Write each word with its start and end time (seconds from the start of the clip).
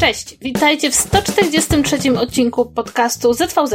Cześć, 0.00 0.38
witajcie 0.42 0.90
w 0.90 0.94
143 0.94 2.18
odcinku 2.18 2.66
podcastu 2.66 3.32
ZVZ. 3.32 3.74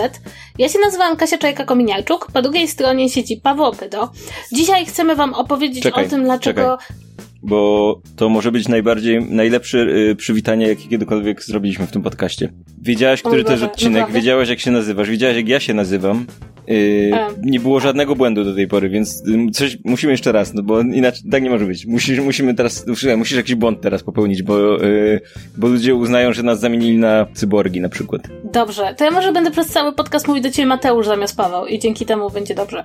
Ja 0.57 0.69
się 0.69 0.79
nazywam 0.79 1.17
Kasia 1.17 1.37
Czajka-Kominiarczuk, 1.37 2.31
po 2.33 2.41
drugiej 2.41 2.67
stronie 2.67 3.09
siedzi 3.09 3.37
Paweł 3.43 3.65
Opydo. 3.65 4.11
Dzisiaj 4.53 4.85
chcemy 4.85 5.15
wam 5.15 5.33
opowiedzieć 5.33 5.83
Czekaj, 5.83 6.05
o 6.05 6.09
tym, 6.09 6.23
dlaczego... 6.23 6.77
czekaj. 6.77 6.97
Bo 7.43 8.01
to 8.15 8.29
może 8.29 8.51
być 8.51 8.67
najbardziej, 8.67 9.25
najlepsze 9.25 9.77
y, 9.79 10.15
przywitanie, 10.15 10.67
jakie 10.67 10.87
kiedykolwiek 10.87 11.43
zrobiliśmy 11.43 11.87
w 11.87 11.91
tym 11.91 12.01
podcaście. 12.01 12.53
Wiedziałaś, 12.81 13.21
który 13.21 13.43
to 13.43 13.51
jest 13.51 13.63
odcinek, 13.63 14.11
wiedziałaś, 14.11 14.49
jak 14.49 14.59
się 14.59 14.71
nazywasz, 14.71 15.09
wiedziałaś, 15.09 15.35
jak 15.35 15.47
ja 15.47 15.59
się 15.59 15.73
nazywam. 15.73 16.25
Yy, 16.71 17.15
E. 17.15 17.27
nie 17.43 17.59
było 17.59 17.79
żadnego 17.79 18.15
błędu 18.15 18.43
do 18.43 18.55
tej 18.55 18.67
pory, 18.67 18.89
więc 18.89 19.23
ym, 19.27 19.51
coś 19.51 19.77
musimy 19.85 20.13
jeszcze 20.13 20.31
raz, 20.31 20.53
no 20.53 20.63
bo 20.63 20.81
inaczej 20.81 21.23
tak 21.31 21.43
nie 21.43 21.49
może 21.49 21.65
być. 21.65 21.85
Musisz, 21.85 22.19
musimy 22.19 22.53
teraz, 22.53 22.87
musisz, 22.87 23.15
musisz 23.17 23.37
jakiś 23.37 23.55
błąd 23.55 23.81
teraz 23.81 24.03
popełnić, 24.03 24.43
bo, 24.43 24.57
yy, 24.59 25.21
bo 25.57 25.67
ludzie 25.67 25.95
uznają, 25.95 26.33
że 26.33 26.43
nas 26.43 26.59
zamienili 26.59 26.97
na 26.97 27.25
cyborgi 27.33 27.81
na 27.81 27.89
przykład. 27.89 28.21
Dobrze, 28.53 28.95
to 28.97 29.05
ja 29.05 29.11
może 29.11 29.31
będę 29.31 29.51
przez 29.51 29.67
cały 29.67 29.93
podcast 29.93 30.27
mówić 30.27 30.43
do 30.43 30.51
ciebie 30.51 30.65
Mateusz 30.65 31.07
zamiast 31.07 31.37
Paweł 31.37 31.65
i 31.65 31.79
dzięki 31.79 32.05
temu 32.05 32.29
będzie 32.29 32.55
dobrze. 32.55 32.83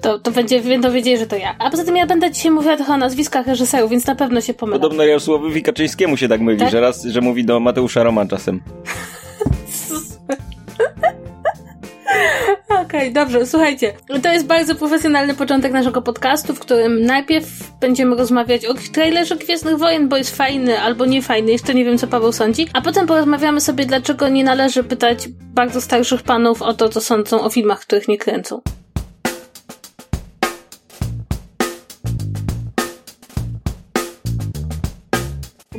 To, 0.00 0.18
to 0.18 0.30
będzie, 0.30 0.60
będą 0.60 0.92
wiedzieli, 0.92 1.18
że 1.18 1.26
to 1.26 1.36
ja. 1.36 1.54
A 1.58 1.70
poza 1.70 1.84
tym 1.84 1.96
ja 1.96 2.06
będę 2.06 2.30
dzisiaj 2.30 2.52
mówiła 2.52 2.76
trochę 2.76 2.92
o 2.92 2.96
nazwiskach 2.96 3.46
reżyserów, 3.46 3.90
więc 3.90 4.06
na 4.06 4.14
pewno 4.14 4.40
się 4.40 4.54
pomylę. 4.54 4.80
Podobno 4.80 5.04
Jarosławowi 5.04 5.62
Kaczyńskiemu 5.62 6.16
się 6.16 6.28
tak 6.28 6.40
myli, 6.40 6.58
Tak? 6.58 6.70
że 6.70 6.80
raz, 6.80 7.04
że 7.04 7.20
mówi 7.20 7.44
do 7.44 7.60
Mateusza 7.60 8.02
Roman 8.02 8.28
czasem. 8.28 8.60
Okej, 12.68 13.12
dobrze, 13.12 13.46
słuchajcie. 13.46 13.92
To 14.22 14.32
jest 14.32 14.46
bardzo 14.46 14.74
profesjonalny 14.74 15.34
początek 15.34 15.72
naszego 15.72 16.02
podcastu, 16.02 16.54
w 16.54 16.60
którym 16.60 17.02
najpierw 17.04 17.46
będziemy 17.80 18.16
rozmawiać 18.16 18.66
o 18.66 18.74
trailerze 18.92 19.36
Gwiezdnych 19.36 19.78
Wojen, 19.78 20.08
bo 20.08 20.16
jest 20.16 20.36
fajny 20.36 20.80
albo 20.80 21.06
nie 21.06 21.22
fajny, 21.22 21.52
jeszcze 21.52 21.74
nie 21.74 21.84
wiem 21.84 21.98
co 21.98 22.06
Paweł 22.06 22.32
sądzi, 22.32 22.68
a 22.72 22.80
potem 22.80 23.06
porozmawiamy 23.06 23.60
sobie, 23.60 23.86
dlaczego 23.86 24.28
nie 24.28 24.44
należy 24.44 24.84
pytać 24.84 25.28
bardzo 25.54 25.80
starszych 25.80 26.22
panów 26.22 26.62
o 26.62 26.74
to, 26.74 26.88
co 26.88 27.00
sądzą 27.00 27.40
o 27.40 27.50
filmach, 27.50 27.80
których 27.80 28.08
nie 28.08 28.18
kręcą. 28.18 28.60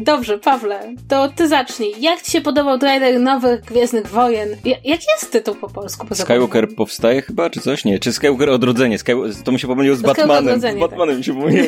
Dobrze, 0.03 0.37
Pawle, 0.37 0.95
to 1.07 1.27
ty 1.35 1.47
zacznij. 1.47 1.93
Jak 1.99 2.21
ci 2.21 2.31
się 2.31 2.41
podobał 2.41 2.79
trailer 2.79 3.19
nowych 3.19 3.61
Gwiezdnych 3.61 4.07
Wojen? 4.07 4.49
Ja, 4.65 4.75
jaki 4.83 5.05
jest 5.13 5.31
tytuł 5.31 5.55
po 5.55 5.69
polsku? 5.69 6.07
Bo 6.09 6.15
Skywalker 6.15 6.75
powstaje 6.75 7.21
chyba, 7.21 7.49
czy 7.49 7.59
coś? 7.59 7.85
Nie, 7.85 7.99
czy 7.99 8.13
Skywalker 8.13 8.49
Odrodzenie? 8.49 8.97
Sky... 8.97 9.11
To 9.43 9.51
mi 9.51 9.59
się 9.59 9.67
pomyliło 9.67 9.95
z 9.95 9.99
Skywalker 9.99 10.27
Batmanem. 10.27 10.61
Z 10.61 10.79
Batmanem 10.79 11.17
mi 11.17 11.23
się 11.23 11.33
pomyliło. 11.33 11.67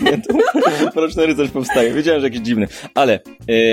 Mroczny 0.95 1.25
Rycerz 1.25 1.49
powstaje. 1.49 1.93
Wiedziałem, 1.93 2.21
że 2.21 2.27
jakiś 2.27 2.41
dziwny. 2.41 2.67
Ale 2.95 3.19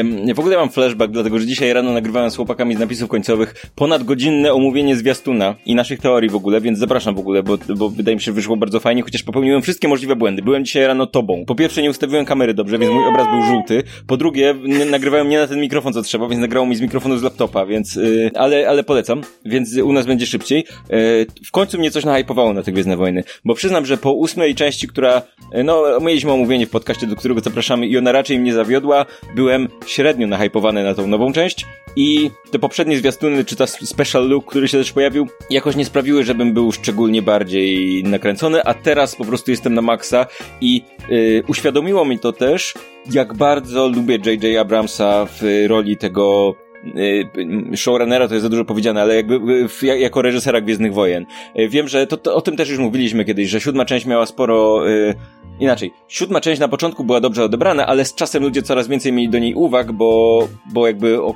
ym, 0.01 0.34
w 0.34 0.41
ogóle 0.41 0.56
mam 0.56 0.70
flashback, 0.70 1.12
dlatego 1.12 1.39
że 1.39 1.47
dzisiaj 1.47 1.73
rano 1.73 1.92
nagrywałem 1.92 2.31
z 2.31 2.36
chłopakami 2.36 2.75
z 2.75 2.79
napisów 2.79 3.09
końcowych 3.09 3.67
ponadgodzinne 3.75 4.53
omówienie 4.53 4.97
zwiastuna 4.97 5.55
i 5.67 5.75
naszych 5.75 6.01
teorii 6.01 6.31
w 6.31 6.36
ogóle, 6.36 6.61
więc 6.61 6.79
zapraszam 6.79 7.14
w 7.14 7.19
ogóle, 7.19 7.42
bo, 7.42 7.59
bo 7.77 7.89
wydaje 7.89 8.17
mi 8.17 8.20
się, 8.20 8.25
że 8.25 8.33
wyszło 8.33 8.56
bardzo 8.56 8.81
fajnie, 8.81 9.03
chociaż 9.03 9.23
popełniłem 9.23 9.62
wszystkie 9.62 9.89
możliwe 9.89 10.17
błędy. 10.17 10.42
Byłem 10.42 10.64
dzisiaj 10.64 10.86
rano 10.86 11.06
tobą. 11.06 11.45
Po 11.47 11.55
pierwsze 11.55 11.83
nie 11.83 11.91
ustawiłem 11.91 12.25
kamery 12.25 12.55
dobrze, 12.55 12.79
więc 12.79 12.92
mój 12.92 13.05
obraz 13.09 13.29
był 13.29 13.42
żółty. 13.42 13.83
Po 14.06 14.17
drugie 14.17 14.48
n- 14.51 14.91
nagrywałem 14.91 15.29
nie 15.29 15.39
na 15.39 15.47
ten 15.47 15.61
mikrofon, 15.61 15.93
co 15.93 16.03
trzeba, 16.03 16.29
więc 16.29 16.41
nagrało 16.41 16.67
mi 16.67 16.77
z 16.77 16.81
mikrofonu 16.81 17.19
z 17.19 17.23
laptopa, 17.23 17.67
więc, 17.67 17.95
yy, 17.95 18.31
ale, 18.35 18.69
ale 18.69 18.85
polecam, 18.85 19.21
więc 19.45 19.77
u 19.77 19.93
nas 19.93 20.07
będzie 20.07 20.27
szybciej. 20.27 20.65
Yy, 20.91 21.27
w 21.47 21.51
końcu 21.51 21.79
mnie 21.79 21.91
coś 21.91 22.05
nahypowało 22.05 22.53
na 22.53 22.63
te 22.63 22.73
Gwiezdne 22.73 22.97
Wojny, 22.97 23.25
bo 23.45 23.55
przyznam, 23.55 23.87
że 23.87 23.97
po 23.97 24.13
ósmej 24.13 24.55
części, 24.55 24.89
która, 24.89 25.23
yy, 25.55 25.65
no, 25.65 26.01
mieliśmy 26.01 26.33
omówienie 26.33 26.67
w 26.67 26.71
podcaście, 26.71 27.07
do 27.07 27.17
którego 27.17 27.41
zapraszamy 27.41 27.87
i 27.87 27.99
ona 27.99 28.13
raczej 28.13 28.39
mnie 28.39 28.53
zawiodła, 28.53 29.07
byłem 29.35 29.69
średnio 29.87 30.27
nahypowany 30.27 30.85
na 30.85 30.95
tą 30.95 31.07
nową 31.07 31.33
część 31.33 31.67
i 31.97 32.31
te 32.51 32.58
poprzednie 32.58 32.98
zwiastuny, 32.98 33.45
czy 33.45 33.57
ta 33.57 33.67
special 33.67 34.29
look, 34.29 34.47
który 34.47 34.69
się 34.69 34.79
też 34.79 34.92
pojawił, 34.92 35.29
jakoś 35.51 35.77
nie 35.77 35.85
sprawiły, 35.85 36.25
żebym 36.25 36.55
był 36.55 36.73
szczególnie 36.73 37.23
bardziej 37.23 38.03
nakręcony, 38.05 38.64
a 38.64 38.75
teraz 38.75 39.17
po 39.17 39.25
prostu 39.25 39.51
jestem 39.51 39.75
na 39.75 39.83
maksa 39.83 40.27
i 40.61 40.83
yy, 41.08 41.42
uświadomiło 41.48 42.05
mi 42.05 42.19
to 42.19 42.33
też, 42.33 42.75
jak 43.11 43.35
bardzo 43.35 43.89
lubię 43.89 44.19
J.J. 44.27 44.57
Abramsa 44.61 45.27
w 45.27 45.42
roli 45.69 45.96
tego 45.96 46.55
y, 47.73 47.77
showrunnera 47.77 48.29
to 48.29 48.35
jest 48.35 48.42
za 48.42 48.48
dużo 48.48 48.64
powiedziane, 48.64 49.02
ale 49.02 49.17
jakby 49.17 49.69
w- 49.69 49.83
jak- 49.83 50.01
jako 50.01 50.23
reżysera 50.23 50.61
Gwiezdnych 50.61 50.95
Wojen. 50.95 51.27
Y, 51.58 51.69
Wiem, 51.69 51.89
że 51.89 52.07
to, 52.07 52.17
to, 52.17 52.35
o 52.35 52.41
tym 52.41 52.57
też 52.57 52.70
już 52.70 52.79
mówiliśmy 52.79 53.24
kiedyś, 53.24 53.48
że 53.48 53.61
siódma 53.61 53.85
część 53.85 54.07
miała 54.07 54.27
sporo... 54.27 54.89
y, 54.91 55.14
Inaczej, 55.61 55.92
siódma 56.08 56.41
część 56.41 56.61
na 56.61 56.69
początku 56.69 57.05
była 57.05 57.20
dobrze 57.20 57.45
odebrana, 57.45 57.86
ale 57.86 58.05
z 58.05 58.14
czasem 58.14 58.42
ludzie 58.42 58.63
coraz 58.63 58.89
więcej 58.89 59.13
mieli 59.13 59.29
do 59.29 59.39
niej 59.39 59.55
uwag, 59.55 59.92
bo, 59.92 60.48
bo 60.73 60.86
jakby... 60.86 61.23
O, 61.23 61.35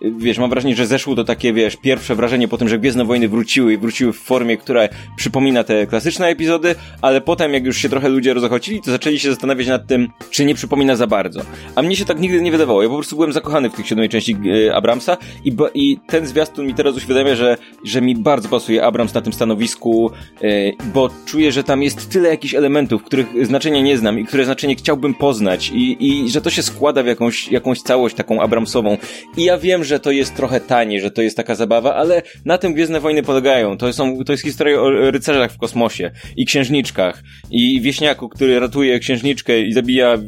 Wiesz, 0.00 0.38
mam 0.38 0.50
wrażenie, 0.50 0.76
że 0.76 0.86
zeszło 0.86 1.16
to 1.16 1.24
takie, 1.24 1.52
wiesz, 1.52 1.76
pierwsze 1.76 2.14
wrażenie 2.14 2.48
po 2.48 2.58
tym, 2.58 2.68
że 2.68 2.78
Gwiezdne 2.78 3.04
Wojny 3.04 3.28
wróciły 3.28 3.72
i 3.72 3.78
wróciły 3.78 4.12
w 4.12 4.16
formie, 4.16 4.56
która 4.56 4.88
przypomina 5.16 5.64
te 5.64 5.86
klasyczne 5.86 6.26
epizody, 6.26 6.74
ale 7.02 7.20
potem, 7.20 7.54
jak 7.54 7.64
już 7.64 7.76
się 7.78 7.88
trochę 7.88 8.08
ludzie 8.08 8.34
rozochocili, 8.34 8.80
to 8.82 8.90
zaczęli 8.90 9.18
się 9.18 9.30
zastanawiać 9.30 9.66
nad 9.66 9.86
tym, 9.86 10.08
czy 10.30 10.44
nie 10.44 10.54
przypomina 10.54 10.96
za 10.96 11.06
bardzo. 11.06 11.40
A 11.74 11.82
mnie 11.82 11.96
się 11.96 12.04
tak 12.04 12.20
nigdy 12.20 12.42
nie 12.42 12.50
wydawało. 12.50 12.82
Ja 12.82 12.88
po 12.88 12.94
prostu 12.94 13.16
byłem 13.16 13.32
zakochany 13.32 13.70
w 13.70 13.74
tych 13.74 13.86
siódmej 13.86 14.08
części 14.08 14.36
e, 14.68 14.74
Abramsa 14.74 15.16
i, 15.44 15.56
i 15.74 15.98
ten 16.06 16.26
zwiastun 16.26 16.66
mi 16.66 16.74
teraz 16.74 16.96
uświadamia, 16.96 17.34
że, 17.34 17.56
że 17.84 18.00
mi 18.00 18.16
bardzo 18.16 18.48
pasuje 18.48 18.84
Abrams 18.84 19.14
na 19.14 19.20
tym 19.20 19.32
stanowisku, 19.32 20.10
e, 20.42 20.72
bo 20.94 21.10
czuję, 21.26 21.52
że 21.52 21.64
tam 21.64 21.82
jest 21.82 22.10
tyle 22.10 22.28
jakichś 22.28 22.54
elementów, 22.54 23.02
których 23.02 23.46
znaczenia 23.46 23.80
nie 23.80 23.98
znam 23.98 24.18
i 24.18 24.24
które 24.24 24.44
znaczenie 24.44 24.76
chciałbym 24.76 25.14
poznać 25.14 25.70
i, 25.74 25.96
i 26.00 26.30
że 26.30 26.40
to 26.40 26.50
się 26.50 26.62
składa 26.62 27.02
w 27.02 27.06
jakąś, 27.06 27.48
jakąś 27.48 27.82
całość 27.82 28.16
taką 28.16 28.40
Abramsową. 28.40 28.98
I 29.36 29.44
ja 29.44 29.58
wiem, 29.58 29.84
że 29.84 29.91
to 29.98 30.10
jest 30.10 30.36
trochę 30.36 30.60
tanie, 30.60 31.00
że 31.00 31.10
to 31.10 31.22
jest 31.22 31.36
taka 31.36 31.54
zabawa, 31.54 31.94
ale 31.94 32.22
na 32.44 32.58
tym 32.58 32.74
Gwiezdne 32.74 33.00
Wojny 33.00 33.22
polegają. 33.22 33.78
To, 33.78 33.92
są, 33.92 34.24
to 34.24 34.32
jest 34.32 34.44
historia 34.44 34.80
o 34.80 34.90
rycerzach 34.90 35.52
w 35.52 35.58
kosmosie 35.58 36.10
i 36.36 36.46
księżniczkach 36.46 37.22
i 37.50 37.80
wieśniaku, 37.80 38.28
który 38.28 38.60
ratuje 38.60 38.98
księżniczkę 38.98 39.60
i 39.60 39.72
zabija 39.72 40.18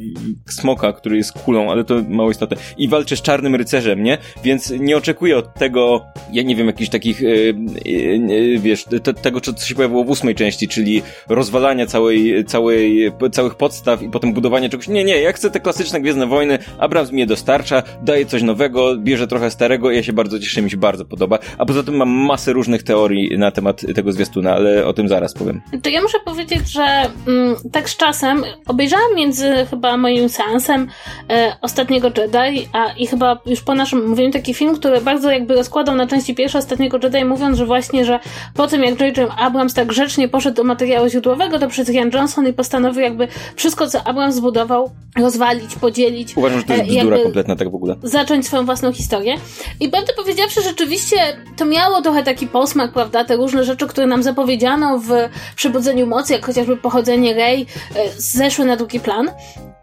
smoka, 0.48 0.92
który 0.92 1.16
jest 1.16 1.32
kulą, 1.32 1.70
ale 1.70 1.84
to 1.84 2.02
mało 2.08 2.30
istotne. 2.30 2.56
I 2.78 2.88
walczy 2.88 3.16
z 3.16 3.22
czarnym 3.22 3.54
rycerzem, 3.54 4.02
nie? 4.02 4.18
Więc 4.44 4.70
nie 4.70 4.96
oczekuję 4.96 5.36
od 5.36 5.54
tego, 5.54 6.04
ja 6.32 6.42
nie 6.42 6.56
wiem, 6.56 6.66
jakichś 6.66 6.90
takich, 6.90 7.20
yy, 7.20 7.54
yy, 7.84 8.58
wiesz, 8.58 8.84
te, 8.84 9.14
tego, 9.14 9.40
co 9.40 9.66
się 9.66 9.74
pojawiło 9.74 10.04
w 10.04 10.10
ósmej 10.10 10.34
części, 10.34 10.68
czyli 10.68 11.02
rozwalania 11.28 11.86
całej, 11.86 12.44
całej, 12.44 13.12
całych 13.32 13.54
podstaw 13.54 14.02
i 14.02 14.08
potem 14.08 14.32
budowania 14.32 14.68
czegoś. 14.68 14.88
Nie, 14.88 15.04
nie, 15.04 15.20
ja 15.20 15.32
chcę 15.32 15.50
te 15.50 15.60
klasyczne 15.60 16.00
Gwiezdne 16.00 16.26
Wojny, 16.26 16.58
Abrams 16.78 17.12
mnie 17.12 17.26
dostarcza, 17.26 17.82
daje 18.02 18.26
coś 18.26 18.42
nowego, 18.42 18.96
bierze 18.96 19.26
trochę 19.26 19.43
starego 19.50 19.90
i 19.90 19.96
ja 19.96 20.02
się 20.02 20.12
bardzo 20.12 20.38
cieszę, 20.38 20.62
mi 20.62 20.70
się 20.70 20.76
bardzo 20.76 21.04
podoba. 21.04 21.38
A 21.58 21.66
poza 21.66 21.82
tym 21.82 21.96
mam 21.96 22.08
masę 22.08 22.52
różnych 22.52 22.82
teorii 22.82 23.38
na 23.38 23.50
temat 23.50 23.82
tego 23.94 24.12
zwiastuna, 24.12 24.54
ale 24.54 24.86
o 24.86 24.92
tym 24.92 25.08
zaraz 25.08 25.34
powiem. 25.34 25.60
To 25.82 25.90
ja 25.90 26.02
muszę 26.02 26.18
powiedzieć, 26.24 26.72
że 26.72 26.84
mm, 27.26 27.56
tak 27.72 27.90
z 27.90 27.96
czasem 27.96 28.42
obejrzałam 28.66 29.14
między 29.16 29.66
chyba 29.70 29.96
moim 29.96 30.28
seansem 30.28 30.88
e, 31.30 31.56
ostatniego 31.62 32.10
Jedi, 32.16 32.68
a 32.72 32.92
i 32.98 33.06
chyba 33.06 33.40
już 33.46 33.60
po 33.60 33.74
naszym 33.74 34.08
mówieniu 34.08 34.32
taki 34.32 34.54
film, 34.54 34.74
który 34.74 35.00
bardzo 35.00 35.30
jakby 35.30 35.54
rozkładał 35.54 35.94
na 35.94 36.06
części 36.06 36.34
pierwsze 36.34 36.58
ostatniego 36.58 36.98
Jedi, 37.02 37.24
mówiąc, 37.24 37.58
że 37.58 37.66
właśnie, 37.66 38.04
że 38.04 38.18
po 38.54 38.66
tym 38.66 38.82
jak 38.82 39.00
J.J. 39.00 39.30
Abrams 39.36 39.74
tak 39.74 39.86
grzecznie 39.86 40.28
poszedł 40.28 40.56
do 40.56 40.64
materiału 40.64 41.08
źródłowego, 41.08 41.58
to 41.58 41.68
przyszedł 41.68 41.92
Ian 41.92 42.10
Johnson 42.14 42.48
i 42.48 42.52
postanowił 42.52 43.02
jakby 43.02 43.28
wszystko, 43.56 43.86
co 43.86 44.04
Abrams 44.04 44.34
zbudował, 44.34 44.90
rozwalić, 45.16 45.74
podzielić. 45.80 46.36
Uważam, 46.36 46.58
że 46.58 46.64
to 46.64 46.72
jest 46.72 46.90
e, 46.90 46.94
bzdura 46.94 47.18
kompletna 47.18 47.56
tak 47.56 47.70
w 47.70 47.74
ogóle. 47.74 47.96
zacząć 48.02 48.46
swoją 48.46 48.64
własną 48.64 48.92
historię. 48.92 49.33
I 49.80 49.88
prawdę 49.88 50.12
powiedziawszy, 50.16 50.62
rzeczywiście 50.62 51.16
to 51.56 51.64
miało 51.64 52.02
trochę 52.02 52.22
taki 52.22 52.46
posmak, 52.46 52.92
prawda? 52.92 53.24
Te 53.24 53.36
różne 53.36 53.64
rzeczy, 53.64 53.86
które 53.86 54.06
nam 54.06 54.22
zapowiedziano 54.22 54.98
w 54.98 55.10
Przebudzeniu 55.56 56.06
Mocy, 56.06 56.32
jak 56.32 56.46
chociażby 56.46 56.76
pochodzenie 56.76 57.34
Rey, 57.34 57.66
e, 57.96 58.10
zeszły 58.16 58.64
na 58.64 58.76
drugi 58.76 59.00
plan. 59.00 59.30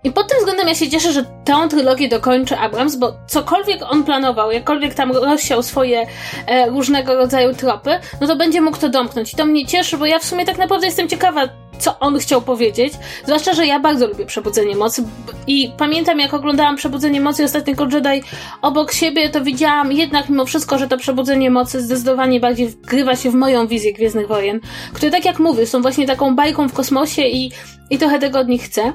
I 0.03 0.11
pod 0.11 0.27
tym 0.27 0.37
względem 0.37 0.67
ja 0.67 0.75
się 0.75 0.89
cieszę, 0.89 1.13
że 1.13 1.25
tę 1.45 1.67
trylogię 1.69 2.09
dokończy 2.09 2.57
Abrams, 2.57 2.95
bo 2.95 3.13
cokolwiek 3.27 3.81
on 3.91 4.03
planował, 4.03 4.51
jakkolwiek 4.51 4.93
tam 4.93 5.11
rozsiał 5.11 5.63
swoje 5.63 6.07
e, 6.47 6.69
różnego 6.69 7.15
rodzaju 7.15 7.55
tropy, 7.55 7.99
no 8.21 8.27
to 8.27 8.35
będzie 8.35 8.61
mógł 8.61 8.77
to 8.77 8.89
domknąć. 8.89 9.33
I 9.33 9.37
to 9.37 9.45
mnie 9.45 9.65
cieszy, 9.65 9.97
bo 9.97 10.05
ja 10.05 10.19
w 10.19 10.25
sumie 10.25 10.45
tak 10.45 10.57
naprawdę 10.57 10.85
jestem 10.85 11.09
ciekawa 11.09 11.49
co 11.81 11.99
on 11.99 12.19
chciał 12.19 12.41
powiedzieć. 12.41 12.93
Zwłaszcza, 13.25 13.53
że 13.53 13.67
ja 13.67 13.79
bardzo 13.79 14.07
lubię 14.07 14.25
Przebudzenie 14.25 14.75
Mocy 14.75 15.03
i 15.47 15.71
pamiętam, 15.77 16.19
jak 16.19 16.33
oglądałam 16.33 16.75
Przebudzenie 16.75 17.21
Mocy 17.21 17.43
Ostatniego 17.43 17.87
Jedi 17.91 18.27
obok 18.61 18.91
siebie, 18.91 19.29
to 19.29 19.41
widziałam 19.41 19.91
jednak 19.91 20.29
mimo 20.29 20.45
wszystko, 20.45 20.77
że 20.77 20.87
to 20.87 20.97
Przebudzenie 20.97 21.51
Mocy 21.51 21.81
zdecydowanie 21.81 22.39
bardziej 22.39 22.67
wgrywa 22.67 23.15
się 23.15 23.31
w 23.31 23.33
moją 23.33 23.67
wizję 23.67 23.93
Gwiezdnych 23.93 24.27
Wojen, 24.27 24.59
które 24.93 25.11
tak 25.11 25.25
jak 25.25 25.39
mówię, 25.39 25.67
są 25.67 25.81
właśnie 25.81 26.07
taką 26.07 26.35
bajką 26.35 26.69
w 26.69 26.73
kosmosie 26.73 27.21
i 27.21 27.51
i 27.91 27.97
trochę 27.97 28.19
tego 28.19 28.39
od 28.39 28.47
nich 28.47 28.63
chcę. 28.63 28.93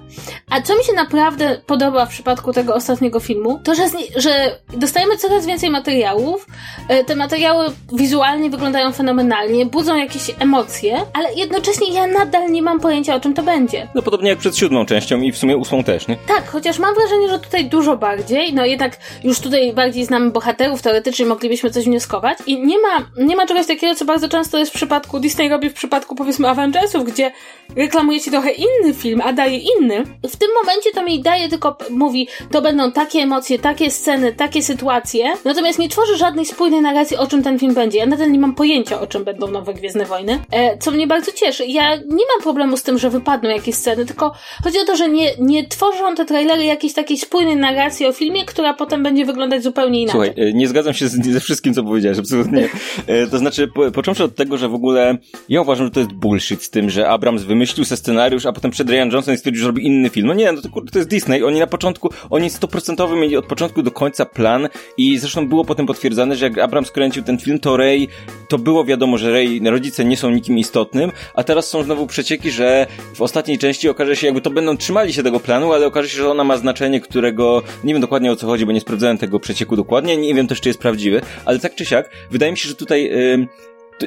A 0.51 0.63
co 0.63 0.79
mi 0.79 0.85
się 0.85 0.93
naprawdę 0.93 1.61
podoba 1.67 2.07
w 2.07 2.09
przypadku 2.09 2.53
tego 2.53 2.75
ostatniego 2.75 3.21
filmu, 3.21 3.61
to 3.65 3.75
że, 3.75 3.83
że 4.17 4.59
dostajemy 4.77 5.17
coraz 5.17 5.47
więcej 5.47 5.71
materiałów. 5.71 6.47
E, 6.89 7.05
te 7.05 7.17
materiały 7.17 7.67
wizualnie 7.93 8.51
wyglądają 8.51 8.93
fenomenalnie, 8.93 9.67
budzą 9.67 9.97
jakieś 9.97 10.23
emocje, 10.39 10.99
ale 11.13 11.35
jednocześnie 11.35 11.93
ja 11.93 12.07
nadal 12.07 12.53
nie 12.53 12.63
mam 12.63 12.81
pojęcia 12.81 13.15
o 13.15 13.21
czym 13.21 13.35
to 13.35 13.43
będzie. 13.43 13.89
No 13.95 14.03
podobnie 14.03 14.31
jak 14.31 14.39
przed 14.39 14.57
siódmą 14.57 14.87
częścią 14.87 15.21
i 15.21 15.33
w 15.33 15.39
sumie 15.39 15.57
ósmą 15.57 15.85
też, 15.85 16.09
nie? 16.09 16.17
Tak, 16.17 16.49
chociaż 16.49 16.79
mam 16.79 16.95
wrażenie, 16.95 17.29
że 17.29 17.39
tutaj 17.39 17.65
dużo 17.65 17.97
bardziej, 17.97 18.55
no 18.55 18.67
jednak 18.67 18.99
już 19.25 19.41
tutaj 19.41 19.73
bardziej 19.73 20.05
znamy 20.05 20.31
bohaterów, 20.31 20.83
teoretycznie 20.83 21.27
moglibyśmy 21.27 21.71
coś 21.71 21.85
wnioskować 21.85 22.39
i 22.47 22.67
nie 22.67 22.79
ma, 22.79 23.07
nie 23.17 23.37
ma 23.37 23.47
czegoś 23.47 23.67
takiego, 23.67 23.95
co 23.95 24.05
bardzo 24.05 24.29
często 24.29 24.59
jest 24.59 24.71
w 24.71 24.75
przypadku, 24.75 25.21
Disney 25.21 25.49
robi 25.49 25.71
w 25.71 25.75
przypadku 25.75 26.15
powiedzmy 26.15 26.49
Avengersów, 26.49 27.05
gdzie 27.05 27.33
reklamuje 27.77 28.21
ci 28.21 28.31
trochę 28.31 28.51
inny 28.51 28.86
film, 28.95 29.21
a 29.25 29.33
daje 29.33 29.59
inny. 29.59 30.05
W 30.29 30.37
tym 30.37 30.49
momencie 30.63 30.91
to 30.95 31.03
mi 31.03 31.23
daje 31.23 31.49
tylko, 31.49 31.77
mówi, 31.91 32.29
to 32.51 32.63
będą 32.63 32.93
takie 32.93 33.19
emocje, 33.19 33.59
takie 33.59 33.91
sceny, 33.91 34.33
takie 34.33 34.63
sytuacje, 34.63 35.33
natomiast 35.45 35.79
nie 35.79 35.89
tworzy 35.89 36.17
żadnej 36.17 36.47
spójnej 36.47 36.81
narracji, 36.81 37.17
o 37.17 37.27
czym 37.27 37.43
ten 37.43 37.59
film 37.59 37.75
będzie. 37.75 37.99
Ja 37.99 38.07
nadal 38.07 38.33
nie 38.33 38.39
mam 38.39 38.55
pojęcia, 38.55 39.01
o 39.01 39.07
czym 39.07 39.25
będą 39.25 39.49
nowe 39.49 39.75
Gwiezdne 39.75 40.05
Wojny, 40.05 40.39
e, 40.51 40.79
co 40.79 40.91
mnie 40.91 41.07
bardzo 41.07 41.33
cieszy. 41.33 41.67
Ja 41.67 41.97
nie 41.97 42.25
mam 42.33 42.43
problemu 42.43 42.77
z 42.77 42.83
tym, 42.83 42.99
że 42.99 43.11
wypadną 43.11 43.51
jakieś 43.51 43.75
sceny, 43.75 44.07
tylko 44.07 44.33
chodzi 44.65 44.79
o 44.79 44.85
to, 44.85 44.97
że 44.97 45.09
nie, 45.09 45.31
nie 45.41 45.69
tworzą 45.69 46.15
te 46.15 46.25
trailery 46.25 46.65
jakiejś 46.65 46.93
takiej 46.93 47.19
spójnej 47.19 47.57
narracji 47.57 48.07
o 48.07 48.13
filmie, 48.13 48.45
która 48.45 48.75
potem 48.75 49.03
będzie 49.03 49.25
wyglądać 49.25 49.63
zupełnie 49.63 50.03
inaczej. 50.03 50.33
Słuchaj, 50.35 50.49
e, 50.49 50.53
nie 50.53 50.69
zgadzam 50.69 50.95
się 50.95 51.09
z, 51.09 51.27
ze 51.27 51.41
wszystkim, 51.41 51.75
co 51.75 51.83
powiedziałeś, 51.83 52.19
absolutnie. 52.19 52.69
E, 53.07 53.27
to 53.27 53.39
znaczy, 53.39 53.69
po, 53.69 53.91
począwszy 53.91 54.25
od 54.25 54.35
tego, 54.35 54.59
że 54.59 54.69
w 54.69 54.75
ogóle 54.75 55.19
ja 55.49 55.61
uważam, 55.61 55.87
że 55.87 55.91
to 55.91 56.01
jest 56.01 56.13
bullshit 56.13 56.63
z 56.63 56.71
tym, 56.71 56.91
że 56.91 57.09
Abrams 57.09 57.43
wymyślił 57.43 57.85
se 57.85 57.97
scenariusz, 57.97 58.47
a 58.47 58.53
potem 58.53 58.71
przed 58.77 58.91
Ryan 58.91 59.11
Johnson 59.13 59.37
stwierdził, 59.37 59.61
że 59.61 59.67
robi 59.67 59.87
inny 59.87 60.11
film. 60.11 60.27
No 60.27 60.35
nie, 60.35 60.53
no 60.53 60.63
to, 60.63 60.69
to 60.93 60.99
jest 60.99 61.11
Disney. 61.11 61.45
Oni 61.45 61.61
na 61.61 61.67
początku, 61.67 62.11
oni 62.31 62.51
stuprocentowy 62.51 63.17
mieli 63.17 63.37
od 63.37 63.47
początku 63.47 63.83
do 63.83 63.91
końca 63.91 64.27
plan 64.27 64.69
i 64.97 65.19
zresztą 65.19 65.49
było 65.49 65.65
potem 65.65 65.87
potwierdzone, 65.87 66.37
że 66.37 66.47
jak 66.47 66.59
Abrams 66.59 66.91
kręcił 66.91 67.23
ten 67.23 67.39
film, 67.39 67.59
to 67.59 67.77
Ray, 67.77 68.09
to 68.49 68.59
było 68.59 68.85
wiadomo, 68.85 69.19
że 69.19 69.33
Ray, 69.33 69.61
rodzice 69.65 70.05
nie 70.05 70.17
są 70.17 70.31
nikim 70.31 70.59
istotnym, 70.59 71.13
a 71.35 71.45
teraz 71.45 71.69
są 71.69 71.83
znowu 71.83 72.07
przecieki, 72.07 72.51
że 72.51 72.87
w 73.15 73.23
ostatniej 73.23 73.59
części 73.59 73.89
okaże 73.89 74.17
się, 74.17 74.27
jakby 74.27 74.41
to 74.41 74.51
będą 74.51 74.77
trzymali 74.77 75.13
się 75.13 75.23
tego 75.23 75.41
planu, 75.41 75.73
ale 75.73 75.87
okaże 75.87 76.09
się, 76.09 76.17
że 76.17 76.31
ona 76.31 76.45
ma 76.45 76.57
znaczenie, 76.57 77.01
którego 77.01 77.63
nie 77.85 77.93
wiem 77.95 78.01
dokładnie 78.01 78.33
o 78.33 78.37
co 78.37 78.47
chodzi, 78.47 78.67
bo 78.67 78.73
nie 78.73 78.81
sprawdzałem 78.81 79.19
tego 79.19 79.41
przecieku 79.41 79.77
dokładnie, 79.77 80.17
nie 80.17 80.35
wiem 80.35 80.47
też, 80.47 80.61
czy 80.61 80.69
jest 80.69 80.81
prawdziwy, 80.81 81.21
ale 81.45 81.59
tak 81.59 81.75
czy 81.75 81.85
siak, 81.85 82.11
wydaje 82.31 82.53
mi 82.53 82.59
się, 82.59 82.69
że 82.69 82.75
tutaj 82.75 83.05
yy, 83.05 83.49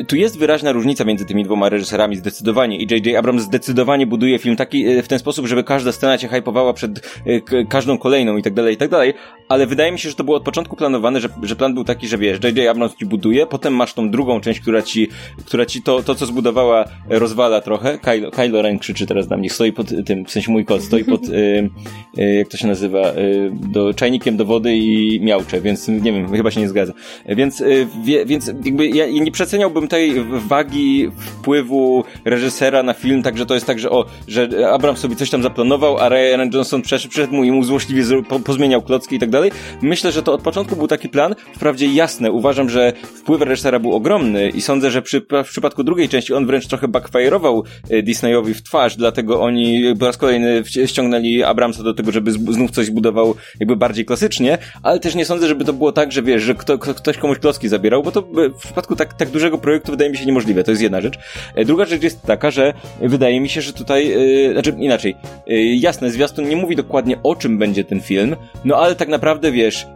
tu 0.07 0.15
jest 0.15 0.39
wyraźna 0.39 0.71
różnica 0.71 1.05
między 1.05 1.25
tymi 1.25 1.43
dwoma 1.43 1.69
reżyserami, 1.69 2.15
zdecydowanie. 2.15 2.77
I 2.77 2.87
J.J. 2.91 3.15
Abrams 3.15 3.43
zdecydowanie 3.43 4.07
buduje 4.07 4.39
film 4.39 4.55
taki, 4.55 4.87
e, 4.87 5.03
w 5.03 5.07
ten 5.07 5.19
sposób, 5.19 5.47
żeby 5.47 5.63
każda 5.63 5.91
scena 5.91 6.17
cię 6.17 6.27
hypowała 6.27 6.73
przed 6.73 7.21
e, 7.25 7.65
każdą 7.65 7.97
kolejną 7.97 8.37
i 8.37 8.43
tak 8.43 8.53
dalej, 8.53 8.73
i 8.73 8.77
tak 8.77 8.89
dalej. 8.89 9.13
Ale 9.49 9.67
wydaje 9.67 9.91
mi 9.91 9.99
się, 9.99 10.09
że 10.09 10.15
to 10.15 10.23
było 10.23 10.37
od 10.37 10.43
początku 10.43 10.75
planowane, 10.75 11.21
że, 11.21 11.29
że 11.43 11.55
plan 11.55 11.73
był 11.73 11.83
taki, 11.83 12.07
że 12.07 12.17
wiesz, 12.17 12.39
J.J. 12.43 12.69
Abrams 12.69 12.95
ci 12.95 13.05
buduje, 13.05 13.45
potem 13.45 13.75
masz 13.75 13.93
tą 13.93 14.11
drugą 14.11 14.41
część, 14.41 14.59
która 14.59 14.81
ci, 14.81 15.07
która 15.45 15.65
ci 15.65 15.81
to, 15.81 16.03
to 16.03 16.15
co 16.15 16.25
zbudowała, 16.25 16.85
rozwala 17.09 17.61
trochę. 17.61 17.97
Kylo, 17.97 18.31
Kylo 18.31 18.61
Ren 18.61 18.79
krzyczy 18.79 19.05
teraz 19.05 19.29
na 19.29 19.37
mnie, 19.37 19.49
stoi 19.49 19.73
pod 19.73 19.87
tym, 20.05 20.25
w 20.25 20.31
sensie 20.31 20.51
mój 20.51 20.65
kot, 20.65 20.83
stoi 20.83 21.03
pod, 21.03 21.29
y, 21.29 21.69
y, 22.17 22.35
jak 22.35 22.47
to 22.47 22.57
się 22.57 22.67
nazywa, 22.67 23.11
y, 23.11 23.51
do, 23.53 23.93
czajnikiem 23.93 24.37
do 24.37 24.45
wody 24.45 24.75
i 24.75 25.21
miałcze, 25.21 25.61
więc 25.61 25.87
nie 25.87 26.13
wiem, 26.13 26.31
chyba 26.31 26.51
się 26.51 26.61
nie 26.61 26.69
zgadza. 26.69 26.93
Więc, 27.25 27.63
wie, 28.03 28.25
więc 28.25 28.47
jakby 28.47 28.87
ja 28.87 29.07
nie 29.07 29.31
przeceniałbym 29.31 29.78
byłbym 29.79 29.89
tej 29.89 30.23
wagi 30.47 31.11
wpływu 31.17 32.03
reżysera 32.25 32.83
na 32.83 32.93
film, 32.93 33.23
także 33.23 33.45
to 33.45 33.53
jest 33.53 33.65
tak, 33.65 33.79
że 33.79 33.89
o, 33.89 34.05
że 34.27 34.69
Abrams 34.73 34.99
sobie 34.99 35.15
coś 35.15 35.29
tam 35.29 35.43
zaplanował, 35.43 35.97
a 35.97 36.09
Ryan 36.09 36.49
Johnson 36.53 36.81
przeszedł, 36.81 37.11
przed 37.11 37.31
mu 37.31 37.43
i 37.43 37.51
mu 37.51 37.63
złośliwie 37.63 38.03
po, 38.29 38.39
pozmieniał 38.39 38.81
klocki 38.81 39.15
i 39.15 39.19
tak 39.19 39.29
dalej. 39.29 39.51
Myślę, 39.81 40.11
że 40.11 40.23
to 40.23 40.33
od 40.33 40.41
początku 40.41 40.75
był 40.75 40.87
taki 40.87 41.09
plan. 41.09 41.35
Wprawdzie 41.55 41.87
jasne, 41.87 42.31
uważam, 42.31 42.69
że 42.69 42.93
wpływ 43.03 43.41
reżysera 43.41 43.79
był 43.79 43.93
ogromny 43.93 44.49
i 44.49 44.61
sądzę, 44.61 44.91
że 44.91 45.01
przy, 45.01 45.25
w 45.43 45.49
przypadku 45.49 45.83
drugiej 45.83 46.09
części 46.09 46.33
on 46.33 46.45
wręcz 46.45 46.67
trochę 46.67 46.87
backfire'ował 46.87 47.61
e, 47.89 48.03
Disneyowi 48.03 48.53
w 48.53 48.63
twarz, 48.63 48.95
dlatego 48.95 49.41
oni 49.41 49.83
po 49.99 50.05
raz 50.05 50.17
kolejny 50.17 50.63
ściągnęli 50.85 51.43
Abramsa 51.43 51.83
do 51.83 51.93
tego, 51.93 52.11
żeby 52.11 52.31
znów 52.31 52.71
coś 52.71 52.85
zbudował 52.85 53.35
jakby 53.59 53.75
bardziej 53.75 54.05
klasycznie, 54.05 54.57
ale 54.83 54.99
też 54.99 55.15
nie 55.15 55.25
sądzę, 55.25 55.47
żeby 55.47 55.65
to 55.65 55.73
było 55.73 55.91
tak, 55.91 56.11
że 56.11 56.21
wiesz, 56.21 56.43
że 56.43 56.55
kto, 56.55 56.77
ktoś 56.77 57.17
komuś 57.17 57.39
klocki 57.39 57.67
zabierał, 57.67 58.03
bo 58.03 58.11
to 58.11 58.21
w 58.21 58.61
przypadku 58.63 58.95
tak, 58.95 59.13
tak 59.13 59.29
dużego 59.29 59.57
projektu 59.69 59.91
wydaje 59.91 60.11
mi 60.11 60.17
się 60.17 60.25
niemożliwe, 60.25 60.63
to 60.63 60.71
jest 60.71 60.83
jedna 60.83 61.01
rzecz. 61.01 61.19
E, 61.55 61.65
druga 61.65 61.85
rzecz 61.85 62.03
jest 62.03 62.21
taka, 62.21 62.51
że 62.51 62.73
wydaje 63.01 63.41
mi 63.41 63.49
się, 63.49 63.61
że 63.61 63.73
tutaj, 63.73 64.07
yy, 64.07 64.53
znaczy 64.53 64.75
inaczej, 64.77 65.15
yy, 65.47 65.75
jasne, 65.75 66.11
zwiastun 66.11 66.49
nie 66.49 66.55
mówi 66.55 66.75
dokładnie 66.75 67.17
o 67.23 67.35
czym 67.35 67.57
będzie 67.57 67.83
ten 67.83 68.01
film, 68.01 68.35
no 68.65 68.77
ale 68.77 68.95
tak 68.95 69.07
naprawdę 69.07 69.51
wiesz, 69.51 69.87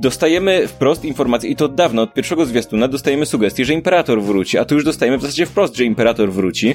dostajemy 0.00 0.68
wprost 0.68 1.04
informację, 1.04 1.50
i 1.50 1.56
to 1.56 1.64
od 1.64 1.74
dawna, 1.74 2.02
od 2.02 2.14
pierwszego 2.14 2.46
zwiastuna, 2.46 2.88
dostajemy 2.88 3.26
sugestię, 3.26 3.64
że 3.64 3.72
Imperator 3.72 4.22
wróci, 4.22 4.58
a 4.58 4.64
tu 4.64 4.74
już 4.74 4.84
dostajemy 4.84 5.18
w 5.18 5.22
zasadzie 5.22 5.46
wprost, 5.46 5.76
że 5.76 5.84
Imperator 5.84 6.32
wróci. 6.32 6.74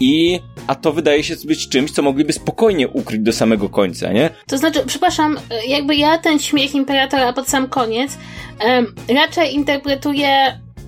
I, 0.00 0.40
a 0.66 0.74
to 0.74 0.92
wydaje 0.92 1.24
się 1.24 1.34
być 1.46 1.68
czymś, 1.68 1.90
co 1.90 2.02
mogliby 2.02 2.32
spokojnie 2.32 2.88
ukryć 2.88 3.20
do 3.20 3.32
samego 3.32 3.68
końca, 3.68 4.12
nie? 4.12 4.30
To 4.46 4.58
znaczy, 4.58 4.82
przepraszam, 4.86 5.38
jakby 5.68 5.96
ja 5.96 6.18
ten 6.18 6.38
śmiech 6.38 6.74
Imperatora 6.74 7.32
pod 7.32 7.48
sam 7.48 7.68
koniec 7.68 8.18
um, 8.64 8.94
raczej 9.08 9.54
interpretuję 9.54 10.28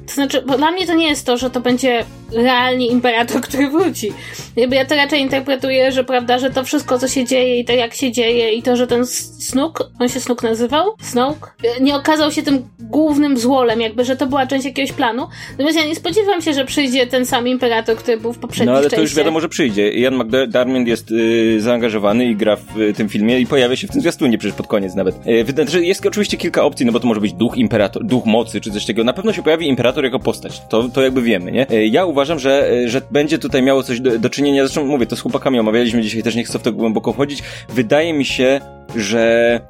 to 0.06 0.14
znaczy, 0.14 0.42
bo 0.46 0.56
dla 0.56 0.70
mnie 0.70 0.86
to 0.86 0.94
nie 0.94 1.08
jest 1.08 1.26
to, 1.26 1.36
że 1.36 1.50
to 1.50 1.60
będzie 1.60 2.04
realnie 2.32 2.86
imperator, 2.86 3.40
który 3.48 3.68
wróci. 3.70 4.12
Jakby 4.56 4.76
ja 4.76 4.84
to 4.84 4.96
raczej 4.96 5.20
interpretuję, 5.20 5.92
że 5.92 6.04
prawda, 6.04 6.38
że 6.38 6.50
to 6.50 6.64
wszystko, 6.64 6.98
co 6.98 7.08
się 7.08 7.24
dzieje 7.24 7.60
i 7.60 7.64
to, 7.64 7.72
jak 7.72 7.94
się 7.94 8.12
dzieje 8.12 8.52
i 8.52 8.62
to, 8.62 8.76
że 8.76 8.86
ten 8.86 9.06
Snook, 9.06 9.90
on 10.00 10.08
się 10.08 10.20
Snook 10.20 10.42
nazywał? 10.42 10.94
Snook? 11.00 11.56
Nie 11.80 11.96
okazał 11.96 12.32
się 12.32 12.42
tym 12.42 12.68
głównym 12.80 13.38
złolem, 13.38 13.80
jakby, 13.80 14.04
że 14.04 14.16
to 14.16 14.26
była 14.26 14.46
część 14.46 14.64
jakiegoś 14.64 14.92
planu. 14.92 15.26
Natomiast 15.50 15.78
ja 15.78 15.84
nie 15.84 15.96
spodziewam 15.96 16.42
się, 16.42 16.54
że 16.54 16.64
przyjdzie 16.64 17.06
ten 17.06 17.26
sam 17.26 17.48
imperator, 17.48 17.96
który 17.96 18.16
był 18.16 18.32
w 18.32 18.38
poprzednim 18.38 18.72
No 18.72 18.78
ale 18.78 18.90
to 18.90 19.00
już 19.00 19.14
wiadomo, 19.14 19.40
że 19.40 19.48
przyjdzie. 19.48 19.90
Ian 19.90 20.14
McDermott 20.14 20.86
jest 20.86 21.10
y, 21.10 21.60
zaangażowany 21.60 22.26
i 22.26 22.36
gra 22.36 22.56
w 22.56 22.80
y, 22.80 22.92
tym 22.92 23.08
filmie 23.08 23.40
i 23.40 23.46
pojawia 23.46 23.76
się 23.76 23.86
w 23.86 23.90
tym 23.90 24.00
zwiastunie 24.00 24.38
przecież 24.38 24.56
pod 24.56 24.66
koniec 24.66 24.94
nawet. 24.94 25.16
Y, 25.26 25.70
że 25.70 25.82
jest 25.82 26.06
oczywiście 26.06 26.36
kilka 26.36 26.62
opcji, 26.62 26.86
no 26.86 26.92
bo 26.92 27.00
to 27.00 27.06
może 27.06 27.20
być 27.20 27.32
duch 27.32 27.56
imperator, 27.56 28.04
duch 28.04 28.26
mocy 28.26 28.60
czy 28.60 28.70
coś 28.70 28.86
takiego. 28.86 29.04
Na 29.04 29.12
pewno 29.12 29.32
się 29.32 29.42
pojawi 29.42 29.68
imperator 29.68 29.93
jako 30.02 30.18
postać. 30.18 30.62
To, 30.68 30.88
to 30.88 31.02
jakby 31.02 31.22
wiemy, 31.22 31.52
nie? 31.52 31.70
Y, 31.70 31.86
ja 31.86 32.04
uważam, 32.04 32.38
że, 32.38 32.72
y, 32.72 32.88
że 32.88 33.02
będzie 33.10 33.38
tutaj 33.38 33.62
miało 33.62 33.82
coś 33.82 34.00
do, 34.00 34.18
do 34.18 34.30
czynienia. 34.30 34.64
Zresztą 34.64 34.84
mówię, 34.84 35.06
to 35.06 35.16
z 35.16 35.20
chłopakami 35.20 35.58
omawialiśmy 35.58 36.02
dzisiaj, 36.02 36.22
też 36.22 36.34
nie 36.34 36.44
chcę 36.44 36.58
w 36.58 36.62
to 36.62 36.72
głęboko 36.72 37.12
wchodzić. 37.12 37.42
Wydaje 37.68 38.12
mi 38.12 38.24
się, 38.24 38.60
że 38.96 39.60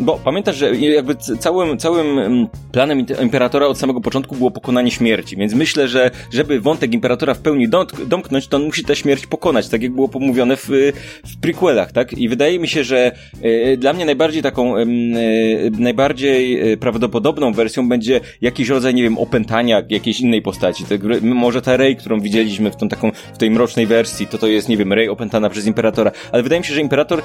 bo 0.00 0.20
pamiętasz, 0.24 0.56
że 0.56 0.76
jakby 0.76 1.16
całym, 1.16 1.78
całym 1.78 2.48
planem 2.72 3.06
Imperatora 3.22 3.66
od 3.66 3.78
samego 3.78 4.00
początku 4.00 4.36
było 4.36 4.50
pokonanie 4.50 4.90
śmierci, 4.90 5.36
więc 5.36 5.54
myślę, 5.54 5.88
że 5.88 6.10
żeby 6.32 6.60
wątek 6.60 6.94
Imperatora 6.94 7.34
w 7.34 7.38
pełni 7.38 7.68
domknąć, 8.06 8.48
to 8.48 8.56
on 8.56 8.64
musi 8.64 8.84
tę 8.84 8.96
śmierć 8.96 9.26
pokonać, 9.26 9.68
tak 9.68 9.82
jak 9.82 9.92
było 9.92 10.08
pomówione 10.08 10.56
w, 10.56 10.68
w 11.24 11.40
prequelach, 11.40 11.92
tak? 11.92 12.12
I 12.12 12.28
wydaje 12.28 12.58
mi 12.58 12.68
się, 12.68 12.84
że 12.84 13.12
e, 13.42 13.76
dla 13.76 13.92
mnie 13.92 14.04
najbardziej 14.04 14.42
taką, 14.42 14.76
e, 14.76 14.84
najbardziej 15.78 16.72
e, 16.72 16.76
prawdopodobną 16.76 17.52
wersją 17.52 17.88
będzie 17.88 18.20
jakiś 18.40 18.68
rodzaj, 18.68 18.94
nie 18.94 19.02
wiem, 19.02 19.18
opętania 19.18 19.82
jakiejś 19.88 20.20
innej 20.20 20.42
postaci. 20.42 20.84
Może 21.22 21.62
ta 21.62 21.76
Rey, 21.76 21.96
którą 21.96 22.20
widzieliśmy 22.20 22.70
w 22.70 22.76
tą 22.76 22.88
taką, 22.88 23.10
w 23.34 23.38
tej 23.38 23.50
mrocznej 23.50 23.86
wersji, 23.86 24.26
to 24.26 24.38
to 24.38 24.46
jest, 24.46 24.68
nie 24.68 24.76
wiem, 24.76 24.92
Rey 24.92 25.08
opętana 25.08 25.50
przez 25.50 25.66
Imperatora, 25.66 26.12
ale 26.32 26.42
wydaje 26.42 26.60
mi 26.60 26.66
się, 26.66 26.74
że 26.74 26.80
Imperator 26.80 27.22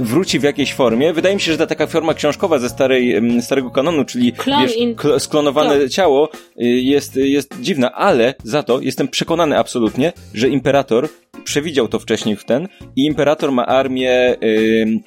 wróci 0.00 0.38
w 0.38 0.44
jakiejś 0.74 0.76
formie. 0.76 1.12
Wydaje 1.12 1.34
mi 1.34 1.40
się, 1.40 1.52
że 1.52 1.58
ta 1.58 1.66
taka 1.66 1.86
forma 1.86 2.14
książkowa 2.14 2.58
ze 2.58 2.68
starej, 2.68 3.20
starego 3.40 3.70
kanonu, 3.70 4.04
czyli 4.04 4.32
wiesz, 4.46 4.74
sklonowane 5.18 5.88
ciało 5.88 6.28
y, 6.60 6.64
jest, 6.64 7.16
jest 7.16 7.54
dziwna, 7.60 7.92
ale 7.92 8.34
za 8.44 8.62
to 8.62 8.80
jestem 8.80 9.08
przekonany 9.08 9.58
absolutnie, 9.58 10.12
że 10.34 10.48
Imperator 10.48 11.08
przewidział 11.44 11.88
to 11.88 11.98
wcześniej 11.98 12.36
w 12.36 12.44
ten 12.44 12.68
i 12.96 13.06
Imperator 13.06 13.52
ma 13.52 13.66
armię 13.66 14.36
yy, 14.40 15.00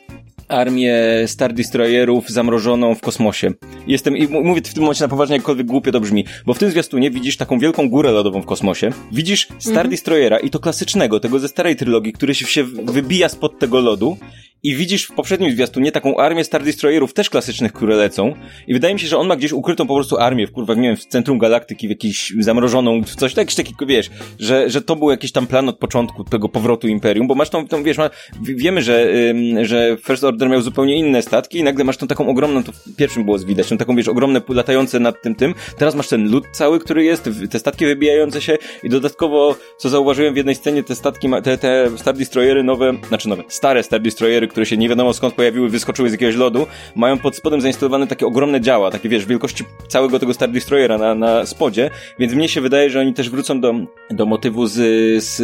armię 0.48 0.96
Star 1.26 1.54
Destroyerów 1.54 2.30
zamrożoną 2.30 2.96
w 2.96 3.02
kosmosie. 3.02 3.52
Jestem, 3.88 4.18
i 4.18 4.28
mówię 4.28 4.62
w 4.62 4.74
tym 4.74 4.84
momencie 4.84 5.04
na 5.04 5.08
poważnie, 5.08 5.36
jakkolwiek 5.36 5.68
głupio 5.68 5.92
to 5.92 6.00
brzmi, 6.00 6.26
bo 6.46 6.54
w 6.54 6.60
tym 6.60 6.72
zwiastunie 6.72 7.12
widzisz 7.12 7.38
taką 7.38 7.60
wielką 7.60 7.90
górę 7.90 8.12
lodową 8.12 8.42
w 8.42 8.46
kosmosie, 8.46 8.90
widzisz 9.12 9.48
Star 9.60 9.72
mhm. 9.72 9.90
Destroyera 9.90 10.40
i 10.40 10.50
to 10.50 10.60
klasycznego, 10.60 11.20
tego 11.20 11.40
ze 11.40 11.48
starej 11.48 11.76
trylogii, 11.76 12.14
który 12.14 12.36
się 12.36 12.64
wybija 12.64 13.30
spod 13.30 13.60
tego 13.60 13.82
lodu 13.82 14.18
i 14.64 14.76
widzisz 14.76 15.06
w 15.06 15.14
poprzednim 15.14 15.52
zwiastunie 15.52 15.92
taką 15.92 16.18
armię 16.18 16.44
Star 16.44 16.64
Destroyerów 16.64 17.14
też 17.14 17.30
klasycznych, 17.30 17.74
które 17.74 17.96
lecą. 17.96 18.34
I 18.68 18.74
wydaje 18.74 18.94
mi 18.94 19.00
się, 19.00 19.08
że 19.08 19.18
on 19.18 19.28
ma 19.28 19.36
gdzieś 19.36 19.52
ukrytą 19.52 19.88
po 19.88 19.96
prostu 19.96 20.18
armię, 20.18 20.48
w 20.48 20.52
kurwa, 20.52 20.74
nie 20.74 20.82
wiem, 20.82 20.98
w 20.98 21.06
centrum 21.06 21.38
galaktyki, 21.38 21.88
w 21.88 21.90
jakiś 21.90 22.34
zamrożoną, 22.40 23.04
w 23.04 23.16
coś, 23.16 23.36
jakiś 23.36 23.56
taki, 23.56 23.74
wiesz, 23.88 24.10
że, 24.40 24.70
że 24.70 24.82
to 24.82 24.96
był 24.96 25.12
jakiś 25.12 25.32
tam 25.32 25.48
plan 25.48 25.70
od 25.70 25.78
początku 25.78 26.24
tego 26.24 26.50
powrotu 26.50 26.88
Imperium, 26.88 27.28
bo 27.28 27.36
masz 27.36 27.50
tą, 27.50 27.68
tą 27.68 27.84
wiesz, 27.84 27.98
ma, 27.98 28.10
wiemy, 28.42 28.82
że, 28.82 29.08
ym, 29.30 29.66
że 29.66 29.98
First 30.04 30.24
Order 30.24 30.50
miał 30.50 30.62
zupełnie 30.62 30.96
inne 30.96 31.22
statki 31.22 31.58
i 31.58 31.64
nagle 31.64 31.84
masz 31.84 31.98
tą 31.98 32.08
taką 32.08 32.28
ogromną, 32.28 32.64
to 32.64 32.72
w 32.72 32.96
pierwszym 32.96 33.24
było 33.24 33.40
widać, 33.40 33.70
tą 33.70 33.78
taką, 33.78 33.96
wiesz, 33.96 34.08
ogromne 34.08 34.42
latające 34.50 35.00
nad 35.00 35.22
tym 35.22 35.36
tym, 35.36 35.54
teraz 35.78 35.96
masz 35.96 36.08
ten 36.08 36.32
lód 36.32 36.44
cały, 36.52 36.80
który 36.80 37.04
jest, 37.04 37.30
te 37.50 37.60
statki 37.60 37.86
wybijające 37.86 38.42
się 38.42 38.58
i 38.84 38.90
dodatkowo, 38.90 39.56
co 39.78 39.90
zauważyłem 39.90 40.34
w 40.34 40.38
jednej 40.38 40.56
scenie, 40.56 40.84
te 40.84 40.96
statki, 40.96 41.30
te, 41.44 41.58
te 41.58 41.90
Star 41.98 42.18
Destroyery 42.18 42.64
nowe, 42.64 42.94
znaczy 43.08 43.30
nowe, 43.30 43.44
stare 43.48 43.84
Star 43.84 44.02
Destroyery, 44.02 44.48
które 44.58 44.66
się 44.66 44.78
nie 44.78 44.90
wiadomo 44.90 45.14
skąd 45.14 45.34
pojawiły, 45.34 45.70
wyskoczyły 45.70 46.10
z 46.10 46.12
jakiegoś 46.12 46.36
lodu, 46.36 46.68
mają 46.96 47.18
pod 47.18 47.36
spodem 47.36 47.62
zainstalowane 47.62 48.08
takie 48.08 48.26
ogromne 48.26 48.62
działa, 48.62 48.92
takie 48.92 49.10
wiesz, 49.10 49.26
wielkości 49.26 49.64
całego 49.88 50.20
tego 50.20 50.34
Star 50.34 50.52
Destroyera 50.52 50.98
na, 50.98 51.16
na 51.16 51.46
spodzie, 51.46 51.90
więc 52.20 52.34
mnie 52.34 52.50
się 52.50 52.62
wydaje, 52.62 52.90
że 52.90 53.00
oni 53.00 53.14
też 53.14 53.30
wrócą 53.30 53.62
do, 53.62 53.74
do 54.12 54.26
motywu 54.26 54.66
z, 54.68 54.74
z, 55.24 55.38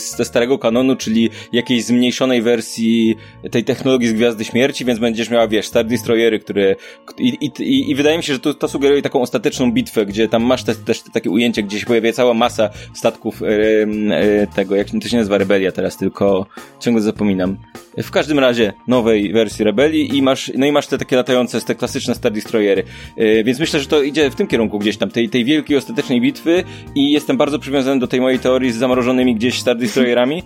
z 0.00 0.26
starego 0.26 0.58
kanonu, 0.58 0.96
czyli 0.96 1.30
jakiejś 1.52 1.84
zmniejszonej 1.84 2.42
wersji 2.42 3.16
tej 3.50 3.64
technologii 3.64 4.08
z 4.08 4.12
Gwiazdy 4.12 4.44
Śmierci, 4.44 4.84
więc 4.84 4.98
będziesz 4.98 5.30
miała, 5.30 5.48
wiesz, 5.48 5.66
Star 5.66 5.86
Destroyery, 5.86 6.38
które 6.38 6.76
i, 7.18 7.28
i, 7.58 7.90
i 7.90 7.94
wydaje 7.94 8.16
mi 8.16 8.22
się, 8.22 8.32
że 8.32 8.40
to, 8.40 8.54
to 8.54 8.68
sugeruje 8.68 9.02
taką 9.02 9.20
ostateczną 9.20 9.72
bitwę, 9.72 10.06
gdzie 10.06 10.28
tam 10.28 10.42
masz 10.42 10.64
te, 10.64 10.74
też 10.74 11.00
te 11.00 11.10
takie 11.10 11.30
ujęcie, 11.30 11.62
gdzie 11.62 11.80
się 11.80 11.86
pojawia 11.86 12.12
cała 12.12 12.34
masa 12.34 12.70
statków 12.94 13.42
e, 13.42 13.46
e, 13.46 14.46
tego, 14.46 14.76
jak 14.76 14.86
to 15.02 15.08
się 15.08 15.16
nazywa 15.16 15.38
Rebelia 15.38 15.72
teraz, 15.72 15.96
tylko 15.96 16.46
ciągle 16.80 17.02
zapominam. 17.02 17.56
W 17.96 18.10
każdym 18.10 18.38
razie 18.38 18.49
nowej 18.86 19.32
wersji 19.32 19.64
Rebelii 19.64 20.16
i 20.16 20.22
masz, 20.22 20.52
no 20.54 20.66
i 20.66 20.72
masz 20.72 20.86
te 20.86 20.98
takie 20.98 21.16
latające, 21.16 21.60
te 21.60 21.74
klasyczne 21.74 22.14
Star 22.14 22.32
Destroyery. 22.32 22.82
Yy, 23.16 23.44
więc 23.44 23.60
myślę, 23.60 23.80
że 23.80 23.86
to 23.86 24.02
idzie 24.02 24.30
w 24.30 24.34
tym 24.34 24.46
kierunku 24.46 24.78
gdzieś 24.78 24.96
tam, 24.96 25.10
tej, 25.10 25.28
tej 25.28 25.44
wielkiej, 25.44 25.76
ostatecznej 25.76 26.20
bitwy 26.20 26.64
i 26.94 27.12
jestem 27.12 27.36
bardzo 27.36 27.58
przywiązany 27.58 28.00
do 28.00 28.06
tej 28.06 28.20
mojej 28.20 28.38
teorii 28.38 28.72
z 28.72 28.76
zamrożonymi 28.76 29.34
gdzieś 29.34 29.60
Star 29.60 29.76
Destroyerami, 29.76 30.42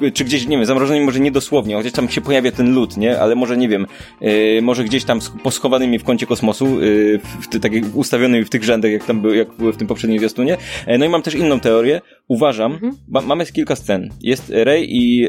yy, 0.00 0.12
czy 0.12 0.24
gdzieś, 0.24 0.46
nie 0.46 0.56
wiem, 0.56 0.66
zamrożonymi 0.66 1.06
może 1.06 1.20
nie 1.20 1.30
dosłownie, 1.30 1.74
chociaż 1.74 1.92
tam 1.92 2.08
się 2.08 2.20
pojawia 2.20 2.52
ten 2.52 2.74
lód, 2.74 2.96
nie? 2.96 3.20
Ale 3.20 3.34
może, 3.34 3.56
nie 3.56 3.68
wiem, 3.68 3.86
yy, 4.20 4.62
może 4.62 4.84
gdzieś 4.84 5.04
tam 5.04 5.20
poschowanymi 5.42 5.98
w 5.98 6.04
kącie 6.04 6.26
kosmosu, 6.26 6.66
w, 6.66 7.46
w, 7.46 7.60
tak 7.60 7.72
ustawionymi 7.94 8.44
w 8.44 8.50
tych 8.50 8.64
rzędach, 8.64 8.92
jak 8.92 9.04
tam 9.04 9.20
były, 9.20 9.36
jak 9.36 9.52
były 9.52 9.72
w 9.72 9.76
tym 9.76 9.86
poprzednim 9.86 10.18
zwiastunie. 10.18 10.56
No 10.98 11.04
i 11.04 11.08
mam 11.08 11.22
też 11.22 11.34
inną 11.34 11.60
teorię. 11.60 12.00
Uważam, 12.28 12.72
mhm. 12.72 12.92
mamy 13.26 13.46
kilka 13.46 13.76
scen. 13.76 14.10
Jest 14.22 14.52
Rey 14.54 14.86
i 14.88 15.28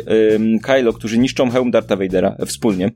Kylo, 0.63 0.93
którzy 0.93 1.17
niszczą 1.17 1.49
hełm 1.49 1.71
Darta 1.71 1.97
Vadera 2.01 2.35
wspólnie. 2.45 2.91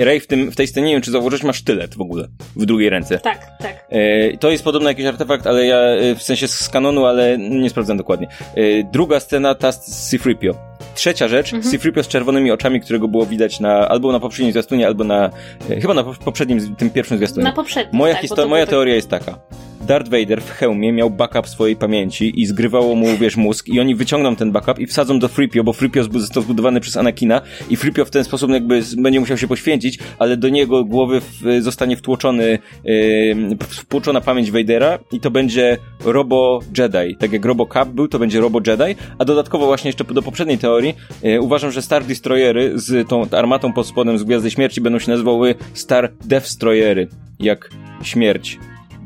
Ray 0.00 0.20
w, 0.20 0.26
tym, 0.26 0.50
w 0.50 0.56
tej 0.56 0.66
scenie, 0.66 0.86
nie 0.86 0.92
wiem 0.92 1.02
czy 1.02 1.10
zauważyłeś, 1.10 1.42
ma 1.42 1.52
sztylet 1.52 1.94
w 1.94 2.00
ogóle 2.00 2.28
w 2.56 2.66
drugiej 2.66 2.90
ręce. 2.90 3.18
Tak, 3.18 3.58
tak. 3.58 3.86
E, 3.90 4.36
to 4.36 4.50
jest 4.50 4.64
podobno 4.64 4.88
jakiś 4.88 5.06
artefakt, 5.06 5.46
ale 5.46 5.66
ja 5.66 5.76
e, 5.76 6.14
w 6.14 6.22
sensie 6.22 6.48
z 6.48 6.68
kanonu, 6.68 7.04
ale 7.04 7.38
nie 7.38 7.70
sprawdzam 7.70 7.96
dokładnie. 7.96 8.28
E, 8.54 8.62
druga 8.92 9.20
scena 9.20 9.54
ta 9.54 9.72
z 9.72 10.10
Sifripio. 10.10 10.54
Trzecia 10.94 11.28
rzecz, 11.28 11.52
mhm. 11.54 11.72
Sifripio 11.72 12.02
z 12.02 12.08
czerwonymi 12.08 12.50
oczami, 12.50 12.80
którego 12.80 13.08
było 13.08 13.26
widać 13.26 13.60
na, 13.60 13.88
albo 13.88 14.12
na 14.12 14.20
poprzednim 14.20 14.52
zwiastunie, 14.52 14.86
albo 14.86 15.04
na, 15.04 15.30
e, 15.70 15.80
chyba 15.80 15.94
na 15.94 16.04
poprzednim, 16.04 16.76
tym 16.76 16.90
pierwszym 16.90 17.16
zwiastunie. 17.16 17.44
Na 17.44 17.52
poprzednim, 17.52 17.98
Moja, 17.98 18.14
tak, 18.14 18.48
moja 18.48 18.66
tak... 18.66 18.70
teoria 18.70 18.94
jest 18.94 19.08
taka. 19.08 19.38
Darth 19.86 20.10
Vader 20.10 20.42
w 20.42 20.50
hełmie 20.50 20.92
miał 20.92 21.10
backup 21.10 21.48
swojej 21.48 21.76
pamięci 21.76 22.40
i 22.40 22.46
zgrywało 22.46 22.94
mu, 22.94 23.06
wiesz, 23.20 23.36
mózg 23.36 23.68
i 23.68 23.80
oni 23.80 23.94
wyciągną 23.94 24.36
ten 24.36 24.52
backup 24.52 24.78
i 24.78 24.86
wsadzą 24.86 25.18
do 25.18 25.28
Freepio, 25.28 25.64
bo 25.64 25.72
Freepio 25.72 26.04
został 26.04 26.42
zbudowany 26.42 26.80
przez 26.80 26.96
Anakina 26.96 27.40
i 27.70 27.76
Freepio 27.76 28.04
w 28.04 28.10
ten 28.10 28.24
sposób 28.24 28.50
jakby 28.50 28.82
będzie 28.98 29.20
musiał 29.20 29.38
się 29.38 29.48
poświęcić, 29.48 29.98
ale 30.18 30.36
do 30.36 30.48
niego 30.48 30.84
głowy 30.84 31.20
w, 31.20 31.42
zostanie 31.60 31.96
wtłoczony, 31.96 32.58
yy, 32.84 33.56
wtłoczona 33.58 34.20
pamięć 34.20 34.50
Vadera 34.50 34.98
i 35.12 35.20
to 35.20 35.30
będzie 35.30 35.78
Robo 36.04 36.60
Jedi. 36.78 37.16
Tak 37.16 37.32
jak 37.32 37.44
Robo 37.44 37.66
Cup 37.66 37.88
był, 37.88 38.08
to 38.08 38.18
będzie 38.18 38.40
Robo 38.40 38.60
Jedi, 38.66 38.96
a 39.18 39.24
dodatkowo 39.24 39.66
właśnie 39.66 39.88
jeszcze 39.88 40.04
do 40.04 40.22
poprzedniej 40.22 40.58
teorii 40.58 40.94
yy, 41.22 41.40
uważam, 41.40 41.70
że 41.70 41.82
Star 41.82 42.04
Destroyery 42.04 42.72
z 42.74 43.08
tą 43.08 43.30
armatą 43.30 43.72
pod 43.72 43.86
spodem 43.86 44.18
z 44.18 44.24
Gwiazdy 44.24 44.50
Śmierci 44.50 44.80
będą 44.80 44.98
się 44.98 45.10
nazywały 45.10 45.54
Star 45.74 46.12
Destroyery, 46.24 47.08
jak 47.40 47.70
śmierć 48.02 48.58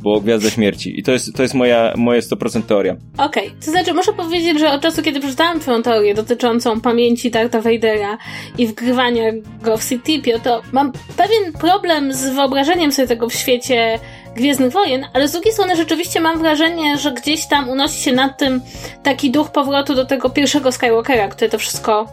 bo 0.07 0.21
Gwiazda 0.21 0.51
Śmierci. 0.51 1.01
I 1.01 1.03
to 1.03 1.13
jest, 1.13 1.35
to 1.35 1.43
jest 1.43 1.55
moja, 1.55 1.93
moja 1.97 2.21
100% 2.21 2.63
teoria. 2.63 2.97
Okej, 3.19 3.47
okay. 3.49 3.61
to 3.65 3.71
znaczy 3.71 3.95
muszę 3.95 4.13
powiedzieć, 4.13 4.59
że 4.59 4.73
od 4.73 4.81
czasu, 4.81 5.03
kiedy 5.03 5.21
przeczytałam 5.21 5.61
twoją 5.61 5.83
teorię 5.83 6.15
dotyczącą 6.15 6.81
pamięci 6.81 7.31
Darta 7.31 7.61
Vadera 7.61 8.19
i 8.59 8.67
wgrywania 8.67 9.33
go 9.63 9.77
w 9.77 9.89
Citypio, 9.89 10.39
to 10.39 10.63
mam 10.73 10.93
pewien 11.17 11.53
problem 11.53 12.13
z 12.13 12.31
wyobrażeniem 12.31 12.93
sobie 12.93 13.09
tego 13.09 13.29
w 13.29 13.35
świecie 13.35 13.99
Gwiezdnych 14.37 14.73
Wojen, 14.73 15.07
ale 15.13 15.29
z 15.29 15.33
drugiej 15.33 15.53
strony 15.53 15.77
rzeczywiście 15.77 16.21
mam 16.21 16.39
wrażenie, 16.39 16.99
że 16.99 17.13
gdzieś 17.13 17.47
tam 17.47 17.69
unosi 17.69 18.03
się 18.03 18.13
nad 18.13 18.39
tym 18.39 18.61
taki 19.03 19.31
duch 19.31 19.51
powrotu 19.51 19.95
do 19.95 20.05
tego 20.05 20.31
pierwszego 20.31 20.73
Skywalkera, 20.73 21.29
który 21.29 21.51
to 21.51 21.59
wszystko 21.59 22.07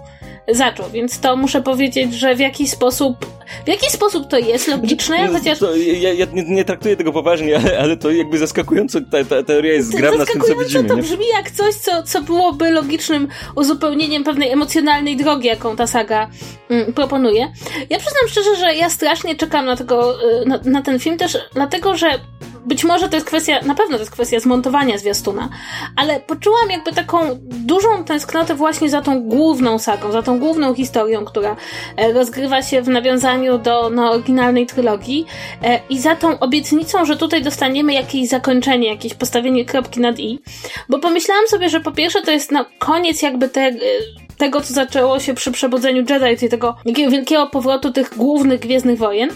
zaczął, 0.52 0.90
więc 0.90 1.20
to 1.20 1.36
muszę 1.36 1.62
powiedzieć, 1.62 2.14
że 2.14 2.36
w 2.36 2.40
jakiś 2.40 2.70
sposób 2.70 3.26
w 3.66 3.68
jaki 3.68 3.92
sposób 3.92 4.28
to 4.28 4.38
jest 4.38 4.68
logiczne? 4.68 5.28
Chociaż... 5.28 5.60
To, 5.60 5.76
ja, 5.76 6.14
ja 6.14 6.26
nie, 6.34 6.44
nie, 6.44 6.66
traktuję 6.66 6.96
tego 6.96 7.14
poważnie, 7.14 7.58
ale, 7.58 7.80
ale 7.80 7.98
to 7.98 8.12
jakby 8.12 8.38
zaskakująco, 8.38 9.00
ta, 9.12 9.26
ta 9.26 9.44
teoria 9.44 9.74
jest 9.74 9.92
zgrabna 9.92 10.26
z 10.26 10.28
tym, 10.28 10.42
co 10.42 10.56
widzimy. 10.56 10.84
to 10.84 10.96
nie? 10.96 11.02
brzmi 11.02 11.26
jak 11.34 11.52
coś, 11.52 11.76
co, 11.76 12.04
co 12.04 12.22
byłoby 12.22 12.72
logicznym 12.72 13.28
uzupełnieniem 13.56 14.24
pewnej 14.24 14.52
emocjonalnej 14.52 15.18
drogi, 15.18 15.48
jaką 15.48 15.76
ta 15.76 15.88
saga 15.88 16.30
mm, 16.70 16.94
proponuje. 16.94 17.52
Ja 17.90 18.00
przyznam 18.00 18.28
szczerze, 18.30 18.56
że 18.56 18.76
ja 18.76 18.90
strasznie 18.90 19.36
czekam 19.36 19.66
na, 19.66 19.76
tego, 19.76 20.24
y, 20.42 20.46
na, 20.46 20.60
na 20.66 20.82
ten 20.82 21.00
film 21.00 21.18
też 21.18 21.38
dlatego, 21.54 21.98
że 21.98 22.20
być 22.66 22.84
może 22.84 23.10
to 23.10 23.16
jest 23.16 23.28
kwestia, 23.28 23.60
na 23.66 23.76
pewno 23.76 23.98
to 23.98 24.02
jest 24.02 24.12
kwestia 24.12 24.40
zmontowania 24.40 24.98
zwiastuna, 24.98 25.50
ale 25.96 26.20
poczułam 26.20 26.70
jakby 26.70 26.94
taką 26.94 27.20
dużą 27.42 28.04
tęsknotę 28.04 28.56
właśnie 28.56 28.90
za 28.90 29.02
tą 29.02 29.22
główną 29.22 29.80
sagą, 29.80 30.12
za 30.12 30.24
tą 30.24 30.40
główną 30.40 30.74
historią, 30.74 31.26
która 31.26 31.56
e, 31.98 32.14
rozgrywa 32.14 32.62
się 32.62 32.82
w 32.82 32.88
nawiązaniu 32.88 33.58
do 33.58 33.90
no, 33.90 34.12
oryginalnej 34.12 34.66
trylogii 34.66 35.26
e, 35.64 35.80
i 35.90 36.00
za 36.00 36.16
tą 36.16 36.40
obietnicą, 36.40 37.06
że 37.06 37.18
tutaj 37.18 37.42
dostaniemy 37.42 37.94
jakieś 37.94 38.30
zakończenie, 38.30 38.88
jakieś 38.88 39.14
postawienie 39.14 39.66
kropki 39.66 40.00
nad 40.00 40.20
i, 40.20 40.40
bo 40.90 41.00
pomyślałam 41.00 41.48
sobie, 41.48 41.70
że 41.70 41.80
po 41.80 41.92
pierwsze 41.92 42.22
to 42.22 42.32
jest 42.32 42.52
no, 42.52 42.66
koniec 42.80 43.22
jakby 43.22 43.50
te, 43.50 43.62
e, 43.62 43.74
tego, 44.38 44.62
co 44.62 44.74
zaczęło 44.74 45.20
się 45.20 45.34
przy 45.34 45.52
przebudzeniu 45.52 46.06
Jedi, 46.10 46.38
czyli 46.38 46.50
tego 46.50 46.76
wielkiego 46.86 47.48
powrotu 47.48 47.92
tych 47.92 48.18
głównych 48.18 48.60
Gwiezdnych 48.60 48.98
Wojen. 48.98 49.30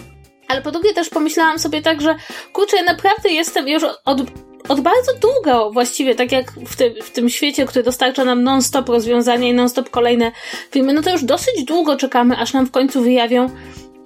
Ale 0.48 0.62
po 0.62 0.70
drugie 0.70 0.94
też 0.94 1.08
pomyślałam 1.08 1.58
sobie 1.58 1.82
tak, 1.82 2.00
że 2.00 2.16
kurczę, 2.52 2.76
ja 2.76 2.82
naprawdę 2.82 3.28
jestem 3.28 3.68
już 3.68 3.82
od, 4.04 4.20
od 4.68 4.80
bardzo 4.80 5.12
długo 5.20 5.70
właściwie, 5.70 6.14
tak 6.14 6.32
jak 6.32 6.52
w, 6.52 6.76
tym 6.76 6.94
w 7.02 7.10
tym 7.10 7.30
świecie, 7.30 7.66
który 7.66 7.84
dostarcza 7.84 8.24
nam 8.24 8.42
non-stop 8.42 8.88
rozwiązania 8.88 9.48
i 9.48 9.54
non-stop 9.54 9.90
kolejne 9.90 10.32
filmy, 10.70 10.92
no 10.92 11.02
to 11.02 11.10
już 11.10 11.24
dosyć 11.24 11.64
długo 11.64 11.96
czekamy, 11.96 12.36
aż 12.36 12.52
nam 12.52 12.66
w 12.66 12.70
końcu 12.70 13.02
wyjawią 13.02 13.50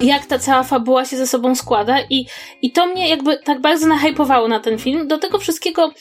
jak 0.03 0.27
ta 0.27 0.39
cała 0.39 0.63
fabuła 0.63 1.05
się 1.05 1.17
ze 1.17 1.27
sobą 1.27 1.55
składa 1.55 1.97
i, 2.11 2.27
i 2.63 2.73
to 2.73 2.87
mnie 2.87 3.09
jakby 3.09 3.37
tak 3.37 3.61
bardzo 3.61 3.87
nahypowało 3.87 4.49
na 4.49 4.61
ten 4.61 4.79
film. 4.79 5.09
Do 5.09 5.19
tego 5.19 5.39
wszystkiego 5.39 5.93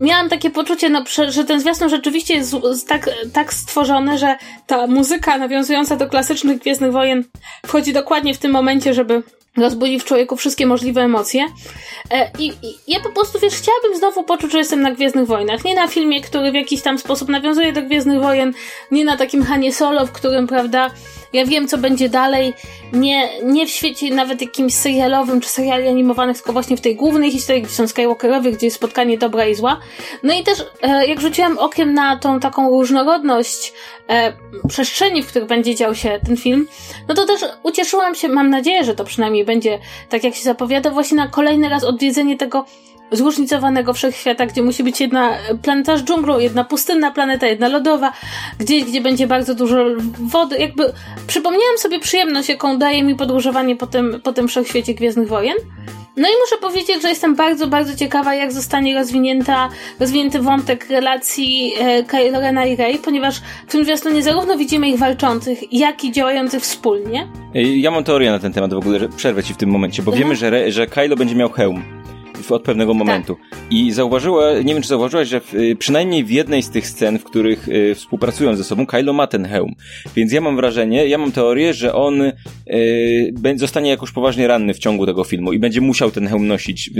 miałam 0.00 0.28
takie 0.28 0.50
poczucie, 0.50 0.90
no, 0.90 1.04
że 1.28 1.44
ten 1.44 1.60
zwiastun 1.60 1.88
rzeczywiście 1.88 2.34
jest 2.34 2.88
tak, 2.88 3.10
tak 3.32 3.54
stworzony, 3.54 4.18
że 4.18 4.36
ta 4.66 4.86
muzyka 4.86 5.38
nawiązująca 5.38 5.96
do 5.96 6.08
klasycznych 6.08 6.58
Gwiezdnych 6.58 6.92
Wojen 6.92 7.24
wchodzi 7.66 7.92
dokładnie 7.92 8.34
w 8.34 8.38
tym 8.38 8.52
momencie, 8.52 8.94
żeby 8.94 9.22
rozbudzi 9.56 10.00
w 10.00 10.04
człowieku 10.04 10.36
wszystkie 10.36 10.66
możliwe 10.66 11.02
emocje. 11.02 11.46
E, 12.10 12.30
I, 12.38 12.46
I, 12.46 12.78
ja 12.88 13.00
po 13.00 13.08
prostu, 13.10 13.38
wiesz, 13.38 13.54
chciałabym 13.54 13.98
znowu 13.98 14.22
poczuć, 14.22 14.52
że 14.52 14.58
jestem 14.58 14.80
na 14.80 14.90
Gwiezdnych 14.90 15.26
Wojnach. 15.26 15.64
Nie 15.64 15.74
na 15.74 15.88
filmie, 15.88 16.20
który 16.20 16.52
w 16.52 16.54
jakiś 16.54 16.82
tam 16.82 16.98
sposób 16.98 17.28
nawiązuje 17.28 17.72
do 17.72 17.82
Gwiezdnych 17.82 18.20
Wojen, 18.20 18.54
nie 18.90 19.04
na 19.04 19.16
takim 19.16 19.42
Hanie 19.42 19.72
Solo, 19.72 20.06
w 20.06 20.12
którym, 20.12 20.46
prawda, 20.46 20.90
ja 21.32 21.46
wiem, 21.46 21.68
co 21.68 21.78
będzie 21.78 22.08
dalej. 22.08 22.54
Nie, 22.92 23.28
nie 23.42 23.66
w 23.66 23.70
świecie 23.70 24.14
nawet 24.14 24.40
jakimś 24.40 24.74
serialowym 24.74 25.40
czy 25.40 25.48
seriali 25.48 25.88
animowanych, 25.88 26.36
tylko 26.36 26.52
właśnie 26.52 26.76
w 26.76 26.80
tej 26.80 26.96
głównej 26.96 27.30
historii, 27.30 27.62
gdzie 27.62 27.74
są 27.74 27.88
Skywalkerowie, 27.88 28.52
gdzie 28.52 28.66
jest 28.66 28.76
spotkanie 28.76 29.18
dobra 29.18 29.46
i 29.46 29.54
zła. 29.54 29.80
No 30.22 30.34
i 30.34 30.42
też, 30.42 30.64
e, 30.82 31.06
jak 31.06 31.20
rzuciłam 31.20 31.58
okiem 31.58 31.94
na 31.94 32.16
tą 32.16 32.40
taką 32.40 32.70
różnorodność 32.70 33.72
e, 34.08 34.32
przestrzeni, 34.68 35.22
w 35.22 35.26
których 35.26 35.48
będzie 35.48 35.74
dział 35.74 35.94
się 35.94 36.20
ten 36.26 36.36
film, 36.36 36.68
no 37.08 37.14
to 37.14 37.26
też 37.26 37.40
ucieszyłam 37.62 38.14
się, 38.14 38.28
mam 38.28 38.50
nadzieję, 38.50 38.84
że 38.84 38.94
to 38.94 39.04
przynajmniej 39.04 39.44
będzie 39.44 39.78
tak, 40.08 40.24
jak 40.24 40.34
się 40.34 40.42
zapowiada, 40.42 40.90
właśnie 40.90 41.16
na 41.16 41.28
kolejny 41.28 41.68
raz 41.68 41.84
odwiedzenie 41.84 42.36
tego 42.36 42.64
zróżnicowanego 43.12 43.92
wszechświata, 43.92 44.46
gdzie 44.46 44.62
musi 44.62 44.84
być 44.84 45.00
jedna 45.00 45.38
planeta 45.62 45.96
z 45.96 46.04
dżunglą, 46.04 46.38
jedna 46.38 46.64
pustynna 46.64 47.10
planeta, 47.10 47.46
jedna 47.46 47.68
lodowa, 47.68 48.12
gdzieś, 48.58 48.84
gdzie 48.84 49.00
będzie 49.00 49.26
bardzo 49.26 49.54
dużo 49.54 49.84
wody. 50.20 50.58
Jakby 50.58 50.92
przypomniałam 51.26 51.78
sobie 51.78 52.00
przyjemność, 52.00 52.48
jaką 52.48 52.78
daje 52.78 53.02
mi 53.02 53.14
podróżowanie 53.14 53.76
po 53.76 53.86
tym, 53.86 54.20
po 54.24 54.32
tym 54.32 54.48
wszechświecie 54.48 54.94
Gwiezdnych 54.94 55.28
Wojen. 55.28 55.56
No 56.16 56.28
i 56.28 56.32
muszę 56.40 56.56
powiedzieć, 56.60 57.02
że 57.02 57.08
jestem 57.08 57.34
bardzo, 57.36 57.66
bardzo 57.66 57.96
ciekawa, 57.96 58.34
jak 58.34 58.52
zostanie 58.52 58.94
rozwinięta, 58.94 59.68
rozwinięty 60.00 60.40
wątek 60.40 60.90
relacji 60.90 61.72
e, 61.78 62.04
Kylo 62.04 62.40
Rena 62.40 62.66
i 62.66 62.76
Rey, 62.76 62.98
ponieważ 62.98 63.40
w 63.66 63.72
tym 63.72 63.84
zwiastunie 63.84 64.22
zarówno 64.22 64.56
widzimy 64.56 64.88
ich 64.88 64.98
walczących, 64.98 65.72
jak 65.72 66.04
i 66.04 66.12
działających 66.12 66.62
wspólnie. 66.62 67.28
Ja 67.54 67.90
mam 67.90 68.04
teorię 68.04 68.30
na 68.30 68.38
ten 68.38 68.52
temat 68.52 68.74
w 68.74 68.78
ogóle, 68.78 68.98
że 68.98 69.08
przerwę 69.08 69.42
ci 69.42 69.54
w 69.54 69.56
tym 69.56 69.70
momencie, 69.70 70.02
bo 70.02 70.12
wiemy, 70.12 70.36
że, 70.36 70.72
że 70.72 70.86
Kylo 70.86 71.16
będzie 71.16 71.34
miał 71.34 71.50
hełm 71.50 72.04
od 72.52 72.62
pewnego 72.62 72.94
momentu. 72.94 73.36
Tak. 73.50 73.58
I 73.70 73.92
zauważyła, 73.92 74.52
nie 74.64 74.74
wiem 74.74 74.82
czy 74.82 74.88
zauważyłaś, 74.88 75.28
że 75.28 75.40
w, 75.40 75.54
y, 75.54 75.76
przynajmniej 75.76 76.24
w 76.24 76.30
jednej 76.30 76.62
z 76.62 76.70
tych 76.70 76.86
scen, 76.86 77.18
w 77.18 77.24
których 77.24 77.68
y, 77.68 77.94
współpracują 77.94 78.56
ze 78.56 78.64
sobą, 78.64 78.86
Kylo 78.86 79.12
ma 79.12 79.26
ten 79.26 79.44
hełm. 79.44 79.74
Więc 80.16 80.32
ja 80.32 80.40
mam 80.40 80.56
wrażenie, 80.56 81.06
ja 81.06 81.18
mam 81.18 81.32
teorię, 81.32 81.74
że 81.74 81.94
on 81.94 82.22
y, 82.22 82.34
zostanie 83.56 83.90
jakoś 83.90 84.12
poważnie 84.12 84.48
ranny 84.48 84.74
w 84.74 84.78
ciągu 84.78 85.06
tego 85.06 85.24
filmu 85.24 85.52
i 85.52 85.58
będzie 85.58 85.80
musiał 85.80 86.10
ten 86.10 86.28
hełm 86.28 86.46
nosić. 86.46 86.90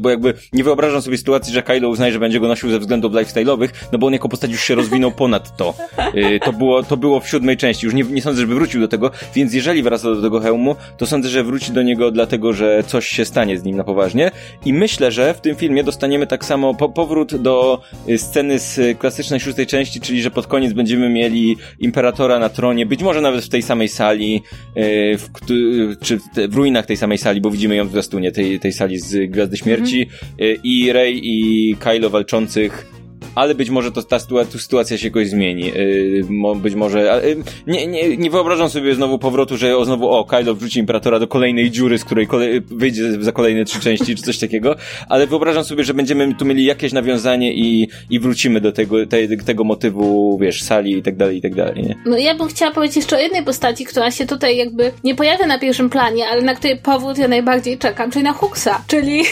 Bo 0.00 0.10
jakby 0.10 0.34
nie 0.52 0.64
wyobrażam 0.64 1.02
sobie 1.02 1.18
sytuacji, 1.18 1.54
że 1.54 1.62
Kylo 1.62 1.88
uznaje, 1.88 2.12
że 2.12 2.18
będzie 2.18 2.40
go 2.40 2.48
nosił 2.48 2.70
ze 2.70 2.78
względów 2.78 3.12
lifestyle'owych, 3.12 3.68
no 3.92 3.98
bo 3.98 4.06
on 4.06 4.12
jako 4.12 4.28
postać 4.28 4.50
już 4.50 4.64
się 4.64 4.74
rozwinął 4.74 5.12
ponad 5.12 5.56
to. 5.56 5.74
Y, 6.14 6.40
to, 6.44 6.52
było, 6.52 6.82
to 6.82 6.96
było 6.96 7.20
w 7.20 7.28
siódmej 7.28 7.56
części. 7.56 7.86
Już 7.86 7.94
nie, 7.94 8.02
nie 8.02 8.22
sądzę, 8.22 8.40
żeby 8.40 8.54
wrócił 8.54 8.80
do 8.80 8.88
tego, 8.88 9.10
więc 9.34 9.54
jeżeli 9.54 9.82
wraca 9.82 10.14
do 10.14 10.22
tego 10.22 10.40
hełmu, 10.40 10.76
to 10.96 11.06
sądzę, 11.06 11.28
że 11.28 11.44
wróci 11.44 11.72
do 11.72 11.82
niego 11.82 12.10
dlatego, 12.10 12.52
że 12.52 12.84
coś 12.86 13.08
się 13.08 13.24
stanie 13.24 13.58
z 13.58 13.64
nim 13.64 13.76
na 13.76 13.84
poważnie. 13.84 14.30
I 14.64 14.69
myślę, 14.72 15.12
że 15.12 15.34
w 15.34 15.40
tym 15.40 15.56
filmie 15.56 15.84
dostaniemy 15.84 16.26
tak 16.26 16.44
samo 16.44 16.74
po 16.74 16.88
powrót 16.88 17.36
do 17.36 17.82
y, 18.08 18.18
sceny 18.18 18.58
z 18.58 18.98
klasycznej 18.98 19.40
szóstej 19.40 19.66
części, 19.66 20.00
czyli 20.00 20.22
że 20.22 20.30
pod 20.30 20.46
koniec 20.46 20.72
będziemy 20.72 21.08
mieli 21.08 21.56
Imperatora 21.78 22.38
na 22.38 22.48
tronie, 22.48 22.86
być 22.86 23.02
może 23.02 23.20
nawet 23.20 23.44
w 23.44 23.48
tej 23.48 23.62
samej 23.62 23.88
sali, 23.88 24.42
y, 24.76 25.18
w, 25.18 25.28
czy 26.00 26.18
w 26.48 26.54
ruinach 26.54 26.86
tej 26.86 26.96
samej 26.96 27.18
sali, 27.18 27.40
bo 27.40 27.50
widzimy 27.50 27.76
ją 27.76 27.88
w 27.88 27.90
zwiastunie 27.90 28.32
tej, 28.32 28.60
tej 28.60 28.72
sali 28.72 28.98
z 28.98 29.30
Gwiazdy 29.30 29.56
Śmierci 29.56 30.02
mhm. 30.02 30.60
i 30.64 30.92
Rey 30.92 31.20
i 31.22 31.76
Kylo 31.76 32.10
walczących 32.10 32.99
ale 33.34 33.54
być 33.54 33.70
może 33.70 33.92
to 33.92 34.02
ta 34.02 34.18
sytuacja 34.58 34.98
się 34.98 35.06
jakoś 35.06 35.28
zmieni. 35.28 35.64
Yy, 35.64 36.56
być 36.56 36.74
może. 36.74 37.22
Yy, 37.24 37.36
nie, 37.66 37.86
nie, 37.86 38.16
nie 38.16 38.30
wyobrażam 38.30 38.68
sobie 38.68 38.94
znowu 38.94 39.18
powrotu, 39.18 39.56
że 39.56 39.76
o, 39.76 39.84
znowu 39.84 40.08
o, 40.08 40.24
Kylo 40.24 40.54
wrzuci 40.54 40.78
Imperatora 40.78 41.18
do 41.18 41.26
kolejnej 41.26 41.70
dziury, 41.70 41.98
z 41.98 42.04
której 42.04 42.26
kolej, 42.26 42.60
wyjdzie 42.60 43.22
za 43.22 43.32
kolejne 43.32 43.64
trzy 43.64 43.80
części, 43.80 44.16
czy 44.16 44.22
coś 44.22 44.38
takiego, 44.38 44.76
ale 45.08 45.26
wyobrażam 45.26 45.64
sobie, 45.64 45.84
że 45.84 45.94
będziemy 45.94 46.34
tu 46.34 46.44
mieli 46.44 46.64
jakieś 46.64 46.92
nawiązanie 46.92 47.54
i, 47.54 47.88
i 48.10 48.20
wrócimy 48.20 48.60
do 48.60 48.72
tego, 48.72 49.06
te, 49.06 49.28
tego 49.28 49.64
motywu, 49.64 50.38
wiesz, 50.40 50.62
sali 50.62 50.98
i 50.98 51.02
tak 51.02 51.16
dalej, 51.16 51.36
i 51.36 51.42
tak 51.42 51.54
dalej, 51.54 51.82
nie? 51.82 51.96
No 52.06 52.18
ja 52.18 52.34
bym 52.34 52.48
chciała 52.48 52.72
powiedzieć 52.72 52.96
jeszcze 52.96 53.16
o 53.16 53.20
jednej 53.20 53.44
postaci, 53.44 53.84
która 53.84 54.10
się 54.10 54.26
tutaj 54.26 54.56
jakby 54.56 54.92
nie 55.04 55.14
pojawia 55.14 55.46
na 55.46 55.58
pierwszym 55.58 55.90
planie, 55.90 56.24
ale 56.26 56.42
na 56.42 56.54
której 56.54 56.76
powrót 56.76 57.18
ja 57.18 57.28
najbardziej 57.28 57.78
czekam, 57.78 58.10
czyli 58.10 58.24
na 58.24 58.32
Huxa, 58.32 58.82
czyli... 58.86 59.22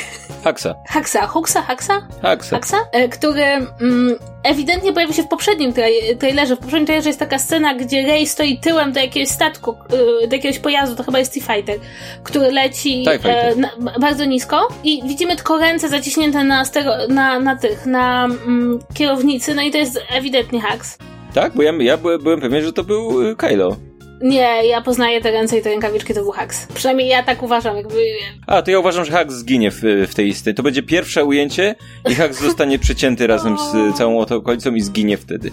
Haxa. 0.44 0.74
Haxa. 0.86 1.26
Huxa? 1.26 1.62
Haxa? 1.62 2.08
Haxa. 2.22 2.56
Haxa? 2.56 2.76
E, 2.92 3.08
który... 3.08 3.42
Mm, 3.80 3.97
ewidentnie 4.42 4.92
pojawił 4.92 5.14
się 5.14 5.22
w 5.22 5.28
poprzednim 5.28 5.72
trailerze. 6.18 6.56
W 6.56 6.58
poprzednim 6.58 6.86
trailerze 6.86 7.08
jest 7.08 7.18
taka 7.18 7.38
scena, 7.38 7.74
gdzie 7.74 8.06
Rey 8.06 8.26
stoi 8.26 8.58
tyłem 8.58 8.92
do 8.92 9.00
jakiegoś 9.00 9.28
statku, 9.28 9.76
y, 10.24 10.28
do 10.28 10.36
jakiegoś 10.36 10.58
pojazdu, 10.58 10.96
to 10.96 11.02
chyba 11.02 11.18
jest 11.18 11.34
T-Fighter, 11.34 11.78
który 12.22 12.50
leci 12.50 13.04
e, 13.24 13.54
na, 13.54 13.70
bardzo 14.00 14.24
nisko 14.24 14.68
i 14.84 15.02
widzimy 15.08 15.36
tylko 15.36 15.58
ręce 15.58 15.88
zaciśnięte 15.88 16.44
na, 16.44 16.64
stero, 16.64 16.92
na, 17.08 17.40
na 17.40 17.56
tych, 17.56 17.86
na 17.86 18.24
mm, 18.24 18.78
kierownicy, 18.94 19.54
no 19.54 19.62
i 19.62 19.70
to 19.70 19.78
jest 19.78 20.00
ewidentnie 20.10 20.60
Hax. 20.60 20.98
Tak? 21.34 21.52
Bo 21.54 21.62
ja, 21.62 21.72
ja 21.80 21.96
byłem, 21.96 22.22
byłem 22.22 22.40
pewien, 22.40 22.64
że 22.64 22.72
to 22.72 22.84
był 22.84 23.28
y, 23.28 23.36
Kylo. 23.36 23.76
Nie, 24.20 24.66
ja 24.66 24.80
poznaję 24.80 25.20
te 25.20 25.30
ręce 25.30 25.58
i 25.58 25.62
te 25.62 25.70
rękawiczki, 25.70 26.14
to 26.14 26.22
był 26.22 26.30
Hax. 26.30 26.66
Przynajmniej 26.66 27.08
ja 27.08 27.22
tak 27.22 27.42
uważam, 27.42 27.76
jakby... 27.76 28.04
A, 28.46 28.62
to 28.62 28.70
ja 28.70 28.78
uważam, 28.78 29.04
że 29.04 29.12
Hax 29.12 29.34
zginie 29.34 29.70
w, 29.70 29.82
w 30.08 30.14
tej 30.14 30.28
istej. 30.28 30.54
To 30.54 30.62
będzie 30.62 30.82
pierwsze 30.82 31.24
ujęcie 31.24 31.74
i 32.10 32.14
Hax 32.14 32.40
zostanie 32.46 32.78
przecięty 32.78 33.26
razem 33.26 33.56
z 33.58 33.96
całą 33.96 34.18
okolicą 34.20 34.74
i 34.74 34.80
zginie 34.80 35.16
wtedy. 35.16 35.50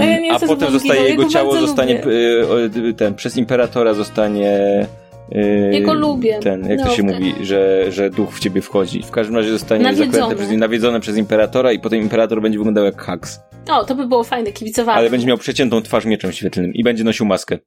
A, 0.00 0.04
ja 0.04 0.18
mm, 0.18 0.34
a 0.34 0.38
potem 0.38 0.72
zostaje 0.72 1.02
jego 1.02 1.24
ciało, 1.24 1.56
zostanie 1.56 2.02
lubię. 2.02 2.94
ten, 2.94 3.14
przez 3.14 3.36
Imperatora 3.36 3.94
zostanie 3.94 4.86
Yy, 5.30 5.70
Jego 5.72 5.94
lubię. 5.94 6.38
Ten, 6.38 6.70
jak 6.70 6.78
no, 6.78 6.86
to 6.86 6.90
się 6.90 7.02
okay. 7.02 7.14
mówi, 7.14 7.34
że, 7.40 7.92
że 7.92 8.10
duch 8.10 8.34
w 8.34 8.40
ciebie 8.40 8.62
wchodzi. 8.62 9.02
W 9.02 9.10
każdym 9.10 9.36
razie 9.36 9.50
zostanie 9.50 9.84
nawiedzony. 9.84 10.12
zaklęte 10.12 10.36
przez, 10.36 10.50
nawiedzone 10.58 11.00
przez 11.00 11.16
Imperatora 11.16 11.72
i 11.72 11.78
potem 11.78 12.00
Imperator 12.00 12.42
będzie 12.42 12.58
wyglądał 12.58 12.84
jak 12.84 13.02
Hax. 13.02 13.40
O, 13.70 13.84
to 13.84 13.94
by 13.94 14.06
było 14.06 14.24
fajne, 14.24 14.52
kibicowanie. 14.52 14.98
Ale 14.98 15.10
będzie 15.10 15.26
miał 15.26 15.38
przeciętą 15.38 15.82
twarz 15.82 16.04
mieczem 16.04 16.32
świetlnym 16.32 16.74
i 16.74 16.84
będzie 16.84 17.04
nosił 17.04 17.26
maskę. 17.26 17.58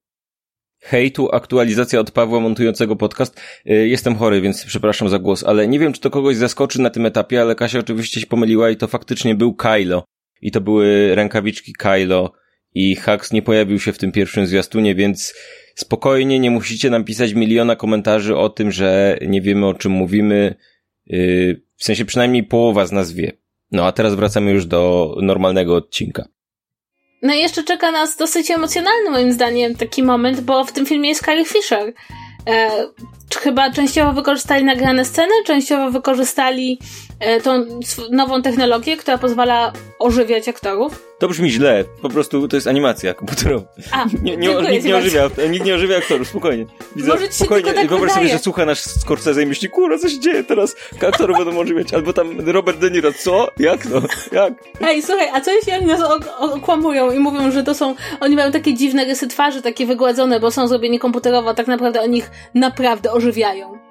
Hej, 0.85 1.11
tu 1.11 1.29
aktualizacja 1.31 1.99
od 1.99 2.11
Pawła 2.11 2.39
montującego 2.39 2.95
podcast. 2.95 3.41
Y, 3.69 3.87
jestem 3.87 4.15
chory, 4.15 4.41
więc 4.41 4.65
przepraszam 4.65 5.09
za 5.09 5.19
głos, 5.19 5.43
ale 5.43 5.67
nie 5.67 5.79
wiem, 5.79 5.93
czy 5.93 6.01
to 6.01 6.09
kogoś 6.09 6.35
zaskoczy 6.35 6.81
na 6.81 6.89
tym 6.89 7.05
etapie, 7.05 7.41
ale 7.41 7.55
Kasia 7.55 7.79
oczywiście 7.79 8.21
się 8.21 8.27
pomyliła 8.27 8.69
i 8.69 8.77
to 8.77 8.87
faktycznie 8.87 9.35
był 9.35 9.53
Kylo. 9.53 10.03
I 10.41 10.51
to 10.51 10.61
były 10.61 11.15
rękawiczki 11.15 11.73
Kylo 11.73 12.31
i 12.73 12.95
Hax 12.95 13.31
nie 13.31 13.41
pojawił 13.41 13.79
się 13.79 13.93
w 13.93 13.97
tym 13.97 14.11
pierwszym 14.11 14.47
zwiastunie, 14.47 14.95
więc 14.95 15.33
spokojnie, 15.75 16.39
nie 16.39 16.51
musicie 16.51 16.89
nam 16.89 17.03
pisać 17.03 17.33
miliona 17.33 17.75
komentarzy 17.75 18.37
o 18.37 18.49
tym, 18.49 18.71
że 18.71 19.17
nie 19.27 19.41
wiemy 19.41 19.65
o 19.65 19.73
czym 19.73 19.91
mówimy. 19.91 20.55
Y, 21.13 21.61
w 21.75 21.83
sensie 21.83 22.05
przynajmniej 22.05 22.43
połowa 22.43 22.85
z 22.85 22.91
nas 22.91 23.11
wie. 23.11 23.31
No 23.71 23.85
a 23.85 23.91
teraz 23.91 24.15
wracamy 24.15 24.51
już 24.51 24.65
do 24.65 25.15
normalnego 25.21 25.75
odcinka. 25.75 26.32
No 27.23 27.33
i 27.33 27.39
jeszcze 27.39 27.63
czeka 27.63 27.91
nas 27.91 28.15
dosyć 28.15 28.51
emocjonalny 28.51 29.09
moim 29.09 29.31
zdaniem 29.31 29.75
taki 29.75 30.03
moment, 30.03 30.41
bo 30.41 30.65
w 30.65 30.71
tym 30.71 30.85
filmie 30.85 31.09
jest 31.09 31.25
Carrie 31.25 31.45
Fisher. 31.45 31.93
E, 32.49 32.69
chyba 33.39 33.71
częściowo 33.71 34.13
wykorzystali 34.13 34.63
nagrane 34.63 35.05
sceny, 35.05 35.33
częściowo 35.45 35.91
wykorzystali 35.91 36.79
tą 37.43 37.65
nową 38.11 38.41
technologię, 38.41 38.97
która 38.97 39.17
pozwala 39.17 39.73
ożywiać 39.99 40.49
aktorów. 40.49 41.03
To 41.19 41.27
brzmi 41.27 41.51
źle, 41.51 41.83
po 42.01 42.09
prostu 42.09 42.47
to 42.47 42.57
jest 42.57 42.67
animacja 42.67 43.13
komputerowa. 43.13 43.65
A, 43.91 44.05
nie, 44.23 44.37
nie, 44.37 44.55
nikt, 44.71 44.85
nie 44.85 44.95
ożywia, 44.97 45.29
nikt 45.49 45.65
nie 45.65 45.75
ożywia 45.75 45.97
aktorów, 45.97 46.27
spokojnie. 46.27 46.65
Widzę, 46.95 47.11
spokojnie, 47.29 47.73
tak 47.73 47.87
wyobraź 47.87 48.11
sobie, 48.11 48.27
że 48.27 48.39
słucha 48.39 48.65
nasz 48.65 48.79
Scorsese 48.79 49.43
i 49.43 49.45
myśli, 49.45 49.69
kurwa, 49.69 49.97
co 49.97 50.09
się 50.09 50.19
dzieje 50.19 50.43
teraz? 50.43 50.75
Aktorów 51.07 51.37
będą 51.37 51.59
ożywiać. 51.59 51.93
Albo 51.93 52.13
tam 52.13 52.49
Robert 52.49 52.79
De 52.79 52.91
Niro, 52.91 53.13
co? 53.13 53.47
Jak 53.59 53.87
to? 53.87 54.01
Jak? 54.31 54.53
Ej, 54.81 55.01
słuchaj, 55.01 55.29
a 55.33 55.41
co 55.41 55.51
jeśli 55.51 55.73
oni 55.73 55.85
nas 55.85 56.01
okłamują 56.39 57.11
i 57.11 57.19
mówią, 57.19 57.51
że 57.51 57.63
to 57.63 57.73
są, 57.73 57.95
oni 58.19 58.35
mają 58.35 58.51
takie 58.51 58.73
dziwne 58.73 59.05
rysy 59.05 59.27
twarzy, 59.27 59.61
takie 59.61 59.85
wygładzone, 59.85 60.39
bo 60.39 60.51
są 60.51 60.67
zrobieni 60.67 60.99
komputerowo, 60.99 61.49
a 61.49 61.53
tak 61.53 61.67
naprawdę 61.67 62.01
oni 62.01 62.17
ich 62.17 62.31
naprawdę 62.53 63.11
ożywiają. 63.11 63.82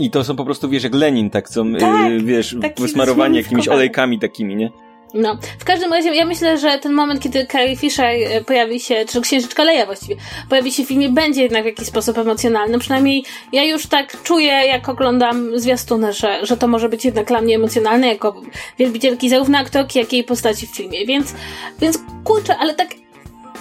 I 0.00 0.10
to 0.10 0.24
są 0.24 0.36
po 0.36 0.44
prostu, 0.44 0.68
wiesz, 0.68 0.84
jak 0.84 0.94
Lenin, 0.94 1.30
tak 1.30 1.48
są, 1.48 1.74
tak, 1.74 2.10
yy, 2.10 2.22
wiesz, 2.22 2.56
wysmarowani 2.78 3.36
jakimiś 3.36 3.68
olejkami 3.68 4.18
takimi, 4.18 4.56
nie? 4.56 4.70
No, 5.14 5.38
w 5.58 5.64
każdym 5.64 5.92
razie 5.92 6.14
ja 6.14 6.24
myślę, 6.24 6.58
że 6.58 6.78
ten 6.78 6.92
moment, 6.92 7.20
kiedy 7.20 7.46
Carrie 7.46 7.76
Fisher 7.76 8.06
e, 8.06 8.44
pojawi 8.44 8.80
się, 8.80 9.04
czy 9.08 9.20
Księżyczka 9.20 9.64
Leia 9.64 9.86
właściwie, 9.86 10.16
pojawi 10.48 10.72
się 10.72 10.84
w 10.84 10.88
filmie, 10.88 11.08
będzie 11.08 11.42
jednak 11.42 11.62
w 11.62 11.66
jakiś 11.66 11.86
sposób 11.86 12.18
emocjonalny. 12.18 12.78
Przynajmniej 12.78 13.24
ja 13.52 13.64
już 13.64 13.86
tak 13.86 14.22
czuję, 14.22 14.52
jak 14.52 14.88
oglądam 14.88 15.58
zwiastuny, 15.60 16.12
że, 16.12 16.46
że 16.46 16.56
to 16.56 16.68
może 16.68 16.88
być 16.88 17.04
jednak 17.04 17.26
dla 17.26 17.40
mnie 17.40 17.56
emocjonalne, 17.56 18.08
jako 18.08 18.42
wielbicielki 18.78 19.30
zarówno 19.30 19.58
aktorki, 19.58 19.98
jak 19.98 20.12
i 20.12 20.16
jej 20.16 20.24
postaci 20.24 20.66
w 20.66 20.76
filmie. 20.76 21.06
Więc, 21.06 21.34
więc 21.80 21.98
kurczę, 22.24 22.56
ale 22.56 22.74
tak 22.74 22.88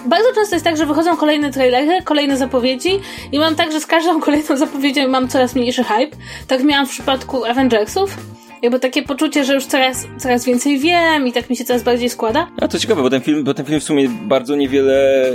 bardzo 0.06 0.34
często 0.36 0.56
jest 0.56 0.66
tak, 0.66 0.78
że 0.78 0.86
wychodzą 0.86 1.18
kolejne 1.18 1.52
trailery, 1.52 2.02
kolejne 2.04 2.38
zapowiedzi 2.38 3.00
i 3.32 3.40
mam 3.40 3.56
tak, 3.56 3.72
że 3.72 3.80
z 3.80 3.86
każdą 3.86 4.22
kolejną 4.22 4.58
zapowiedzią 4.66 5.08
mam 5.08 5.28
coraz 5.28 5.56
mniejszy 5.56 5.84
hype. 5.84 6.18
Tak 6.48 6.64
miałam 6.64 6.88
w 6.88 6.90
przypadku 6.90 7.46
Avengersów 7.46 8.18
jakby 8.62 8.80
takie 8.80 9.04
poczucie, 9.04 9.46
że 9.46 9.54
już 9.54 9.66
coraz, 9.66 10.08
coraz 10.18 10.46
więcej 10.46 10.80
wiem 10.80 11.28
i 11.28 11.34
tak 11.34 11.50
mi 11.50 11.56
się 11.56 11.66
coraz 11.66 11.84
bardziej 11.84 12.10
składa. 12.10 12.48
A 12.62 12.68
to 12.68 12.80
ciekawe, 12.80 13.02
bo 13.02 13.10
ten 13.10 13.22
film, 13.22 13.44
bo 13.44 13.54
ten 13.54 13.66
film 13.66 13.80
w 13.80 13.84
sumie 13.84 14.10
bardzo 14.10 14.56
niewiele 14.56 15.26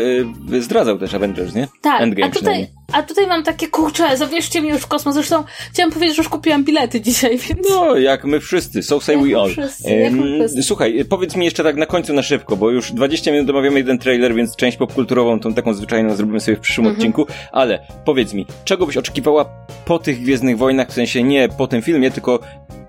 y, 0.53 0.63
zdradzał 0.63 0.99
też 0.99 1.15
Avengers, 1.15 1.55
nie? 1.55 1.69
Tak, 1.81 2.03
Endgame 2.03 2.33
a 2.33 2.35
tutaj, 2.35 2.67
a 2.93 3.03
tutaj 3.03 3.27
mam 3.27 3.43
takie, 3.43 3.69
kurcze, 3.69 4.17
zabierzcie 4.17 4.61
mnie 4.61 4.71
już 4.71 4.83
w 4.83 4.87
kosmos. 4.87 5.15
Zresztą 5.15 5.45
chciałam 5.73 5.93
powiedzieć, 5.93 6.17
że 6.17 6.23
już 6.23 6.29
kupiłam 6.29 6.65
bilety 6.65 7.01
dzisiaj, 7.01 7.39
więc... 7.49 7.69
No, 7.71 7.97
jak 7.97 8.25
my 8.25 8.41
wszyscy, 8.41 8.83
so 8.83 9.01
say 9.01 9.17
jak 9.17 9.25
we 9.25 9.41
all. 9.41 9.51
Wszyscy, 9.51 10.63
słuchaj, 10.63 11.05
powiedz 11.09 11.37
mi 11.37 11.45
jeszcze 11.45 11.65
tak 11.65 11.77
na 11.77 11.87
końcu 11.87 12.13
na 12.13 12.23
szybko, 12.23 12.57
bo 12.57 12.71
już 12.71 12.93
20 12.93 13.33
minut 13.33 13.51
omawiamy 13.51 13.79
jeden 13.79 13.99
trailer, 13.99 14.35
więc 14.35 14.57
część 14.57 14.77
popkulturową, 14.77 15.41
tą 15.41 15.55
taką 15.55 15.75
zwyczajną 15.75 16.15
zrobimy 16.15 16.41
sobie 16.41 16.57
w 16.57 16.61
przyszłym 16.61 16.87
mhm. 16.87 16.97
odcinku, 16.97 17.27
ale 17.53 17.87
powiedz 18.05 18.35
mi, 18.35 18.47
czego 18.65 18.87
byś 18.87 18.97
oczekiwała 18.97 19.45
po 19.85 19.99
tych 19.99 20.21
Gwiezdnych 20.21 20.59
Wojnach, 20.59 20.89
w 20.89 20.93
sensie 20.93 21.23
nie 21.23 21.49
po 21.49 21.67
tym 21.67 21.83
filmie, 21.83 22.11
tylko 22.11 22.41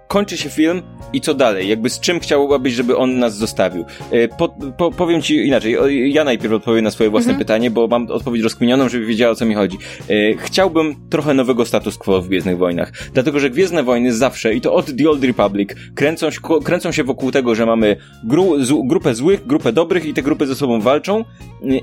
kończy 0.08 0.38
się 0.38 0.50
film 0.50 0.82
i 1.14 1.22
co 1.22 1.34
dalej? 1.34 1.70
Jakby 1.70 1.90
z 1.90 2.00
czym 2.00 2.20
chciałabyś, 2.20 2.74
żeby 2.74 2.98
on 2.98 3.20
nas 3.20 3.38
zostawił? 3.38 3.86
E, 4.12 4.28
po, 4.28 4.50
po, 4.78 4.92
powiem 4.92 5.22
ci 5.22 5.48
inaczej. 5.48 5.78
Ja 6.14 6.24
najpierw 6.24 6.54
odpowiem 6.54 6.84
na 6.84 6.92
swoje 6.92 7.10
własne 7.10 7.32
mhm. 7.32 7.40
pytanie, 7.40 7.72
bo 7.72 7.88
mam 7.88 8.12
odpowiedź 8.12 8.42
rozkminioną, 8.42 8.90
żeby 8.90 9.06
wiedziała 9.06 9.32
o 9.32 9.36
co 9.36 9.46
mi 9.46 9.56
chodzi. 9.56 9.78
E, 10.10 10.38
chciałbym 10.38 10.96
trochę 11.10 11.34
nowego 11.34 11.66
status 11.66 11.98
quo 11.98 12.22
w 12.22 12.28
Gwiezdnych 12.28 12.58
Wojnach. 12.58 12.92
Dlatego, 13.14 13.40
że 13.40 13.50
Gwiezdne 13.50 13.84
Wojny 13.84 14.14
zawsze, 14.14 14.54
i 14.54 14.62
to 14.62 14.74
od 14.74 14.98
The 14.98 15.10
Old 15.10 15.24
Republic, 15.24 15.70
kręcą 15.96 16.32
się, 16.32 16.40
kręcą 16.64 16.92
się 16.92 17.04
wokół 17.04 17.32
tego, 17.32 17.56
że 17.56 17.66
mamy 17.66 17.98
gru, 18.24 18.66
z, 18.66 18.88
grupę 18.88 19.16
złych, 19.16 19.48
grupę 19.48 19.74
dobrych 19.74 20.06
i 20.06 20.14
te 20.14 20.22
grupy 20.22 20.48
ze 20.48 20.56
sobą 20.56 20.82
walczą 20.82 21.26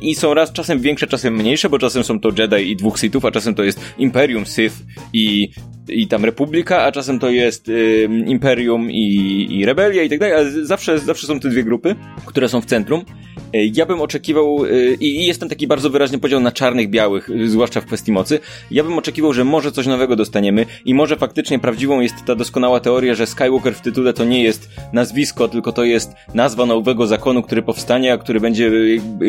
i 0.03 0.15
są 0.15 0.35
raz 0.35 0.53
czasem 0.53 0.81
większe, 0.81 1.07
czasem 1.07 1.35
mniejsze, 1.35 1.69
bo 1.69 1.79
czasem 1.79 2.05
są 2.05 2.21
to 2.21 2.29
Jedi 2.39 2.71
i 2.71 2.77
dwóch 2.77 2.99
Sithów, 2.99 3.25
a 3.25 3.31
czasem 3.31 3.55
to 3.55 3.63
jest 3.63 3.81
Imperium 3.99 4.47
Sith 4.47 4.77
i 5.13 5.49
i 5.89 6.07
tam 6.07 6.25
Republika, 6.25 6.83
a 6.83 6.93
czasem 6.93 7.19
to 7.19 7.31
jest 7.31 7.69
y, 7.69 8.09
Imperium 8.19 8.91
i, 8.91 9.47
i 9.51 9.67
Rebelia 9.67 10.03
i 10.03 10.09
tak 10.09 10.19
dalej, 10.19 10.35
ale 10.35 10.51
zawsze, 10.51 10.99
zawsze 10.99 11.27
są 11.27 11.41
te 11.41 11.49
dwie 11.49 11.65
grupy, 11.65 11.95
które 12.27 12.49
są 12.49 12.61
w 12.61 12.67
centrum. 12.67 13.05
Y, 13.55 13.71
ja 13.75 13.87
bym 13.87 14.01
oczekiwał, 14.01 14.65
y, 14.65 14.97
i 15.01 15.27
jest 15.27 15.41
ten 15.41 15.49
taki 15.49 15.67
bardzo 15.67 15.91
wyraźny 15.91 16.19
podział 16.19 16.41
na 16.41 16.53
czarnych, 16.53 16.91
białych, 16.91 17.31
y, 17.31 17.49
zwłaszcza 17.49 17.81
w 17.81 17.87
kwestii 17.87 18.13
mocy. 18.13 18.41
Ja 18.71 18.85
bym 18.85 18.99
oczekiwał, 18.99 19.33
że 19.33 19.45
może 19.45 19.73
coś 19.73 19.87
nowego 19.87 20.17
dostaniemy 20.17 20.67
i 20.85 20.95
może 20.95 21.17
faktycznie 21.17 21.59
prawdziwą 21.59 22.01
jest 22.01 22.15
ta 22.27 22.35
doskonała 22.35 22.81
teoria, 22.81 23.15
że 23.15 23.27
Skywalker 23.27 23.75
w 23.75 23.81
tytule 23.81 24.13
to 24.13 24.25
nie 24.25 24.43
jest 24.43 24.69
nazwisko, 24.93 25.49
tylko 25.49 25.73
to 25.73 25.85
jest 25.85 26.13
nazwa 26.35 26.67
nowego 26.67 27.07
zakonu, 27.07 27.43
który 27.43 27.63
powstanie, 27.63 28.13
a 28.13 28.19
który 28.19 28.41
będzie 28.41 28.71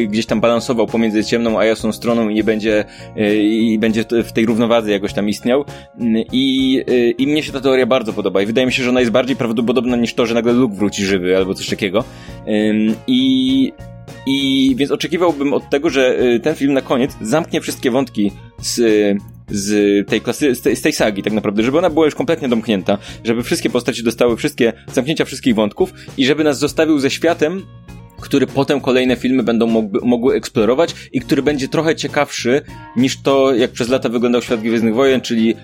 gdzieś 0.08 0.26
tam 0.26 0.42
balansował 0.42 0.88
pomiędzy 0.88 1.24
ciemną 1.24 1.60
a 1.60 1.66
jasną 1.66 1.92
stroną 1.92 2.30
i 2.30 2.44
będzie, 2.44 2.86
i 3.44 3.78
będzie 3.80 4.06
w 4.24 4.32
tej 4.32 4.46
równowadze 4.46 4.92
jakoś 4.92 5.14
tam 5.14 5.30
istniał. 5.30 5.66
I 6.32 6.84
I 7.18 7.28
mnie 7.28 7.44
się 7.44 7.52
ta 7.52 7.62
teoria 7.62 7.86
bardzo 7.86 8.14
podoba 8.14 8.42
i 8.42 8.46
wydaje 8.46 8.68
mi 8.68 8.74
się, 8.74 8.84
że 8.84 8.90
ona 8.90 9.00
jest 9.00 9.12
bardziej 9.12 9.36
prawdopodobna 9.36 9.98
niż 9.98 10.14
to, 10.14 10.26
że 10.26 10.34
nagle 10.34 10.54
Luke 10.54 10.76
wróci 10.76 11.06
żywy 11.06 11.38
albo 11.38 11.54
coś 11.54 11.70
takiego. 11.70 12.04
I, 13.08 13.74
i 14.26 14.74
więc 14.78 14.92
oczekiwałbym 14.92 15.54
od 15.54 15.70
tego, 15.70 15.90
że 15.90 16.24
y, 16.24 16.40
ten 16.40 16.56
film 16.56 16.74
na 16.74 16.82
koniec 16.82 17.12
zamknie 17.22 17.62
wszystkie 17.62 17.92
wątki 17.92 18.32
z, 18.62 18.82
z 19.50 20.08
tej 20.10 20.22
klasy, 20.22 20.56
z 20.56 20.62
tej, 20.62 20.76
z 20.76 20.82
tej 20.82 20.94
sagi 20.94 21.24
tak 21.24 21.34
naprawdę, 21.34 21.64
żeby 21.64 21.78
ona 21.78 21.90
była 21.90 22.06
już 22.06 22.16
kompletnie 22.16 22.50
domknięta, 22.50 22.98
żeby 23.24 23.44
wszystkie 23.44 23.70
postaci 23.70 24.04
dostały 24.04 24.38
wszystkie 24.38 24.74
zamknięcia 24.94 25.26
wszystkich 25.26 25.56
wątków 25.56 25.94
i 26.18 26.26
żeby 26.26 26.44
nas 26.44 26.60
zostawił 26.60 27.00
ze 27.00 27.10
światem, 27.10 27.62
który 28.22 28.48
potem 28.48 28.82
kolejne 28.82 29.16
filmy 29.16 29.44
będą 29.44 29.68
mogły, 29.68 30.00
mogły 30.04 30.36
eksplorować 30.36 30.96
i 31.12 31.22
który 31.22 31.42
będzie 31.42 31.68
trochę 31.68 31.96
ciekawszy 31.96 32.62
niż 32.96 33.22
to, 33.22 33.56
jak 33.56 33.72
przez 33.72 33.90
lata 33.90 34.10
wyglądał 34.10 34.42
świat 34.42 34.62
Gwiezdnych 34.62 34.96
Wojen, 34.96 35.22
czyli 35.22 35.56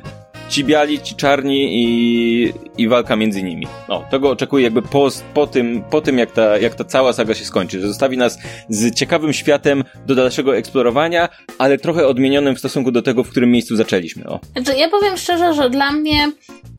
ci 0.49 0.63
biali, 0.63 1.01
ci 1.01 1.15
czarni 1.15 1.83
i, 1.83 2.53
i 2.77 2.87
walka 2.87 3.15
między 3.15 3.43
nimi. 3.43 3.67
No, 3.89 4.03
tego 4.11 4.29
oczekuję 4.29 4.63
jakby 4.63 4.81
po, 4.81 5.09
po, 5.33 5.47
tym, 5.47 5.83
po 5.89 6.01
tym 6.01 6.17
jak, 6.17 6.31
ta, 6.31 6.57
jak 6.57 6.75
ta 6.75 6.83
cała 6.83 7.13
saga 7.13 7.33
się 7.33 7.45
skończy, 7.45 7.81
że 7.81 7.87
zostawi 7.87 8.17
nas 8.17 8.39
z 8.69 8.95
ciekawym 8.95 9.33
światem 9.33 9.83
do 10.05 10.15
dalszego 10.15 10.57
eksplorowania, 10.57 11.29
ale 11.57 11.77
trochę 11.77 12.07
odmienionym 12.07 12.55
w 12.55 12.59
stosunku 12.59 12.91
do 12.91 13.01
tego, 13.01 13.23
w 13.23 13.29
którym 13.29 13.51
miejscu 13.51 13.75
zaczęliśmy. 13.75 14.27
O. 14.27 14.39
Znaczy, 14.55 14.79
ja 14.79 14.89
powiem 14.89 15.17
szczerze, 15.17 15.53
że 15.53 15.69
dla 15.69 15.91
mnie 15.91 16.31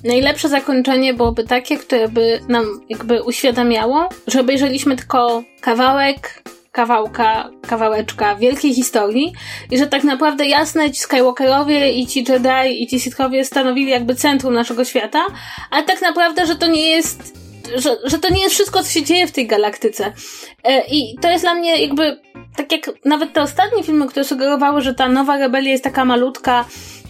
najlepsze 0.04 0.48
zakończenie 0.48 1.14
byłoby 1.14 1.44
takie, 1.44 1.76
które 1.78 2.08
by 2.08 2.40
nam 2.48 2.64
jakby 2.88 3.22
uświadamiało, 3.22 4.08
że 4.26 4.40
obejrzeliśmy 4.40 4.96
tylko 4.96 5.42
kawałek 5.60 6.42
kawałka, 6.72 7.50
kawałeczka 7.68 8.34
wielkiej 8.34 8.74
historii 8.74 9.32
i 9.70 9.78
że 9.78 9.86
tak 9.86 10.04
naprawdę 10.04 10.46
jasne 10.46 10.90
ci 10.90 11.00
Skywalkerowie 11.00 11.92
i 11.92 12.06
ci 12.06 12.24
Jedi 12.28 12.82
i 12.82 12.86
ci 12.86 13.00
Sithowie 13.00 13.44
stanowili 13.44 13.90
jakby 13.90 14.14
centrum 14.14 14.54
naszego 14.54 14.84
świata, 14.84 15.26
ale 15.70 15.82
tak 15.82 16.02
naprawdę, 16.02 16.46
że 16.46 16.56
to 16.56 16.66
nie 16.66 16.88
jest 16.88 17.40
że, 17.76 17.96
że 18.04 18.18
to 18.18 18.28
nie 18.28 18.42
jest 18.42 18.54
wszystko, 18.54 18.82
co 18.82 18.90
się 18.90 19.02
dzieje 19.02 19.26
w 19.26 19.32
tej 19.32 19.46
galaktyce. 19.46 20.12
E, 20.64 20.86
I 20.86 21.16
to 21.20 21.30
jest 21.30 21.44
dla 21.44 21.54
mnie 21.54 21.82
jakby, 21.82 22.20
tak 22.56 22.72
jak 22.72 22.90
nawet 23.04 23.32
te 23.32 23.42
ostatnie 23.42 23.82
filmy, 23.82 24.06
które 24.06 24.24
sugerowały, 24.24 24.80
że 24.80 24.94
ta 24.94 25.08
nowa 25.08 25.36
rebelia 25.36 25.70
jest 25.70 25.84
taka 25.84 26.04
malutka, 26.04 26.64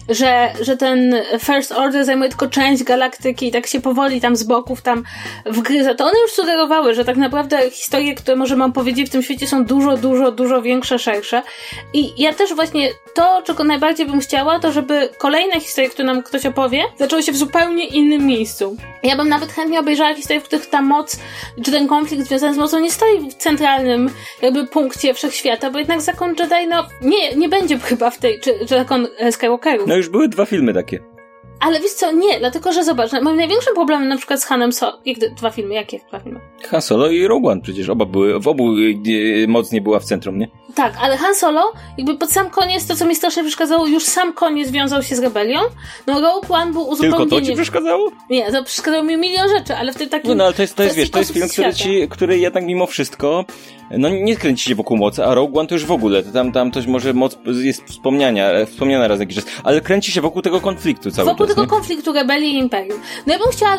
że, 0.09 0.53
że 0.61 0.77
ten 0.77 1.15
First 1.39 1.71
Order 1.71 2.05
zajmuje 2.05 2.29
tylko 2.29 2.47
część 2.47 2.83
galaktyki 2.83 3.47
i 3.47 3.51
tak 3.51 3.67
się 3.67 3.81
powoli 3.81 4.21
tam 4.21 4.35
z 4.35 4.43
boków 4.43 4.81
tam 4.81 5.03
wgryza, 5.45 5.95
to 5.95 6.05
one 6.05 6.19
już 6.21 6.31
sugerowały, 6.31 6.93
że 6.93 7.05
tak 7.05 7.17
naprawdę 7.17 7.69
historie, 7.69 8.15
które 8.15 8.37
możemy 8.37 8.63
opowiedzieć 8.63 9.07
w 9.07 9.11
tym 9.11 9.23
świecie 9.23 9.47
są 9.47 9.65
dużo, 9.65 9.97
dużo, 9.97 10.31
dużo 10.31 10.61
większe, 10.61 10.99
szersze. 10.99 11.41
I 11.93 12.21
ja 12.21 12.33
też 12.33 12.53
właśnie 12.53 12.89
to, 13.13 13.41
czego 13.45 13.63
najbardziej 13.63 14.05
bym 14.05 14.19
chciała, 14.19 14.59
to 14.59 14.71
żeby 14.71 15.09
kolejne 15.17 15.59
historie, 15.59 15.89
które 15.89 16.05
nam 16.05 16.23
ktoś 16.23 16.45
opowie, 16.45 16.83
zaczęły 16.99 17.23
się 17.23 17.31
w 17.31 17.37
zupełnie 17.37 17.87
innym 17.87 18.25
miejscu. 18.25 18.77
Ja 19.03 19.15
bym 19.15 19.29
nawet 19.29 19.51
chętnie 19.51 19.79
obejrzała 19.79 20.13
historie, 20.13 20.41
w 20.41 20.43
których 20.43 20.65
ta 20.65 20.81
moc, 20.81 21.19
czy 21.63 21.71
ten 21.71 21.87
konflikt 21.87 22.27
związany 22.27 22.53
z 22.53 22.57
mocą 22.57 22.79
nie 22.79 22.91
stoi 22.91 23.29
w 23.29 23.33
centralnym 23.33 24.09
jakby 24.41 24.67
punkcie 24.67 25.13
wszechświata, 25.13 25.71
bo 25.71 25.79
jednak 25.79 26.01
zakon 26.01 26.35
Jedi, 26.39 26.67
no 26.69 26.87
nie, 27.01 27.35
nie 27.35 27.49
będzie 27.49 27.79
chyba 27.79 28.09
w 28.09 28.17
tej, 28.17 28.39
czy, 28.39 28.59
czy 28.59 28.67
zakon 28.67 29.07
Skywalkerów. 29.31 29.87
No 29.91 29.97
już 29.97 30.09
były 30.09 30.27
dwa 30.29 30.45
filmy 30.45 30.73
takie. 30.73 30.99
Ale 31.59 31.79
wiesz 31.79 31.91
co, 31.91 32.11
nie, 32.11 32.39
dlatego 32.39 32.73
że 32.73 32.83
zobacz, 32.83 33.11
moim 33.21 33.37
największym 33.37 33.75
problemem 33.75 34.07
na 34.09 34.17
przykład 34.17 34.41
z 34.41 34.45
Hanem 34.45 34.71
Solo, 34.71 35.01
dwa 35.37 35.49
filmy, 35.51 35.73
jakie 35.73 35.99
dwa 36.09 36.19
filmy? 36.19 36.39
Han 36.69 36.81
Solo 36.81 37.09
i 37.09 37.27
Rogue 37.27 37.49
One 37.49 37.61
przecież, 37.61 37.89
oba 37.89 38.05
były, 38.05 38.39
w 38.39 38.47
obu 38.47 38.73
e, 39.43 39.47
moc 39.47 39.71
nie 39.71 39.81
była 39.81 39.99
w 39.99 40.03
centrum, 40.03 40.37
nie? 40.37 40.47
Tak, 40.75 40.93
ale 41.01 41.17
Han 41.17 41.35
Solo, 41.35 41.73
jakby 41.97 42.17
pod 42.17 42.31
sam 42.31 42.49
koniec, 42.49 42.87
to 42.87 42.95
co 42.95 43.05
mi 43.05 43.15
strasznie 43.15 43.43
przeszkadzało, 43.43 43.87
już 43.87 44.03
sam 44.03 44.33
koniec 44.33 44.71
wiązał 44.71 45.03
się 45.03 45.15
z 45.15 45.19
rebelią, 45.19 45.59
no 46.07 46.21
Rogue 46.21 46.53
One 46.53 46.71
był 46.71 46.81
uzupełnieniem... 46.81 47.29
Tylko 47.29 47.41
to 47.41 47.45
ci 47.45 47.53
przeszkadzało? 47.53 48.11
Nie, 48.29 48.51
to 48.51 48.63
przeszkadzało 48.63 49.03
mi 49.03 49.17
milion 49.17 49.49
rzeczy, 49.49 49.75
ale 49.75 49.93
w 49.93 49.95
tym 49.95 50.09
takim... 50.09 50.29
No, 50.29 50.35
no 50.35 50.43
ale 50.43 50.53
to 50.53 50.61
jest, 50.61 50.75
to 50.75 50.83
jest 50.83 50.95
wiesz, 50.95 51.09
to 51.09 51.19
jest 51.19 51.33
film, 51.33 51.49
który 51.49 51.73
ci, 51.73 52.07
który 52.09 52.39
jednak 52.39 52.65
mimo 52.65 52.87
wszystko 52.87 53.45
no 53.97 54.09
nie 54.09 54.35
kręci 54.35 54.69
się 54.69 54.75
wokół 54.75 54.97
mocy, 54.97 55.25
a 55.25 55.33
Rogue 55.33 55.59
One 55.59 55.67
to 55.67 55.75
już 55.75 55.85
w 55.85 55.91
ogóle, 55.91 56.23
tam, 56.23 56.51
tam 56.51 56.71
coś 56.71 56.87
może 56.87 57.13
moc 57.13 57.37
jest 57.45 57.83
wspomniania, 57.83 58.65
wspomniana 58.65 59.07
raz 59.07 59.19
jakiś 59.19 59.35
czas, 59.35 59.45
ale 59.63 59.81
kręci 59.81 60.11
się 60.11 60.21
wokół 60.21 60.41
tego 60.41 60.61
konfliktu 60.61 61.11
cały 61.11 61.25
wokół 61.25 61.25
czas. 61.25 61.55
Wokół 61.55 61.55
tego 61.55 61.61
nie? 61.61 61.67
konfliktu 61.67 62.13
rebelii 62.13 62.53
i 62.53 62.57
imperium. 62.57 62.99
No 63.27 63.33
ja 63.33 63.39
bym 63.39 63.47
chciała 63.51 63.77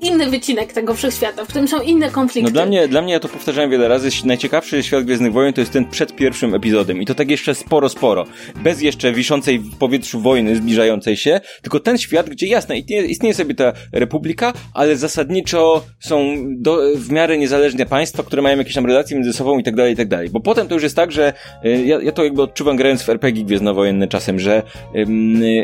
inny 0.00 0.30
wycinek 0.30 0.72
tego 0.72 0.94
wszechświata, 0.94 1.44
w 1.44 1.48
którym 1.48 1.68
są 1.68 1.80
inne 1.80 2.10
konflikty. 2.10 2.50
No 2.50 2.54
dla 2.54 2.66
mnie, 2.66 2.88
dla 2.88 3.02
mnie 3.02 3.12
ja 3.12 3.20
to 3.20 3.28
powtarzałem 3.28 3.70
wiele 3.70 3.88
razy, 3.88 4.08
najciekawszy 4.24 4.82
świat 4.82 5.04
Gwiezdnych 5.04 5.32
Wojen 5.32 5.52
to 5.52 5.60
jest 5.60 5.72
ten 5.72 5.84
przed 5.84 6.16
pierwszym 6.16 6.54
epizodem 6.54 7.02
i 7.02 7.06
to 7.06 7.14
tak 7.14 7.30
jeszcze 7.30 7.54
sporo, 7.54 7.88
sporo. 7.88 8.24
Bez 8.56 8.82
jeszcze 8.82 9.12
wiszącej 9.12 9.58
w 9.58 9.76
powietrzu 9.78 10.20
wojny 10.20 10.56
zbliżającej 10.56 11.16
się, 11.16 11.40
tylko 11.62 11.80
ten 11.80 11.98
świat, 11.98 12.30
gdzie 12.30 12.46
jasne, 12.46 12.78
istnieje, 12.78 13.06
istnieje 13.06 13.34
sobie 13.34 13.54
ta 13.54 13.72
republika, 13.92 14.52
ale 14.74 14.96
zasadniczo 14.96 15.84
są 16.00 16.36
do, 16.48 16.78
w 16.96 17.10
miarę 17.10 17.38
niezależne 17.38 17.86
państwa, 17.86 18.22
które 18.22 18.42
mają 18.42 18.58
jakieś 18.58 18.74
tam 18.74 18.86
relacje 18.86 19.16
między 19.16 19.32
sobą 19.32 19.58
i 19.58 19.64
tak 19.64 19.74
dalej, 19.76 19.92
i 19.92 19.96
tak 19.96 20.08
dalej. 20.08 20.30
Bo 20.30 20.40
potem 20.40 20.68
to 20.68 20.74
już 20.74 20.82
jest 20.82 20.96
tak, 20.96 21.12
że 21.12 21.32
y, 21.64 21.84
ja, 21.86 22.02
ja 22.02 22.12
to 22.12 22.24
jakby 22.24 22.42
odczuwam 22.42 22.76
grając 22.76 23.02
w 23.02 23.08
RPG 23.08 23.44
gwiezdnowojenne 23.44 24.08
czasem, 24.08 24.40
że, 24.40 24.62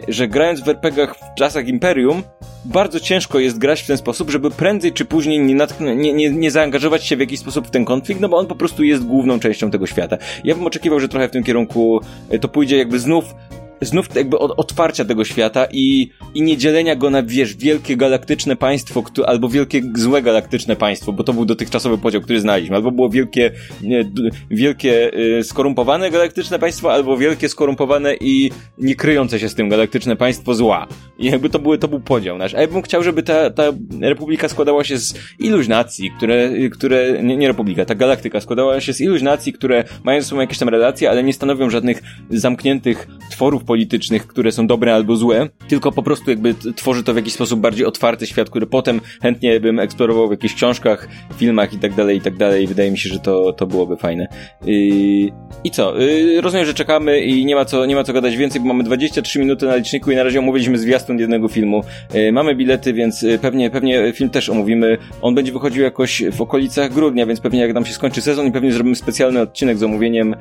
że 0.09 0.29
grając 0.29 0.61
w 0.61 0.69
RPGach 0.69 1.17
w 1.17 1.39
czasach 1.39 1.69
Imperium, 1.69 2.23
bardzo 2.65 3.01
ciężko 3.01 3.39
jest 3.39 3.59
grać 3.59 3.83
w 3.83 3.87
ten 3.87 3.97
sposób, 3.97 4.22
żeby 4.31 4.51
prędzej 4.51 4.93
czy 4.93 5.05
później 5.05 5.41
nie, 5.41 5.55
natknę, 5.55 5.97
nie, 5.97 6.13
nie, 6.13 6.31
nie 6.31 6.51
zaangażować 6.51 7.05
się 7.05 7.17
w 7.17 7.21
jakiś 7.21 7.41
sposób 7.41 7.67
w 7.67 7.71
ten 7.71 7.85
konflikt, 7.85 8.21
no 8.21 8.29
bo 8.29 8.37
on 8.37 8.47
po 8.47 8.55
prostu 8.55 8.85
jest 8.85 9.05
główną 9.05 9.41
częścią 9.41 9.71
tego 9.71 9.87
świata. 9.87 10.19
Ja 10.45 10.55
bym 10.55 10.67
oczekiwał, 10.67 11.01
że 11.01 11.09
trochę 11.09 11.29
w 11.29 11.31
tym 11.31 11.45
kierunku 11.45 12.01
e, 12.31 12.39
to 12.39 12.49
pójdzie 12.49 12.79
jakby 12.79 12.99
znów 12.99 13.35
znów 13.83 14.17
jakby 14.17 14.39
od 14.39 14.53
otwarcia 14.57 15.05
tego 15.05 15.25
świata 15.25 15.67
i, 15.73 16.11
i 16.35 16.43
nie 16.43 16.57
dzielenia 16.57 16.97
go 16.97 17.11
na, 17.11 17.23
wiesz, 17.23 17.57
wielkie 17.57 17.97
galaktyczne 17.97 18.57
państwo, 18.57 19.05
albo 19.27 19.49
wielkie 19.49 19.83
złe 19.95 20.23
galaktyczne 20.23 20.77
państwo, 20.77 21.13
bo 21.13 21.25
to 21.25 21.33
był 21.33 21.45
dotychczasowy 21.45 21.99
podział, 21.99 22.21
który 22.21 22.41
znaliśmy. 22.41 22.77
Albo 22.77 22.91
było 22.91 23.11
wielkie, 23.11 23.51
nie, 23.83 24.11
wielkie 24.51 25.19
y, 25.39 25.45
skorumpowane 25.45 26.11
galaktyczne 26.11 26.59
państwo, 26.59 26.93
albo 26.93 27.17
wielkie 27.17 27.49
skorumpowane 27.49 28.15
i 28.15 28.51
nie 28.79 28.95
kryjące 28.95 29.39
się 29.39 29.49
z 29.49 29.55
tym 29.55 29.69
galaktyczne 29.69 30.17
państwo 30.17 30.55
zła. 30.55 30.87
I 31.19 31.27
jakby 31.27 31.51
to, 31.51 31.59
były, 31.59 31.79
to 31.79 31.89
był 31.89 32.01
podział 32.01 32.39
nasz. 32.39 32.55
A 32.55 32.61
ja 32.61 32.69
bym 32.69 32.83
chciał, 32.83 33.03
żeby 33.03 33.23
ta, 33.23 33.51
ta 33.51 33.63
republika 34.01 34.49
składała 34.49 34.85
się 34.85 34.99
z 34.99 35.15
iluś 35.39 35.69
nacji, 35.69 36.11
które, 36.17 36.51
które 36.69 37.23
nie, 37.23 37.37
nie 37.37 37.49
republika, 37.49 37.85
ta 37.85 37.95
galaktyka 37.95 38.41
składała 38.41 38.81
się 38.81 38.93
z 38.93 39.01
iluś 39.01 39.23
nacji, 39.23 39.53
które 39.53 39.85
mają 40.05 40.21
ze 40.21 40.29
sobą 40.29 40.41
jakieś 40.41 40.59
tam 40.59 40.69
relacje, 40.69 41.11
ale 41.11 41.23
nie 41.23 41.33
stanowią 41.33 41.71
żadnych 41.71 42.03
zamkniętych 42.31 43.09
tworów 43.31 43.65
politycznych, 43.73 44.27
które 44.27 44.53
są 44.53 44.67
dobre 44.67 44.95
albo 44.95 45.17
złe, 45.17 45.49
tylko 45.69 45.93
po 45.93 46.03
prostu 46.03 46.31
jakby 46.31 46.55
tworzy 46.77 47.03
to 47.03 47.13
w 47.13 47.17
jakiś 47.17 47.33
sposób 47.33 47.61
bardziej 47.61 47.87
otwarty 47.87 48.27
świat, 48.27 48.51
który 48.51 48.67
potem 48.67 49.01
chętnie 49.23 49.61
bym 49.61 49.79
eksplorował 49.81 50.29
w 50.29 50.31
jakichś 50.31 50.55
książkach, 50.55 51.09
filmach 51.37 51.73
i 51.73 51.79
tak 51.79 51.95
dalej, 51.95 52.17
i 52.17 52.21
tak 52.21 52.37
dalej. 52.37 52.67
Wydaje 52.67 52.91
mi 52.91 52.99
się, 52.99 53.09
że 53.09 53.19
to, 53.19 53.53
to 53.53 53.67
byłoby 53.67 53.97
fajne. 53.97 54.29
I, 54.67 55.33
i 55.65 55.71
co? 55.71 56.03
Y, 56.03 56.41
rozumiem, 56.41 56.67
że 56.67 56.75
czekamy 56.75 57.21
i 57.21 57.45
nie 57.45 57.55
ma 57.55 57.65
co, 57.65 57.87
nie 57.87 57.95
ma 57.95 58.05
co 58.05 58.13
gadać 58.13 58.37
więcej, 58.37 58.61
bo 58.61 58.69
mamy 58.69 58.85
23 58.85 59.39
minuty 59.39 59.67
na 59.67 59.77
liczniku 59.77 60.11
i 60.11 60.17
na 60.17 60.23
razie 60.23 60.39
omówiliśmy 60.39 60.79
zwiastun 60.79 61.19
jednego 61.19 61.49
filmu. 61.49 61.83
Y, 62.15 62.33
mamy 62.33 62.55
bilety, 62.55 62.93
więc 62.93 63.27
pewnie, 63.41 63.71
pewnie 63.71 64.13
film 64.13 64.31
też 64.31 64.49
omówimy. 64.49 64.99
On 65.23 65.35
będzie 65.35 65.53
wychodził 65.53 65.83
jakoś 65.83 66.23
w 66.33 66.43
okolicach 66.43 66.93
grudnia, 66.93 67.27
więc 67.27 67.41
pewnie 67.41 67.61
jak 67.61 67.75
nam 67.75 67.87
się 67.87 67.93
skończy 67.93 68.21
sezon 68.21 68.47
i 68.47 68.53
pewnie 68.53 68.73
zrobimy 68.73 68.97
specjalny 68.97 69.41
odcinek 69.41 69.79
z 69.79 69.83
omówieniem, 69.83 70.37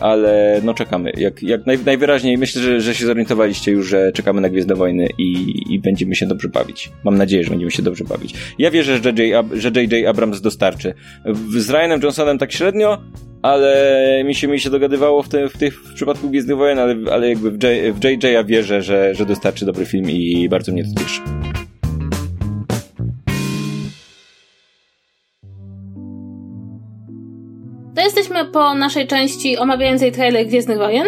ale 0.00 0.60
no 0.64 0.74
czekamy. 0.74 1.12
Jak, 1.16 1.42
jak 1.42 1.66
naj, 1.66 1.78
najwyraźniej 1.86 2.35
myślę, 2.38 2.62
że, 2.62 2.80
że 2.80 2.94
się 2.94 3.06
zorientowaliście 3.06 3.72
już, 3.72 3.88
że 3.88 4.12
czekamy 4.12 4.40
na 4.40 4.48
Gwiezdne 4.48 4.74
Wojny 4.74 5.08
i, 5.18 5.54
i 5.74 5.80
będziemy 5.80 6.14
się 6.14 6.26
dobrze 6.26 6.48
bawić. 6.48 6.90
Mam 7.04 7.18
nadzieję, 7.18 7.44
że 7.44 7.50
będziemy 7.50 7.70
się 7.70 7.82
dobrze 7.82 8.04
bawić. 8.04 8.34
Ja 8.58 8.70
wierzę, 8.70 8.98
że 9.02 9.10
J.J. 9.10 9.46
że 9.52 9.68
J.J. 9.68 10.06
Abrams 10.06 10.40
dostarczy. 10.40 10.94
Z 11.48 11.70
Ryanem 11.70 12.00
Johnsonem 12.02 12.38
tak 12.38 12.52
średnio, 12.52 13.02
ale 13.42 14.22
mi 14.24 14.34
się, 14.34 14.48
mi 14.48 14.60
się 14.60 14.70
dogadywało 14.70 15.22
w, 15.22 15.28
te, 15.28 15.48
w, 15.48 15.56
tych, 15.56 15.74
w 15.74 15.94
przypadku 15.94 16.30
Gwiezdnych 16.30 16.56
Wojen, 16.56 16.78
ale, 16.78 16.96
ale 17.12 17.28
jakby 17.28 17.50
w, 17.50 17.62
J, 17.62 17.94
w 17.94 18.04
JJ 18.04 18.26
wierzę, 18.46 18.82
że, 18.82 19.14
że 19.14 19.26
dostarczy 19.26 19.66
dobry 19.66 19.84
film 19.84 20.10
i 20.10 20.48
bardzo 20.48 20.72
mnie 20.72 20.84
to 20.84 21.00
cieszy. 21.00 21.20
To 27.94 28.02
jesteśmy 28.02 28.44
po 28.44 28.74
naszej 28.74 29.06
części 29.06 29.56
omawiającej 29.58 30.12
trailer 30.12 30.46
Gwiezdnych 30.46 30.78
Wojen. 30.78 31.06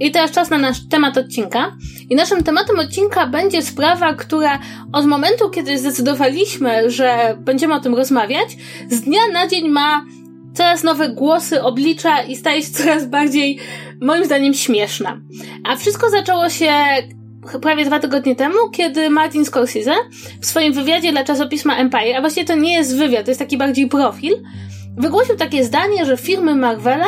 I 0.00 0.10
teraz 0.10 0.30
czas 0.30 0.50
na 0.50 0.58
nasz 0.58 0.88
temat 0.88 1.18
odcinka. 1.18 1.76
I 2.10 2.14
naszym 2.14 2.42
tematem 2.42 2.78
odcinka 2.78 3.26
będzie 3.26 3.62
sprawa, 3.62 4.14
która 4.14 4.58
od 4.92 5.06
momentu, 5.06 5.50
kiedy 5.50 5.78
zdecydowaliśmy, 5.78 6.90
że 6.90 7.36
będziemy 7.40 7.74
o 7.74 7.80
tym 7.80 7.94
rozmawiać, 7.94 8.56
z 8.90 9.00
dnia 9.00 9.20
na 9.32 9.46
dzień 9.48 9.68
ma 9.68 10.04
coraz 10.54 10.82
nowe 10.82 11.08
głosy, 11.08 11.62
oblicza 11.62 12.22
i 12.22 12.36
staje 12.36 12.62
się 12.62 12.70
coraz 12.70 13.06
bardziej, 13.06 13.58
moim 14.00 14.24
zdaniem, 14.24 14.54
śmieszna. 14.54 15.20
A 15.64 15.76
wszystko 15.76 16.10
zaczęło 16.10 16.48
się 16.48 16.72
prawie 17.62 17.84
dwa 17.84 18.00
tygodnie 18.00 18.36
temu, 18.36 18.70
kiedy 18.72 19.10
Martin 19.10 19.44
Scorsese 19.44 19.94
w 20.40 20.46
swoim 20.46 20.72
wywiadzie 20.72 21.12
dla 21.12 21.24
czasopisma 21.24 21.76
Empire, 21.76 22.16
a 22.16 22.20
właściwie 22.20 22.46
to 22.46 22.54
nie 22.54 22.74
jest 22.74 22.96
wywiad, 22.96 23.24
to 23.24 23.30
jest 23.30 23.40
taki 23.40 23.58
bardziej 23.58 23.88
profil, 23.88 24.32
wygłosił 24.96 25.36
takie 25.36 25.64
zdanie, 25.64 26.06
że 26.06 26.16
firmy 26.16 26.54
Marvela 26.54 27.06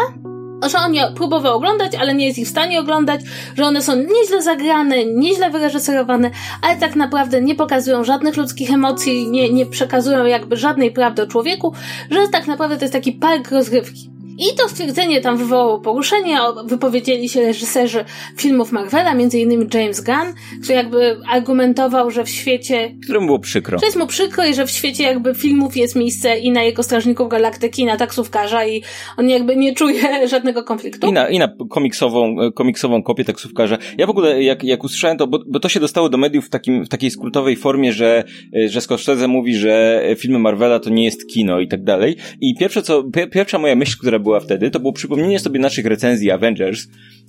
że 0.62 0.79
on 0.79 0.95
je 0.95 1.12
próbował 1.14 1.57
oglądać, 1.57 1.95
ale 1.95 2.14
nie 2.14 2.27
jest 2.27 2.38
ich 2.38 2.47
w 2.47 2.51
stanie 2.51 2.81
oglądać, 2.81 3.21
że 3.57 3.64
one 3.64 3.83
są 3.83 3.97
nieźle 3.97 4.42
zagrane, 4.42 5.05
nieźle 5.05 5.51
wyreżyserowane, 5.51 6.31
ale 6.62 6.77
tak 6.77 6.97
naprawdę 6.97 7.42
nie 7.42 7.55
pokazują 7.55 8.05
żadnych 8.05 8.37
ludzkich 8.37 8.71
emocji, 8.71 9.31
nie, 9.31 9.53
nie 9.53 9.66
przekazują 9.66 10.25
jakby 10.25 10.57
żadnej 10.57 10.90
prawdy 10.92 11.23
o 11.23 11.27
człowieku, 11.27 11.73
że 12.11 12.29
tak 12.29 12.47
naprawdę 12.47 12.77
to 12.77 12.85
jest 12.85 12.92
taki 12.92 13.12
park 13.12 13.51
rozgrywki. 13.51 14.15
I 14.38 14.57
to 14.57 14.68
stwierdzenie 14.68 15.20
tam 15.20 15.37
wywołało 15.37 15.81
poruszenie, 15.81 16.38
wypowiedzieli 16.64 17.29
się 17.29 17.40
reżyserzy 17.40 18.05
filmów 18.37 18.72
Marvela, 18.72 19.12
innymi 19.33 19.66
James 19.75 20.01
Gunn, 20.01 20.35
który 20.62 20.75
jakby 20.75 21.16
argumentował, 21.29 22.11
że 22.11 22.25
w 22.25 22.29
świecie... 22.29 22.94
Któremu 23.05 23.27
było 23.27 23.38
przykro. 23.38 23.79
Że 23.79 23.87
jest 23.87 23.99
mu 23.99 24.07
przykro 24.07 24.46
i 24.46 24.55
że 24.55 24.66
w 24.66 24.70
świecie 24.70 25.05
jakby 25.05 25.35
filmów 25.35 25.77
jest 25.77 25.96
miejsce 25.96 26.38
i 26.38 26.51
na 26.51 26.62
jego 26.62 26.83
Strażników 26.83 27.29
Galaktyki, 27.29 27.83
i 27.83 27.85
na 27.85 27.96
taksówkarza 27.96 28.66
i 28.66 28.83
on 29.16 29.29
jakby 29.29 29.57
nie 29.57 29.75
czuje 29.75 30.03
żadnego 30.29 30.62
konfliktu. 30.62 31.09
I 31.09 31.12
na, 31.12 31.29
i 31.29 31.38
na 31.38 31.49
komiksową, 31.70 32.37
komiksową 32.55 33.03
kopię 33.03 33.25
taksówkarza. 33.25 33.79
Ja 33.99 34.07
w 34.07 34.11
ogóle 34.11 34.42
jak, 34.42 34.64
jak 34.64 34.85
usłyszałem 34.85 35.18
to, 35.18 35.27
bo, 35.27 35.38
bo 35.49 35.61
to 35.61 35.68
się 35.68 35.81
dostało 35.81 36.09
do 36.09 36.18
mediów 36.18 36.46
w, 36.46 36.51
takim, 36.51 36.85
w 36.85 36.88
takiej 36.88 37.11
skrótowej 37.11 37.57
formie, 37.57 37.92
że, 37.92 38.25
że 38.68 38.81
Scorsese 38.81 39.29
mówi, 39.29 39.55
że 39.55 40.03
filmy 40.18 40.38
Marvela 40.38 40.81
to 40.81 40.90
nie 40.90 41.05
jest 41.05 41.27
kino 41.27 41.61
i 41.61 41.68
tak 41.68 41.85
dalej. 41.85 42.16
I 42.40 42.55
pierwsze 42.55 42.83
co, 42.83 43.05
pierwsza 43.33 43.59
moja 43.59 43.77
myśl, 43.77 43.99
która 43.99 44.18
była 44.27 44.41
wtedy, 44.41 44.71
to 44.71 44.81
było 44.81 44.93
przypomnienie 44.93 45.39
sobie 45.39 45.61
naszych 45.61 45.87
recenzji 45.87 46.31
Avengers, 46.31 46.87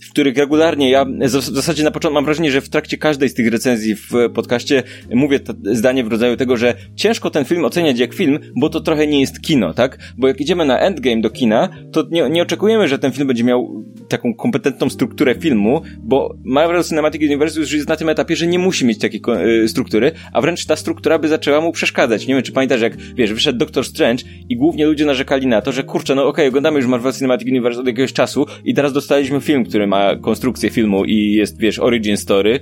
w 0.08 0.12
których 0.12 0.38
regularnie 0.38 0.90
ja, 0.90 1.06
w 1.06 1.30
zasadzie 1.30 1.84
na 1.84 1.92
początku 1.92 2.14
mam 2.14 2.26
wrażenie, 2.26 2.52
że 2.52 2.62
w 2.62 2.70
trakcie 2.70 2.98
każdej 2.98 3.30
z 3.30 3.34
tych 3.34 3.52
recenzji 3.52 3.96
w 3.96 4.12
podcaście 4.34 4.84
mówię 5.14 5.40
zdanie 5.64 6.04
w 6.04 6.08
rodzaju 6.08 6.38
tego, 6.38 6.58
że 6.58 6.76
ciężko 6.96 7.30
ten 7.30 7.46
film 7.46 7.66
oceniać 7.66 8.00
jak 8.00 8.14
film, 8.14 8.40
bo 8.56 8.70
to 8.70 8.82
trochę 8.82 9.08
nie 9.08 9.22
jest 9.22 9.42
kino, 9.42 9.74
tak? 9.74 9.98
Bo 10.18 10.28
jak 10.28 10.42
idziemy 10.42 10.66
na 10.66 10.80
Endgame 10.80 11.22
do 11.22 11.30
kina, 11.30 11.70
to 11.92 12.04
nie, 12.12 12.30
nie 12.30 12.42
oczekujemy, 12.42 12.88
że 12.88 13.00
ten 13.00 13.12
film 13.12 13.28
będzie 13.28 13.44
miał 13.44 13.86
taką 14.10 14.34
kompetentną 14.34 14.90
strukturę 14.90 15.36
filmu, 15.36 15.82
bo 16.00 16.36
Marvel 16.44 16.84
Cinematic 16.84 17.22
Universe 17.22 17.60
już 17.60 17.72
jest 17.72 17.90
na 17.90 17.96
tym 17.96 18.10
etapie, 18.10 18.36
że 18.36 18.48
nie 18.48 18.60
musi 18.60 18.86
mieć 18.86 19.00
takiej 19.00 19.22
y, 19.64 19.68
struktury, 19.68 20.12
a 20.34 20.42
wręcz 20.42 20.66
ta 20.66 20.76
struktura 20.76 21.20
by 21.20 21.28
zaczęła 21.28 21.62
mu 21.62 21.72
przeszkadzać. 21.72 22.28
Nie 22.28 22.34
wiem, 22.34 22.44
czy 22.44 22.52
pamiętasz, 22.52 22.82
jak, 22.82 22.98
wiesz, 22.98 23.34
wyszedł 23.34 23.60
Doctor 23.60 23.86
Strange 23.86 24.24
i 24.50 24.58
głównie 24.58 24.86
ludzie 24.86 25.06
narzekali 25.06 25.48
na 25.48 25.62
to, 25.62 25.72
że 25.72 25.84
kurczę, 25.84 26.16
no 26.16 26.22
okej, 26.22 26.32
okay, 26.32 26.48
oglądamy 26.48 26.78
już 26.78 26.87
Marvel 26.88 27.14
Cinematic 27.14 27.48
Universe 27.48 27.80
od 27.80 27.88
jakiegoś 27.88 28.14
czasu 28.14 28.46
i 28.66 28.74
teraz 28.74 28.94
dostaliśmy 28.94 29.42
film, 29.42 29.66
który 29.66 29.88
ma 29.88 30.16
konstrukcję 30.16 30.70
filmu 30.70 31.06
i 31.06 31.32
jest, 31.32 31.60
wiesz, 31.60 31.80
origin 31.80 32.18
story. 32.18 32.60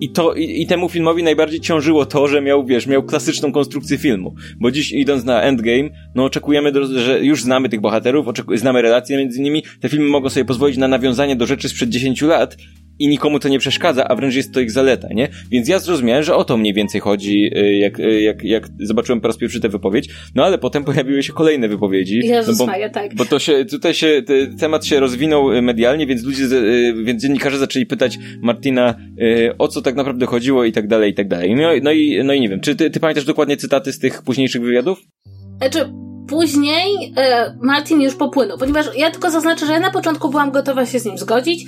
I 0.00 0.08
to, 0.08 0.34
i, 0.34 0.62
i, 0.62 0.66
temu 0.66 0.88
filmowi 0.88 1.22
najbardziej 1.22 1.60
ciążyło 1.60 2.06
to, 2.06 2.28
że 2.28 2.42
miał, 2.42 2.66
wiesz, 2.66 2.86
miał 2.86 3.02
klasyczną 3.02 3.52
konstrukcję 3.52 3.98
filmu. 3.98 4.34
Bo 4.60 4.70
dziś 4.70 4.92
idąc 4.92 5.24
na 5.24 5.42
Endgame, 5.42 5.88
no 6.14 6.24
oczekujemy, 6.24 6.72
do, 6.72 7.00
że 7.00 7.24
już 7.24 7.42
znamy 7.42 7.68
tych 7.68 7.80
bohaterów, 7.80 8.26
znamy 8.54 8.82
relacje 8.82 9.16
między 9.16 9.40
nimi, 9.40 9.62
te 9.80 9.88
filmy 9.88 10.08
mogą 10.08 10.28
sobie 10.28 10.44
pozwolić 10.44 10.76
na 10.76 10.88
nawiązanie 10.88 11.36
do 11.36 11.46
rzeczy 11.46 11.68
sprzed 11.68 11.88
10 11.88 12.22
lat 12.22 12.56
i 13.02 13.08
nikomu 13.08 13.38
to 13.38 13.48
nie 13.48 13.58
przeszkadza, 13.58 14.08
a 14.08 14.16
wręcz 14.16 14.34
jest 14.34 14.54
to 14.54 14.60
ich 14.60 14.70
zaleta, 14.70 15.08
nie? 15.10 15.28
Więc 15.50 15.68
ja 15.68 15.78
zrozumiałem, 15.78 16.22
że 16.22 16.34
o 16.34 16.44
to 16.44 16.56
mniej 16.56 16.74
więcej 16.74 17.00
chodzi, 17.00 17.50
y, 17.56 17.72
jak, 17.76 18.00
y, 18.00 18.20
jak, 18.20 18.44
jak 18.44 18.68
zobaczyłem 18.80 19.20
po 19.20 19.28
raz 19.28 19.36
pierwszy 19.36 19.60
tę 19.60 19.68
wypowiedź, 19.68 20.08
no 20.34 20.44
ale 20.44 20.58
potem 20.58 20.84
pojawiły 20.84 21.22
się 21.22 21.32
kolejne 21.32 21.68
wypowiedzi. 21.68 22.20
Jezus 22.24 22.58
no 22.58 22.66
bo, 22.66 22.72
Maja, 22.72 22.90
tak. 22.90 23.14
Bo 23.14 23.24
to 23.24 23.38
się, 23.38 23.64
tutaj 23.64 23.94
się, 23.94 24.22
temat 24.60 24.86
się 24.86 25.00
rozwinął 25.00 25.52
y, 25.52 25.62
medialnie, 25.62 26.06
więc 26.06 26.24
ludzie, 26.24 26.44
więc 27.04 27.22
dziennikarze 27.22 27.58
zaczęli 27.58 27.86
pytać 27.86 28.18
Martina, 28.42 28.94
o 29.58 29.68
co 29.68 29.82
tak 29.82 29.94
naprawdę 29.94 30.26
chodziło 30.26 30.64
i 30.64 30.72
tak 30.72 30.88
dalej, 30.88 31.10
i 31.10 31.14
tak 31.14 31.28
dalej. 31.28 31.54
No, 31.54 31.68
no, 31.82 31.92
i, 31.92 32.20
no 32.24 32.32
i 32.32 32.40
nie 32.40 32.48
wiem, 32.48 32.60
czy 32.60 32.76
ty, 32.76 32.90
ty 32.90 33.00
pamiętasz 33.00 33.24
dokładnie 33.24 33.56
cytaty 33.56 33.92
z 33.92 33.98
tych 33.98 34.22
późniejszych 34.22 34.62
wywiadów? 34.62 34.98
Znaczy, 35.58 35.92
Później 36.28 37.12
e, 37.16 37.56
Martin 37.60 38.00
już 38.00 38.14
popłynął, 38.14 38.58
ponieważ 38.58 38.86
ja 38.96 39.10
tylko 39.10 39.30
zaznaczę, 39.30 39.66
że 39.66 39.72
ja 39.72 39.80
na 39.80 39.90
początku 39.90 40.28
byłam 40.28 40.50
gotowa 40.50 40.86
się 40.86 40.98
z 40.98 41.04
nim 41.04 41.18
zgodzić. 41.18 41.64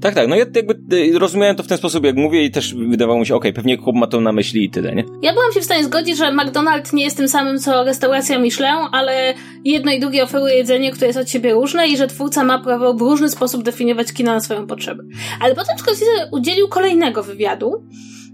Tak, 0.00 0.14
tak, 0.14 0.28
no 0.28 0.36
ja 0.36 0.44
jakby 0.54 0.96
e, 0.96 1.18
rozumiałem 1.18 1.56
to 1.56 1.62
w 1.62 1.66
ten 1.66 1.78
sposób, 1.78 2.04
jak 2.04 2.16
mówię 2.16 2.44
i 2.44 2.50
też 2.50 2.74
wydawało 2.74 3.20
mi 3.20 3.26
się, 3.26 3.34
okej, 3.34 3.50
okay, 3.50 3.62
pewnie 3.62 3.76
chłop 3.76 3.96
ma 3.96 4.06
to 4.06 4.20
na 4.20 4.32
myśli 4.32 4.64
i 4.64 4.70
tyle, 4.70 4.94
nie? 4.94 5.04
Ja 5.22 5.32
byłam 5.32 5.52
się 5.52 5.60
w 5.60 5.64
stanie 5.64 5.84
zgodzić, 5.84 6.16
że 6.16 6.24
McDonald's 6.24 6.94
nie 6.94 7.04
jest 7.04 7.16
tym 7.16 7.28
samym 7.28 7.58
co 7.58 7.84
restauracja 7.84 8.38
Michelin, 8.38 8.88
ale 8.92 9.34
jedno 9.64 9.92
i 9.92 10.00
drugie 10.00 10.22
oferuje 10.22 10.54
jedzenie, 10.54 10.90
które 10.90 11.06
jest 11.06 11.18
od 11.18 11.30
siebie 11.30 11.52
różne 11.52 11.88
i 11.88 11.96
że 11.96 12.06
twórca 12.06 12.44
ma 12.44 12.58
prawo 12.58 12.94
w 12.94 13.00
różny 13.00 13.28
sposób 13.28 13.62
definiować 13.62 14.12
kino 14.12 14.32
na 14.32 14.40
swoją 14.40 14.66
potrzebę. 14.66 15.02
Ale 15.40 15.54
potem 15.54 15.78
Scorsese 15.78 16.28
udzielił 16.32 16.68
kolejnego 16.68 17.22
wywiadu, 17.22 17.82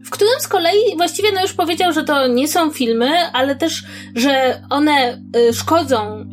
w 0.05 0.11
którym 0.11 0.41
z 0.41 0.49
kolei 0.49 0.97
właściwie 0.97 1.33
no 1.33 1.43
już 1.43 1.53
powiedział, 1.53 1.93
że 1.93 2.05
to 2.05 2.27
nie 2.27 2.49
są 2.49 2.71
filmy, 2.71 3.11
ale 3.33 3.57
też, 3.57 3.83
że 4.15 4.63
one 4.71 5.23
y, 5.37 5.53
szkodzą 5.53 6.25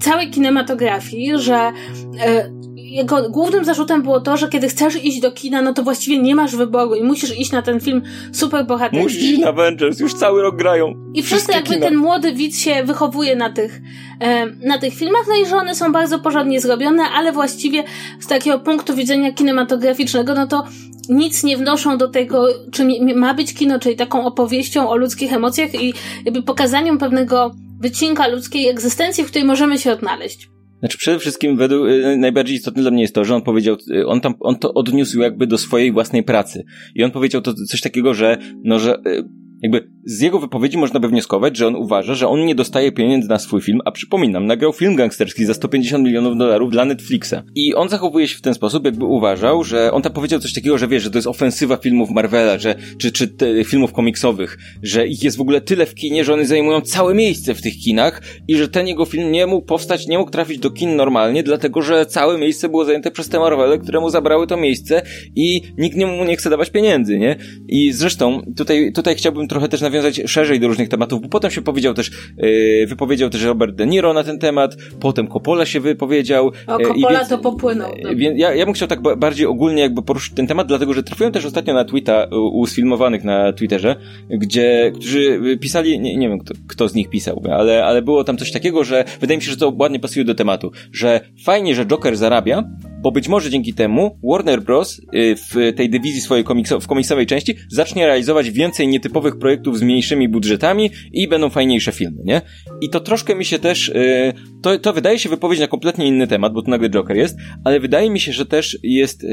całej 0.00 0.30
kinematografii, 0.30 1.38
że 1.38 1.68
y, 1.68 2.69
jego 2.90 3.30
głównym 3.30 3.64
zarzutem 3.64 4.02
było 4.02 4.20
to, 4.20 4.36
że 4.36 4.48
kiedy 4.48 4.68
chcesz 4.68 5.04
iść 5.04 5.20
do 5.20 5.32
kina, 5.32 5.62
no 5.62 5.74
to 5.74 5.82
właściwie 5.82 6.18
nie 6.18 6.34
masz 6.34 6.56
wyboru 6.56 6.94
i 6.94 7.02
musisz 7.02 7.38
iść 7.38 7.52
na 7.52 7.62
ten 7.62 7.80
film 7.80 8.02
super 8.32 8.66
bohaterski. 8.66 9.02
Musisz 9.02 9.22
iść 9.22 9.40
na 9.40 9.48
Avengers, 9.48 10.00
już 10.00 10.14
cały 10.14 10.42
rok 10.42 10.56
grają. 10.56 10.94
I 11.14 11.22
to 11.22 11.52
jakby 11.52 11.74
kina. 11.74 11.86
ten 11.86 11.96
młody 11.96 12.32
widz 12.32 12.58
się 12.58 12.84
wychowuje 12.84 13.36
na 13.36 13.50
tych, 13.50 13.80
e, 14.20 14.46
na 14.46 14.78
tych 14.78 14.94
filmach, 14.94 15.24
no 15.28 15.36
i 15.36 15.46
że 15.46 15.56
one 15.56 15.74
są 15.74 15.92
bardzo 15.92 16.18
porządnie 16.18 16.60
zrobione, 16.60 17.02
ale 17.02 17.32
właściwie 17.32 17.84
z 18.20 18.26
takiego 18.26 18.58
punktu 18.58 18.94
widzenia 18.94 19.32
kinematograficznego, 19.32 20.34
no 20.34 20.46
to 20.46 20.64
nic 21.08 21.44
nie 21.44 21.56
wnoszą 21.56 21.98
do 21.98 22.08
tego, 22.08 22.46
czym 22.72 23.18
ma 23.18 23.34
być 23.34 23.54
kino, 23.54 23.78
czyli 23.78 23.96
taką 23.96 24.26
opowieścią 24.26 24.88
o 24.88 24.96
ludzkich 24.96 25.32
emocjach 25.32 25.74
i 25.74 25.94
jakby 26.24 26.42
pokazaniem 26.42 26.98
pewnego 26.98 27.54
wycinka 27.80 28.28
ludzkiej 28.28 28.68
egzystencji, 28.68 29.24
w 29.24 29.26
której 29.26 29.44
możemy 29.44 29.78
się 29.78 29.92
odnaleźć. 29.92 30.50
Znaczy 30.80 30.98
przede 30.98 31.18
wszystkim 31.18 31.56
według, 31.56 31.88
y, 31.88 32.16
najbardziej 32.16 32.56
istotne 32.56 32.82
dla 32.82 32.90
mnie 32.90 33.02
jest 33.02 33.14
to, 33.14 33.24
że 33.24 33.34
on 33.34 33.42
powiedział, 33.42 33.76
y, 33.90 34.06
on 34.06 34.20
tam, 34.20 34.34
on 34.40 34.58
to 34.58 34.74
odniósł 34.74 35.20
jakby 35.20 35.46
do 35.46 35.58
swojej 35.58 35.92
własnej 35.92 36.22
pracy. 36.22 36.64
I 36.94 37.04
on 37.04 37.10
powiedział 37.10 37.40
to 37.40 37.54
coś 37.54 37.80
takiego, 37.80 38.14
że, 38.14 38.38
no, 38.64 38.78
że 38.78 38.94
y, 39.06 39.24
jakby 39.62 39.90
z 40.04 40.20
jego 40.20 40.38
wypowiedzi 40.38 40.78
można 40.78 41.00
by 41.00 41.08
wnioskować, 41.08 41.56
że 41.56 41.66
on 41.66 41.76
uważa, 41.76 42.14
że 42.14 42.28
on 42.28 42.46
nie 42.46 42.54
dostaje 42.54 42.92
pieniędzy 42.92 43.28
na 43.28 43.38
swój 43.38 43.60
film, 43.60 43.80
a 43.84 43.90
przypominam, 43.90 44.46
nagrał 44.46 44.72
film 44.72 44.96
gangsterski 44.96 45.44
za 45.44 45.54
150 45.54 46.04
milionów 46.04 46.36
dolarów 46.36 46.70
dla 46.70 46.84
Netflixa. 46.84 47.34
I 47.54 47.74
on 47.74 47.88
zachowuje 47.88 48.28
się 48.28 48.38
w 48.38 48.40
ten 48.40 48.54
sposób, 48.54 48.84
jakby 48.84 49.04
uważał, 49.04 49.64
że 49.64 49.92
on 49.92 50.02
tam 50.02 50.12
powiedział 50.12 50.40
coś 50.40 50.52
takiego, 50.52 50.78
że 50.78 50.88
wiesz, 50.88 51.02
że 51.02 51.10
to 51.10 51.18
jest 51.18 51.28
ofensywa 51.28 51.76
filmów 51.76 52.10
Marvela, 52.10 52.58
że, 52.58 52.74
czy, 52.98 53.12
czy 53.12 53.28
te, 53.28 53.64
filmów 53.64 53.92
komiksowych, 53.92 54.58
że 54.82 55.06
ich 55.06 55.22
jest 55.22 55.36
w 55.36 55.40
ogóle 55.40 55.60
tyle 55.60 55.86
w 55.86 55.94
kinie, 55.94 56.24
że 56.24 56.34
one 56.34 56.46
zajmują 56.46 56.80
całe 56.80 57.14
miejsce 57.14 57.54
w 57.54 57.62
tych 57.62 57.74
kinach 57.84 58.22
i 58.48 58.56
że 58.56 58.68
ten 58.68 58.86
jego 58.86 59.04
film 59.04 59.32
nie 59.32 59.46
mógł 59.46 59.66
powstać, 59.66 60.06
nie 60.06 60.18
mógł 60.18 60.30
trafić 60.30 60.58
do 60.58 60.70
kin 60.70 60.96
normalnie, 60.96 61.42
dlatego 61.42 61.82
że 61.82 62.06
całe 62.06 62.38
miejsce 62.38 62.68
było 62.68 62.84
zajęte 62.84 63.10
przez 63.10 63.28
te 63.28 63.38
Marvele, 63.38 63.78
które 63.78 64.00
mu 64.00 64.10
zabrały 64.10 64.46
to 64.46 64.56
miejsce 64.56 65.02
i 65.36 65.62
nikt 65.78 65.96
nie 65.96 66.06
mu 66.06 66.24
nie 66.24 66.36
chce 66.36 66.50
dawać 66.50 66.70
pieniędzy, 66.70 67.18
nie? 67.18 67.36
I 67.68 67.92
zresztą 67.92 68.42
tutaj, 68.56 68.92
tutaj 68.92 69.14
chciałbym 69.14 69.48
trochę 69.50 69.68
też 69.68 69.80
nawiązać 69.80 70.22
szerzej 70.26 70.60
do 70.60 70.68
różnych 70.68 70.88
tematów, 70.88 71.22
bo 71.22 71.28
potem 71.28 71.50
się 71.50 71.62
powiedział 71.62 71.94
też, 71.94 72.10
yy, 72.36 72.86
wypowiedział 72.86 73.30
też 73.30 73.42
Robert 73.42 73.74
De 73.74 73.86
Niro 73.86 74.12
na 74.12 74.24
ten 74.24 74.38
temat, 74.38 74.76
potem 75.00 75.28
Coppola 75.28 75.66
się 75.66 75.80
wypowiedział. 75.80 76.46
O, 76.66 76.78
Coppola 76.78 77.18
więc, 77.18 77.28
to 77.28 77.38
popłynął. 77.38 77.92
No. 78.02 78.10
Więc 78.16 78.38
ja, 78.38 78.54
ja 78.54 78.64
bym 78.64 78.74
chciał 78.74 78.88
tak 78.88 79.00
bardziej 79.18 79.46
ogólnie 79.46 79.82
jakby 79.82 80.02
poruszyć 80.02 80.34
ten 80.34 80.46
temat, 80.46 80.66
dlatego 80.66 80.94
że 80.94 81.02
trafiłem 81.02 81.32
też 81.32 81.44
ostatnio 81.44 81.74
na 81.74 81.84
tweeta 81.84 82.26
u, 82.32 82.60
u 82.60 82.66
sfilmowanych 82.66 83.24
na 83.24 83.52
Twitterze, 83.52 83.96
gdzie, 84.30 84.92
którzy 84.94 85.40
pisali, 85.60 86.00
nie, 86.00 86.16
nie 86.16 86.28
wiem 86.28 86.38
kto, 86.38 86.54
kto 86.68 86.88
z 86.88 86.94
nich 86.94 87.10
pisał, 87.10 87.42
ale, 87.52 87.84
ale 87.84 88.02
było 88.02 88.24
tam 88.24 88.36
coś 88.36 88.52
takiego, 88.52 88.84
że 88.84 89.04
wydaje 89.20 89.38
mi 89.38 89.44
się, 89.44 89.50
że 89.50 89.56
to 89.56 89.72
ładnie 89.78 90.00
pasuje 90.00 90.24
do 90.24 90.34
tematu, 90.34 90.72
że 90.92 91.20
fajnie, 91.44 91.74
że 91.74 91.86
Joker 91.86 92.16
zarabia, 92.16 92.64
bo 93.02 93.12
być 93.12 93.28
może 93.28 93.50
dzięki 93.50 93.74
temu 93.74 94.18
Warner 94.30 94.62
Bros. 94.62 94.98
Y, 94.98 95.36
w 95.36 95.76
tej 95.76 95.90
dywizji 95.90 96.20
swojej 96.20 96.44
komikso 96.44 96.80
w 96.80 96.86
komiksowej 96.86 97.26
części 97.26 97.54
zacznie 97.68 98.06
realizować 98.06 98.50
więcej 98.50 98.88
nietypowych 98.88 99.38
projektów 99.38 99.78
z 99.78 99.82
mniejszymi 99.82 100.28
budżetami 100.28 100.90
i 101.12 101.28
będą 101.28 101.50
fajniejsze 101.50 101.92
filmy, 101.92 102.22
nie? 102.24 102.42
I 102.80 102.90
to 102.90 103.00
troszkę 103.00 103.34
mi 103.34 103.44
się 103.44 103.58
też, 103.58 103.88
y, 103.88 104.32
to, 104.62 104.78
to 104.78 104.92
wydaje 104.92 105.18
się 105.18 105.28
wypowiedź 105.28 105.60
na 105.60 105.66
kompletnie 105.66 106.06
inny 106.06 106.26
temat, 106.26 106.52
bo 106.52 106.62
tu 106.62 106.70
nagle 106.70 106.90
Joker 106.90 107.16
jest, 107.16 107.36
ale 107.64 107.80
wydaje 107.80 108.10
mi 108.10 108.20
się, 108.20 108.32
że 108.32 108.46
też 108.46 108.78
jest, 108.82 109.26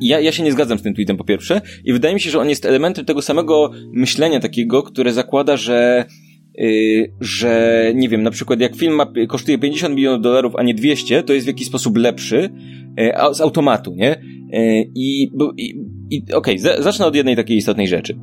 ja, 0.00 0.20
ja 0.20 0.32
się 0.32 0.42
nie 0.42 0.52
zgadzam 0.52 0.78
z 0.78 0.82
tym 0.82 0.94
tweetem 0.94 1.16
po 1.16 1.24
pierwsze 1.24 1.60
i 1.84 1.92
wydaje 1.92 2.14
mi 2.14 2.20
się, 2.20 2.30
że 2.30 2.40
on 2.40 2.48
jest 2.48 2.66
elementem 2.66 3.04
tego 3.04 3.22
samego 3.22 3.70
myślenia 3.92 4.40
takiego, 4.40 4.82
które 4.82 5.12
zakłada, 5.12 5.56
że 5.56 6.04
że 7.20 7.92
nie 7.94 8.08
wiem, 8.08 8.22
na 8.22 8.30
przykład 8.30 8.60
jak 8.60 8.76
film 8.76 8.94
ma, 8.94 9.12
kosztuje 9.28 9.58
50 9.58 9.94
milionów 9.94 10.22
dolarów, 10.22 10.56
a 10.56 10.62
nie 10.62 10.74
200, 10.74 11.22
to 11.22 11.32
jest 11.32 11.46
w 11.46 11.48
jakiś 11.48 11.66
sposób 11.66 11.96
lepszy 11.96 12.50
yy, 12.96 13.34
z 13.34 13.40
automatu, 13.40 13.94
nie? 13.94 14.22
Yy, 14.52 14.84
I, 14.94 15.30
i, 15.56 15.74
i 16.10 16.22
okej, 16.32 16.60
okay, 16.60 16.82
zacznę 16.82 17.06
od 17.06 17.14
jednej 17.14 17.36
takiej 17.36 17.56
istotnej 17.56 17.88
rzeczy. 17.88 18.18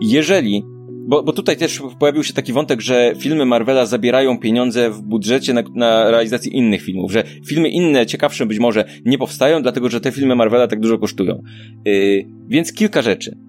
Jeżeli 0.00 0.62
bo, 1.08 1.22
bo 1.22 1.32
tutaj 1.32 1.56
też 1.56 1.82
pojawił 1.98 2.22
się 2.22 2.32
taki 2.32 2.52
wątek, 2.52 2.80
że 2.80 3.12
filmy 3.18 3.44
Marvela 3.44 3.86
zabierają 3.86 4.38
pieniądze 4.38 4.90
w 4.90 5.02
budżecie 5.02 5.54
na, 5.54 5.62
na 5.74 6.10
realizację 6.10 6.52
innych 6.52 6.82
filmów, 6.82 7.12
że 7.12 7.24
filmy 7.46 7.68
inne, 7.68 8.06
ciekawsze 8.06 8.46
być 8.46 8.58
może, 8.58 8.84
nie 9.04 9.18
powstają, 9.18 9.62
dlatego 9.62 9.88
że 9.88 10.00
te 10.00 10.12
filmy 10.12 10.36
Marvela 10.36 10.68
tak 10.68 10.80
dużo 10.80 10.98
kosztują. 10.98 11.42
Yy, 11.84 12.26
więc 12.48 12.72
kilka 12.72 13.02
rzeczy 13.02 13.45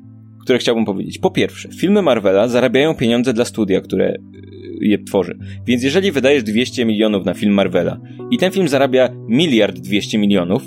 które 0.47 0.59
chciałbym 0.59 0.85
powiedzieć. 0.85 1.17
Po 1.17 1.31
pierwsze, 1.31 1.69
filmy 1.69 2.01
Marvela 2.01 2.47
zarabiają 2.47 2.95
pieniądze 2.95 3.33
dla 3.33 3.45
studia, 3.45 3.81
które 3.81 4.13
y, 4.13 4.17
je 4.81 5.03
tworzy. 5.03 5.37
Więc 5.65 5.83
jeżeli 5.83 6.11
wydajesz 6.11 6.43
200 6.43 6.85
milionów 6.85 7.25
na 7.25 7.33
film 7.33 7.53
Marvela 7.53 7.99
i 8.31 8.37
ten 8.37 8.51
film 8.51 8.67
zarabia 8.67 9.09
miliard 9.27 9.79
200 9.79 10.17
milionów, 10.17 10.63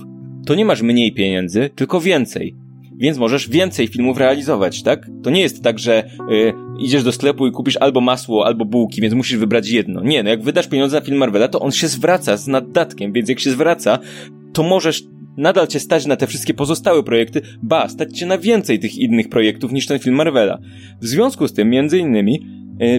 to 0.46 0.54
nie 0.54 0.64
masz 0.64 0.82
mniej 0.82 1.12
pieniędzy, 1.12 1.70
tylko 1.74 2.00
więcej. 2.00 2.56
Więc 2.96 3.18
możesz 3.18 3.48
więcej 3.48 3.86
filmów 3.86 4.18
realizować, 4.18 4.82
tak? 4.82 5.06
To 5.22 5.30
nie 5.30 5.40
jest 5.40 5.62
tak, 5.62 5.78
że 5.78 6.04
y, 6.30 6.52
idziesz 6.80 7.02
do 7.02 7.12
sklepu 7.12 7.46
i 7.46 7.52
kupisz 7.52 7.76
albo 7.76 8.00
masło, 8.00 8.46
albo 8.46 8.64
bułki, 8.64 9.00
więc 9.00 9.14
musisz 9.14 9.38
wybrać 9.38 9.70
jedno. 9.70 10.02
Nie, 10.02 10.22
no 10.22 10.30
jak 10.30 10.42
wydasz 10.42 10.68
pieniądze 10.68 10.96
na 10.96 11.06
film 11.06 11.18
Marvela, 11.18 11.48
to 11.48 11.60
on 11.60 11.70
się 11.70 11.88
zwraca 11.88 12.36
z 12.36 12.48
naddatkiem, 12.48 13.12
więc 13.12 13.28
jak 13.28 13.40
się 13.40 13.50
zwraca, 13.50 13.98
to 14.52 14.62
możesz 14.62 15.02
nadal 15.36 15.66
cię 15.66 15.80
stać 15.80 16.06
na 16.06 16.16
te 16.16 16.26
wszystkie 16.26 16.54
pozostałe 16.54 17.02
projekty, 17.02 17.42
ba, 17.62 17.88
stać 17.88 18.18
cię 18.18 18.26
na 18.26 18.38
więcej 18.38 18.78
tych 18.78 18.96
innych 18.96 19.28
projektów 19.28 19.72
niż 19.72 19.86
ten 19.86 19.98
film 19.98 20.16
Marvela. 20.16 20.58
W 21.00 21.06
związku 21.06 21.48
z 21.48 21.52
tym, 21.52 21.70
między 21.70 21.98
innymi, 21.98 22.46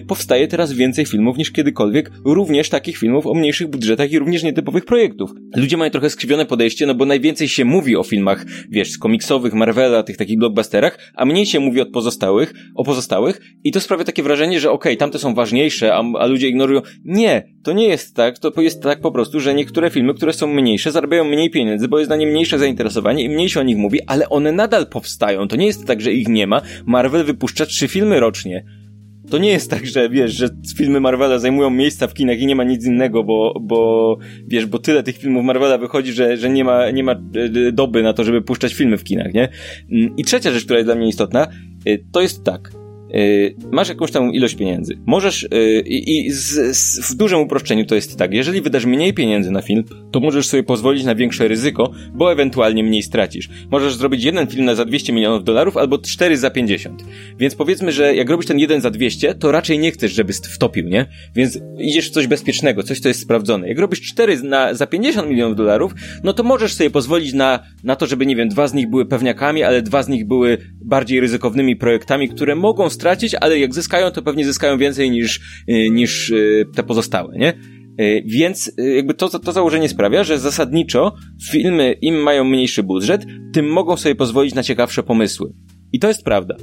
powstaje 0.08 0.48
teraz 0.48 0.74
więcej 0.74 1.06
filmów 1.06 1.38
niż 1.38 1.52
kiedykolwiek, 1.52 2.12
również 2.26 2.70
takich 2.70 2.98
filmów 2.98 3.28
o 3.28 3.34
mniejszych 3.34 3.68
budżetach 3.68 4.12
i 4.12 4.20
również 4.20 4.44
nietypowych 4.44 4.86
projektów. 4.86 5.32
Ludzie 5.56 5.78
mają 5.78 5.92
trochę 5.92 6.10
skrzywione 6.10 6.46
podejście, 6.46 6.86
no 6.86 6.96
bo 6.96 7.06
najwięcej 7.06 7.48
się 7.48 7.66
mówi 7.66 7.96
o 7.96 8.04
filmach, 8.04 8.46
wiesz, 8.70 8.98
komiksowych, 8.98 9.54
Marvela, 9.54 10.04
tych 10.04 10.18
takich 10.18 10.38
blockbusterach, 10.38 10.98
a 11.16 11.26
mniej 11.26 11.46
się 11.46 11.60
mówi 11.60 11.82
od 11.82 11.92
pozostałych, 11.92 12.54
o 12.76 12.84
pozostałych 12.84 13.42
i 13.64 13.72
to 13.72 13.80
sprawia 13.80 14.04
takie 14.04 14.24
wrażenie, 14.24 14.60
że 14.60 14.72
okej, 14.72 14.92
okay, 14.92 14.98
tamte 14.98 15.20
są 15.20 15.34
ważniejsze, 15.34 15.94
a, 15.94 16.04
a 16.20 16.26
ludzie 16.26 16.48
ignorują. 16.48 16.82
Nie, 17.06 17.44
to 17.64 17.74
nie 17.74 17.88
jest 17.88 18.16
tak, 18.16 18.40
to 18.40 18.62
jest 18.62 18.84
tak 18.84 19.02
po 19.02 19.12
prostu, 19.12 19.40
że 19.40 19.54
niektóre 19.54 19.90
filmy, 19.90 20.14
które 20.14 20.34
są 20.34 20.48
mniejsze, 20.48 20.92
zarabiają 20.92 21.26
mniej 21.26 21.50
pieniędzy, 21.50 21.88
bo 21.88 22.00
jest 22.00 22.10
na 22.10 22.16
nie 22.16 22.28
mniejsze 22.28 22.60
zainteresowanie 22.60 23.24
i 23.24 23.30
mniej 23.30 23.50
się 23.50 23.60
o 23.60 23.64
nich 23.64 23.78
mówi, 23.78 24.00
ale 24.08 24.30
one 24.30 24.52
nadal 24.52 24.88
powstają. 24.88 25.48
To 25.48 25.56
nie 25.56 25.66
jest 25.66 25.86
tak, 25.86 26.02
że 26.02 26.12
ich 26.12 26.28
nie 26.28 26.48
ma. 26.48 26.62
Marvel 26.86 27.24
wypuszcza 27.24 27.66
trzy 27.66 27.88
filmy 27.88 28.20
rocznie. 28.20 28.66
To 29.32 29.38
nie 29.38 29.50
jest 29.50 29.70
tak, 29.70 29.86
że 29.86 30.10
wiesz, 30.10 30.32
że 30.32 30.50
filmy 30.78 31.00
Marvela 31.00 31.40
zajmują 31.40 31.70
miejsca 31.70 32.08
w 32.08 32.14
kinach 32.14 32.40
i 32.40 32.46
nie 32.46 32.56
ma 32.56 32.64
nic 32.64 32.86
innego, 32.86 33.24
bo, 33.24 33.54
bo 33.62 34.18
wiesz, 34.48 34.66
bo 34.66 34.80
tyle 34.80 35.04
tych 35.04 35.18
filmów 35.18 35.44
Marvela 35.44 35.78
wychodzi, 35.78 36.14
że, 36.14 36.38
że 36.38 36.50
nie 36.50 36.64
ma, 36.64 36.90
nie 36.90 37.04
ma 37.04 37.12
e, 37.12 37.72
doby 37.72 38.04
na 38.04 38.14
to, 38.14 38.24
żeby 38.24 38.42
puszczać 38.42 38.74
filmy 38.74 38.98
w 38.98 39.04
kinach, 39.04 39.34
nie? 39.34 39.50
Mm, 39.92 40.18
I 40.18 40.24
trzecia 40.24 40.52
rzecz, 40.52 40.64
która 40.64 40.80
jest 40.80 40.88
dla 40.88 40.96
mnie 40.96 41.08
istotna, 41.08 41.48
e, 41.86 41.98
to 42.12 42.22
jest 42.22 42.44
tak. 42.44 42.81
Y, 43.16 43.56
masz 43.72 43.90
jakąś 43.90 44.12
tam 44.12 44.34
ilość 44.34 44.56
pieniędzy. 44.56 44.98
Możesz, 45.06 45.44
y, 45.44 45.84
i 45.86 46.32
w 47.10 47.16
dużym 47.16 47.40
uproszczeniu 47.40 47.86
to 47.86 47.96
jest 47.96 48.18
tak, 48.18 48.34
jeżeli 48.34 48.62
wydasz 48.62 48.86
mniej 48.86 49.14
pieniędzy 49.14 49.52
na 49.52 49.62
film, 49.62 49.84
to 50.12 50.20
możesz 50.20 50.48
sobie 50.48 50.64
pozwolić 50.64 51.04
na 51.04 51.16
większe 51.16 51.48
ryzyko, 51.48 51.92
bo 52.14 52.32
ewentualnie 52.32 52.84
mniej 52.84 53.04
stracisz. 53.04 53.50
Możesz 53.72 53.96
zrobić 53.96 54.24
jeden 54.24 54.48
film 54.48 54.66
na 54.66 54.76
za 54.76 54.86
200 54.86 55.14
milionów 55.14 55.44
dolarów 55.44 55.78
albo 55.78 55.98
cztery 55.98 56.38
za 56.38 56.50
50. 56.50 57.04
Więc 57.40 57.56
powiedzmy, 57.56 57.92
że 57.92 58.16
jak 58.16 58.30
robisz 58.30 58.46
ten 58.46 58.60
jeden 58.60 58.82
za 58.82 58.90
200, 58.90 59.36
to 59.36 59.52
raczej 59.52 59.80
nie 59.80 59.92
chcesz, 59.92 60.12
żeby 60.12 60.34
wtopił, 60.34 60.88
nie? 60.88 61.06
Więc 61.36 61.60
idziesz 61.80 62.10
w 62.10 62.12
coś 62.12 62.28
bezpiecznego, 62.28 62.84
coś, 62.84 63.00
co 63.00 63.08
jest 63.08 63.20
sprawdzone. 63.20 63.68
Jak 63.68 63.80
robisz 63.80 64.02
cztery 64.02 64.44
na, 64.44 64.74
za 64.74 64.88
50 64.88 65.30
milionów 65.30 65.58
dolarów, 65.58 65.94
no 66.24 66.34
to 66.34 66.44
możesz 66.44 66.74
sobie 66.74 66.90
pozwolić 66.90 67.34
na, 67.34 67.60
na 67.84 67.96
to, 67.96 68.08
żeby, 68.08 68.26
nie 68.26 68.36
wiem, 68.36 68.50
dwa 68.50 68.68
z 68.68 68.74
nich 68.74 68.90
były 68.90 69.06
pewniakami, 69.06 69.64
ale 69.64 69.82
dwa 69.82 70.04
z 70.04 70.08
nich 70.10 70.28
były 70.28 70.58
bardziej 70.86 71.20
ryzykownymi 71.20 71.76
projektami, 71.76 72.30
które 72.30 72.56
mogą 72.56 72.90
stracić, 73.02 73.36
ale 73.42 73.60
jak 73.60 73.74
zyskają, 73.74 74.12
to 74.12 74.22
pewnie 74.22 74.46
zyskają 74.46 74.78
więcej 74.78 75.12
niż, 75.12 75.40
y, 75.70 75.90
niż 75.90 76.30
y, 76.30 76.66
te 76.76 76.84
pozostałe, 76.84 77.38
nie? 77.38 77.54
Y, 78.02 78.24
więc 78.26 78.72
jakby 78.96 79.14
to, 79.14 79.40
to 79.40 79.52
założenie 79.52 79.90
sprawia, 79.90 80.24
że 80.24 80.40
zasadniczo 80.40 81.14
filmy 81.52 81.96
im 82.02 82.16
mają 82.16 82.44
mniejszy 82.44 82.84
budżet, 82.84 83.26
tym 83.54 83.72
mogą 83.72 83.98
sobie 83.98 84.16
pozwolić 84.16 84.54
na 84.54 84.64
ciekawsze 84.64 85.04
pomysły. 85.04 85.54
I 85.94 86.00
to 86.00 86.08
jest 86.08 86.24
prawda. 86.24 86.56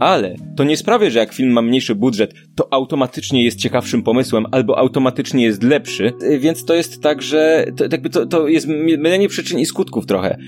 Ale 0.00 0.34
to 0.56 0.64
nie 0.64 0.76
sprawia, 0.76 1.10
że 1.10 1.18
jak 1.18 1.32
film 1.32 1.52
ma 1.52 1.62
mniejszy 1.62 1.94
budżet, 1.94 2.34
to 2.54 2.72
automatycznie 2.72 3.44
jest 3.44 3.58
ciekawszym 3.58 4.02
pomysłem 4.02 4.46
albo 4.50 4.78
automatycznie 4.78 5.44
jest 5.44 5.62
lepszy, 5.62 6.12
więc 6.38 6.64
to 6.64 6.74
jest 6.74 7.02
tak, 7.02 7.22
że 7.22 7.66
to, 7.76 7.84
jakby 7.84 8.10
to, 8.10 8.26
to 8.26 8.48
jest 8.48 8.66
mylenie 8.98 9.28
przyczyn 9.28 9.58
i 9.58 9.66
skutków 9.66 10.06
trochę. 10.06 10.38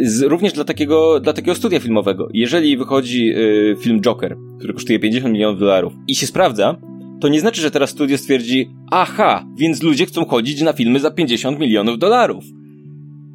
Z, 0.00 0.22
również 0.22 0.52
dla 0.52 0.64
takiego, 0.64 1.20
dla 1.20 1.32
takiego 1.32 1.54
studia 1.54 1.80
filmowego. 1.80 2.28
Jeżeli 2.32 2.76
wychodzi 2.76 3.34
film 3.80 4.00
Joker, 4.00 4.36
który 4.58 4.72
kosztuje 4.72 4.98
50 4.98 5.34
milionów 5.34 5.60
dolarów 5.60 5.92
i 6.08 6.14
się 6.14 6.26
sprawdza, 6.26 6.76
to 7.20 7.28
nie 7.28 7.40
znaczy, 7.40 7.60
że 7.60 7.70
teraz 7.70 7.90
studio 7.90 8.18
stwierdzi, 8.18 8.70
aha, 8.90 9.44
więc 9.58 9.82
ludzie 9.82 10.06
chcą 10.06 10.24
chodzić 10.24 10.62
na 10.62 10.72
filmy 10.72 11.00
za 11.00 11.10
50 11.10 11.58
milionów 11.58 11.98
dolarów. 11.98 12.44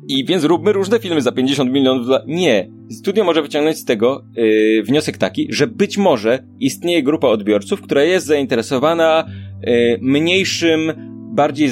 I 0.07 0.25
więc 0.25 0.43
róbmy 0.43 0.73
różne 0.73 0.99
filmy 0.99 1.21
za 1.21 1.31
50 1.31 1.71
milionów. 1.71 2.07
Nie. 2.27 2.69
Studio 2.91 3.23
może 3.23 3.41
wyciągnąć 3.41 3.77
z 3.77 3.85
tego 3.85 4.23
yy, 4.35 4.83
wniosek 4.83 5.17
taki, 5.17 5.47
że 5.49 5.67
być 5.67 5.97
może 5.97 6.43
istnieje 6.59 7.03
grupa 7.03 7.27
odbiorców, 7.27 7.81
która 7.81 8.03
jest 8.03 8.25
zainteresowana 8.25 9.25
yy, 9.63 9.99
mniejszym, 10.01 10.93
bardziej 11.33 11.69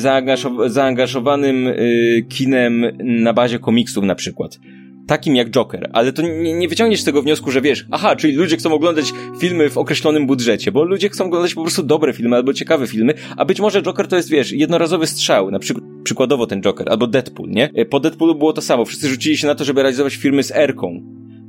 zaangażowanym 0.68 1.66
yy, 1.66 2.26
kinem 2.30 2.86
na 3.04 3.34
bazie 3.34 3.60
komiksów 3.60 4.04
na 4.04 4.16
przykład 4.16 4.60
takim 5.08 5.36
jak 5.36 5.50
Joker, 5.50 5.90
ale 5.94 6.14
to 6.14 6.22
nie, 6.22 6.54
nie 6.54 6.68
wyciągniesz 6.68 7.04
tego 7.04 7.22
wniosku, 7.22 7.52
że 7.52 7.62
wiesz, 7.62 7.86
aha, 7.92 8.16
czyli 8.16 8.34
ludzie 8.34 8.58
chcą 8.58 8.74
oglądać 8.74 9.14
filmy 9.40 9.70
w 9.70 9.78
określonym 9.78 10.28
budżecie, 10.28 10.72
bo 10.72 10.84
ludzie 10.84 11.10
chcą 11.10 11.26
oglądać 11.26 11.54
po 11.54 11.62
prostu 11.62 11.84
dobre 11.84 12.14
filmy 12.14 12.36
albo 12.36 12.54
ciekawe 12.54 12.88
filmy, 12.88 13.14
a 13.38 13.46
być 13.46 13.60
może 13.60 13.82
Joker 13.82 14.08
to 14.08 14.16
jest, 14.16 14.30
wiesz, 14.30 14.52
jednorazowy 14.52 15.08
strzał, 15.08 15.52
na 15.52 15.60
przykład 15.60 15.86
przykładowo 16.04 16.48
ten 16.48 16.62
Joker, 16.62 16.90
albo 16.90 17.08
Deadpool, 17.08 17.50
nie? 17.50 17.70
Po 17.90 18.00
Deadpoolu 18.00 18.36
było 18.36 18.54
to 18.54 18.62
samo, 18.62 18.86
wszyscy 18.86 19.10
rzucili 19.10 19.38
się 19.38 19.48
na 19.48 19.56
to, 19.56 19.64
żeby 19.64 19.82
realizować 19.82 20.16
filmy 20.16 20.44
z 20.44 20.52
Erką, 20.52 21.02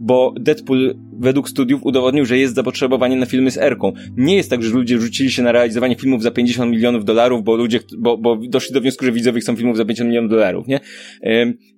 bo 0.07 0.35
Deadpool 0.41 0.95
według 1.19 1.49
studiów 1.49 1.85
udowodnił, 1.85 2.25
że 2.25 2.39
jest 2.39 2.55
zapotrzebowanie 2.55 3.17
na 3.17 3.27
filmy 3.27 3.51
z 3.51 3.59
Erką. 3.59 3.93
Nie 4.17 4.37
jest 4.37 4.51
tak, 4.51 4.63
że 4.63 4.75
ludzie 4.75 5.01
rzucili 5.01 5.31
się 5.31 5.43
na 5.43 5.53
realizowanie 5.53 5.97
filmów 5.97 6.23
za 6.23 6.31
50 6.31 6.73
milionów 6.73 7.05
dolarów, 7.05 7.45
bo 7.45 7.57
ludzie, 7.57 7.81
bo, 7.99 8.19
bo 8.19 8.37
doszli 8.37 8.75
do 8.75 8.81
wniosku, 8.81 9.05
że 9.05 9.13
widzowie 9.13 9.41
chcą 9.41 9.57
filmów 9.57 9.77
za 9.77 9.85
50 9.85 10.09
milionów 10.09 10.31
dolarów, 10.31 10.67
nie? 10.69 10.81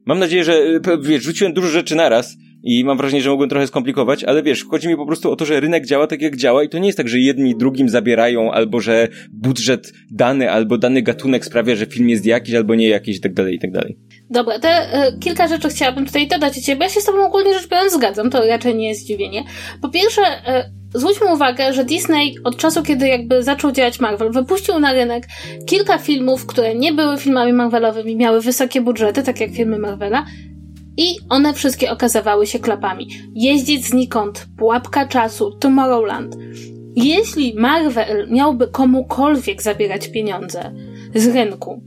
Mam 0.06 0.18
nadzieję, 0.18 0.44
że, 0.44 0.80
wiesz, 1.02 1.22
rzuciłem 1.22 1.52
dużo 1.52 1.68
rzeczy 1.68 1.96
naraz, 1.96 2.36
i 2.62 2.84
mam 2.84 2.96
wrażenie, 2.96 3.22
że 3.22 3.30
mogłem 3.30 3.48
trochę 3.48 3.66
skomplikować, 3.66 4.24
ale 4.24 4.42
wiesz, 4.42 4.64
chodzi 4.64 4.88
mi 4.88 4.96
po 4.96 5.06
prostu 5.06 5.30
o 5.30 5.36
to, 5.36 5.44
że 5.44 5.60
rynek 5.60 5.86
działa 5.86 6.06
tak 6.06 6.22
jak 6.22 6.36
działa 6.36 6.64
i 6.64 6.68
to 6.68 6.78
nie 6.78 6.86
jest 6.86 6.98
tak, 6.98 7.08
że 7.08 7.18
jedni 7.18 7.56
drugim 7.56 7.88
zabierają, 7.88 8.52
albo 8.52 8.80
że 8.80 9.08
budżet 9.32 9.92
dany, 10.10 10.50
albo 10.50 10.78
dany 10.78 11.02
gatunek 11.02 11.44
sprawia, 11.44 11.76
że 11.76 11.86
film 11.86 12.08
jest 12.08 12.26
jakiś, 12.26 12.54
albo 12.54 12.74
nie 12.74 12.88
jakiś 12.88 13.16
i 13.16 13.20
tak 13.20 13.34
dalej, 13.34 13.54
i 13.54 13.58
tak 13.58 13.72
dalej. 13.72 13.98
Dobra, 14.30 14.58
te 14.58 15.06
y, 15.08 15.18
kilka 15.18 15.48
rzeczy 15.48 15.68
chciałabym 15.68 16.06
tutaj 16.06 16.28
dodać 16.28 16.58
o 16.58 16.60
ciebie. 16.60 16.84
Ja 16.84 16.90
się 16.90 17.00
z 17.00 17.04
tobą 17.04 17.26
ogólnie 17.26 17.54
rzecz 17.54 17.68
biorąc 17.68 17.92
zgadzam, 17.92 18.30
to 18.30 18.46
raczej 18.46 18.74
nie 18.74 18.88
jest 18.88 19.00
zdziwienie. 19.00 19.44
Po 19.82 19.88
pierwsze, 19.88 20.22
y, 20.22 20.78
Zwróćmy 20.94 21.32
uwagę, 21.32 21.72
że 21.72 21.84
Disney 21.84 22.34
od 22.44 22.56
czasu, 22.56 22.82
kiedy 22.82 23.08
jakby 23.08 23.42
zaczął 23.42 23.72
działać 23.72 24.00
Marvel, 24.00 24.32
wypuścił 24.32 24.78
na 24.78 24.92
rynek 24.92 25.26
kilka 25.66 25.98
filmów, 25.98 26.46
które 26.46 26.74
nie 26.74 26.92
były 26.92 27.18
filmami 27.18 27.52
Marvelowymi, 27.52 28.16
miały 28.16 28.40
wysokie 28.40 28.80
budżety, 28.80 29.22
tak 29.22 29.40
jak 29.40 29.50
filmy 29.50 29.78
Marvela, 29.78 30.24
i 30.96 31.16
one 31.28 31.54
wszystkie 31.54 31.90
okazywały 31.90 32.46
się 32.46 32.58
klapami. 32.58 33.08
Jeździć 33.34 33.86
znikąd, 33.86 34.46
Pułapka 34.58 35.06
Czasu, 35.06 35.50
Tomorrowland. 35.50 36.36
Jeśli 36.96 37.54
Marvel 37.54 38.28
miałby 38.30 38.68
komukolwiek 38.68 39.62
zabierać 39.62 40.08
pieniądze 40.08 40.72
z 41.14 41.26
rynku, 41.26 41.82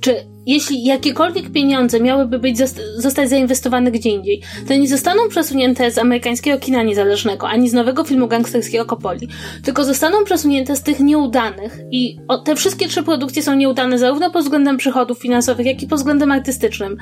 czy 0.00 0.31
jeśli 0.46 0.84
jakiekolwiek 0.84 1.52
pieniądze 1.52 2.00
miałyby 2.00 2.38
być 2.38 2.58
zostać 2.96 3.28
zainwestowane 3.28 3.90
gdzie 3.90 4.10
indziej, 4.10 4.42
to 4.68 4.74
nie 4.74 4.88
zostaną 4.88 5.28
przesunięte 5.28 5.90
z 5.90 5.98
amerykańskiego 5.98 6.58
kina 6.58 6.82
niezależnego, 6.82 7.48
ani 7.48 7.68
z 7.68 7.72
nowego 7.72 8.04
filmu 8.04 8.28
gangsterskiego 8.28 8.84
Kopoli, 8.84 9.28
tylko 9.64 9.84
zostaną 9.84 10.24
przesunięte 10.24 10.76
z 10.76 10.82
tych 10.82 11.00
nieudanych 11.00 11.78
i 11.90 12.18
o, 12.28 12.38
te 12.38 12.56
wszystkie 12.56 12.88
trzy 12.88 13.02
produkcje 13.02 13.42
są 13.42 13.54
nieudane 13.54 13.98
zarówno 13.98 14.30
pod 14.30 14.42
względem 14.42 14.76
przychodów 14.76 15.18
finansowych, 15.18 15.66
jak 15.66 15.82
i 15.82 15.86
pod 15.86 15.98
względem 15.98 16.32
artystycznym. 16.32 16.96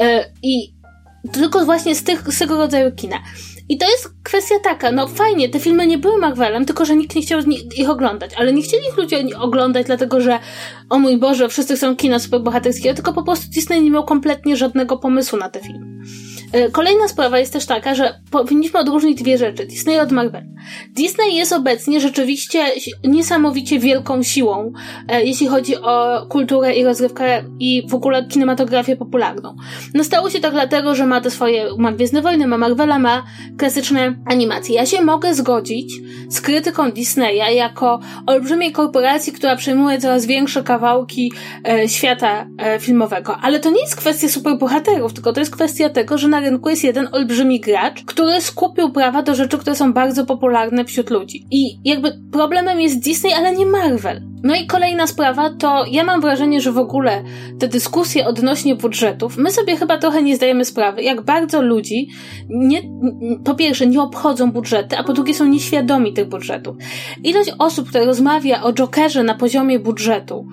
Yy, 0.00 0.06
I 0.42 0.74
tylko 1.32 1.64
właśnie 1.64 1.94
z, 1.94 2.02
tych, 2.04 2.22
z 2.32 2.38
tego 2.38 2.56
rodzaju 2.56 2.92
kina. 2.92 3.16
I 3.72 3.78
to 3.78 3.90
jest 3.90 4.08
kwestia 4.22 4.54
taka, 4.64 4.92
no 4.92 5.08
fajnie, 5.08 5.48
te 5.48 5.60
filmy 5.60 5.86
nie 5.86 5.98
były 5.98 6.18
Marvelem, 6.18 6.64
tylko 6.64 6.84
że 6.84 6.96
nikt 6.96 7.16
nie 7.16 7.22
chciał 7.22 7.40
ich 7.76 7.90
oglądać, 7.90 8.30
ale 8.36 8.52
nie 8.52 8.62
chcieli 8.62 8.82
ich 8.88 8.96
ludzie 8.96 9.24
oglądać, 9.38 9.86
dlatego 9.86 10.20
że 10.20 10.38
o 10.90 10.98
mój 10.98 11.18
Boże, 11.18 11.48
wszyscy 11.48 11.76
chcą 11.76 11.96
kina 11.96 12.18
superbohaterskiego, 12.18 12.94
tylko 12.94 13.12
po 13.12 13.22
prostu 13.22 13.50
Disney 13.50 13.82
nie 13.82 13.90
miał 13.90 14.04
kompletnie 14.04 14.56
żadnego 14.56 14.96
pomysłu 14.96 15.38
na 15.38 15.48
te 15.48 15.60
filmy. 15.60 15.86
E, 16.52 16.70
kolejna 16.70 17.08
sprawa 17.08 17.38
jest 17.38 17.52
też 17.52 17.66
taka, 17.66 17.94
że 17.94 18.14
powinniśmy 18.30 18.80
odróżnić 18.80 19.22
dwie 19.22 19.38
rzeczy. 19.38 19.66
Disney 19.66 19.98
od 19.98 20.12
Marvel. 20.12 20.44
Disney 20.90 21.34
jest 21.34 21.52
obecnie 21.52 22.00
rzeczywiście 22.00 22.64
niesamowicie 23.04 23.78
wielką 23.78 24.22
siłą, 24.22 24.72
e, 25.08 25.24
jeśli 25.24 25.46
chodzi 25.46 25.76
o 25.76 26.26
kulturę 26.28 26.74
i 26.74 26.84
rozrywkę 26.84 27.44
i 27.60 27.82
w 27.88 27.94
ogóle 27.94 28.26
kinematografię 28.26 28.96
popularną. 28.96 29.56
No 29.94 30.04
stało 30.04 30.30
się 30.30 30.40
tak 30.40 30.52
dlatego, 30.52 30.94
że 30.94 31.06
ma 31.06 31.20
te 31.20 31.30
swoje, 31.30 31.66
ma 31.78 31.92
Gwiezdne 31.92 32.22
Wojny, 32.22 32.46
ma 32.46 32.58
Marvela, 32.58 32.98
ma 32.98 33.22
klasyczne 33.58 34.14
animacje. 34.26 34.74
Ja 34.74 34.86
się 34.86 35.02
mogę 35.02 35.34
zgodzić 35.34 35.92
z 36.28 36.40
krytyką 36.40 36.90
Disneya 36.90 37.56
jako 37.56 38.00
olbrzymiej 38.26 38.72
korporacji, 38.72 39.32
która 39.32 39.56
przejmuje 39.56 39.98
coraz 39.98 40.26
większe 40.26 40.62
kawałki 40.62 41.32
e, 41.68 41.88
świata 41.88 42.46
filmowego. 42.80 43.36
Ale 43.42 43.60
to 43.60 43.70
nie 43.70 43.80
jest 43.80 43.96
kwestia 43.96 44.28
superbohaterów, 44.28 45.12
tylko 45.12 45.32
to 45.32 45.40
jest 45.40 45.52
kwestia 45.52 45.90
tego, 45.90 46.18
że 46.18 46.28
na 46.28 46.41
rynku 46.42 46.68
jest 46.68 46.84
jeden 46.84 47.08
olbrzymi 47.12 47.60
gracz, 47.60 48.04
który 48.04 48.40
skupił 48.40 48.90
prawa 48.90 49.22
do 49.22 49.34
rzeczy, 49.34 49.58
które 49.58 49.76
są 49.76 49.92
bardzo 49.92 50.26
popularne 50.26 50.84
wśród 50.84 51.10
ludzi. 51.10 51.46
I 51.50 51.78
jakby 51.84 52.12
problemem 52.32 52.80
jest 52.80 53.04
Disney, 53.04 53.32
ale 53.32 53.56
nie 53.56 53.66
Marvel. 53.66 54.22
No 54.42 54.54
i 54.54 54.66
kolejna 54.66 55.06
sprawa 55.06 55.50
to 55.50 55.84
ja 55.90 56.04
mam 56.04 56.20
wrażenie, 56.20 56.60
że 56.60 56.72
w 56.72 56.78
ogóle 56.78 57.22
te 57.58 57.68
dyskusje 57.68 58.26
odnośnie 58.26 58.74
budżetów, 58.76 59.36
my 59.36 59.50
sobie 59.50 59.76
chyba 59.76 59.98
trochę 59.98 60.22
nie 60.22 60.36
zdajemy 60.36 60.64
sprawy, 60.64 61.02
jak 61.02 61.20
bardzo 61.20 61.62
ludzi 61.62 62.08
nie, 62.48 62.82
po 63.44 63.54
pierwsze 63.54 63.86
nie 63.86 64.00
obchodzą 64.00 64.52
budżety, 64.52 64.96
a 64.98 65.04
po 65.04 65.12
drugie 65.12 65.34
są 65.34 65.46
nieświadomi 65.46 66.12
tych 66.12 66.28
budżetów. 66.28 66.76
Ilość 67.24 67.52
osób, 67.58 67.88
które 67.88 68.04
rozmawia 68.04 68.62
o 68.62 68.72
Jokerze 68.72 69.22
na 69.22 69.34
poziomie 69.34 69.78
budżetu, 69.78 70.46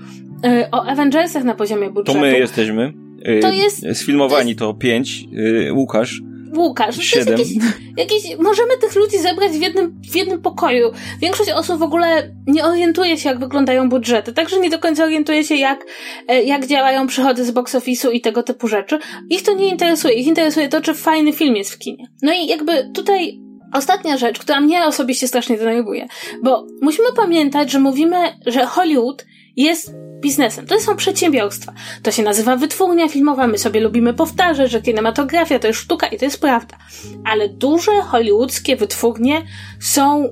yy, 0.43 0.71
o 0.71 0.85
Avengersach 0.85 1.43
na 1.43 1.55
poziomie 1.55 1.89
budżetu. 1.89 2.13
To 2.13 2.25
my 2.25 2.39
jesteśmy. 2.39 3.08
Yy, 3.25 3.39
to 3.39 3.51
jest. 3.51 3.85
Sfilmowani 3.93 4.55
to, 4.55 4.65
jest, 4.65 4.73
to 4.77 4.79
pięć. 4.79 5.23
Yy, 5.31 5.73
Łukasz. 5.73 6.21
Łukasz. 6.57 6.97
Siedem. 6.97 7.39
Jakieś, 7.39 7.55
jakieś, 7.97 8.37
możemy 8.39 8.77
tych 8.81 8.95
ludzi 8.95 9.17
zebrać 9.17 9.51
w 9.51 9.61
jednym, 9.61 10.01
w 10.11 10.15
jednym 10.15 10.41
pokoju. 10.41 10.91
Większość 11.21 11.51
osób 11.51 11.79
w 11.79 11.83
ogóle 11.83 12.31
nie 12.47 12.65
orientuje 12.65 13.17
się, 13.17 13.29
jak 13.29 13.39
wyglądają 13.39 13.89
budżety, 13.89 14.33
także 14.33 14.59
nie 14.59 14.69
do 14.69 14.79
końca 14.79 15.03
orientuje 15.03 15.43
się, 15.43 15.55
jak, 15.55 15.85
e, 16.27 16.43
jak 16.43 16.67
działają 16.67 17.07
przychody 17.07 17.45
z 17.45 17.51
box 17.51 17.75
office'u 17.75 18.13
i 18.13 18.21
tego 18.21 18.43
typu 18.43 18.67
rzeczy. 18.67 18.99
Ich 19.29 19.43
to 19.43 19.53
nie 19.53 19.67
interesuje. 19.67 20.13
Ich 20.13 20.27
interesuje 20.27 20.69
to, 20.69 20.81
czy 20.81 20.93
fajny 20.93 21.33
film 21.33 21.55
jest 21.55 21.73
w 21.73 21.77
kinie. 21.77 22.07
No 22.21 22.33
i 22.33 22.47
jakby 22.47 22.91
tutaj 22.93 23.39
Ostatnia 23.73 24.17
rzecz, 24.17 24.39
która 24.39 24.61
mnie 24.61 24.85
osobiście 24.85 25.27
strasznie 25.27 25.57
denerwuje, 25.57 26.07
bo 26.43 26.67
musimy 26.81 27.07
pamiętać, 27.15 27.71
że 27.71 27.79
mówimy, 27.79 28.17
że 28.45 28.65
Hollywood 28.65 29.25
jest 29.55 29.93
biznesem. 30.19 30.65
To 30.65 30.79
są 30.79 30.95
przedsiębiorstwa. 30.95 31.73
To 32.03 32.11
się 32.11 32.23
nazywa 32.23 32.55
wytwórnia 32.55 33.07
filmowa. 33.07 33.47
My 33.47 33.57
sobie 33.57 33.81
lubimy 33.81 34.13
powtarzać, 34.13 34.71
że 34.71 34.81
kinematografia 34.81 35.59
to 35.59 35.67
jest 35.67 35.79
sztuka 35.79 36.07
i 36.07 36.17
to 36.17 36.25
jest 36.25 36.41
prawda. 36.41 36.77
Ale 37.25 37.49
duże 37.49 37.91
hollywoodzkie 38.01 38.75
wytwórnie 38.75 39.41
są 39.79 40.29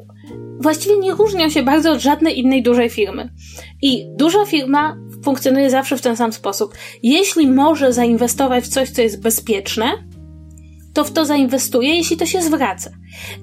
właściwie 0.59 0.97
nie 0.97 1.11
różnią 1.11 1.49
się 1.49 1.63
bardzo 1.63 1.91
od 1.91 1.99
żadnej 1.99 2.39
innej 2.39 2.63
dużej 2.63 2.89
firmy. 2.89 3.29
I 3.81 4.07
duża 4.15 4.45
firma 4.45 4.97
funkcjonuje 5.23 5.69
zawsze 5.69 5.97
w 5.97 6.01
ten 6.01 6.17
sam 6.17 6.33
sposób. 6.33 6.73
Jeśli 7.03 7.47
może 7.47 7.93
zainwestować 7.93 8.63
w 8.63 8.67
coś, 8.67 8.89
co 8.89 9.01
jest 9.01 9.21
bezpieczne, 9.21 9.85
to 10.97 11.03
w 11.03 11.11
to 11.11 11.25
zainwestuje, 11.25 11.95
jeśli 11.95 12.17
to 12.17 12.25
się 12.25 12.41
zwraca. 12.41 12.91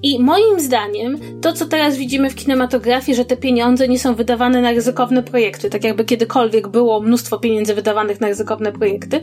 I 0.03 0.21
moim 0.21 0.61
zdaniem, 0.61 1.19
to 1.41 1.53
co 1.53 1.67
teraz 1.67 1.97
widzimy 1.97 2.31
w 2.31 2.35
kinematografii, 2.35 3.17
że 3.17 3.25
te 3.25 3.37
pieniądze 3.37 3.89
nie 3.89 3.99
są 3.99 4.15
wydawane 4.15 4.61
na 4.61 4.73
ryzykowne 4.73 5.23
projekty, 5.23 5.71
tak 5.71 5.85
jakby 5.85 6.05
kiedykolwiek 6.05 6.69
było 6.69 7.01
mnóstwo 7.01 7.39
pieniędzy 7.39 7.75
wydawanych 7.75 8.21
na 8.21 8.29
ryzykowne 8.29 8.73
projekty, 8.73 9.21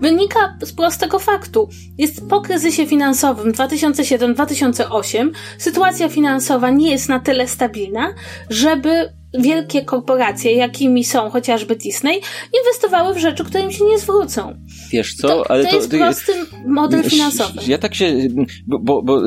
wynika 0.00 0.56
z 0.62 0.72
prostego 0.72 1.18
faktu. 1.18 1.68
Jest 1.98 2.28
po 2.28 2.40
kryzysie 2.40 2.86
finansowym 2.86 3.52
2007-2008 3.52 5.30
sytuacja 5.58 6.08
finansowa 6.08 6.70
nie 6.70 6.90
jest 6.90 7.08
na 7.08 7.20
tyle 7.20 7.48
stabilna, 7.48 8.14
żeby 8.50 9.19
wielkie 9.38 9.84
korporacje, 9.84 10.52
jakimi 10.52 11.04
są 11.04 11.30
chociażby 11.30 11.76
Disney, 11.76 12.20
inwestowały 12.60 13.14
w 13.14 13.18
rzeczy, 13.18 13.44
które 13.44 13.64
im 13.64 13.72
się 13.72 13.84
nie 13.84 13.98
zwrócą. 13.98 14.54
Wiesz 14.92 15.14
co, 15.14 15.28
to, 15.28 15.50
ale 15.50 15.64
to, 15.64 15.70
to 15.70 15.76
jest 15.76 15.90
prosty 15.90 16.32
model 16.66 17.02
finansowy. 17.02 17.60
Ja 17.66 17.78
tak 17.78 17.94
się, 17.94 18.28
bo, 18.66 19.02
bo 19.02 19.22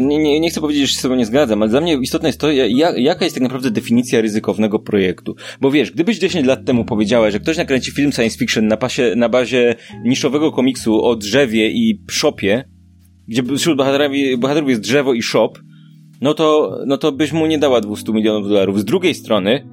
nie, 0.00 0.40
nie, 0.40 0.50
chcę 0.50 0.60
powiedzieć, 0.60 0.82
że 0.82 0.88
się 0.88 0.98
z 0.98 1.02
tobą 1.02 1.14
nie 1.14 1.26
zgadzam, 1.26 1.62
ale 1.62 1.70
dla 1.70 1.80
mnie 1.80 1.94
istotne 1.94 2.28
jest 2.28 2.40
to, 2.40 2.52
jak, 2.52 2.98
jaka 2.98 3.24
jest 3.24 3.36
tak 3.36 3.42
naprawdę 3.42 3.70
definicja 3.70 4.20
ryzykownego 4.20 4.78
projektu. 4.78 5.36
Bo 5.60 5.70
wiesz, 5.70 5.90
gdybyś 5.90 6.18
10 6.18 6.46
lat 6.46 6.64
temu 6.64 6.84
powiedziała, 6.84 7.30
że 7.30 7.40
ktoś 7.40 7.56
nakręci 7.56 7.92
film 7.92 8.12
science 8.12 8.38
fiction 8.38 8.66
na, 8.66 8.76
pasie, 8.76 9.12
na 9.16 9.28
bazie 9.28 9.74
niszowego 10.04 10.52
komiksu 10.52 11.04
o 11.04 11.16
drzewie 11.16 11.70
i 11.70 12.02
szopie, 12.10 12.68
gdzie 13.28 13.42
wśród 13.58 13.76
bohaterów, 13.76 14.16
bohaterów 14.38 14.70
jest 14.70 14.82
drzewo 14.82 15.14
i 15.14 15.22
shop, 15.22 15.50
no 16.24 16.34
to, 16.34 16.78
no 16.86 16.98
to 16.98 17.12
byś 17.12 17.32
mu 17.32 17.46
nie 17.46 17.58
dała 17.58 17.80
200 17.80 18.12
milionów 18.12 18.48
dolarów. 18.48 18.80
Z 18.80 18.84
drugiej 18.84 19.14
strony, 19.14 19.68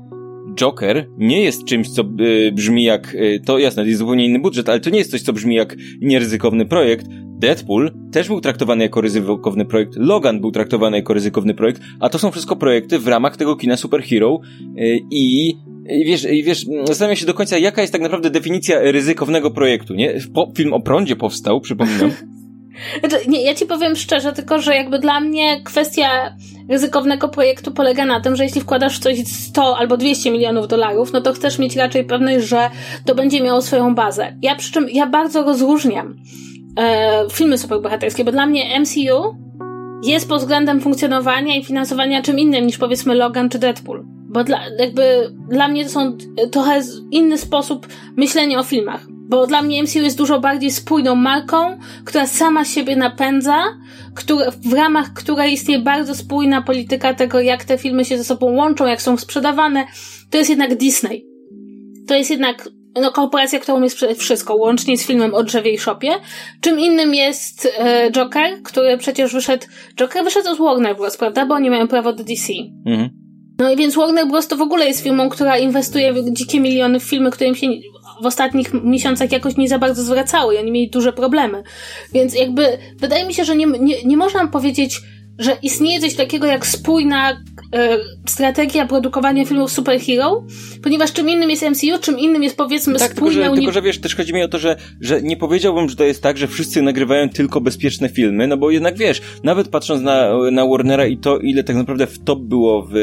Joker 0.56 1.08
nie 1.18 1.44
jest 1.44 1.66
czymś, 1.66 1.90
co 1.90 2.02
y, 2.02 2.52
brzmi 2.52 2.84
jak, 2.84 3.16
y, 3.16 3.42
to 3.46 3.60
jasne, 3.60 3.84
to 3.84 3.88
jest 3.88 4.00
zupełnie 4.00 4.26
inny 4.26 4.40
budżet, 4.40 4.70
ale 4.70 4.80
to 4.80 4.90
nie 4.90 4.98
jest 4.98 5.12
coś, 5.12 5.22
co 5.22 5.34
brzmi 5.34 5.56
jak 5.56 5.76
nieryzykowny 6.02 6.66
projekt. 6.66 7.06
Deadpool 7.40 7.92
też 8.12 8.28
był 8.28 8.42
traktowany 8.42 8.84
jako 8.84 9.02
ryzykowny 9.02 9.66
projekt, 9.66 9.94
Logan 9.96 10.42
był 10.42 10.52
traktowany 10.52 10.98
jako 10.98 11.14
ryzykowny 11.14 11.54
projekt, 11.54 11.82
a 12.00 12.10
to 12.10 12.20
są 12.20 12.32
wszystko 12.32 12.56
projekty 12.56 13.00
w 13.00 13.08
ramach 13.08 13.38
tego 13.38 13.56
kina 13.56 13.78
superhero 13.78 14.40
y, 14.78 15.00
i 15.12 15.54
i 15.90 16.06
wiesz, 16.06 16.32
i 16.32 16.44
wiesz, 16.44 16.66
zastanawiam 16.84 17.16
się 17.16 17.26
do 17.26 17.34
końca, 17.34 17.58
jaka 17.58 17.82
jest 17.82 17.94
tak 17.94 18.02
naprawdę 18.02 18.30
definicja 18.30 18.80
ryzykownego 18.92 19.52
projektu, 19.52 19.94
nie? 19.94 20.14
Po, 20.34 20.52
film 20.58 20.74
o 20.74 20.82
prądzie 20.82 21.16
powstał, 21.16 21.62
przypominam. 21.62 22.12
Znaczy, 23.00 23.16
nie, 23.28 23.44
ja 23.44 23.56
ci 23.56 23.66
powiem 23.66 23.96
szczerze, 23.96 24.34
tylko 24.34 24.62
że 24.62 24.76
jakby 24.76 25.00
dla 25.00 25.20
mnie 25.20 25.62
kwestia 25.64 26.36
ryzykownego 26.70 27.30
projektu 27.30 27.72
polega 27.72 28.06
na 28.06 28.22
tym, 28.22 28.36
że 28.36 28.44
jeśli 28.44 28.62
wkładasz 28.62 29.00
coś 29.00 29.28
100 29.28 29.78
albo 29.78 29.98
200 29.98 30.32
milionów 30.32 30.68
dolarów, 30.68 31.14
no 31.14 31.22
to 31.22 31.34
chcesz 31.34 31.60
mieć 31.60 31.76
raczej 31.76 32.04
pewność, 32.04 32.46
że 32.46 32.70
to 33.06 33.16
będzie 33.16 33.42
miało 33.42 33.62
swoją 33.62 33.96
bazę. 33.96 34.38
Ja 34.42 34.56
przy 34.56 34.72
czym, 34.72 34.90
ja 34.90 35.08
bardzo 35.08 35.44
rozróżniam 35.44 36.16
e, 36.80 37.26
filmy 37.32 37.58
superbohaterskie, 37.58 38.24
bo 38.24 38.32
dla 38.32 38.46
mnie 38.46 38.80
MCU 38.80 39.36
jest 40.04 40.30
pod 40.30 40.40
względem 40.40 40.82
funkcjonowania 40.82 41.56
i 41.56 41.64
finansowania 41.64 42.22
czym 42.22 42.40
innym 42.40 42.68
niż 42.68 42.78
powiedzmy 42.78 43.16
Logan 43.16 43.50
czy 43.50 43.60
Deadpool. 43.60 44.04
Bo 44.06 44.44
dla, 44.44 44.60
jakby 44.80 45.34
dla 45.50 45.68
mnie 45.68 45.84
to 45.84 45.90
są 45.90 46.18
trochę 46.52 46.82
inny 47.12 47.38
sposób 47.38 47.88
myślenia 48.18 48.60
o 48.60 48.64
filmach. 48.64 49.11
Bo 49.32 49.48
dla 49.48 49.62
mnie 49.62 49.84
MCU 49.84 50.00
jest 50.00 50.18
dużo 50.18 50.40
bardziej 50.40 50.72
spójną 50.72 51.16
marką, 51.16 51.80
która 52.06 52.28
sama 52.28 52.66
siebie 52.66 52.96
napędza, 52.96 53.64
które, 54.16 54.52
w 54.52 54.74
ramach 54.74 55.14
której 55.14 55.54
istnieje 55.54 55.82
bardzo 55.82 56.16
spójna 56.16 56.62
polityka 56.62 57.14
tego, 57.14 57.40
jak 57.40 57.64
te 57.64 57.78
filmy 57.78 58.06
się 58.06 58.18
ze 58.18 58.24
sobą 58.24 58.46
łączą, 58.46 58.86
jak 58.86 59.02
są 59.02 59.18
sprzedawane. 59.18 59.86
To 60.30 60.38
jest 60.38 60.50
jednak 60.50 60.76
Disney. 60.76 61.26
To 62.08 62.16
jest 62.16 62.32
jednak 62.32 62.70
no, 63.02 63.12
korporacja, 63.12 63.60
która 63.60 63.78
umie 63.78 63.90
sprzedać 63.90 64.18
wszystko, 64.18 64.56
łącznie 64.56 64.98
z 64.98 65.08
filmem 65.08 65.34
o 65.34 65.44
drzewie 65.44 65.72
i 65.72 65.78
szopie. 65.78 66.10
Czym 66.62 66.80
innym 66.80 67.14
jest 67.14 67.68
e, 67.80 68.12
Joker, 68.12 68.62
który 68.64 68.98
przecież 68.98 69.34
wyszedł... 69.34 69.66
Joker 70.00 70.24
wyszedł 70.24 70.56
z 70.56 70.58
Warner 70.58 70.98
Bros., 70.98 71.18
prawda? 71.18 71.46
Bo 71.46 71.56
oni 71.56 71.70
mają 71.70 71.88
prawo 71.88 72.14
do 72.14 72.24
DC. 72.24 72.54
Mhm. 72.86 73.21
No 73.62 73.72
i 73.72 73.76
więc 73.76 73.96
Warner 73.96 74.28
Bros. 74.28 74.48
to 74.48 74.56
w 74.56 74.62
ogóle 74.62 74.86
jest 74.86 75.04
firmą, 75.04 75.30
która 75.30 75.58
inwestuje 75.58 76.14
dzikie 76.32 76.60
miliony 76.60 77.00
w 77.00 77.04
filmy, 77.04 77.32
które 77.32 77.50
im 77.50 77.56
się 77.56 77.68
w 78.22 78.26
ostatnich 78.26 78.74
miesiącach 78.74 79.32
jakoś 79.32 79.58
nie 79.58 79.70
za 79.70 79.80
bardzo 79.80 80.04
zwracały 80.04 80.56
i 80.56 80.58
oni 80.58 80.72
mieli 80.72 80.90
duże 80.90 81.14
problemy. 81.14 81.64
Więc 82.14 82.36
jakby 82.36 82.78
wydaje 82.98 83.26
mi 83.26 83.34
się, 83.34 83.46
że 83.46 83.56
nie, 83.56 83.66
nie, 83.66 84.04
nie 84.04 84.18
można 84.18 84.48
powiedzieć, 84.48 85.02
że 85.40 85.58
istnieje 85.62 86.00
coś 86.00 86.16
takiego 86.16 86.48
jak 86.48 86.66
spójna 86.66 87.38
strategia 88.26 88.88
produkowania 88.88 89.46
filmów 89.46 89.72
superhero, 89.72 90.44
ponieważ 90.84 91.14
czym 91.14 91.30
innym 91.30 91.50
jest 91.50 91.62
MCU, 91.62 92.00
czym 92.02 92.20
innym 92.20 92.44
jest 92.44 92.58
powiedzmy 92.58 93.00
tak, 93.00 93.12
spójne... 93.12 93.36
Tylko 93.36 93.56
że, 93.56 93.62
tylko, 93.62 93.72
że 93.72 93.82
wiesz, 93.82 94.00
też 94.00 94.16
chodzi 94.16 94.34
mi 94.34 94.44
o 94.44 94.48
to, 94.48 94.60
że, 94.60 94.76
że 95.02 95.22
nie 95.22 95.38
powiedziałbym, 95.38 95.90
że 95.90 95.96
to 95.96 96.04
jest 96.04 96.24
tak, 96.24 96.38
że 96.38 96.48
wszyscy 96.48 96.82
nagrywają 96.82 97.30
tylko 97.30 97.62
bezpieczne 97.62 98.10
filmy, 98.10 98.48
no 98.48 98.58
bo 98.58 98.72
jednak 98.72 98.98
wiesz, 98.98 99.22
nawet 99.44 99.68
patrząc 99.68 100.02
na, 100.02 100.30
na 100.52 100.68
Warnera 100.68 101.06
i 101.06 101.18
to, 101.18 101.38
ile 101.38 101.64
tak 101.64 101.76
naprawdę 101.76 102.08
w 102.08 102.20
top 102.24 102.40
było 102.40 102.88
w, 102.92 102.94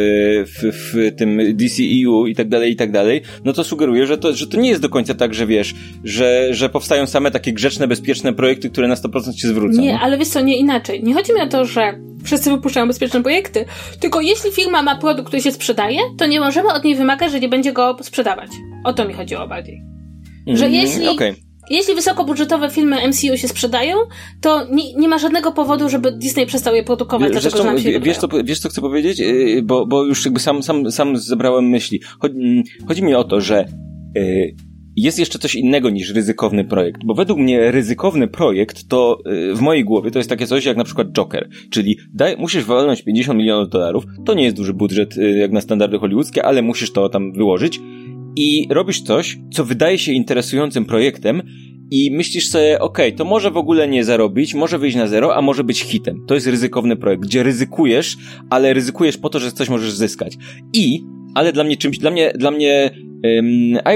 w, 0.46 0.72
w 0.72 1.16
tym 1.16 1.40
DCEU 1.56 2.26
i 2.26 2.34
tak 2.34 2.48
dalej, 2.48 2.72
i 2.72 2.76
tak 2.76 2.92
dalej, 2.92 3.22
no 3.44 3.52
to 3.52 3.64
sugeruje, 3.64 4.06
że 4.06 4.18
to, 4.18 4.32
że 4.32 4.46
to 4.46 4.60
nie 4.60 4.68
jest 4.68 4.82
do 4.82 4.88
końca 4.88 5.14
tak, 5.14 5.34
że 5.34 5.46
wiesz, 5.46 5.74
że, 6.04 6.54
że 6.54 6.68
powstają 6.68 7.06
same 7.06 7.30
takie 7.30 7.52
grzeczne, 7.52 7.88
bezpieczne 7.88 8.32
projekty, 8.32 8.70
które 8.70 8.88
na 8.88 8.94
100% 8.94 9.32
się 9.36 9.48
zwrócą. 9.48 9.80
Nie, 9.80 9.98
ale 9.98 10.18
wiesz 10.18 10.28
co, 10.28 10.40
nie 10.40 10.56
inaczej. 10.56 11.02
Nie 11.02 11.14
chodzi 11.14 11.34
mi 11.34 11.40
o 11.40 11.46
to, 11.46 11.64
że 11.64 12.08
wszyscy 12.24 12.50
wypuszczają 12.50 12.86
bezpieczne 12.86 13.22
projekty, 13.22 13.64
tylko 14.00 14.20
jeśli 14.20 14.50
firma 14.58 14.82
ma 14.82 14.96
produkt, 14.96 15.28
który 15.28 15.42
się 15.42 15.52
sprzedaje, 15.52 16.00
to 16.18 16.26
nie 16.26 16.40
możemy 16.40 16.72
od 16.72 16.84
niej 16.84 16.94
wymagać, 16.94 17.32
że 17.32 17.40
nie 17.40 17.48
będzie 17.48 17.72
go 17.72 17.96
sprzedawać. 18.02 18.50
O 18.84 18.92
to 18.92 19.08
mi 19.08 19.14
chodziło 19.14 19.48
bardziej. 19.48 19.82
Że 20.46 20.66
mm, 20.66 20.74
jeśli, 20.74 21.08
okay. 21.08 21.34
jeśli 21.70 21.94
wysokobudżetowe 21.94 22.70
filmy 22.70 23.08
MCU 23.08 23.36
się 23.36 23.48
sprzedają, 23.48 23.96
to 24.40 24.66
nie, 24.70 24.94
nie 24.94 25.08
ma 25.08 25.18
żadnego 25.18 25.52
powodu, 25.52 25.88
żeby 25.88 26.12
Disney 26.12 26.46
przestał 26.46 26.74
je 26.74 26.82
produkować, 26.82 27.32
wiesz, 27.32 27.42
dlatego, 27.42 27.78
że 27.78 27.82
się 27.82 28.00
wiesz, 28.00 28.16
co, 28.16 28.28
wiesz, 28.44 28.58
co 28.58 28.68
chcę 28.68 28.80
powiedzieć? 28.80 29.20
Y, 29.20 29.62
bo, 29.64 29.86
bo 29.86 30.04
już 30.04 30.24
jakby 30.24 30.40
sam, 30.40 30.62
sam, 30.62 30.90
sam 30.90 31.16
zebrałem 31.16 31.68
myśli. 31.68 32.00
Chodzi, 32.18 32.36
mm, 32.36 32.62
chodzi 32.88 33.02
mi 33.02 33.14
o 33.14 33.24
to, 33.24 33.40
że 33.40 33.68
yy, 34.14 34.54
jest 35.02 35.18
jeszcze 35.18 35.38
coś 35.38 35.54
innego 35.54 35.90
niż 35.90 36.10
ryzykowny 36.10 36.64
projekt, 36.64 37.04
bo 37.04 37.14
według 37.14 37.38
mnie 37.38 37.70
ryzykowny 37.70 38.28
projekt 38.28 38.88
to 38.88 39.18
y, 39.50 39.54
w 39.54 39.60
mojej 39.60 39.84
głowie 39.84 40.10
to 40.10 40.18
jest 40.18 40.30
takie 40.30 40.46
coś 40.46 40.64
jak 40.64 40.76
na 40.76 40.84
przykład 40.84 41.12
Joker, 41.12 41.48
czyli 41.70 41.98
daj, 42.14 42.36
musisz 42.38 42.64
walnąć 42.64 43.02
50 43.02 43.38
milionów 43.38 43.68
dolarów, 43.68 44.04
to 44.26 44.34
nie 44.34 44.44
jest 44.44 44.56
duży 44.56 44.74
budżet 44.74 45.16
y, 45.16 45.38
jak 45.38 45.52
na 45.52 45.60
standardy 45.60 45.98
hollywoodzkie, 45.98 46.44
ale 46.44 46.62
musisz 46.62 46.92
to 46.92 47.08
tam 47.08 47.32
wyłożyć 47.32 47.80
i 48.36 48.66
robisz 48.70 49.02
coś, 49.02 49.38
co 49.52 49.64
wydaje 49.64 49.98
się 49.98 50.12
interesującym 50.12 50.84
projektem 50.84 51.42
i 51.90 52.10
myślisz 52.10 52.48
sobie, 52.48 52.78
okej, 52.78 53.06
okay, 53.06 53.18
to 53.18 53.24
może 53.24 53.50
w 53.50 53.56
ogóle 53.56 53.88
nie 53.88 54.04
zarobić, 54.04 54.54
może 54.54 54.78
wyjść 54.78 54.96
na 54.96 55.06
zero, 55.06 55.36
a 55.36 55.42
może 55.42 55.64
być 55.64 55.80
hitem. 55.80 56.24
To 56.26 56.34
jest 56.34 56.46
ryzykowny 56.46 56.96
projekt, 56.96 57.22
gdzie 57.22 57.42
ryzykujesz, 57.42 58.16
ale 58.50 58.74
ryzykujesz 58.74 59.18
po 59.18 59.28
to, 59.28 59.38
że 59.38 59.52
coś 59.52 59.68
możesz 59.68 59.92
zyskać. 59.92 60.36
I, 60.72 61.04
ale 61.38 61.52
dla 61.52 61.64
mnie 61.64 61.76
czymś, 61.76 61.98
dla 61.98 62.10
mnie, 62.10 62.32
dla 62.34 62.50
mnie 62.50 62.90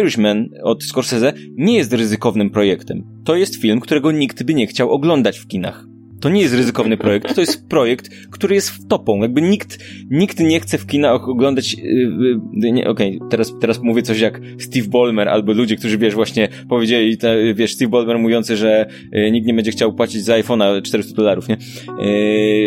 Irishman 0.01 0.49
od 0.63 0.85
Scorsese 0.85 1.33
nie 1.57 1.77
jest 1.77 1.93
ryzykownym 1.93 2.51
projektem. 2.51 3.05
To 3.25 3.37
jest 3.37 3.57
film, 3.57 3.81
którego 3.81 4.13
nikt 4.13 4.43
by 4.43 4.55
nie 4.55 4.67
chciał 4.67 4.91
oglądać 4.91 5.39
w 5.39 5.47
kinach. 5.47 5.87
To 6.21 6.29
nie 6.29 6.41
jest 6.41 6.55
ryzykowny 6.55 6.97
projekt, 6.97 7.35
to 7.35 7.41
jest 7.41 7.69
projekt, 7.69 8.11
który 8.31 8.55
jest 8.55 8.71
w 8.71 8.87
topą. 8.87 9.23
Jakby 9.23 9.43
nikt, 9.43 9.79
nikt 10.11 10.41
nie 10.41 10.61
chce 10.61 10.79
w 10.79 10.87
kinach 10.87 11.29
oglądać, 11.29 11.75
yy, 11.75 12.89
okej, 12.89 13.17
okay, 13.19 13.29
teraz, 13.31 13.53
teraz 13.61 13.83
mówię 13.83 14.03
coś 14.03 14.21
jak 14.21 14.41
Steve 14.59 14.89
Ballmer 14.89 15.29
albo 15.29 15.53
ludzie, 15.53 15.77
którzy, 15.77 15.99
wiesz, 15.99 16.15
właśnie 16.15 16.49
powiedzieli, 16.69 17.19
te, 17.19 17.55
wiesz, 17.55 17.75
Steve 17.75 17.91
Ballmer 17.91 18.19
mówiący, 18.19 18.57
że 18.57 18.87
yy, 19.13 19.31
nikt 19.31 19.47
nie 19.47 19.55
będzie 19.55 19.71
chciał 19.71 19.93
płacić 19.93 20.25
za 20.25 20.35
iPhone'a 20.35 20.83
400 20.83 21.15
dolarów, 21.15 21.49
nie? 21.49 21.57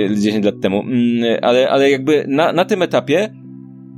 Yy, 0.09 0.15
10 0.17 0.45
lat 0.45 0.55
temu. 0.61 0.83
Yy, 0.89 1.41
ale, 1.41 1.69
ale 1.69 1.89
jakby 1.89 2.25
na, 2.27 2.53
na 2.53 2.65
tym 2.65 2.81
etapie 2.81 3.44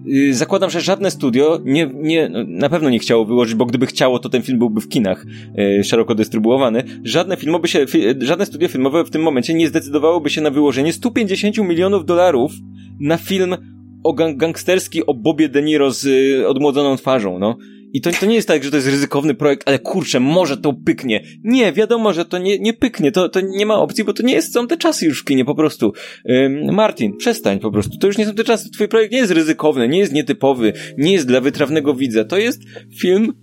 Y, 0.07 0.33
zakładam, 0.33 0.69
że 0.69 0.81
żadne 0.81 1.11
studio 1.11 1.59
nie, 1.65 1.89
nie, 1.93 2.29
na 2.47 2.69
pewno 2.69 2.89
nie 2.89 2.99
chciało 2.99 3.25
wyłożyć, 3.25 3.55
bo 3.55 3.65
gdyby 3.65 3.85
chciało, 3.85 4.19
to 4.19 4.29
ten 4.29 4.41
film 4.41 4.59
byłby 4.59 4.81
w 4.81 4.89
kinach 4.89 5.25
yy, 5.55 5.83
szeroko 5.83 6.15
dystrybuowany. 6.15 6.83
Żadne 7.03 7.37
filmowe 7.37 7.67
się, 7.67 7.85
fi, 7.87 8.03
żadne 8.19 8.45
studio 8.45 8.67
filmowe 8.67 9.03
w 9.03 9.09
tym 9.09 9.21
momencie 9.21 9.53
nie 9.53 9.67
zdecydowałoby 9.67 10.29
się 10.29 10.41
na 10.41 10.49
wyłożenie 10.49 10.93
150 10.93 11.57
milionów 11.57 12.05
dolarów 12.05 12.51
na 12.99 13.17
film 13.17 13.55
o 14.03 14.13
gang 14.13 14.37
gangsterski 14.37 15.05
o 15.05 15.13
Bobie 15.13 15.49
De 15.49 15.61
Niro 15.61 15.91
z 15.91 16.05
y, 16.05 16.47
odmłodzoną 16.47 16.97
twarzą, 16.97 17.39
no. 17.39 17.57
I 17.97 18.01
to, 18.01 18.11
to 18.11 18.25
nie 18.25 18.35
jest 18.35 18.47
tak, 18.47 18.63
że 18.63 18.71
to 18.71 18.77
jest 18.77 18.87
ryzykowny 18.87 19.33
projekt, 19.33 19.67
ale 19.69 19.79
kurczę, 19.79 20.19
może 20.19 20.57
to 20.57 20.73
pyknie. 20.73 21.23
Nie, 21.43 21.73
wiadomo, 21.73 22.13
że 22.13 22.25
to 22.25 22.37
nie, 22.37 22.59
nie 22.59 22.73
pyknie, 22.73 23.11
to, 23.11 23.29
to 23.29 23.41
nie 23.41 23.65
ma 23.65 23.75
opcji, 23.75 24.03
bo 24.03 24.13
to 24.13 24.23
nie 24.23 24.33
jest, 24.33 24.53
są 24.53 24.67
te 24.67 24.77
czasy 24.77 25.05
już 25.05 25.21
w 25.21 25.25
kinie, 25.25 25.45
po 25.45 25.55
prostu. 25.55 25.93
Ym, 26.29 26.75
Martin, 26.75 27.17
przestań 27.17 27.59
po 27.59 27.71
prostu, 27.71 27.97
to 27.97 28.07
już 28.07 28.17
nie 28.17 28.25
są 28.25 28.33
te 28.33 28.43
czasy, 28.43 28.69
twój 28.69 28.87
projekt 28.87 29.11
nie 29.11 29.17
jest 29.17 29.31
ryzykowny, 29.31 29.87
nie 29.87 29.99
jest 29.99 30.13
nietypowy, 30.13 30.73
nie 30.97 31.13
jest 31.13 31.27
dla 31.27 31.41
wytrawnego 31.41 31.93
widza, 31.93 32.25
to 32.25 32.37
jest 32.37 32.61
film 32.99 33.33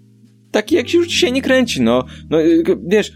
taki, 0.50 0.74
jak 0.74 0.88
się 0.88 0.98
już 0.98 1.08
dzisiaj 1.08 1.32
nie 1.32 1.42
kręci, 1.42 1.82
no. 1.82 2.04
No, 2.30 2.42
y, 2.42 2.64
wiesz, 2.86 3.12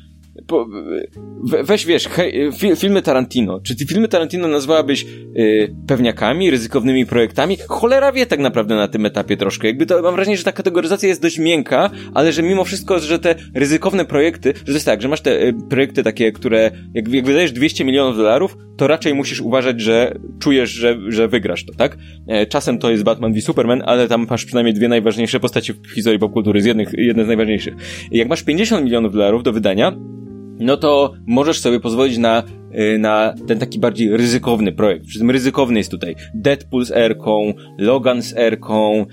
weź 1.65 1.87
wiesz, 1.87 2.09
hej, 2.09 2.51
filmy 2.77 3.03
Tarantino. 3.03 3.61
Czy 3.61 3.77
ty 3.77 3.87
filmy 3.87 4.09
Tarantino 4.09 4.49
nazwałabyś 4.49 5.07
yy, 5.35 5.75
pewniakami, 5.87 6.51
ryzykownymi 6.51 7.07
projektami? 7.07 7.57
Cholera 7.69 8.13
wie 8.13 8.27
tak 8.27 8.41
naprawdę 8.41 8.75
na 8.75 8.89
tym 8.89 9.07
etapie 9.07 9.37
troszkę. 9.37 9.67
Jakby 9.67 9.87
to 9.87 10.03
mam 10.03 10.15
wrażenie, 10.15 10.37
że 10.37 10.45
ta 10.45 10.53
kategoryzacja 10.53 11.09
jest 11.09 11.23
dość 11.23 11.39
miękka, 11.39 11.91
ale 12.15 12.33
że 12.33 12.43
mimo 12.43 12.65
wszystko, 12.65 12.99
że 12.99 13.19
te 13.19 13.35
ryzykowne 13.55 14.05
projekty, 14.05 14.55
że 14.57 14.65
to 14.65 14.73
jest 14.73 14.87
tak, 14.87 15.03
że 15.03 15.09
masz 15.09 15.21
te 15.21 15.43
y, 15.43 15.55
projekty 15.71 16.03
takie, 16.03 16.33
które 16.33 16.71
jak, 16.95 17.09
jak 17.09 17.25
wydajesz 17.25 17.53
200 17.53 17.85
milionów 17.85 18.17
dolarów, 18.17 18.57
to 18.77 18.87
raczej 18.87 19.15
musisz 19.15 19.41
uważać, 19.41 19.81
że 19.81 20.19
czujesz, 20.39 20.71
że, 20.71 20.99
że 21.09 21.29
wygrasz 21.29 21.65
to, 21.65 21.73
tak? 21.75 21.99
E, 22.27 22.47
czasem 22.47 22.79
to 22.79 22.91
jest 22.91 23.05
Batman 23.05 23.33
v 23.33 23.41
Superman, 23.41 23.83
ale 23.87 24.09
tam 24.09 24.27
masz 24.31 24.45
przynajmniej 24.45 24.75
dwie 24.75 24.89
najważniejsze 24.89 25.41
postacie 25.41 25.75
w 25.75 25.95
historii 25.95 26.19
popkultury, 26.19 26.63
z 26.63 26.65
jednych, 26.65 26.89
jedne 26.93 27.25
z 27.25 27.27
najważniejszych. 27.27 27.75
Jak 28.11 28.29
masz 28.29 28.43
50 28.43 28.85
milionów 28.85 29.13
dolarów 29.13 29.43
do 29.43 29.53
wydania, 29.53 29.93
no 30.59 30.77
to 30.77 31.15
możesz 31.27 31.61
sobie 31.61 31.81
pozwolić 31.81 32.19
na 32.19 32.43
na 32.99 33.35
ten 33.47 33.59
taki 33.59 33.79
bardziej 33.79 34.17
ryzykowny 34.17 34.73
projekt. 34.73 35.07
Przy 35.07 35.19
tym 35.19 35.31
ryzykowny 35.31 35.79
jest 35.79 35.91
tutaj 35.91 36.17
Deadpool 36.35 36.85
z 36.85 36.91
Erką, 36.91 37.55
Logan 37.79 38.23
z 38.23 38.37
Erką, 38.37 39.07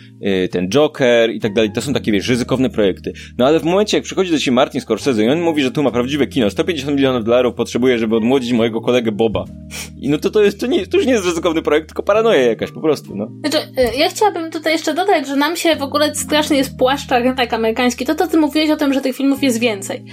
y, 0.43 0.49
ten 0.51 0.69
Joker 0.69 1.31
i 1.31 1.39
tak 1.39 1.53
dalej. 1.53 1.71
To 1.71 1.81
są 1.81 1.93
takie, 1.93 2.11
wiesz, 2.11 2.29
ryzykowne 2.29 2.69
projekty. 2.69 3.13
No 3.37 3.45
ale 3.45 3.59
w 3.59 3.63
momencie, 3.63 3.97
jak 3.97 4.03
przychodzi 4.03 4.31
do 4.31 4.39
ciebie 4.39 4.55
Martin 4.55 4.81
Scorsese 4.81 5.23
i 5.23 5.29
on 5.29 5.41
mówi, 5.41 5.61
że 5.61 5.71
tu 5.71 5.83
ma 5.83 5.91
prawdziwe 5.91 6.27
kino, 6.27 6.49
150 6.49 6.97
milionów 6.97 7.23
dolarów 7.23 7.55
potrzebuje, 7.55 7.97
żeby 7.97 8.15
odmłodzić 8.15 8.53
mojego 8.53 8.81
kolegę 8.81 9.11
Boba. 9.11 9.45
I 10.01 10.09
no 10.09 10.17
to 10.17 10.29
to 10.29 10.43
jest, 10.43 10.59
to, 10.59 10.67
nie, 10.67 10.87
to 10.87 10.97
już 10.97 11.05
nie 11.05 11.13
jest 11.13 11.25
ryzykowny 11.25 11.61
projekt, 11.61 11.87
tylko 11.87 12.03
paranoja 12.03 12.41
jakaś 12.41 12.71
po 12.71 12.81
prostu, 12.81 13.15
no. 13.15 13.27
Znaczy, 13.39 13.57
y, 13.57 13.97
ja 13.97 14.09
chciałabym 14.09 14.51
tutaj 14.51 14.73
jeszcze 14.73 14.93
dodać, 14.93 15.27
że 15.27 15.35
nam 15.35 15.55
się 15.55 15.75
w 15.75 15.81
ogóle 15.81 16.15
strasznie 16.15 16.57
jest 16.57 16.77
płaszcza 16.77 17.19
rynek 17.19 17.53
amerykański. 17.53 18.05
To, 18.05 18.15
to 18.15 18.27
ty 18.27 18.37
mówiłeś 18.37 18.69
o 18.69 18.75
tym, 18.75 18.93
że 18.93 19.01
tych 19.01 19.15
filmów 19.15 19.43
jest 19.43 19.59
więcej. 19.59 20.03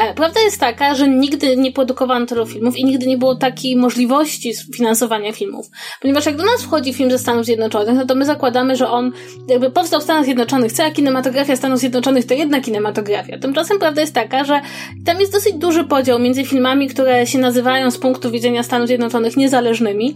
E, 0.00 0.14
prawda 0.14 0.40
jest 0.40 0.60
taka, 0.60 0.94
że 0.94 1.08
nigdy 1.08 1.56
nie 1.56 1.72
produkowano 1.72 2.26
tylu 2.26 2.46
filmów 2.46 2.76
i 2.76 2.84
nigdy 2.92 3.06
nie 3.06 3.18
było 3.18 3.34
takiej 3.34 3.76
możliwości 3.76 4.54
finansowania 4.74 5.32
filmów. 5.32 5.66
Ponieważ 6.00 6.26
jak 6.26 6.36
do 6.36 6.44
nas 6.44 6.62
wchodzi 6.62 6.94
film 6.94 7.10
ze 7.10 7.18
Stanów 7.18 7.44
Zjednoczonych, 7.44 7.94
no 7.94 8.06
to 8.06 8.14
my 8.14 8.24
zakładamy, 8.24 8.76
że 8.76 8.88
on 8.90 9.12
jakby 9.48 9.70
powstał 9.70 10.00
w 10.00 10.02
Stanach 10.02 10.24
Zjednoczonych. 10.24 10.72
Cała 10.72 10.90
kinematografia 10.90 11.56
Stanów 11.56 11.78
Zjednoczonych 11.78 12.26
to 12.26 12.34
jedna 12.34 12.60
kinematografia. 12.60 13.38
Tymczasem 13.38 13.78
prawda 13.78 14.00
jest 14.00 14.14
taka, 14.14 14.44
że 14.44 14.60
tam 15.04 15.20
jest 15.20 15.32
dosyć 15.32 15.54
duży 15.54 15.84
podział 15.84 16.18
między 16.18 16.44
filmami, 16.44 16.88
które 16.88 17.26
się 17.26 17.38
nazywają 17.38 17.90
z 17.90 17.98
punktu 17.98 18.30
widzenia 18.30 18.62
Stanów 18.62 18.86
Zjednoczonych 18.88 19.36
niezależnymi, 19.36 20.14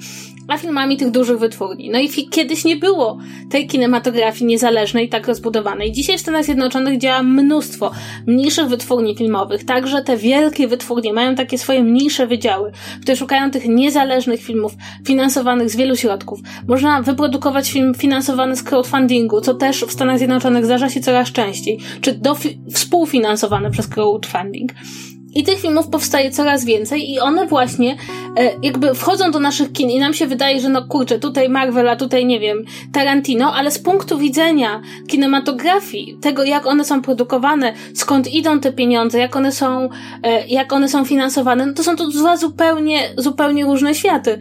a 0.49 0.59
filmami 0.59 0.97
tych 0.97 1.11
dużych 1.11 1.39
wytwórni. 1.39 1.91
No 1.91 1.99
i 1.99 2.29
kiedyś 2.31 2.65
nie 2.65 2.77
było 2.77 3.19
tej 3.51 3.67
kinematografii 3.67 4.45
niezależnej, 4.47 5.09
tak 5.09 5.27
rozbudowanej. 5.27 5.93
Dzisiaj 5.93 6.19
w 6.19 6.21
Stanach 6.21 6.45
Zjednoczonych 6.45 6.99
działa 6.99 7.23
mnóstwo 7.23 7.91
mniejszych 8.27 8.67
wytwórni 8.67 9.17
filmowych. 9.17 9.65
Także 9.65 10.03
te 10.03 10.17
wielkie 10.17 10.69
wytwórnie 10.69 11.13
mają 11.13 11.35
takie 11.35 11.59
swoje 11.59 11.83
mniejsze 11.83 12.27
wydziały, 12.27 12.66
które 13.01 13.17
szukają 13.17 13.51
tych 13.51 13.69
niezależnych 13.69 14.43
filmów 14.43 14.73
finansowanych 15.07 15.71
z 15.71 15.77
wielu 15.77 15.97
środków. 15.97 16.41
Można 16.69 17.03
wyprodukować 17.03 17.73
film 17.73 17.95
finansowany 17.95 18.57
z 18.57 18.63
crowdfundingu, 18.63 19.41
co 19.41 19.55
też 19.55 19.85
w 19.85 19.93
Stanach 19.93 20.19
Zjednoczonych 20.19 20.65
zdarza 20.65 20.91
się 20.91 21.01
coraz 21.01 21.33
częściej, 21.33 21.79
czy 22.01 22.21
współfinansowany 22.73 23.71
przez 23.71 23.89
crowdfunding. 23.89 24.73
I 25.37 25.45
tych 25.45 25.61
filmów 25.61 25.89
powstaje 25.89 26.31
coraz 26.31 26.65
więcej 26.65 27.13
i 27.13 27.21
one 27.21 27.47
właśnie 27.47 27.97
e, 28.37 28.51
jakby 28.63 28.95
wchodzą 28.95 29.31
do 29.31 29.41
naszych 29.41 29.73
kin 29.73 29.91
i 29.91 29.99
nam 29.99 30.15
się 30.15 30.27
wydaje, 30.27 30.61
że 30.61 30.69
no 30.69 30.85
kurczę, 30.89 31.19
tutaj 31.19 31.49
Marvel, 31.49 31.89
a 31.89 31.97
tutaj 31.97 32.27
nie 32.27 32.41
wiem, 32.41 32.65
Tarantino, 32.93 33.55
ale 33.55 33.71
z 33.71 33.79
punktu 33.79 34.19
widzenia 34.19 34.83
kinematografii, 35.09 36.19
tego 36.21 36.45
jak 36.45 36.67
one 36.67 36.85
są 36.85 37.03
produkowane, 37.03 37.75
skąd 37.95 38.29
idą 38.29 38.61
te 38.61 38.73
pieniądze, 38.73 39.19
jak 39.19 39.37
one 39.37 39.53
są, 39.53 39.89
e, 40.23 40.47
jak 40.47 40.73
one 40.73 40.89
są 40.89 41.05
finansowane, 41.05 41.67
no 41.67 41.73
to 41.73 41.85
są 41.85 41.97
to 41.97 42.09
dwa 42.09 42.37
zupełnie, 42.37 43.01
zupełnie 43.17 43.65
różne 43.65 43.95
światy. 43.95 44.39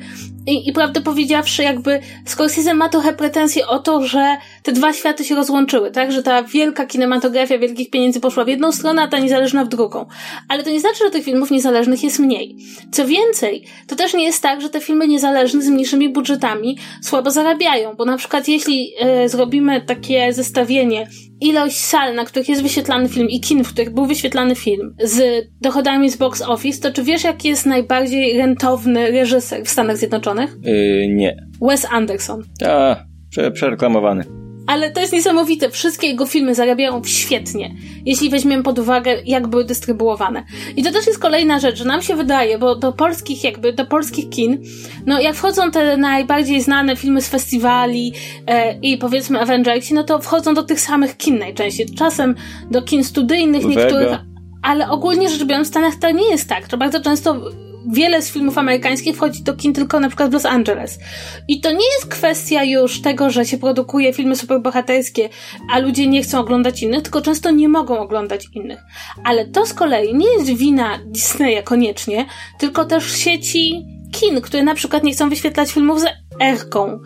I, 0.47 0.69
I 0.69 0.73
prawdę 0.73 1.01
powiedziawszy, 1.01 1.63
jakby 1.63 1.99
Scorsese 2.25 2.73
ma 2.73 2.89
trochę 2.89 3.13
pretensje 3.13 3.67
o 3.67 3.79
to, 3.79 4.01
że 4.07 4.37
te 4.63 4.71
dwa 4.71 4.93
światy 4.93 5.23
się 5.23 5.35
rozłączyły, 5.35 5.91
tak? 5.91 6.11
Że 6.11 6.23
ta 6.23 6.43
wielka 6.43 6.85
kinematografia 6.85 7.57
wielkich 7.57 7.89
pieniędzy 7.89 8.19
poszła 8.19 8.45
w 8.45 8.47
jedną 8.47 8.71
stronę, 8.71 9.01
a 9.01 9.07
ta 9.07 9.19
niezależna 9.19 9.65
w 9.65 9.67
drugą. 9.67 10.05
Ale 10.49 10.63
to 10.63 10.69
nie 10.69 10.79
znaczy, 10.79 10.97
że 11.03 11.11
tych 11.11 11.25
filmów 11.25 11.51
niezależnych 11.51 12.03
jest 12.03 12.19
mniej. 12.19 12.57
Co 12.91 13.05
więcej, 13.05 13.65
to 13.87 13.95
też 13.95 14.13
nie 14.13 14.23
jest 14.23 14.43
tak, 14.43 14.61
że 14.61 14.69
te 14.69 14.81
filmy 14.81 15.07
niezależne 15.07 15.61
z 15.61 15.69
mniejszymi 15.69 16.09
budżetami 16.09 16.77
słabo 17.01 17.31
zarabiają, 17.31 17.93
bo 17.93 18.05
na 18.05 18.17
przykład 18.17 18.47
jeśli 18.47 18.93
y, 19.23 19.29
zrobimy 19.29 19.81
takie 19.81 20.33
zestawienie 20.33 21.07
ilość 21.41 21.77
sal, 21.77 22.15
na 22.15 22.25
których 22.25 22.49
jest 22.49 22.63
wyświetlany 22.63 23.09
film 23.09 23.29
i 23.29 23.39
kin, 23.39 23.63
w 23.63 23.73
których 23.73 23.93
był 23.93 24.05
wyświetlany 24.05 24.55
film 24.55 24.95
z 25.03 25.47
dochodami 25.61 26.09
z 26.09 26.15
box 26.15 26.41
office, 26.41 26.81
to 26.81 26.91
czy 26.91 27.03
wiesz, 27.03 27.23
jaki 27.23 27.47
jest 27.47 27.65
najbardziej 27.65 28.37
rentowny 28.37 29.11
reżyser 29.11 29.63
w 29.63 29.69
Stanach 29.69 29.97
Zjednoczonych? 29.97 30.57
Yy, 30.61 31.07
nie. 31.07 31.37
Wes 31.61 31.87
Anderson. 31.91 32.43
A, 32.65 32.95
Prze 33.29 33.51
przereklamowany 33.51 34.44
ale 34.67 34.91
to 34.91 35.01
jest 35.01 35.13
niesamowite. 35.13 35.69
Wszystkie 35.69 36.07
jego 36.07 36.25
filmy 36.25 36.55
zarabiają 36.55 37.01
świetnie, 37.03 37.75
jeśli 38.05 38.29
weźmiemy 38.29 38.63
pod 38.63 38.79
uwagę, 38.79 39.17
jak 39.25 39.47
były 39.47 39.65
dystrybuowane. 39.65 40.43
I 40.75 40.83
to 40.83 40.91
też 40.91 41.07
jest 41.07 41.19
kolejna 41.19 41.59
rzecz, 41.59 41.77
że 41.77 41.85
nam 41.85 42.01
się 42.01 42.15
wydaje, 42.15 42.57
bo 42.57 42.75
do 42.75 42.93
polskich 42.93 43.43
jakby, 43.43 43.73
do 43.73 43.85
polskich 43.85 44.29
kin, 44.29 44.63
no 45.05 45.21
jak 45.21 45.35
wchodzą 45.35 45.71
te 45.71 45.97
najbardziej 45.97 46.61
znane 46.61 46.95
filmy 46.95 47.21
z 47.21 47.29
festiwali 47.29 48.13
e, 48.47 48.79
i 48.79 48.97
powiedzmy 48.97 49.41
Avengersi, 49.41 49.93
no 49.93 50.03
to 50.03 50.19
wchodzą 50.19 50.53
do 50.53 50.63
tych 50.63 50.79
samych 50.79 51.17
kin 51.17 51.39
najczęściej. 51.39 51.85
Czasem 51.97 52.35
do 52.71 52.81
kin 52.81 53.03
studyjnych 53.03 53.65
niektórych, 53.65 54.17
ale 54.61 54.89
ogólnie 54.89 55.29
rzecz 55.29 55.43
biorąc 55.43 55.67
w 55.67 55.71
Stanach 55.71 55.95
to 55.95 56.11
nie 56.11 56.29
jest 56.29 56.49
tak. 56.49 56.67
To 56.67 56.77
bardzo 56.77 57.01
często 57.01 57.41
wiele 57.87 58.21
z 58.21 58.31
filmów 58.31 58.57
amerykańskich 58.57 59.15
wchodzi 59.15 59.43
do 59.43 59.53
kin 59.53 59.73
tylko 59.73 59.99
na 59.99 60.07
przykład 60.07 60.29
w 60.29 60.33
Los 60.33 60.45
Angeles. 60.45 60.99
I 61.47 61.61
to 61.61 61.71
nie 61.71 61.85
jest 61.95 62.05
kwestia 62.07 62.63
już 62.63 63.01
tego, 63.01 63.29
że 63.29 63.45
się 63.45 63.57
produkuje 63.57 64.13
filmy 64.13 64.35
superbohaterskie, 64.35 65.29
a 65.71 65.79
ludzie 65.79 66.07
nie 66.07 66.23
chcą 66.23 66.39
oglądać 66.39 66.83
innych, 66.83 67.01
tylko 67.01 67.21
często 67.21 67.51
nie 67.51 67.69
mogą 67.69 67.99
oglądać 67.99 68.45
innych. 68.53 68.79
Ale 69.23 69.45
to 69.45 69.65
z 69.65 69.73
kolei 69.73 70.15
nie 70.15 70.33
jest 70.33 70.49
wina 70.49 70.99
Disneya 71.05 71.63
koniecznie, 71.63 72.25
tylko 72.59 72.85
też 72.85 73.17
sieci 73.17 73.85
kin, 74.11 74.41
które 74.41 74.63
na 74.63 74.75
przykład 74.75 75.03
nie 75.03 75.13
chcą 75.13 75.29
wyświetlać 75.29 75.71
filmów 75.71 76.01
z 76.01 76.05
erką 76.41 76.99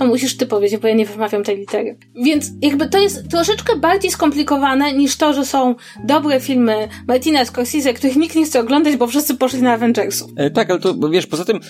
to 0.00 0.06
musisz 0.06 0.36
ty 0.36 0.46
powiedzieć, 0.46 0.80
bo 0.80 0.88
ja 0.88 0.94
nie 0.94 1.06
wymawiam 1.06 1.44
tej 1.44 1.56
litery. 1.56 1.96
Więc 2.24 2.50
jakby 2.62 2.88
to 2.88 2.98
jest 2.98 3.28
troszeczkę 3.30 3.76
bardziej 3.76 4.10
skomplikowane 4.10 4.92
niż 4.92 5.16
to, 5.16 5.32
że 5.32 5.44
są 5.44 5.74
dobre 6.04 6.40
filmy 6.40 6.88
Martina 7.08 7.44
Scorsese, 7.44 7.94
których 7.94 8.16
nikt 8.16 8.36
nie 8.36 8.44
chce 8.44 8.60
oglądać, 8.60 8.96
bo 8.96 9.06
wszyscy 9.06 9.36
poszli 9.36 9.62
na 9.62 9.72
Avengersów. 9.72 10.30
E, 10.36 10.50
tak, 10.50 10.70
ale 10.70 10.80
to 10.80 10.94
wiesz, 11.10 11.26
poza 11.26 11.44
tym 11.44 11.60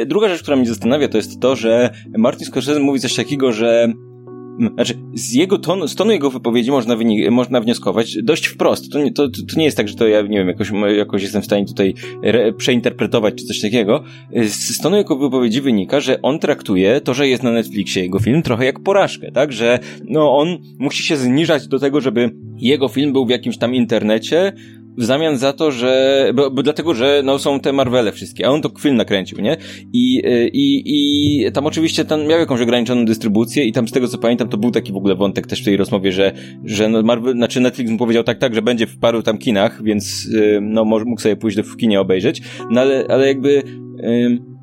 e, 0.00 0.06
druga 0.06 0.28
rzecz, 0.28 0.42
która 0.42 0.56
mnie 0.56 0.66
zastanawia, 0.66 1.08
to 1.08 1.16
jest 1.16 1.40
to, 1.40 1.56
że 1.56 1.90
Martin 2.18 2.46
Scorsese 2.46 2.80
mówi 2.80 3.00
coś 3.00 3.14
takiego, 3.14 3.52
że 3.52 3.92
znaczy, 4.74 4.94
z 5.14 5.32
jego 5.32 5.58
tonu, 5.58 5.88
z 5.88 5.94
tonu 5.94 6.12
jego 6.12 6.30
wypowiedzi 6.30 6.70
można, 6.70 6.96
wynik, 6.96 7.30
można 7.30 7.60
wnioskować 7.60 8.16
dość 8.22 8.46
wprost. 8.46 8.92
To 8.92 9.02
nie, 9.02 9.12
to, 9.12 9.28
to 9.28 9.56
nie 9.56 9.64
jest 9.64 9.76
tak, 9.76 9.88
że 9.88 9.94
to 9.94 10.08
ja, 10.08 10.22
nie 10.22 10.38
wiem, 10.38 10.48
jakoś, 10.48 10.70
jakoś 10.96 11.22
jestem 11.22 11.42
w 11.42 11.44
stanie 11.44 11.66
tutaj 11.66 11.94
re, 12.22 12.52
przeinterpretować 12.52 13.34
czy 13.34 13.44
coś 13.44 13.60
takiego. 13.60 14.04
Z, 14.46 14.76
z 14.76 14.80
tonu 14.80 14.96
jego 14.96 15.16
wypowiedzi 15.16 15.60
wynika, 15.60 16.00
że 16.00 16.22
on 16.22 16.38
traktuje 16.38 17.00
to, 17.00 17.14
że 17.14 17.28
jest 17.28 17.42
na 17.42 17.52
Netflixie 17.52 18.02
jego 18.02 18.18
film 18.18 18.42
trochę 18.42 18.64
jak 18.64 18.80
porażkę, 18.80 19.32
tak? 19.32 19.52
Że 19.52 19.78
no 20.04 20.36
on 20.36 20.58
musi 20.78 21.02
się 21.02 21.16
zniżać 21.16 21.68
do 21.68 21.78
tego, 21.78 22.00
żeby 22.00 22.30
jego 22.56 22.88
film 22.88 23.12
był 23.12 23.26
w 23.26 23.30
jakimś 23.30 23.58
tam 23.58 23.74
internecie, 23.74 24.52
w 24.98 25.04
zamian 25.04 25.38
za 25.38 25.52
to, 25.52 25.70
że, 25.70 26.32
bo, 26.34 26.50
bo 26.50 26.62
dlatego, 26.62 26.94
że 26.94 27.22
no 27.24 27.38
są 27.38 27.60
te 27.60 27.72
Marvele 27.72 28.12
wszystkie, 28.12 28.46
a 28.46 28.50
on 28.50 28.62
to 28.62 28.70
film 28.80 28.96
nakręcił, 28.96 29.40
nie? 29.40 29.56
I, 29.92 30.22
i, 30.52 30.82
i 30.86 31.52
tam 31.52 31.66
oczywiście 31.66 32.04
tam 32.04 32.26
miał 32.26 32.38
jakąś 32.38 32.60
ograniczoną 32.60 33.04
dystrybucję 33.04 33.64
i 33.64 33.72
tam 33.72 33.88
z 33.88 33.92
tego 33.92 34.08
co 34.08 34.18
pamiętam 34.18 34.48
to 34.48 34.56
był 34.56 34.70
taki 34.70 34.92
w 34.92 34.96
ogóle 34.96 35.14
wątek 35.14 35.46
też 35.46 35.62
w 35.62 35.64
tej 35.64 35.76
rozmowie, 35.76 36.12
że, 36.12 36.32
że 36.64 36.88
no 36.88 37.02
Marvel, 37.02 37.34
znaczy 37.34 37.60
Netflix 37.60 37.90
mu 37.90 37.98
powiedział 37.98 38.24
tak, 38.24 38.38
tak, 38.38 38.54
że 38.54 38.62
będzie 38.62 38.86
w 38.86 38.98
paru 38.98 39.22
tam 39.22 39.38
kinach, 39.38 39.82
więc 39.82 40.28
no 40.60 40.84
mógł 40.84 41.20
sobie 41.20 41.36
pójść 41.36 41.56
do 41.56 41.62
w 41.62 41.76
kinie 41.76 42.00
obejrzeć, 42.00 42.42
no 42.70 42.80
ale, 42.80 43.04
ale 43.08 43.26
jakby 43.26 43.62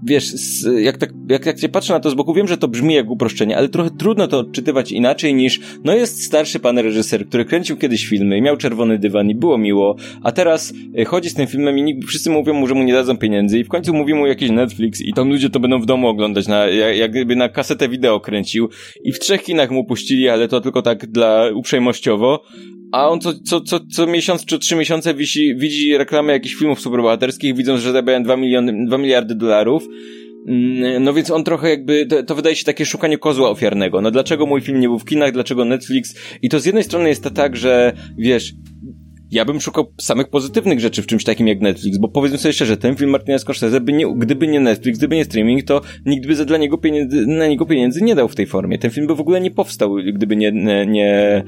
wiesz, 0.04 0.34
jak 0.80 0.98
tak, 0.98 1.10
jak, 1.30 1.46
jak 1.46 1.60
się 1.60 1.70
patrzę 1.70 1.94
na 1.94 2.00
to 2.00 2.10
z 2.10 2.14
boku, 2.14 2.34
wiem, 2.34 2.48
że 2.48 2.58
to 2.58 2.68
brzmi 2.68 2.94
jak 2.94 3.10
uproszczenie, 3.10 3.58
ale 3.58 3.70
trochę 3.70 3.90
trudno 3.90 4.28
to 4.28 4.40
odczytywać 4.40 4.92
inaczej 4.92 5.34
niż, 5.34 5.60
no 5.84 5.96
jest 5.96 6.24
starszy 6.24 6.60
pan 6.60 6.78
reżyser, 6.78 7.28
który 7.28 7.46
kręcił 7.46 7.78
kiedyś 7.78 8.08
filmy, 8.08 8.42
miał 8.42 8.58
czerwony 8.58 9.00
dywan 9.00 9.30
i 9.30 9.36
było 9.36 9.58
miło, 9.58 9.96
a 10.24 10.32
teraz 10.32 10.74
e, 10.98 11.06
chodzi 11.06 11.30
z 11.30 11.34
tym 11.34 11.48
filmem 11.48 11.78
i 11.78 11.84
nikt, 11.84 12.08
wszyscy 12.08 12.30
mówią 12.30 12.54
mu, 12.54 12.68
że 12.68 12.74
mu 12.74 12.84
nie 12.84 12.94
dadzą 12.94 13.18
pieniędzy 13.18 13.60
i 13.60 13.64
w 13.64 13.68
końcu 13.68 13.94
mówi 13.94 14.14
mu 14.14 14.28
jakiś 14.28 14.50
Netflix 14.50 15.02
i 15.02 15.14
tam 15.14 15.30
ludzie 15.30 15.50
to 15.50 15.60
będą 15.60 15.82
w 15.82 15.86
domu 15.86 16.08
oglądać, 16.08 16.48
na, 16.48 16.66
jak 16.68 17.12
gdyby 17.12 17.36
na 17.36 17.50
kasetę 17.50 17.90
wideo 17.90 18.20
kręcił 18.20 18.70
i 19.04 19.12
w 19.12 19.20
trzech 19.20 19.44
kinach 19.44 19.72
mu 19.72 19.86
puścili, 19.86 20.30
ale 20.30 20.48
to 20.48 20.62
tylko 20.62 20.82
tak 20.82 21.08
dla 21.08 21.50
uprzejmościowo, 21.54 22.44
a 22.92 23.10
on 23.10 23.20
co, 23.22 23.34
co, 23.34 23.62
co, 23.62 23.80
co 23.80 24.08
miesiąc 24.08 24.46
czy 24.46 24.60
trzy 24.60 24.76
miesiące 24.76 25.14
wisi, 25.14 25.56
widzi 25.56 25.98
reklamę 25.98 26.34
jakichś 26.34 26.56
filmów 26.56 26.80
superbohaterskich, 26.80 27.56
widząc, 27.56 27.82
że 27.82 27.92
zarabiają 27.92 28.24
2 28.24 28.38
miliony, 28.38 28.86
2 28.86 28.98
miliardy 28.98 29.36
dolarów. 29.36 29.88
Mm, 30.48 31.04
no 31.04 31.14
więc 31.14 31.32
on 31.32 31.44
trochę 31.44 31.70
jakby, 31.70 32.06
to, 32.06 32.24
to, 32.24 32.36
wydaje 32.36 32.56
się 32.56 32.64
takie 32.64 32.86
szukanie 32.86 33.18
kozła 33.18 33.50
ofiarnego. 33.50 34.02
No 34.02 34.12
dlaczego 34.12 34.46
mój 34.46 34.62
film 34.62 34.80
nie 34.80 34.88
był 34.88 35.00
w 35.00 35.06
kinach, 35.06 35.32
dlaczego 35.32 35.66
Netflix? 35.66 36.16
I 36.42 36.50
to 36.50 36.60
z 36.60 36.66
jednej 36.66 36.84
strony 36.84 37.10
jest 37.10 37.24
to 37.24 37.32
tak, 37.32 37.56
że 37.56 37.94
wiesz, 38.18 38.54
ja 39.32 39.46
bym 39.46 39.62
szukał 39.62 39.94
samych 40.02 40.30
pozytywnych 40.30 40.80
rzeczy 40.80 41.02
w 41.02 41.08
czymś 41.08 41.24
takim 41.24 41.48
jak 41.48 41.62
Netflix, 41.62 41.98
bo 41.98 42.08
powiedzmy 42.08 42.38
sobie 42.38 42.54
szczerze, 42.54 42.78
ten 42.78 42.96
film 42.96 43.12
Martina 43.12 43.40
Scorsese, 43.40 43.82
by 43.82 43.94
nie, 43.94 44.16
gdyby 44.16 44.48
nie 44.48 44.60
Netflix, 44.60 44.98
gdyby 44.98 45.16
nie 45.16 45.26
streaming, 45.26 45.64
to 45.64 45.82
nikt 46.06 46.28
by 46.28 46.36
za 46.36 46.46
dla 46.46 46.58
niego 46.58 46.78
pieniędzy, 46.78 47.28
na 47.28 47.48
niego 47.48 47.66
pieniędzy 47.66 48.04
nie 48.04 48.16
dał 48.16 48.28
w 48.28 48.36
tej 48.36 48.48
formie. 48.48 48.78
Ten 48.78 48.92
film 48.92 49.08
by 49.08 49.16
w 49.16 49.22
ogóle 49.22 49.42
nie 49.42 49.52
powstał, 49.52 49.96
gdyby 50.14 50.36
nie, 50.36 50.52
nie, 50.52 50.86
nie, 50.86 51.44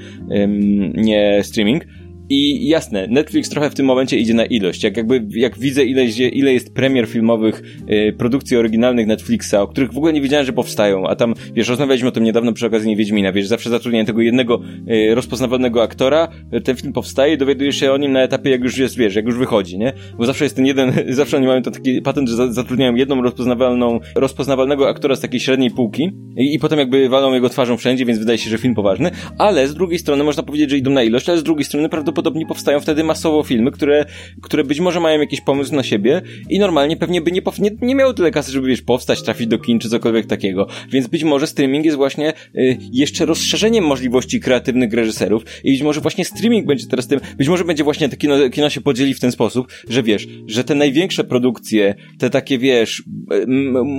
nie 0.93 1.41
streaming. 1.43 1.85
I 2.29 2.67
jasne, 2.67 3.07
Netflix 3.07 3.49
trochę 3.49 3.69
w 3.69 3.75
tym 3.75 3.85
momencie 3.85 4.17
idzie 4.17 4.33
na 4.33 4.45
ilość. 4.45 4.83
Jak 4.83 4.97
jakby, 4.97 5.25
jak 5.29 5.59
widzę 5.59 5.85
ile, 5.85 6.05
ile 6.29 6.53
jest 6.53 6.73
premier 6.73 7.07
filmowych, 7.07 7.63
y, 7.89 8.13
produkcji 8.17 8.57
oryginalnych 8.57 9.07
Netflixa, 9.07 9.53
o 9.53 9.67
których 9.67 9.93
w 9.93 9.97
ogóle 9.97 10.13
nie 10.13 10.21
wiedziałem, 10.21 10.45
że 10.45 10.53
powstają, 10.53 11.07
a 11.07 11.15
tam, 11.15 11.33
wiesz, 11.53 11.67
rozmawialiśmy 11.67 12.09
o 12.09 12.11
tym 12.11 12.23
niedawno 12.23 12.53
przy 12.53 12.65
okazji 12.65 12.95
Wiedźmina, 12.95 13.31
wiesz, 13.31 13.47
zawsze 13.47 13.69
zatrudniają 13.69 14.05
tego 14.05 14.21
jednego 14.21 14.61
y, 14.89 15.15
rozpoznawalnego 15.15 15.83
aktora, 15.83 16.27
ten 16.63 16.75
film 16.75 16.93
powstaje, 16.93 17.37
dowiadujesz 17.37 17.75
się 17.75 17.91
o 17.91 17.97
nim 17.97 18.11
na 18.11 18.21
etapie, 18.21 18.49
jak 18.49 18.63
już 18.63 18.77
jest, 18.77 18.97
wiesz, 18.97 19.15
jak 19.15 19.25
już 19.25 19.37
wychodzi, 19.37 19.77
nie? 19.77 19.93
Bo 20.17 20.25
zawsze 20.25 20.45
jest 20.45 20.55
ten 20.55 20.65
jeden, 20.65 20.93
zawsze 21.09 21.37
oni 21.37 21.47
mają 21.47 21.61
taki 21.61 22.01
patent, 22.01 22.29
że 22.29 22.53
zatrudniają 22.53 22.95
jedną 22.95 23.21
rozpoznawalną, 23.21 23.99
rozpoznawalnego 24.15 24.89
aktora 24.89 25.15
z 25.15 25.19
takiej 25.19 25.39
średniej 25.39 25.71
półki 25.71 26.11
i, 26.37 26.53
i 26.53 26.59
potem 26.59 26.79
jakby 26.79 27.09
walą 27.09 27.33
jego 27.33 27.49
twarzą 27.49 27.77
wszędzie, 27.77 28.05
więc 28.05 28.19
wydaje 28.19 28.37
się, 28.37 28.49
że 28.49 28.57
film 28.57 28.75
poważny, 28.75 29.11
ale 29.37 29.67
z 29.67 29.73
drugiej 29.73 29.99
strony 29.99 30.23
można 30.23 30.43
powiedzieć, 30.43 30.69
że 30.69 30.77
idą 30.77 30.91
na 30.91 31.03
ilość, 31.03 31.29
ale 31.29 31.37
z 31.37 31.43
drugiej 31.43 31.65
strony 31.65 31.89
prawdopodobnie 31.89 32.18
prawdopodobnie 32.19 32.45
powstają 32.45 32.79
wtedy 32.79 33.03
masowo 33.03 33.43
filmy, 33.43 33.71
które, 33.71 34.05
które 34.41 34.63
być 34.63 34.79
może 34.79 34.99
mają 34.99 35.19
jakiś 35.19 35.41
pomysł 35.41 35.75
na 35.75 35.83
siebie 35.83 36.21
i 36.49 36.59
normalnie 36.59 36.97
pewnie 36.97 37.21
by 37.21 37.31
nie, 37.31 37.41
nie, 37.59 37.71
nie 37.81 37.95
miały 37.95 38.13
tyle 38.13 38.31
kasy, 38.31 38.51
żeby 38.51 38.67
wiesz, 38.67 38.81
powstać, 38.81 39.23
trafić 39.23 39.47
do 39.47 39.59
kin 39.59 39.79
czy 39.79 39.89
cokolwiek 39.89 40.25
takiego. 40.25 40.67
Więc 40.91 41.07
być 41.07 41.23
może 41.23 41.47
streaming 41.47 41.85
jest 41.85 41.97
właśnie 41.97 42.33
y, 42.55 42.77
jeszcze 42.91 43.25
rozszerzeniem 43.25 43.85
możliwości 43.85 44.39
kreatywnych 44.39 44.93
reżyserów 44.93 45.43
i 45.63 45.71
być 45.71 45.81
może 45.81 46.01
właśnie 46.01 46.25
streaming 46.25 46.67
będzie 46.67 46.87
teraz 46.87 47.07
tym, 47.07 47.19
być 47.37 47.47
może 47.47 47.65
będzie 47.65 47.83
właśnie 47.83 48.09
to 48.09 48.17
kino, 48.17 48.49
kino 48.49 48.69
się 48.69 48.81
podzieli 48.81 49.13
w 49.13 49.19
ten 49.19 49.31
sposób, 49.31 49.67
że 49.89 50.03
wiesz, 50.03 50.27
że 50.47 50.63
te 50.63 50.75
największe 50.75 51.23
produkcje, 51.23 51.95
te 52.17 52.29
takie 52.29 52.57
wiesz, 52.57 53.03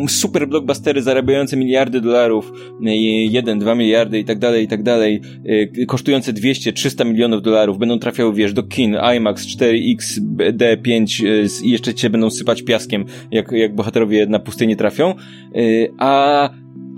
super 0.08 0.48
blockbustery 0.48 1.02
zarabiające 1.02 1.56
miliardy 1.56 2.00
dolarów, 2.00 2.52
y, 2.86 2.90
jeden, 3.30 3.58
dwa 3.58 3.74
miliardy 3.74 4.18
i 4.18 4.24
tak 4.24 4.38
dalej, 4.38 4.64
i 4.64 4.68
tak 4.68 4.82
dalej, 4.82 5.20
y, 5.82 5.86
kosztujące 5.86 6.32
200, 6.32 6.72
300 6.72 7.04
milionów 7.04 7.42
dolarów 7.42 7.78
będą 7.78 7.98
trafiać 7.98 8.09
trafiał, 8.10 8.32
wiesz, 8.32 8.52
do 8.52 8.62
kin. 8.62 8.96
IMAX 9.16 9.46
4X, 9.46 10.20
D5 10.52 11.24
i 11.64 11.70
jeszcze 11.70 11.94
cię 11.94 12.10
będą 12.10 12.30
sypać 12.30 12.62
piaskiem, 12.62 13.04
jak, 13.30 13.52
jak 13.52 13.74
bohaterowie 13.74 14.26
na 14.26 14.38
pustynię 14.38 14.76
trafią, 14.76 15.14
y, 15.56 15.92
a 15.98 16.50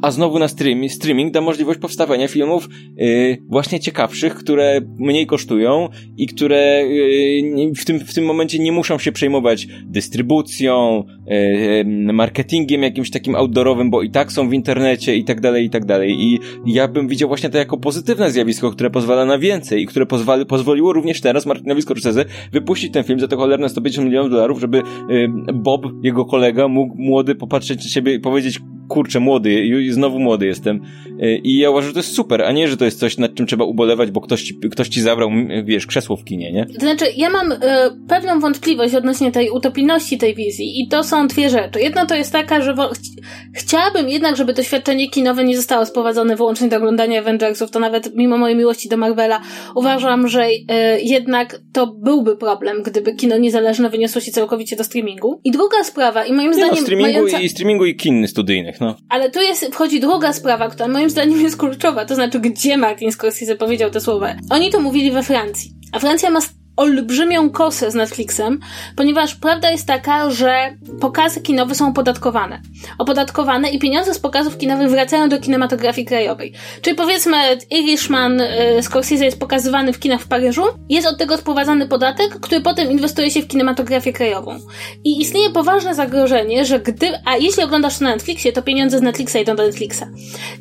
a 0.03 0.11
znowu 0.11 0.39
na 0.39 0.49
stream, 0.49 0.89
streaming 0.89 1.33
da 1.33 1.41
możliwość 1.41 1.81
powstawania 1.81 2.29
filmów 2.29 2.69
yy, 2.97 3.39
właśnie 3.49 3.81
ciekawszych, 3.81 4.35
które 4.35 4.81
mniej 4.99 5.27
kosztują 5.27 5.89
i 6.17 6.27
które 6.27 6.83
yy, 6.87 7.75
w, 7.75 7.85
tym, 7.85 8.01
w 8.01 8.15
tym 8.15 8.25
momencie 8.25 8.59
nie 8.59 8.73
muszą 8.73 8.99
się 8.99 9.13
przejmować 9.13 9.67
dystrybucją, 9.85 11.05
yy, 11.27 12.13
marketingiem 12.13 12.83
jakimś 12.83 13.11
takim 13.11 13.35
outdoorowym, 13.35 13.91
bo 13.91 14.03
i 14.03 14.11
tak 14.11 14.33
są 14.33 14.49
w 14.49 14.53
internecie 14.53 15.17
i 15.17 15.25
tak 15.25 15.41
dalej, 15.41 15.67
i 15.67 15.71
tak 15.71 15.85
dalej. 15.85 16.17
I 16.21 16.39
ja 16.67 16.89
bym 16.89 17.09
widział 17.09 17.29
właśnie 17.29 17.51
to 17.51 17.59
jako 17.59 17.79
pozytywne 17.79 18.31
zjawisko, 18.31 18.71
które 18.71 18.91
pozwala 18.91 19.25
na 19.25 19.39
więcej 19.39 19.83
i 19.83 19.87
które 19.87 20.07
pozwali, 20.07 20.47
pozwoliło 20.47 20.93
również 20.93 21.21
teraz 21.21 21.47
Martinowi 21.47 21.83
Scorsese 21.83 22.25
wypuścić 22.53 22.93
ten 22.93 23.05
film 23.05 23.21
za 23.21 23.29
to 23.29 23.37
cholerne 23.37 23.69
150 23.69 24.07
milionów 24.07 24.31
dolarów, 24.31 24.61
żeby 24.61 24.83
Bob, 25.55 25.87
jego 26.03 26.25
kolega, 26.25 26.69
mógł 26.69 26.95
młody 26.99 27.35
popatrzeć 27.35 27.85
na 27.85 27.91
siebie 27.91 28.15
i 28.15 28.21
powiedzieć, 28.21 28.61
kurczę, 28.93 29.21
młody, 29.21 29.65
i 29.65 29.91
znowu 29.91 30.19
młody 30.19 30.47
jestem. 30.47 30.81
E, 31.21 31.37
I 31.37 31.59
ja 31.59 31.71
uważam, 31.71 31.89
że 31.89 31.95
to 31.95 31.99
jest 31.99 32.15
super, 32.15 32.43
a 32.43 32.53
nie, 32.53 32.69
że 32.69 32.77
to 32.77 32.85
jest 32.85 32.99
coś, 32.99 33.19
nad 33.19 33.35
czym 33.35 33.47
trzeba 33.47 33.65
ubolewać, 33.65 34.11
bo 34.11 34.21
ktoś 34.21 34.43
ci, 34.43 34.59
ktoś 34.71 34.89
ci 34.89 35.01
zabrał, 35.01 35.31
wiesz, 35.65 35.87
krzesło 35.87 36.17
w 36.17 36.25
kinie, 36.25 36.53
nie? 36.53 36.67
To 36.67 36.81
znaczy, 36.81 37.05
ja 37.17 37.31
mam 37.31 37.53
y, 37.53 37.59
pewną 38.09 38.41
wątpliwość 38.41 38.95
odnośnie 38.95 39.33
tej 39.33 39.51
utopijności 39.51 40.19
tej 40.19 40.35
wizji 40.35 40.81
i 40.81 40.89
to 40.89 41.05
są 41.05 41.27
dwie 41.27 41.49
rzeczy. 41.49 41.81
Jedna 41.81 42.07
to 42.07 42.15
jest 42.15 42.33
taka, 42.33 42.63
że 42.63 42.75
ch 42.75 42.79
chciałabym 43.55 44.09
jednak, 44.09 44.37
żeby 44.37 44.53
doświadczenie 44.53 45.11
kinowe 45.11 45.45
nie 45.45 45.57
zostało 45.57 45.87
sprowadzone 45.87 46.37
wyłącznie 46.37 46.69
do 46.69 46.77
oglądania 46.77 47.21
Avengersów, 47.21 47.71
to 47.71 47.81
nawet 47.81 48.17
mimo 48.17 48.39
mojej 48.39 48.57
miłości 48.57 48.89
do 48.89 48.97
Marvela 48.97 49.41
uważam, 49.75 50.29
że 50.29 50.47
y, 50.47 50.61
jednak 51.03 51.61
to 51.73 51.87
byłby 51.87 52.37
problem, 52.37 52.83
gdyby 52.83 53.15
kino 53.15 53.39
niezależne 53.39 53.91
wyniosło 53.91 54.21
się 54.21 54.33
całkowicie 54.33 54.77
do 54.77 54.85
streamingu. 54.85 55.41
I 55.45 55.51
druga 55.51 55.85
sprawa, 55.85 56.25
i 56.25 56.33
moim 56.33 56.51
nie 56.51 56.55
zdaniem... 56.55 56.75
No, 56.75 56.81
streamingu, 56.81 57.13
mająca... 57.13 57.41
i, 57.41 57.49
streamingu 57.49 57.87
i 57.87 57.97
kin 57.97 58.29
studyjnych, 58.29 58.81
no. 58.83 58.97
Ale 59.09 59.31
tu 59.31 59.41
jest, 59.41 59.65
wchodzi 59.73 60.01
druga 60.01 60.33
sprawa, 60.33 60.69
która 60.69 60.89
moim 60.89 61.11
zdaniem 61.11 61.41
jest 61.41 61.57
kluczowa, 61.57 62.05
to 62.05 62.15
znaczy 62.15 62.41
gdzie 62.41 62.77
Martin 62.77 63.13
Scorsese 63.13 63.57
powiedział 63.57 63.91
te 63.91 64.01
słowa. 64.01 64.35
Oni 64.51 64.71
to 64.71 64.81
mówili 64.81 65.11
we 65.11 65.23
Francji. 65.23 65.73
A 65.93 65.99
Francja 65.99 66.31
ma 66.31 66.41
olbrzymią 66.83 67.51
kosę 67.51 67.91
z 67.91 67.95
Netflixem, 67.95 68.61
ponieważ 68.97 69.35
prawda 69.35 69.71
jest 69.71 69.87
taka, 69.87 70.31
że 70.31 70.77
pokazy 71.01 71.41
kinowe 71.41 71.75
są 71.75 71.89
opodatkowane. 71.89 72.61
Opodatkowane 72.99 73.71
i 73.71 73.79
pieniądze 73.79 74.15
z 74.15 74.19
pokazów 74.19 74.59
kinowych 74.59 74.91
wracają 74.91 75.29
do 75.29 75.39
kinematografii 75.39 76.07
krajowej. 76.07 76.53
Czyli 76.83 76.97
powiedzmy 76.97 77.37
Irishman 77.71 78.41
y, 78.41 78.83
Scorsese 78.83 79.25
jest 79.25 79.41
pokazywany 79.41 79.93
w 79.93 79.99
kinach 79.99 80.21
w 80.21 80.29
Paryżu, 80.29 80.63
jest 80.89 81.07
od 81.07 81.19
tego 81.19 81.37
sprowadzany 81.37 81.89
podatek, 81.89 82.41
który 82.41 82.61
potem 82.61 82.91
inwestuje 82.91 83.31
się 83.31 83.43
w 83.43 83.49
kinematografię 83.49 84.13
krajową. 84.13 84.59
I 85.05 85.21
istnieje 85.21 85.51
poważne 85.51 85.95
zagrożenie, 85.95 86.65
że 86.65 86.81
gdy, 86.81 87.07
a 87.25 87.37
jeśli 87.37 87.63
oglądasz 87.63 87.99
to 87.99 88.05
na 88.05 88.11
Netflixie, 88.11 88.53
to 88.53 88.63
pieniądze 88.63 88.99
z 88.99 89.03
Netflixa 89.03 89.37
idą 89.37 89.57
do 89.57 89.63
Netflixa. 89.63 90.05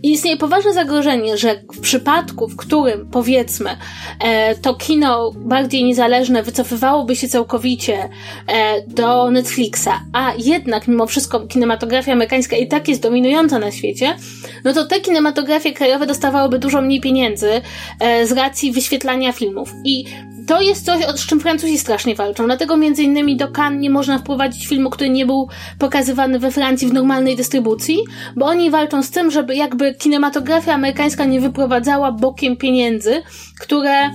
I 0.04 0.12
istnieje 0.12 0.38
poważne 0.38 0.74
zagrożenie, 0.74 1.38
że 1.38 1.62
w 1.74 1.80
przypadku, 1.80 2.48
w 2.48 2.56
którym 2.56 3.10
powiedzmy 3.12 3.78
e, 4.20 4.56
to 4.56 4.74
kino 4.74 5.32
bardziej 5.36 5.84
niezależne 5.84 6.11
niezależne 6.12 6.43
wycofywałoby 6.43 7.16
się 7.16 7.28
całkowicie 7.28 8.09
e, 8.47 8.82
do 8.88 9.32
Netflixa, 9.32 9.89
a 10.14 10.34
jednak 10.38 10.88
mimo 10.88 11.07
wszystko 11.07 11.39
kinematografia 11.39 12.14
amerykańska 12.14 12.55
i 12.55 12.68
tak 12.68 12.88
jest 12.88 13.01
dominująca 13.01 13.59
na 13.59 13.72
świecie, 13.72 14.16
no 14.64 14.74
to 14.74 14.86
te 14.86 14.99
kinematografie 14.99 15.74
krajowe 15.74 16.07
dostawałyby 16.07 16.59
dużo 16.59 16.82
mniej 16.82 17.01
pieniędzy 17.01 17.62
e, 17.99 18.28
z 18.28 18.32
racji 18.32 18.72
wyświetlania 18.72 19.32
filmów. 19.32 19.74
I 19.86 20.05
to 20.47 20.62
jest 20.62 20.86
coś, 20.86 21.05
z 21.16 21.26
czym 21.26 21.39
Francuzi 21.39 21.78
strasznie 21.78 22.16
walczą. 22.16 22.45
Dlatego 22.45 22.78
między 22.78 23.03
innymi 23.03 23.38
do 23.38 23.47
Cannes 23.47 23.82
nie 23.82 23.89
można 23.89 24.20
wprowadzić 24.20 24.68
filmu, 24.68 24.89
który 24.89 25.09
nie 25.09 25.26
był 25.26 25.47
pokazywany 25.80 26.39
we 26.39 26.51
Francji 26.51 26.88
w 26.88 26.93
normalnej 26.93 27.36
dystrybucji, 27.36 27.97
bo 28.36 28.45
oni 28.45 28.70
walczą 28.70 29.03
z 29.03 29.12
tym, 29.12 29.32
żeby 29.32 29.55
jakby 29.55 29.93
kinematografia 29.93 30.74
amerykańska 30.74 31.26
nie 31.26 31.41
wyprowadzała 31.41 32.12
bokiem 32.12 32.57
pieniędzy, 32.57 33.22
które 33.59 34.09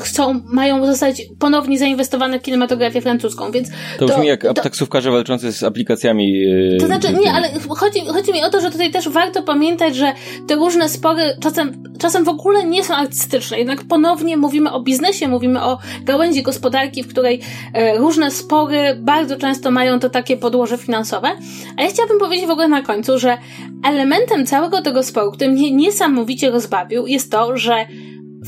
chcą, 0.00 0.40
mają 0.44 0.86
zostać 0.86 1.22
ponownie 1.38 1.78
zainwestowane 1.78 2.38
w 2.38 2.42
kinematografię 2.42 3.00
francuską, 3.00 3.50
więc... 3.50 3.68
To 3.98 4.06
brzmi 4.06 4.26
jak 4.26 4.42
to, 4.42 4.54
taksówkarze 4.54 5.10
walczący 5.10 5.52
z 5.52 5.62
aplikacjami... 5.62 6.32
Yy, 6.32 6.76
to 6.80 6.86
znaczy, 6.86 7.12
nie, 7.12 7.32
ale 7.32 7.48
chodzi, 7.68 8.00
chodzi 8.00 8.32
mi 8.32 8.44
o 8.44 8.50
to, 8.50 8.60
że 8.60 8.70
tutaj 8.70 8.90
też 8.90 9.08
warto 9.08 9.42
pamiętać, 9.42 9.96
że 9.96 10.12
te 10.48 10.54
różne 10.54 10.88
spory 10.88 11.22
czasem, 11.40 11.82
czasem 11.98 12.24
w 12.24 12.28
ogóle 12.28 12.64
nie 12.64 12.84
są 12.84 12.94
artystyczne, 12.94 13.58
jednak 13.58 13.84
ponownie 13.84 14.36
mówimy 14.36 14.72
o 14.72 14.80
biznesie, 14.80 15.28
mówimy 15.28 15.62
o 15.62 15.78
gałęzi 16.02 16.42
gospodarki, 16.42 17.02
w 17.02 17.08
której 17.08 17.40
e, 17.74 17.96
różne 17.98 18.30
spory 18.30 18.98
bardzo 19.00 19.36
często 19.36 19.70
mają 19.70 20.00
to 20.00 20.10
takie 20.10 20.36
podłoże 20.36 20.78
finansowe, 20.78 21.28
a 21.76 21.82
ja 21.82 21.88
chciałabym 21.88 22.18
powiedzieć 22.18 22.46
w 22.46 22.50
ogóle 22.50 22.68
na 22.68 22.82
końcu, 22.82 23.18
że 23.18 23.38
elementem 23.84 24.46
całego 24.46 24.82
tego 24.82 25.02
sporu, 25.02 25.32
który 25.32 25.50
mnie 25.50 25.70
niesamowicie 25.70 26.50
rozbawił, 26.50 27.06
jest 27.06 27.30
to, 27.30 27.56
że 27.56 27.86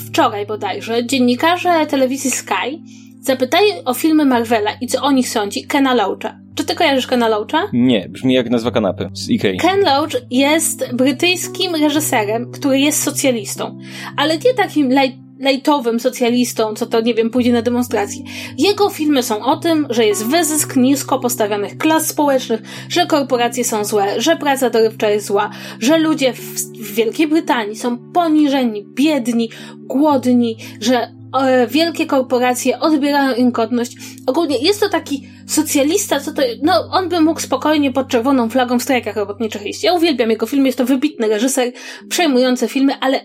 wczoraj 0.07 0.46
bodajże, 0.46 1.07
dziennikarze 1.07 1.86
telewizji 1.86 2.30
Sky 2.30 2.82
zapytali 3.20 3.66
o 3.84 3.94
filmy 3.94 4.24
Marvela 4.24 4.70
i 4.80 4.86
co 4.86 5.03
o 5.03 5.11
nich 5.11 5.28
sądzi 5.28 5.66
Kena 5.66 5.94
Loacha. 5.94 6.38
Czy 6.55 6.64
ty 6.64 6.74
kojarzysz 6.74 7.07
Kena 7.07 7.28
Loacha? 7.28 7.68
Nie, 7.72 8.09
brzmi 8.09 8.34
jak 8.34 8.51
nazwa 8.51 8.70
kanapy 8.70 9.11
z 9.12 9.30
Ikei. 9.30 9.59
Ken 9.59 9.80
Loach 9.80 10.12
jest 10.30 10.94
brytyjskim 10.94 11.74
reżyserem, 11.74 12.53
który 12.53 12.78
jest 12.78 13.03
socjalistą, 13.03 13.78
ale 14.16 14.38
nie 14.38 14.55
takim 14.55 14.88
light 14.88 15.27
lejtowym 15.41 16.01
socjalistą, 16.01 16.74
co 16.74 16.86
to, 16.86 17.01
nie 17.01 17.14
wiem, 17.14 17.30
pójdzie 17.30 17.53
na 17.53 17.62
demonstrację. 17.62 18.22
Jego 18.59 18.91
filmy 18.91 19.22
są 19.22 19.45
o 19.45 19.57
tym, 19.57 19.86
że 19.91 20.07
jest 20.07 20.26
wyzysk 20.26 20.76
nisko 20.76 21.18
postawionych 21.18 21.78
klas 21.78 22.07
społecznych, 22.07 22.61
że 22.89 23.07
korporacje 23.07 23.64
są 23.64 23.84
złe, 23.84 24.20
że 24.20 24.36
praca 24.36 24.70
dorywcza 24.70 25.11
jest 25.11 25.26
zła, 25.26 25.51
że 25.80 25.99
ludzie 25.99 26.32
w, 26.32 26.68
Wielkiej 26.95 27.28
Brytanii 27.28 27.76
są 27.76 27.99
poniżeni, 28.12 28.86
biedni, 28.95 29.51
głodni, 29.78 30.57
że 30.80 31.12
e, 31.41 31.66
wielkie 31.66 32.07
korporacje 32.07 32.80
odbierają 32.80 33.34
im 33.34 33.51
godność. 33.51 33.97
Ogólnie 34.26 34.59
jest 34.59 34.80
to 34.80 34.89
taki 34.89 35.28
socjalista, 35.47 36.20
co 36.20 36.32
to, 36.32 36.43
no, 36.62 36.72
on 36.91 37.09
by 37.09 37.20
mógł 37.20 37.41
spokojnie 37.41 37.93
pod 37.93 38.09
czerwoną 38.09 38.51
flagą 38.51 38.78
w 38.78 38.82
strajkach 38.82 39.16
robotniczych 39.16 39.66
iść. 39.66 39.84
Ja 39.84 39.93
uwielbiam 39.93 40.30
jego 40.30 40.47
filmy, 40.47 40.66
jest 40.68 40.78
to 40.78 40.84
wybitny 40.84 41.28
reżyser, 41.28 41.72
przejmujące 42.09 42.68
filmy, 42.68 42.93
ale 43.01 43.20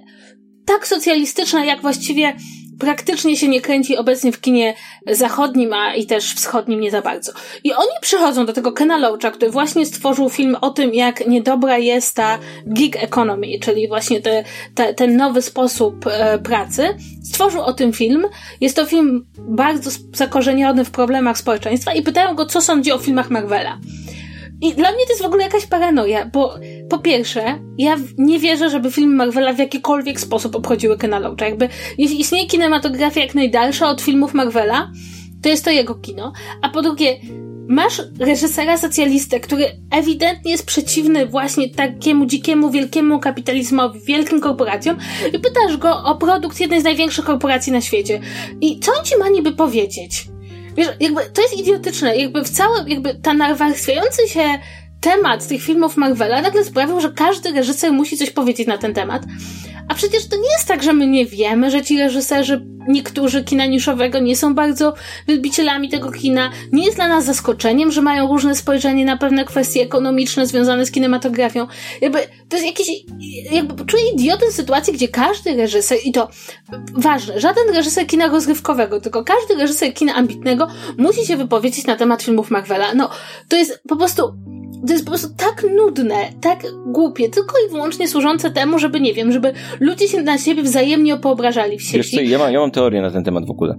tak 0.66 0.88
socjalistyczna, 0.88 1.66
jak 1.66 1.82
właściwie 1.82 2.34
praktycznie 2.80 3.38
się 3.38 3.48
nie 3.48 3.62
kręci 3.62 3.98
obecnie 3.98 4.32
w 4.32 4.42
kinie 4.42 4.74
zachodnim, 5.12 5.74
a 5.74 5.96
i 5.96 6.06
też 6.06 6.34
wschodnim 6.34 6.80
nie 6.80 6.92
za 6.92 7.02
bardzo. 7.02 7.32
I 7.64 7.74
oni 7.74 7.92
przychodzą 8.02 8.46
do 8.46 8.54
tego 8.54 8.72
Kena 8.72 8.98
Loacha, 8.98 9.32
który 9.32 9.52
właśnie 9.52 9.86
stworzył 9.86 10.30
film 10.30 10.56
o 10.62 10.70
tym, 10.70 10.94
jak 10.94 11.28
niedobra 11.28 11.78
jest 11.78 12.16
ta 12.16 12.40
gig 12.74 13.04
economy, 13.04 13.48
czyli 13.62 13.88
właśnie 13.88 14.22
te, 14.22 14.44
te, 14.76 14.94
ten 14.94 15.18
nowy 15.18 15.42
sposób 15.42 16.08
e, 16.08 16.40
pracy. 16.40 16.98
Stworzył 17.24 17.62
o 17.62 17.74
tym 17.74 17.94
film. 17.94 18.26
Jest 18.62 18.76
to 18.76 18.86
film 18.86 19.26
bardzo 19.38 19.92
zakorzeniony 20.14 20.86
w 20.86 20.92
problemach 20.92 21.38
społeczeństwa 21.38 21.94
i 21.94 22.02
pytają 22.02 22.36
go, 22.36 22.46
co 22.46 22.62
sądzi 22.62 22.92
o 22.92 22.98
filmach 22.98 23.30
Marvela. 23.30 23.80
I 24.64 24.74
dla 24.74 24.92
mnie 24.92 25.06
to 25.06 25.12
jest 25.12 25.22
w 25.24 25.26
ogóle 25.26 25.44
jakaś 25.44 25.66
paranoja, 25.66 26.26
bo 26.26 26.56
po 26.90 27.00
pierwsze, 27.00 27.60
ja 27.78 27.96
nie 28.18 28.40
wierzę, 28.40 28.70
żeby 28.70 28.92
filmy 28.92 29.16
Marvela 29.16 29.54
w 29.54 29.60
jakikolwiek 29.60 30.20
sposób 30.20 30.56
obchodziły 30.56 30.98
Kena. 30.98 31.36
Jakby, 31.42 31.70
jeśli 31.98 32.22
istnieje 32.22 32.48
kinematografia 32.48 33.22
jak 33.22 33.36
najdalsza 33.36 33.90
od 33.90 34.02
filmów 34.02 34.34
Marvela, 34.34 34.92
to 35.42 35.50
jest 35.50 35.66
to 35.66 35.72
jego 35.72 35.96
kino. 35.96 36.34
A 36.62 36.70
po 36.70 36.82
drugie, 36.82 37.20
masz 37.68 38.02
reżysera 38.20 38.78
socjalistę, 38.78 39.40
który 39.40 39.66
ewidentnie 39.92 40.52
jest 40.52 40.66
przeciwny 40.66 41.26
właśnie 41.26 41.70
takiemu 41.70 42.26
dzikiemu, 42.26 42.72
wielkiemu 42.72 43.20
kapitalizmowi, 43.20 44.00
wielkim 44.00 44.42
korporacjom 44.42 44.98
i 45.28 45.40
pytasz 45.40 45.78
go 45.78 46.04
o 46.04 46.16
produkt 46.16 46.60
jednej 46.60 46.82
z 46.82 46.84
największych 46.84 47.26
korporacji 47.26 47.72
na 47.72 47.82
świecie. 47.82 48.20
I 48.62 48.80
co 48.80 48.92
on 49.00 49.06
ci 49.06 49.18
ma 49.18 49.30
niby 49.30 49.52
powiedzieć? 49.52 50.33
Wiesz, 50.78 50.88
jakby 51.00 51.22
to 51.26 51.42
jest 51.42 51.58
idiotyczne. 51.58 52.18
Jakby 52.18 52.44
w 52.44 52.50
całym, 52.50 52.88
jakby 52.90 53.16
ta 53.16 53.34
nawarstwiający 53.34 54.28
się 54.28 54.60
temat 55.04 55.48
tych 55.48 55.62
filmów 55.62 55.98
Marvela 55.98 56.42
nagle 56.42 56.64
sprawił, 56.64 57.02
że 57.02 57.12
każdy 57.12 57.52
reżyser 57.52 57.94
musi 57.94 58.18
coś 58.18 58.30
powiedzieć 58.30 58.68
na 58.68 58.78
ten 58.78 58.94
temat. 58.94 59.24
A 59.88 59.96
przecież 59.96 60.28
to 60.28 60.36
nie 60.36 60.52
jest 60.52 60.68
tak, 60.68 60.84
że 60.84 60.94
my 60.94 61.08
nie 61.08 61.26
wiemy, 61.26 61.72
że 61.72 61.82
ci 61.82 62.00
reżyserzy, 62.00 62.66
niektórzy 62.88 63.44
kina 63.44 63.66
niszowego 63.66 64.20
nie 64.20 64.36
są 64.36 64.56
bardzo 64.56 64.94
wielbicielami 65.28 65.90
tego 65.90 66.12
kina. 66.12 66.52
Nie 66.72 66.86
jest 66.86 66.98
dla 66.98 67.08
nas 67.08 67.26
zaskoczeniem, 67.26 67.92
że 67.92 68.02
mają 68.02 68.28
różne 68.28 68.56
spojrzenie 68.56 69.06
na 69.06 69.18
pewne 69.18 69.46
kwestie 69.46 69.82
ekonomiczne 69.82 70.48
związane 70.48 70.86
z 70.86 70.92
kinematografią. 70.92 71.68
Jakby 72.02 72.20
to 72.50 72.58
jest 72.58 72.68
jakiś, 72.68 72.88
jakby 73.52 73.86
czuję 73.86 74.04
idiotę 74.14 74.52
sytuacji, 74.52 74.94
gdzie 74.94 75.08
każdy 75.08 75.56
reżyser, 75.56 75.98
i 76.06 76.12
to 76.12 76.30
ważne, 76.94 77.40
żaden 77.40 77.76
reżyser 77.76 78.08
kina 78.08 78.28
rozrywkowego, 78.28 79.02
tylko 79.02 79.24
każdy 79.24 79.56
reżyser 79.56 79.94
kina 79.94 80.16
ambitnego 80.16 80.68
musi 80.98 81.26
się 81.26 81.38
wypowiedzieć 81.38 81.86
na 81.86 81.96
temat 81.96 82.24
filmów 82.24 82.52
Marvela. 82.52 82.94
No, 82.94 83.10
to 83.48 83.56
jest 83.56 83.82
po 83.90 83.96
prostu 83.96 84.34
to 84.94 84.96
jest 84.96 85.06
po 85.06 85.12
prostu 85.12 85.28
tak 85.38 85.66
nudne, 85.76 86.16
tak 86.42 86.64
głupie, 86.88 87.30
tylko 87.30 87.54
i 87.68 87.72
wyłącznie 87.72 88.08
służące 88.08 88.52
temu, 88.52 88.80
żeby, 88.80 89.00
nie 89.00 89.14
wiem, 89.14 89.32
żeby 89.32 89.54
ludzie 89.80 90.08
się 90.08 90.22
na 90.22 90.38
siebie 90.38 90.64
wzajemnie 90.64 91.18
poobrażali 91.18 91.78
w 91.78 91.82
sieci. 91.82 91.98
Wiesz 91.98 92.12
co, 92.12 92.22
ja 92.22 92.38
mam, 92.38 92.54
ja 92.54 92.60
mam 92.60 92.72
teorię 92.72 93.02
na 93.02 93.12
ten 93.12 93.24
temat 93.24 93.48
w 93.48 93.52
ogóle. 93.52 93.76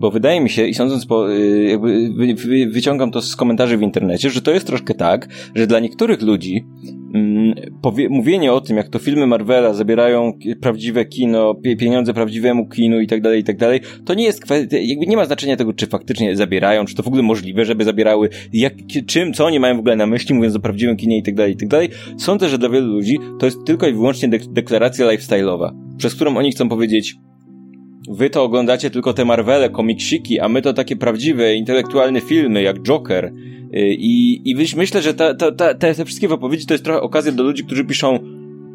Bo 0.00 0.10
wydaje 0.10 0.40
mi 0.40 0.50
się, 0.50 0.66
i 0.66 0.74
sądząc 0.74 1.06
po, 1.06 1.32
y, 1.32 1.64
jakby 1.64 2.10
wyciągam 2.70 3.10
to 3.10 3.22
z 3.22 3.36
komentarzy 3.36 3.76
w 3.76 3.82
internecie, 3.82 4.30
że 4.30 4.42
to 4.42 4.50
jest 4.50 4.66
troszkę 4.66 4.94
tak, 4.94 5.28
że 5.54 5.66
dla 5.66 5.80
niektórych 5.80 6.22
ludzi 6.22 6.64
mówienie 8.10 8.52
o 8.52 8.60
tym, 8.60 8.76
jak 8.76 8.88
to 8.88 8.98
filmy 8.98 9.26
Marvela 9.26 9.74
zabierają 9.74 10.32
prawdziwe 10.60 11.04
kino, 11.04 11.54
pieniądze 11.78 12.14
prawdziwemu 12.14 12.68
kinu 12.68 13.00
i 13.00 13.06
tak 13.06 13.20
dalej, 13.20 13.40
i 13.40 13.44
tak 13.44 13.56
dalej, 13.56 13.80
to 14.04 14.14
nie 14.14 14.24
jest 14.24 14.40
kwestia, 14.40 14.76
jakby 14.80 15.06
nie 15.06 15.16
ma 15.16 15.24
znaczenia 15.24 15.56
tego, 15.56 15.72
czy 15.72 15.86
faktycznie 15.86 16.36
zabierają, 16.36 16.84
czy 16.84 16.94
to 16.94 17.02
w 17.02 17.08
ogóle 17.08 17.22
możliwe, 17.22 17.64
żeby 17.64 17.84
zabierały, 17.84 18.28
jak, 18.52 18.72
czym, 19.06 19.32
co 19.32 19.46
oni 19.46 19.60
mają 19.60 19.76
w 19.76 19.78
ogóle 19.78 19.96
na 19.96 20.06
myśli, 20.06 20.34
mówiąc 20.34 20.56
o 20.56 20.60
prawdziwym 20.60 20.96
kinie 20.96 21.18
i 21.18 21.22
tak 21.22 21.34
dalej, 21.34 21.52
i 21.52 21.56
tak 21.56 21.68
dalej. 21.68 21.88
Sądzę, 22.18 22.48
że 22.48 22.58
dla 22.58 22.68
wielu 22.68 22.86
ludzi 22.86 23.18
to 23.38 23.46
jest 23.46 23.58
tylko 23.66 23.88
i 23.88 23.92
wyłącznie 23.92 24.28
dek 24.28 24.46
deklaracja 24.46 25.06
lifestyle'owa, 25.06 25.70
przez 25.98 26.14
którą 26.14 26.36
oni 26.36 26.52
chcą 26.52 26.68
powiedzieć, 26.68 27.16
wy 28.08 28.30
to 28.30 28.42
oglądacie 28.42 28.90
tylko 28.90 29.12
te 29.12 29.24
Marvele, 29.24 29.70
komiksiki, 29.70 30.40
a 30.40 30.48
my 30.48 30.62
to 30.62 30.72
takie 30.72 30.96
prawdziwe, 30.96 31.54
intelektualne 31.54 32.20
filmy, 32.20 32.62
jak 32.62 32.82
Joker. 32.82 33.24
Y, 33.24 33.32
I, 33.98 34.42
i 34.50 34.54
myślę, 34.76 35.02
że 35.02 35.14
ta, 35.14 35.34
ta, 35.34 35.52
ta, 35.52 35.74
te, 35.74 36.04
wszystkie 36.04 36.28
wypowiedzi 36.28 36.66
to 36.66 36.74
jest 36.74 36.84
trochę 36.84 37.00
okazja 37.00 37.32
do 37.32 37.42
ludzi, 37.42 37.64
którzy 37.64 37.84
piszą 37.84 38.18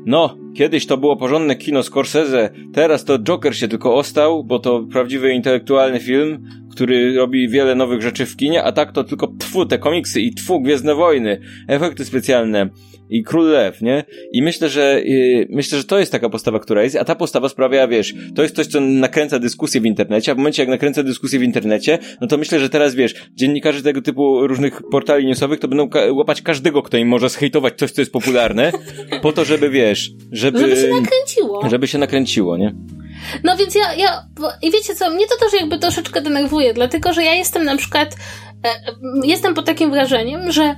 no, 0.05 0.37
kiedyś 0.53 0.85
to 0.85 0.97
było 0.97 1.17
porządne 1.17 1.55
kino 1.55 1.83
Scorsese, 1.83 2.49
teraz 2.73 3.05
to 3.05 3.19
Joker 3.19 3.55
się 3.55 3.67
tylko 3.67 3.95
ostał, 3.95 4.43
bo 4.43 4.59
to 4.59 4.83
prawdziwy 4.91 5.33
intelektualny 5.33 5.99
film, 5.99 6.49
który 6.79 7.13
robi 7.13 7.49
wiele 7.49 7.75
nowych 7.75 8.01
rzeczy 8.01 8.25
w 8.25 8.35
kinie, 8.35 8.63
a 8.63 8.71
tak 8.71 8.91
to 8.91 9.03
tylko 9.03 9.27
tfu, 9.39 9.65
te 9.65 9.77
komiksy 9.77 10.21
i 10.21 10.33
tfu, 10.33 10.61
Gwiezdne 10.61 10.95
Wojny, 10.95 11.41
efekty 11.67 12.05
specjalne 12.05 12.69
i 13.09 13.23
Król 13.23 13.49
Lew, 13.49 13.81
nie? 13.81 14.03
I 14.31 14.41
myślę, 14.41 14.69
że 14.69 15.01
yy, 15.05 15.47
myślę, 15.49 15.77
że 15.77 15.83
to 15.83 15.99
jest 15.99 16.11
taka 16.11 16.29
postawa, 16.29 16.59
która 16.59 16.83
jest, 16.83 16.95
a 16.95 17.05
ta 17.05 17.15
postawa 17.15 17.49
sprawia, 17.49 17.87
wiesz, 17.87 18.13
to 18.35 18.41
jest 18.41 18.55
coś, 18.55 18.67
co 18.67 18.81
nakręca 18.81 19.39
dyskusję 19.39 19.81
w 19.81 19.85
internecie, 19.85 20.31
a 20.31 20.35
w 20.35 20.37
momencie, 20.37 20.61
jak 20.61 20.69
nakręca 20.69 21.03
dyskusję 21.03 21.39
w 21.39 21.43
internecie, 21.43 21.99
no 22.21 22.27
to 22.27 22.37
myślę, 22.37 22.59
że 22.59 22.69
teraz, 22.69 22.95
wiesz, 22.95 23.15
dziennikarze 23.35 23.81
tego 23.81 24.01
typu 24.01 24.47
różnych 24.47 24.81
portali 24.91 25.27
newsowych 25.27 25.59
to 25.59 25.67
będą 25.67 25.89
ka 25.89 25.99
łapać 26.11 26.41
każdego, 26.41 26.81
kto 26.81 26.97
im 26.97 27.07
może 27.07 27.29
zhejtować 27.29 27.73
coś, 27.77 27.91
co 27.91 28.01
jest 28.01 28.11
popularne, 28.11 28.71
po 29.21 29.31
to, 29.31 29.45
żeby, 29.45 29.69
wiesz, 29.69 30.11
żeby... 30.31 30.59
Żeby 30.59 30.75
się 30.75 30.87
nakręciło. 30.87 31.69
Żeby 31.69 31.87
się 31.87 31.97
nakręciło, 31.97 32.57
nie? 32.57 32.75
No 33.43 33.57
więc 33.57 33.75
ja, 33.75 33.93
ja, 33.93 34.25
i 34.61 34.71
wiecie 34.71 34.95
co, 34.95 35.09
mnie 35.09 35.27
to 35.27 35.45
też 35.45 35.61
jakby 35.61 35.79
troszeczkę 35.79 36.21
denerwuje, 36.21 36.73
dlatego 36.73 37.13
że 37.13 37.23
ja 37.23 37.33
jestem 37.33 37.65
na 37.65 37.77
przykład, 37.77 38.15
e, 38.65 38.69
jestem 39.23 39.53
pod 39.53 39.65
takim 39.65 39.91
wrażeniem, 39.91 40.51
że 40.51 40.75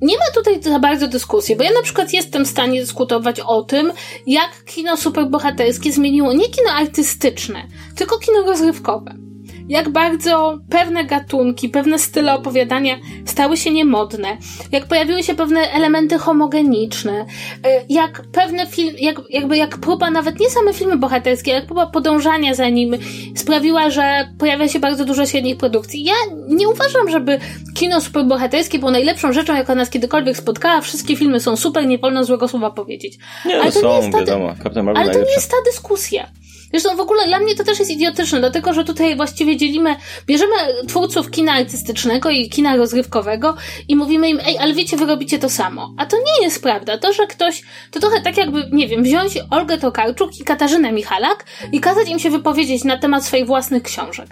nie 0.00 0.16
ma 0.16 0.24
tutaj 0.34 0.62
za 0.62 0.78
bardzo 0.78 1.08
dyskusji, 1.08 1.56
bo 1.56 1.64
ja 1.64 1.72
na 1.72 1.82
przykład 1.82 2.12
jestem 2.12 2.44
w 2.44 2.48
stanie 2.48 2.80
dyskutować 2.80 3.40
o 3.40 3.62
tym, 3.62 3.92
jak 4.26 4.64
kino 4.64 4.96
superbohaterskie 4.96 5.92
zmieniło 5.92 6.32
nie 6.32 6.48
kino 6.48 6.70
artystyczne, 6.70 7.62
tylko 7.96 8.18
kino 8.18 8.42
rozrywkowe 8.42 9.27
jak 9.68 9.88
bardzo 9.88 10.58
pewne 10.70 11.04
gatunki, 11.04 11.68
pewne 11.68 11.98
style 11.98 12.34
opowiadania 12.34 12.96
stały 13.24 13.56
się 13.56 13.70
niemodne, 13.70 14.36
jak 14.72 14.86
pojawiły 14.86 15.22
się 15.22 15.34
pewne 15.34 15.60
elementy 15.60 16.18
homogeniczne, 16.18 17.20
y, 17.20 17.68
jak 17.88 18.22
pewne 18.32 18.66
film, 18.66 18.94
jak, 18.98 19.16
jakby 19.30 19.56
jak 19.56 19.78
próba 19.78 20.10
nawet 20.10 20.40
nie 20.40 20.50
same 20.50 20.72
filmy 20.72 20.96
bohaterskie, 20.96 21.50
jak 21.50 21.66
próba 21.66 21.86
podążania 21.86 22.54
za 22.54 22.68
nim 22.68 22.96
sprawiła, 23.36 23.90
że 23.90 24.28
pojawia 24.38 24.68
się 24.68 24.80
bardzo 24.80 25.04
dużo 25.04 25.26
średnich 25.26 25.56
produkcji. 25.56 26.04
Ja 26.04 26.14
nie 26.48 26.68
uważam, 26.68 27.10
żeby 27.10 27.38
kino 27.74 28.00
superbohaterskie 28.00 28.78
było 28.78 28.90
najlepszą 28.90 29.32
rzeczą, 29.32 29.54
jaka 29.54 29.74
nas 29.74 29.90
kiedykolwiek 29.90 30.36
spotkała. 30.36 30.80
Wszystkie 30.80 31.16
filmy 31.16 31.40
są 31.40 31.56
super, 31.56 31.86
nie 31.86 31.98
wolno 31.98 32.24
złego 32.24 32.48
słowa 32.48 32.70
powiedzieć. 32.70 33.18
Nie, 33.46 33.56
no 33.56 33.62
ale 33.62 33.72
to 33.72 33.80
są, 33.80 33.88
nie 33.88 33.96
jest 33.96 34.12
ta, 34.12 34.18
wiadomo. 34.18 34.54
ale 34.94 35.10
to 35.12 35.18
nie 35.18 35.32
jest 35.34 35.50
ta 35.50 35.56
dyskusja. 35.70 36.26
Zresztą 36.70 36.96
w 36.96 37.00
ogóle 37.00 37.26
dla 37.26 37.40
mnie 37.40 37.54
to 37.54 37.64
też 37.64 37.78
jest 37.78 37.90
idiotyczne, 37.90 38.38
dlatego 38.38 38.72
że 38.72 38.84
tutaj 38.84 39.16
właściwie 39.16 39.56
dzielimy, 39.56 39.96
bierzemy 40.26 40.54
twórców 40.88 41.30
kina 41.30 41.52
artystycznego 41.52 42.30
i 42.30 42.48
kina 42.48 42.76
rozrywkowego 42.76 43.56
i 43.88 43.96
mówimy 43.96 44.28
im, 44.28 44.40
ej, 44.46 44.58
ale 44.58 44.74
wiecie, 44.74 44.96
wy 44.96 45.06
robicie 45.06 45.38
to 45.38 45.48
samo. 45.48 45.94
A 45.96 46.06
to 46.06 46.16
nie 46.16 46.44
jest 46.44 46.62
prawda. 46.62 46.98
To, 46.98 47.12
że 47.12 47.26
ktoś, 47.26 47.62
to 47.90 48.00
trochę 48.00 48.20
tak 48.20 48.36
jakby, 48.36 48.68
nie 48.72 48.88
wiem, 48.88 49.02
wziąć 49.02 49.38
Olgę 49.50 49.78
Tokarczuk 49.78 50.40
i 50.40 50.44
Katarzynę 50.44 50.92
Michalak 50.92 51.44
i 51.72 51.80
kazać 51.80 52.08
im 52.08 52.18
się 52.18 52.30
wypowiedzieć 52.30 52.84
na 52.84 52.96
temat 52.98 53.24
swoich 53.24 53.46
własnych 53.46 53.82
książek. 53.82 54.28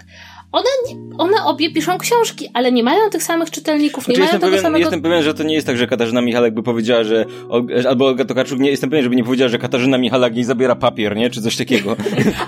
One, 0.51 0.65
one 1.17 1.43
obie 1.43 1.73
piszą 1.73 1.97
książki, 1.97 2.49
ale 2.53 2.71
nie 2.71 2.83
mają 2.83 3.09
tych 3.09 3.23
samych 3.23 3.51
czytelników, 3.51 4.03
znaczy, 4.03 4.19
nie 4.19 4.25
mają 4.25 4.31
tego 4.31 4.45
pewien, 4.45 4.61
samego... 4.61 4.79
Jestem 4.79 5.01
pewien, 5.01 5.23
że 5.23 5.33
to 5.33 5.43
nie 5.43 5.55
jest 5.55 5.67
tak, 5.67 5.77
że 5.77 5.87
Katarzyna 5.87 6.21
Michalak 6.21 6.53
by 6.53 6.63
powiedziała, 6.63 7.03
że 7.03 7.25
albo 7.89 8.07
Olga 8.07 8.25
Tokarczuk, 8.25 8.59
nie 8.59 8.69
jestem 8.69 8.89
pewien, 8.89 9.03
żeby 9.03 9.15
nie 9.15 9.23
powiedziała, 9.23 9.49
że 9.49 9.57
Katarzyna 9.57 9.97
Michalak 9.97 10.35
jej 10.35 10.43
zabiera 10.43 10.75
papier, 10.75 11.15
nie? 11.15 11.29
Czy 11.29 11.41
coś 11.41 11.57
takiego. 11.57 11.95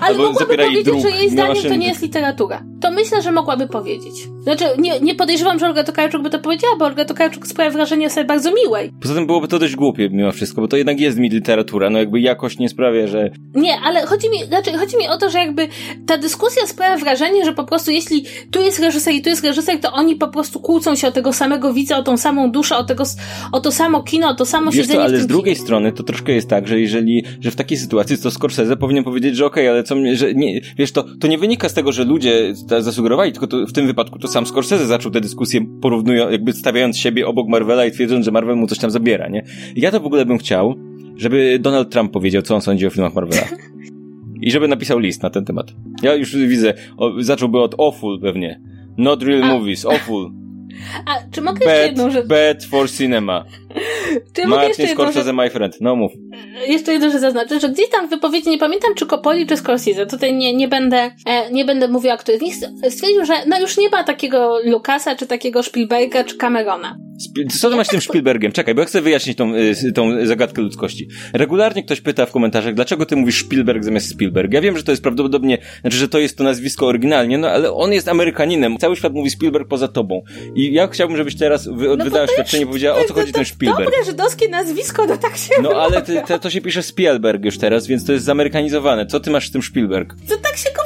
albo 0.00 0.22
mogłaby 0.22 0.56
powiedzieć, 0.56 0.74
jej 0.74 0.84
druk, 0.84 1.00
że 1.02 1.10
jej 1.10 1.30
zdaniem 1.30 1.62
to 1.62 1.74
nie 1.74 1.88
jest 1.88 2.02
literatura. 2.02 2.62
To 2.80 2.90
myślę, 2.90 3.22
że 3.22 3.32
mogłaby 3.32 3.66
powiedzieć. 3.66 4.14
Znaczy, 4.42 4.64
nie, 4.78 5.00
nie 5.00 5.14
podejrzewam, 5.14 5.58
że 5.58 5.66
Olga 5.66 5.84
Tokarczuk 5.84 6.22
by 6.22 6.30
to 6.30 6.38
powiedziała, 6.38 6.76
bo 6.76 6.84
Olga 6.84 7.04
Tokarczuk 7.04 7.46
sprawia 7.46 7.70
wrażenie 7.70 8.10
sobie 8.10 8.26
bardzo 8.26 8.50
miłej. 8.54 8.92
Poza 9.00 9.14
tym 9.14 9.26
byłoby 9.26 9.48
to 9.48 9.58
dość 9.58 9.76
głupie 9.76 10.08
mimo 10.08 10.32
wszystko, 10.32 10.60
bo 10.60 10.68
to 10.68 10.76
jednak 10.76 11.00
jest 11.00 11.18
mi 11.18 11.30
literatura, 11.30 11.90
no 11.90 11.98
jakby 11.98 12.20
jakość 12.20 12.58
nie 12.58 12.68
sprawia, 12.68 13.06
że... 13.06 13.30
Nie, 13.54 13.80
ale 13.84 14.06
chodzi 14.06 14.30
mi, 14.30 14.44
znaczy, 14.44 14.72
chodzi 14.72 14.96
mi 14.96 15.08
o 15.08 15.16
to, 15.18 15.30
że 15.30 15.38
jakby 15.38 15.68
ta 16.06 16.18
dyskusja 16.18 16.66
sprawia 16.66 16.96
wrażenie, 16.96 17.44
że 17.44 17.52
po 17.52 17.64
prostu 17.64 17.89
jeśli 17.90 18.24
tu 18.50 18.62
jest 18.62 18.78
reżyser 18.78 19.14
i 19.14 19.22
tu 19.22 19.28
jest 19.28 19.44
reżyser, 19.44 19.80
to 19.80 19.92
oni 19.92 20.16
po 20.16 20.28
prostu 20.28 20.60
kłócą 20.60 20.96
się 20.96 21.08
o 21.08 21.12
tego 21.12 21.32
samego 21.32 21.72
widza, 21.72 21.98
o 21.98 22.02
tą 22.02 22.16
samą 22.16 22.52
duszę, 22.52 22.76
o, 22.76 22.84
tego, 22.84 23.04
o 23.52 23.60
to 23.60 23.72
samo 23.72 24.02
kino, 24.02 24.28
o 24.28 24.34
to 24.34 24.46
samo 24.46 24.70
Wiesz 24.70 24.80
siedzenie 24.80 24.98
co, 24.98 25.04
ale 25.04 25.18
z 25.18 25.22
z 25.22 25.26
drugiej 25.26 25.54
kinie. 25.54 25.64
strony 25.64 25.92
to 25.92 26.02
troszkę 26.02 26.32
jest 26.32 26.48
tak, 26.48 26.68
że 26.68 26.80
jeżeli, 26.80 27.24
że 27.40 27.50
w 27.50 27.56
takiej 27.56 27.78
sytuacji 27.78 28.18
to 28.18 28.30
Scorsese 28.30 28.76
powinien 28.76 29.04
powiedzieć, 29.04 29.36
że 29.36 29.46
okej, 29.46 29.64
okay, 29.64 29.70
ale 29.70 29.82
co 29.82 29.94
mnie, 29.94 30.16
że 30.16 30.34
nie, 30.34 30.60
wiesz, 30.78 30.92
to, 30.92 31.04
to 31.20 31.28
nie 31.28 31.38
wynika 31.38 31.68
z 31.68 31.74
tego, 31.74 31.92
że 31.92 32.04
ludzie 32.04 32.54
zasugerowali, 32.80 33.32
tylko 33.32 33.46
to, 33.46 33.66
w 33.66 33.72
tym 33.72 33.86
wypadku 33.86 34.18
to 34.18 34.28
sam 34.28 34.46
Scorsese 34.46 34.86
zaczął 34.86 35.12
tę 35.12 35.20
dyskusję 35.20 35.60
porównując, 35.82 36.32
jakby 36.32 36.52
stawiając 36.52 36.98
siebie 36.98 37.26
obok 37.26 37.48
Marvela 37.48 37.86
i 37.86 37.92
twierdząc, 37.92 38.24
że 38.24 38.30
Marvel 38.30 38.56
mu 38.56 38.66
coś 38.66 38.78
tam 38.78 38.90
zabiera, 38.90 39.28
nie? 39.28 39.44
Ja 39.76 39.90
to 39.90 40.00
w 40.00 40.06
ogóle 40.06 40.26
bym 40.26 40.38
chciał, 40.38 40.74
żeby 41.16 41.58
Donald 41.58 41.90
Trump 41.90 42.12
powiedział, 42.12 42.42
co 42.42 42.54
on 42.54 42.60
sądzi 42.60 42.86
o 42.86 42.90
filmach 42.90 43.14
Marvela. 43.14 43.42
I 44.40 44.50
żeby 44.50 44.68
napisał 44.68 44.98
list 44.98 45.22
na 45.22 45.30
ten 45.30 45.44
temat. 45.44 45.66
Ja 46.02 46.14
już 46.14 46.36
widzę, 46.36 46.74
o, 46.96 47.22
zacząłby 47.22 47.60
od 47.60 47.80
Awful 47.80 48.20
pewnie. 48.20 48.60
Not 48.98 49.22
real 49.22 49.42
A. 49.44 49.46
movies, 49.46 49.86
awful. 49.86 50.30
A, 51.06 51.30
czy 51.30 51.40
mogę 51.40 51.58
bad, 51.58 51.68
jeszcze 51.68 51.86
jedną 51.86 52.10
rzecz? 52.10 52.26
Bad 52.26 52.64
for 52.64 52.90
cinema. 52.90 53.44
Czy 54.34 54.42
jeszcze 54.42 54.82
jedną 54.82 55.04
Scorsese, 55.04 55.32
my 55.32 55.50
friend. 55.50 55.76
No 55.80 55.96
mów. 55.96 56.12
Jeszcze 56.68 56.92
jedną 56.92 57.10
rzecz 57.10 57.20
zaznaczę, 57.20 57.60
że 57.60 57.68
gdzieś 57.68 57.88
tam 57.90 58.06
w 58.06 58.10
wypowiedzi, 58.10 58.50
nie 58.50 58.58
pamiętam 58.58 58.94
czy 58.94 59.06
Kopoli, 59.06 59.46
czy 59.46 59.56
Scorsese, 59.56 60.06
tutaj 60.06 60.34
nie, 60.34 60.54
nie 60.54 60.68
będę, 60.68 61.10
e, 61.26 61.52
nie 61.52 61.64
będę 61.64 61.88
mówiła, 61.88 62.16
kto 62.16 62.38
z 62.38 62.40
nich 62.40 62.54
stwierdził, 62.90 63.24
że 63.24 63.34
no 63.46 63.60
już 63.60 63.78
nie 63.78 63.88
ma 63.88 64.04
takiego 64.04 64.58
Lucasa, 64.64 65.16
czy 65.16 65.26
takiego 65.26 65.62
Spielberga, 65.62 66.24
czy 66.24 66.36
Camerona. 66.36 66.96
Co 67.50 67.70
to 67.70 67.76
masz 67.76 67.86
z 67.86 67.90
tym 67.90 68.00
Spielbergiem? 68.00 68.52
Czekaj, 68.52 68.74
bo 68.74 68.80
ja 68.80 68.86
chcę 68.86 69.02
wyjaśnić 69.02 69.36
tą, 69.36 69.54
y, 69.54 69.92
tą 69.94 70.26
zagadkę 70.26 70.62
ludzkości. 70.62 71.08
Regularnie 71.32 71.82
ktoś 71.82 72.00
pyta 72.00 72.26
w 72.26 72.32
komentarzach, 72.32 72.74
dlaczego 72.74 73.06
ty 73.06 73.16
mówisz 73.16 73.44
Spielberg 73.44 73.84
zamiast 73.84 74.10
Spielberg. 74.10 74.52
Ja 74.52 74.60
wiem, 74.60 74.76
że 74.76 74.82
to 74.82 74.92
jest 74.92 75.02
prawdopodobnie, 75.02 75.58
znaczy, 75.80 75.96
że 75.96 76.08
to 76.08 76.18
jest 76.18 76.38
to 76.38 76.44
nazwisko 76.44 76.86
oryginalnie, 76.86 77.38
no 77.38 77.48
ale 77.48 77.72
on 77.72 77.92
jest 77.92 78.08
Amerykaninem. 78.08 78.78
Cały 78.78 78.96
świat 78.96 79.12
mówi 79.12 79.30
Spielberg 79.30 79.68
poza 79.68 79.88
tobą. 79.88 80.22
I 80.54 80.72
ja 80.72 80.86
chciałbym, 80.86 81.16
żebyś 81.16 81.36
teraz 81.36 81.68
wy, 81.68 81.96
no 81.96 82.04
wydała 82.04 82.26
świadczenie 82.26 82.62
i 82.62 82.66
powiedziała, 82.66 83.00
o 83.00 83.04
co 83.04 83.14
chodzi 83.14 83.32
ten 83.32 83.44
Spielberg. 83.60 83.84
Dobre 83.90 84.04
żydowskie 84.04 84.48
nazwisko, 84.48 85.06
no 85.06 85.16
tak 85.16 85.36
się 85.36 85.54
No 85.62 85.70
ale 85.70 86.02
ty, 86.02 86.22
to, 86.26 86.38
to 86.38 86.50
się 86.50 86.60
pisze 86.60 86.82
Spielberg 86.82 87.44
już 87.44 87.58
teraz, 87.58 87.86
więc 87.86 88.06
to 88.06 88.12
jest 88.12 88.24
zamerykanizowane. 88.24 89.06
Co 89.06 89.20
ty 89.20 89.30
masz 89.30 89.48
z 89.48 89.50
tym 89.50 89.62
Spielberg? 89.62 90.14
To 90.28 90.36
tak 90.36 90.56
się 90.56 90.70
go 90.76 90.82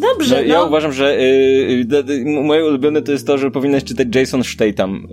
Dobrze, 0.00 0.34
no, 0.34 0.40
no. 0.40 0.54
Ja 0.54 0.62
uważam, 0.62 0.92
że 0.92 1.18
y, 1.18 1.86
y, 2.10 2.42
moje 2.42 2.64
ulubione 2.64 3.02
to 3.02 3.12
jest 3.12 3.26
to, 3.26 3.38
że 3.38 3.50
powinnaś 3.50 3.84
czytać 3.84 4.08
Jason 4.14 4.44
Statham 4.44 5.08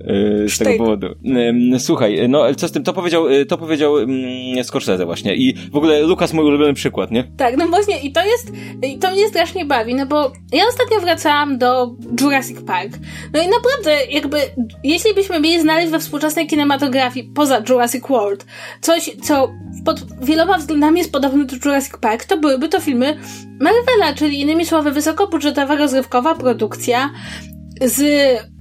y, 0.45 0.49
z 0.49 0.57
tego 0.57 0.77
powodu. 0.77 1.07
Y, 1.75 1.79
słuchaj, 1.79 2.29
no 2.29 2.55
co 2.55 2.67
z 2.67 2.71
tym, 2.71 2.83
to 2.83 2.93
powiedział, 2.93 3.29
y, 3.29 3.45
to 3.45 3.57
powiedział 3.57 3.97
y, 3.99 4.63
Scorsese 4.63 5.05
właśnie 5.05 5.35
i 5.35 5.53
w 5.71 5.75
ogóle 5.75 6.01
Lukas 6.01 6.33
mój 6.33 6.45
ulubiony 6.45 6.73
przykład, 6.73 7.11
nie? 7.11 7.23
Tak, 7.37 7.57
no 7.57 7.67
właśnie 7.67 7.99
i 7.99 8.11
to 8.11 8.25
jest, 8.25 8.51
i 8.83 8.97
to 8.97 9.11
mnie 9.11 9.27
strasznie 9.27 9.65
bawi, 9.65 9.95
no 9.95 10.05
bo 10.05 10.31
ja 10.51 10.63
ostatnio 10.69 10.99
wracałam 10.99 11.57
do 11.57 11.95
Jurassic 12.21 12.61
Park. 12.61 12.91
No 13.33 13.41
i 13.41 13.47
naprawdę 13.47 13.97
jakby, 14.09 14.37
jeśli 14.83 15.13
byśmy 15.13 15.39
mieli 15.39 15.61
znaleźć 15.61 15.91
we 15.91 15.99
współczesnej 15.99 16.47
kinematografii 16.47 17.31
poza 17.35 17.63
Jurassic 17.69 18.07
World 18.07 18.45
coś, 18.81 19.11
co 19.23 19.51
pod 19.85 20.25
wieloma 20.25 20.57
względami 20.57 20.97
jest 20.97 21.11
podobne 21.11 21.45
do 21.45 21.55
Jurassic 21.65 21.97
Park, 21.97 22.25
to 22.25 22.37
byłyby 22.37 22.69
to 22.69 22.79
filmy 22.79 23.17
Marvela, 23.59 24.12
czyli 24.15 24.41
innymi 24.41 24.65
słowy 24.65 24.91
wysokobudżetowa 24.91 25.75
rozrywkowa 25.75 26.35
produkcja 26.35 27.09
z 27.81 28.03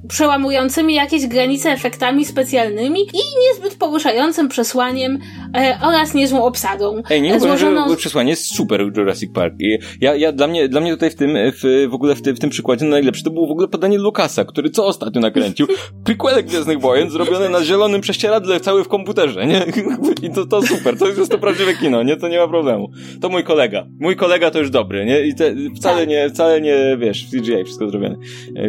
przełamującymi 0.08 0.94
jakieś 0.94 1.26
granice 1.26 1.70
efektami 1.70 2.24
specjalnymi 2.24 3.00
i 3.00 3.20
niezbyt 3.48 3.78
poruszającym 3.78 4.48
przesłaniem 4.48 5.18
e, 5.56 5.78
oraz 5.82 6.14
niezłą 6.14 6.44
obsadą. 6.44 7.02
Ej, 7.10 7.22
nie 7.22 7.28
uważam, 7.28 7.58
złożoną... 7.58 7.88
że 7.88 7.96
przesłanie 7.96 8.30
jest 8.30 8.54
super 8.54 8.90
Jurassic 8.96 9.32
Park. 9.32 9.54
Ja, 10.00 10.14
ja, 10.14 10.32
dla, 10.32 10.46
mnie, 10.46 10.68
dla 10.68 10.80
mnie 10.80 10.92
tutaj 10.92 11.10
w 11.10 11.14
tym, 11.14 11.36
w, 11.36 11.88
w 11.90 11.94
ogóle 11.94 12.14
w, 12.14 12.22
ty, 12.22 12.32
w 12.34 12.38
tym 12.38 12.50
przykładzie 12.50 12.86
najlepsze 12.86 13.22
to 13.22 13.30
było 13.30 13.46
w 13.46 13.50
ogóle 13.50 13.68
podanie 13.68 13.98
Lukasa, 13.98 14.44
który 14.44 14.70
co 14.70 14.86
ostatnio 14.86 15.20
nakręcił? 15.20 15.66
Prequel 16.04 16.44
Gwiezdnych 16.44 16.80
Wojen 16.80 17.10
zrobione 17.10 17.48
na 17.48 17.64
zielonym 17.64 18.00
prześcieradle, 18.00 18.60
cały 18.60 18.84
w 18.84 18.88
komputerze, 18.88 19.46
nie? 19.46 19.66
I 20.28 20.30
to, 20.30 20.46
to 20.46 20.62
super, 20.62 20.98
to 20.98 21.08
jest 21.08 21.30
to 21.30 21.38
prawdziwe 21.38 21.74
kino, 21.74 22.02
nie? 22.02 22.16
To 22.16 22.28
nie 22.28 22.38
ma 22.38 22.48
problemu. 22.48 22.90
To 23.20 23.28
mój 23.28 23.44
kolega. 23.44 23.86
Mój 24.00 24.16
kolega 24.16 24.50
to 24.50 24.58
już 24.58 24.70
dobry, 24.70 25.04
nie? 25.04 25.26
I 25.26 25.34
te, 25.34 25.54
wcale 25.76 25.98
tak. 25.98 26.08
nie, 26.08 26.30
wcale 26.30 26.60
nie, 26.60 26.96
wiesz, 27.00 27.26
w 27.26 27.30
CGI 27.30 27.64
wszystko 27.64 27.88
zrobione. 27.88 28.16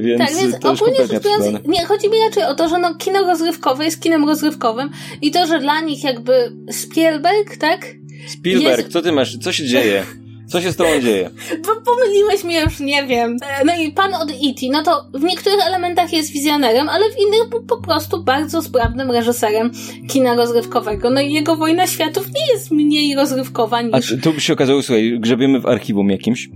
Więc, 0.02 0.20
tak, 0.20 0.30
więc 0.42 0.60
to 0.60 0.72
już 0.72 0.80
kompletnie 0.80 1.20
nie, 1.68 1.86
chodzi 1.86 2.10
mi 2.10 2.20
raczej 2.20 2.44
o 2.44 2.56
to, 2.56 2.70
że 2.70 2.80
no, 2.80 2.96
kino 2.96 3.22
rozrywkowe 3.22 3.86
jest 3.86 4.02
kinem 4.02 4.26
rozrywkowym 4.26 4.90
i 5.22 5.32
to, 5.32 5.48
że 5.48 5.60
dla 5.60 5.82
nich 5.82 6.04
jakby 6.04 6.52
Spielberg, 6.72 7.58
tak? 7.58 7.88
Spielberg, 8.28 8.78
jest... 8.78 8.92
co 8.92 9.02
ty 9.02 9.12
masz, 9.12 9.38
co 9.38 9.52
się 9.52 9.66
dzieje? 9.66 10.06
Co 10.48 10.62
się 10.62 10.72
z 10.72 10.76
tobą 10.76 11.00
dzieje? 11.02 11.30
Bo 11.66 11.92
pomyliłeś 11.92 12.44
mnie 12.44 12.62
już, 12.62 12.80
nie 12.80 13.06
wiem. 13.06 13.38
No 13.66 13.74
i 13.76 13.92
pan 13.92 14.14
od 14.14 14.32
E.T., 14.32 14.66
no 14.72 14.84
to 14.84 15.06
w 15.14 15.24
niektórych 15.24 15.68
elementach 15.68 16.14
jest 16.14 16.32
wizjonerem, 16.32 16.90
ale 16.90 17.06
w 17.12 17.20
innych 17.20 17.50
był 17.50 17.64
po 17.64 17.78
prostu 17.78 18.24
bardzo 18.24 18.62
sprawnym 18.62 19.12
reżyserem 19.12 19.72
kina 20.10 20.36
rozrywkowego. 20.36 21.10
No 21.10 21.22
i 21.22 21.34
jego 21.34 21.56
Wojna 21.56 21.88
Światów 21.88 22.28
nie 22.28 22.54
jest 22.54 22.72
mniej 22.72 23.16
rozrywkowa 23.16 23.82
niż... 23.82 24.14
A 24.14 24.18
tu 24.18 24.34
by 24.34 24.42
się 24.42 24.54
okazało, 24.54 24.82
słuchaj, 24.82 25.18
grzebiemy 25.20 25.60
w 25.60 25.66
archiwum 25.66 26.10
jakimś 26.10 26.50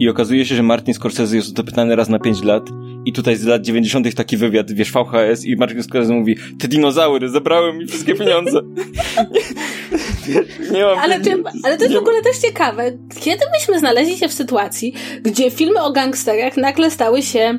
i 0.00 0.08
okazuje 0.08 0.44
się, 0.44 0.54
że 0.54 0.62
Martin 0.62 0.94
Scorsese 0.94 1.36
jest 1.36 1.52
dopytany 1.52 1.96
raz 1.96 2.08
na 2.08 2.18
5 2.18 2.42
lat 2.42 2.62
i 3.04 3.12
tutaj 3.12 3.36
z 3.36 3.44
lat 3.44 3.62
90. 3.62 4.14
taki 4.14 4.36
wywiad, 4.36 4.72
wiesz, 4.72 4.92
VHS 4.92 5.44
i 5.44 5.56
Martin 5.56 5.82
Scorsese 5.82 6.12
mówi, 6.12 6.36
te 6.58 6.68
dinozaury, 6.68 7.28
zabrały 7.28 7.72
mi 7.72 7.86
wszystkie 7.86 8.14
pieniądze. 8.14 8.60
nie, 10.28 10.70
nie 10.78 10.84
mam 10.84 10.98
ale, 10.98 11.20
czy, 11.20 11.42
ale 11.64 11.76
to 11.76 11.82
jest 11.82 11.94
w 11.94 11.98
ogóle 11.98 12.22
też 12.22 12.38
ciekawe. 12.38 12.92
Kiedy 13.20 13.44
myśmy 13.58 13.78
znaleźli 13.78 14.16
się 14.18 14.28
w 14.28 14.32
sytuacji, 14.32 14.94
gdzie 15.22 15.50
filmy 15.50 15.82
o 15.82 15.92
gangsterach 15.92 16.56
nagle 16.56 16.90
stały 16.90 17.22
się 17.22 17.58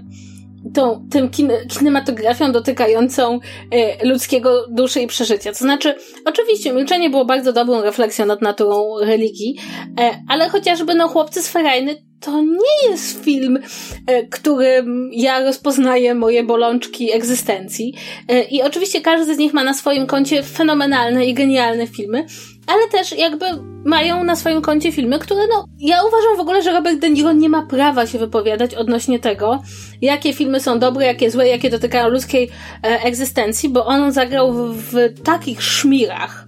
tą, 0.74 1.08
tym 1.12 1.30
kin 1.30 1.52
kinematografią 1.70 2.52
dotykającą 2.52 3.40
e, 3.72 4.08
ludzkiego 4.08 4.66
duszy 4.70 5.02
i 5.02 5.08
przeżycia. 5.08 5.52
To 5.52 5.58
znaczy, 5.58 5.96
oczywiście, 6.26 6.74
milczenie 6.74 7.10
było 7.10 7.26
bardzo 7.26 7.54
dobrą 7.54 7.82
refleksją 7.82 8.26
nad 8.26 8.42
naturą 8.42 9.00
religii, 9.02 9.56
e, 10.00 10.24
ale 10.28 10.50
chociażby 10.50 10.96
no 10.96 11.08
chłopcy 11.08 11.42
z 11.42 11.50
Ferajny 11.50 12.09
to 12.20 12.42
nie 12.42 12.92
jest 12.92 13.24
film, 13.24 13.60
e, 14.08 14.24
którym 14.24 15.10
ja 15.14 15.40
rozpoznaję 15.40 16.16
moje 16.16 16.44
bolączki 16.44 17.12
egzystencji. 17.12 17.94
E, 18.28 18.44
I 18.44 18.62
oczywiście 18.64 19.02
każdy 19.02 19.36
z 19.36 19.38
nich 19.38 19.54
ma 19.54 19.64
na 19.64 19.74
swoim 19.74 20.08
koncie 20.08 20.44
fenomenalne 20.44 21.26
i 21.26 21.34
genialne 21.34 21.88
filmy, 21.88 22.26
ale 22.68 22.88
też 22.88 23.18
jakby 23.18 23.46
mają 23.86 24.24
na 24.24 24.36
swoim 24.36 24.62
koncie 24.62 24.92
filmy, 24.92 25.20
które 25.20 25.42
no, 25.48 25.66
ja 25.80 25.98
uważam 26.08 26.38
w 26.38 26.40
ogóle, 26.40 26.62
że 26.62 26.72
Robert 26.72 27.00
De 27.00 27.10
Niro 27.10 27.32
nie 27.32 27.50
ma 27.50 27.66
prawa 27.66 28.08
się 28.08 28.20
wypowiadać 28.20 28.76
odnośnie 28.76 29.20
tego, 29.20 29.62
jakie 30.02 30.34
filmy 30.34 30.60
są 30.60 30.80
dobre, 30.80 31.06
jakie 31.06 31.32
złe, 31.32 31.48
jakie 31.48 31.70
dotykają 31.70 32.10
ludzkiej 32.10 32.50
e, 32.84 33.04
egzystencji, 33.04 33.70
bo 33.70 33.86
on 33.86 34.12
zagrał 34.12 34.54
w, 34.54 34.76
w 34.76 35.22
takich 35.24 35.64
szmirach, 35.64 36.48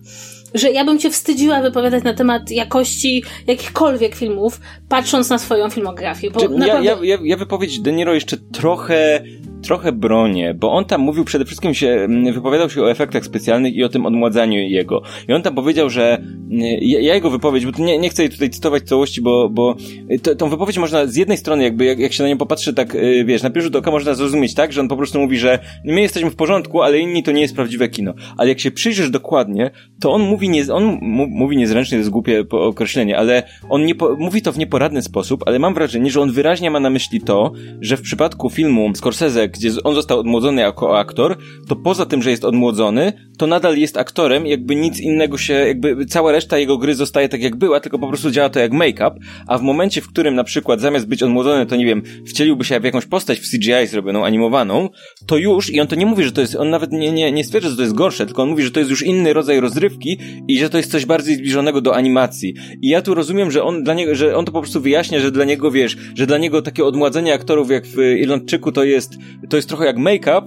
że 0.54 0.72
ja 0.72 0.86
bym 0.86 1.00
cię 1.00 1.10
wstydziła 1.10 1.62
wypowiadać 1.62 2.04
na 2.04 2.14
temat 2.14 2.52
jakości 2.52 3.24
jakichkolwiek 3.48 4.16
filmów, 4.16 4.62
patrząc 4.90 5.30
na 5.30 5.38
swoją 5.38 5.70
filmografię. 5.70 6.32
Bo 6.32 6.40
Czy, 6.40 6.50
naprawdę... 6.50 6.86
ja, 6.86 6.98
ja, 7.04 7.18
ja 7.24 7.38
wypowiedź 7.38 7.80
De 7.80 7.92
Niro 7.92 8.14
jeszcze 8.14 8.38
trochę 8.38 9.24
trochę 9.62 9.92
bronię, 9.92 10.54
bo 10.54 10.72
on 10.72 10.86
tam 10.86 11.02
mówił 11.02 11.24
przede 11.24 11.46
wszystkim 11.46 11.74
się, 11.74 11.88
mm, 11.88 12.34
wypowiadał 12.34 12.70
się 12.70 12.82
o 12.82 12.92
efektach 12.92 13.26
specjalnych 13.26 13.76
i 13.76 13.84
o 13.84 13.90
tym 13.90 14.06
odmładzaniu 14.06 14.60
jego. 14.60 15.02
I 15.28 15.34
on 15.34 15.42
tam 15.42 15.56
powiedział, 15.56 15.90
że 15.90 16.18
mm, 16.18 16.50
ja, 16.82 17.00
ja 17.00 17.16
jego 17.16 17.30
wypowiedź, 17.30 17.66
bo 17.66 17.84
nie, 17.84 17.98
nie 17.98 18.10
chcę 18.10 18.24
jej 18.24 18.30
tutaj 18.30 18.50
cytować 18.50 18.84
całości, 18.84 19.22
bo, 19.22 19.50
bo 19.50 19.76
to, 20.24 20.36
tą 20.36 20.50
wypowiedź 20.50 20.78
można 20.78 21.08
z 21.08 21.16
jednej 21.16 21.38
strony, 21.38 21.64
jakby 21.64 21.86
jak, 21.86 22.00
jak 22.00 22.14
się 22.14 22.24
na 22.24 22.30
nią 22.30 22.38
popatrzy, 22.38 22.74
tak 22.74 22.96
y, 22.96 23.26
wiesz, 23.26 23.44
na 23.44 23.50
pierwszy 23.50 23.78
oka 23.78 23.92
można 23.92 24.14
zrozumieć 24.14 24.54
tak, 24.54 24.74
że 24.74 24.82
on 24.82 24.88
po 24.88 24.98
prostu 24.98 25.20
mówi, 25.20 25.38
że 25.38 25.60
my 25.86 26.02
jesteśmy 26.02 26.30
w 26.30 26.36
porządku, 26.36 26.82
ale 26.82 27.00
inni 27.00 27.24
to 27.24 27.32
nie 27.32 27.42
jest 27.42 27.56
prawdziwe 27.56 27.90
kino. 27.90 28.14
Ale 28.38 28.50
jak 28.50 28.60
się 28.60 28.72
przyjrzysz 28.72 29.10
dokładnie, 29.10 29.72
to 30.02 30.12
on 30.12 30.22
mówi 30.22 30.41
nie, 30.50 30.74
on 30.74 31.00
mówi 31.30 31.58
niezręcznie, 31.58 31.96
to 31.96 32.00
jest 32.00 32.10
głupie 32.10 32.44
określenie, 32.52 33.18
ale 33.18 33.44
on 33.70 33.86
nie 33.86 33.94
mówi 34.18 34.42
to 34.42 34.52
w 34.52 34.58
nieporadny 34.58 35.02
sposób, 35.02 35.44
ale 35.46 35.60
mam 35.60 35.74
wrażenie, 35.74 36.12
że 36.12 36.22
on 36.22 36.32
wyraźnie 36.32 36.72
ma 36.72 36.80
na 36.80 36.90
myśli 36.90 37.22
to, 37.22 37.54
że 37.82 37.98
w 37.98 38.02
przypadku 38.02 38.50
filmu 38.50 38.92
Scorsese, 38.96 39.50
gdzie 39.50 39.72
on 39.84 39.96
został 39.96 40.20
odmłodzony 40.20 40.62
jako 40.62 41.00
aktor, 41.00 41.38
to 41.68 41.76
poza 41.76 42.06
tym, 42.06 42.22
że 42.24 42.32
jest 42.32 42.46
odmłodzony, 42.46 43.14
to 43.38 43.48
nadal 43.48 43.78
jest 43.78 43.98
aktorem, 43.98 44.46
jakby 44.46 44.76
nic 44.76 45.00
innego 45.00 45.38
się, 45.38 45.54
jakby 45.54 46.06
cała 46.06 46.32
reszta 46.32 46.58
jego 46.58 46.78
gry 46.78 46.96
zostaje 46.96 47.30
tak 47.30 47.42
jak 47.42 47.56
była, 47.56 47.80
tylko 47.80 48.00
po 48.00 48.08
prostu 48.08 48.32
działa 48.32 48.50
to 48.50 48.60
jak 48.60 48.72
make-up, 48.72 49.12
a 49.48 49.58
w 49.58 49.62
momencie, 49.62 50.02
w 50.02 50.08
którym 50.08 50.36
na 50.36 50.44
przykład 50.44 50.82
zamiast 50.82 51.08
być 51.08 51.24
odmłodzony, 51.24 51.66
to 51.66 51.76
nie 51.76 51.86
wiem, 51.86 52.02
wcieliłby 52.28 52.64
się 52.64 52.80
w 52.80 52.84
jakąś 52.84 53.06
postać 53.06 53.40
w 53.40 53.52
CGI 53.52 53.88
zrobioną, 53.88 54.26
animowaną, 54.26 54.90
to 55.28 55.38
już, 55.38 55.70
i 55.70 55.82
on 55.82 55.88
to 55.88 55.96
nie 55.96 56.06
mówi, 56.06 56.24
że 56.24 56.32
to 56.32 56.42
jest, 56.42 56.56
on 56.56 56.70
nawet 56.70 56.92
nie, 56.92 57.12
nie, 57.12 57.32
nie 57.32 57.44
stwierdza, 57.44 57.70
że 57.70 57.76
to 57.76 57.82
jest 57.82 57.94
gorsze, 57.94 58.26
tylko 58.26 58.44
on 58.44 58.50
mówi, 58.50 58.64
że 58.64 58.72
to 58.72 58.80
jest 58.80 58.90
już 58.92 59.04
inny 59.04 59.34
rodzaj 59.34 59.60
rozrywki 59.60 60.20
i 60.48 60.60
że 60.60 60.70
to 60.70 60.78
jest 60.78 60.92
coś 60.92 61.06
bardziej 61.06 61.36
zbliżonego 61.36 61.82
do 61.82 61.96
animacji. 61.96 62.54
I 62.82 62.90
ja 62.90 63.02
tu 63.02 63.14
rozumiem, 63.14 63.52
że 63.52 63.64
on 63.64 63.84
dla 63.84 63.94
niego, 63.94 64.16
że 64.16 64.36
on 64.36 64.46
to 64.46 64.52
po 64.52 64.62
prostu 64.62 64.82
wyjaśnia, 64.82 65.20
że 65.20 65.32
dla 65.32 65.46
niego, 65.46 65.72
wiesz, 65.72 65.98
że 66.16 66.28
dla 66.28 66.38
niego 66.38 66.62
takie 66.62 66.86
odmładzenie 66.86 67.34
aktorów 67.34 67.72
jak 67.72 67.86
w 67.88 67.98
Irlandczyku 67.98 68.72
to 68.72 68.84
jest, 68.84 69.14
to 69.50 69.56
jest 69.56 69.68
trochę 69.68 69.86
jak 69.86 69.98
make-up, 69.98 70.42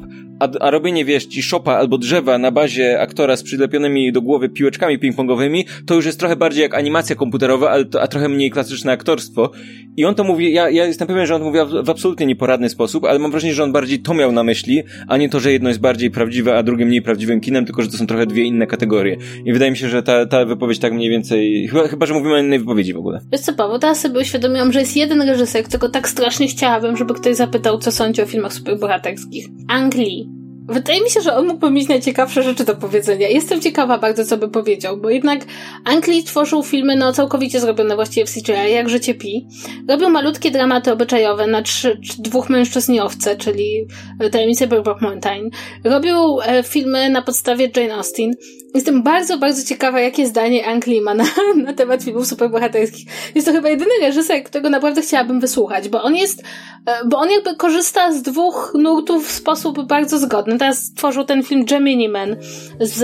a, 0.44 0.48
a 0.60 0.70
robienie, 0.70 1.04
wiesz, 1.04 1.26
ci 1.26 1.42
szopa 1.42 1.72
albo 1.72 1.98
drzewa 1.98 2.38
na 2.38 2.50
bazie 2.50 3.00
aktora 3.00 3.36
z 3.36 3.42
przylepionymi 3.42 4.12
do 4.12 4.22
głowy 4.22 4.48
piłeczkami 4.48 4.98
ping-pongowymi, 4.98 5.64
to 5.86 5.94
już 5.94 6.06
jest 6.06 6.20
trochę 6.20 6.36
bardziej 6.36 6.62
jak 6.62 6.74
animacja 6.74 7.16
komputerowa, 7.16 7.76
a 8.00 8.06
trochę 8.08 8.28
mniej 8.28 8.50
klasyczne 8.50 8.92
aktorstwo. 8.92 9.50
I 9.96 10.04
on 10.04 10.14
to 10.14 10.24
mówi, 10.24 10.52
ja, 10.52 10.70
ja 10.70 10.86
jestem 10.86 11.08
pewien, 11.08 11.26
że 11.26 11.34
on 11.34 11.42
mówi 11.42 11.58
w, 11.58 11.86
w 11.86 11.90
absolutnie 11.90 12.26
nieporadny 12.26 12.68
sposób, 12.68 13.04
ale 13.04 13.18
mam 13.18 13.30
wrażenie, 13.30 13.54
że 13.54 13.64
on 13.64 13.72
bardziej 13.72 13.98
to 13.98 14.14
miał 14.14 14.32
na 14.32 14.42
myśli, 14.44 14.82
a 15.08 15.16
nie 15.16 15.28
to, 15.28 15.40
że 15.40 15.52
jedno 15.52 15.68
jest 15.68 15.80
bardziej 15.80 16.10
prawdziwe, 16.10 16.54
a 16.58 16.62
drugie 16.62 16.86
mniej 16.86 17.02
prawdziwym 17.02 17.40
kinem, 17.40 17.64
tylko 17.64 17.82
że 17.82 17.88
to 17.88 17.96
są 17.96 18.06
trochę 18.06 18.26
dwie 18.26 18.44
inne 18.44 18.66
kategorie. 18.66 19.16
I 19.44 19.52
wydaje 19.52 19.70
mi 19.70 19.76
się, 19.76 19.88
że 19.88 20.02
ta, 20.02 20.26
ta 20.26 20.44
wypowiedź 20.44 20.78
tak 20.78 20.92
mniej 20.92 21.10
więcej, 21.10 21.68
chyba, 21.68 21.88
chyba 21.88 22.06
że 22.06 22.14
mówimy 22.14 22.34
o 22.34 22.38
innej 22.38 22.58
wypowiedzi 22.58 22.94
w 22.94 22.98
ogóle. 22.98 23.20
Wiesz 23.32 23.40
co, 23.40 23.52
Paweł, 23.52 23.78
teraz 23.78 24.00
sobie 24.00 24.20
uświadomiłam, 24.20 24.72
że 24.72 24.80
jest 24.80 24.96
jeden 24.96 25.22
reżyser, 25.22 25.64
którego 25.64 25.88
tak 25.88 26.08
strasznie 26.08 26.48
chciałabym, 26.48 26.96
żeby 26.96 27.14
ktoś 27.14 27.36
zapytał, 27.36 27.78
co 27.78 27.92
sądzi 27.92 28.22
o 28.22 28.26
filmach 28.26 28.52
superbohaterskich. 28.52 29.46
Anglii. 29.68 30.33
Wydaje 30.68 31.00
mi 31.00 31.10
się, 31.10 31.20
że 31.20 31.36
on 31.36 31.46
mógłby 31.46 31.70
mieć 31.70 31.88
najciekawsze 31.88 32.42
rzeczy 32.42 32.64
do 32.64 32.74
powiedzenia. 32.74 33.28
Jestem 33.28 33.60
ciekawa 33.60 33.98
bardzo, 33.98 34.24
co 34.24 34.36
by 34.36 34.48
powiedział, 34.48 34.96
bo 34.96 35.10
jednak 35.10 35.40
Angli 35.84 36.24
tworzył 36.24 36.62
filmy 36.62 36.96
no 36.96 37.12
całkowicie 37.12 37.60
zrobione 37.60 37.94
właściwie 37.94 38.26
w 38.26 38.34
CGI, 38.34 38.72
jak 38.72 38.88
Życie 38.88 39.14
Pi. 39.14 39.46
Robił 39.88 40.10
malutkie 40.10 40.50
dramaty 40.50 40.92
obyczajowe 40.92 41.46
na 41.46 41.62
trzy, 41.62 42.00
dwóch 42.18 42.50
mężczyzn 42.50 42.92
i 42.92 43.00
owce, 43.00 43.36
czyli 43.36 43.86
Tajemnice 44.32 44.66
Brokeback 44.66 45.02
Mountain. 45.02 45.50
Robił 45.84 46.40
e, 46.40 46.62
filmy 46.62 47.10
na 47.10 47.22
podstawie 47.22 47.70
Jane 47.76 47.94
Austen. 47.94 48.34
Jestem 48.74 49.02
bardzo, 49.02 49.38
bardzo 49.38 49.68
ciekawa, 49.68 50.00
jakie 50.00 50.26
zdanie 50.26 50.66
Angli 50.66 51.00
ma 51.00 51.14
na, 51.14 51.24
na 51.66 51.72
temat 51.72 52.04
filmów 52.04 52.26
superbohaterskich. 52.26 53.06
Jest 53.34 53.46
to 53.46 53.52
chyba 53.52 53.68
jedyny 53.68 53.90
reżyser, 54.00 54.44
którego 54.44 54.70
naprawdę 54.70 55.02
chciałabym 55.02 55.40
wysłuchać, 55.40 55.88
bo 55.88 56.02
on 56.02 56.14
jest, 56.14 56.42
e, 56.86 57.08
bo 57.08 57.18
on 57.18 57.30
jakby 57.30 57.56
korzysta 57.56 58.12
z 58.12 58.22
dwóch 58.22 58.72
nurtów 58.78 59.28
w 59.28 59.32
sposób 59.32 59.86
bardzo 59.86 60.18
zgodny. 60.18 60.53
Teraz 60.58 60.84
stworzył 60.84 61.24
ten 61.24 61.42
film 61.42 61.64
Gemini 61.64 62.08
Man 62.08 62.36
z, 62.80 62.94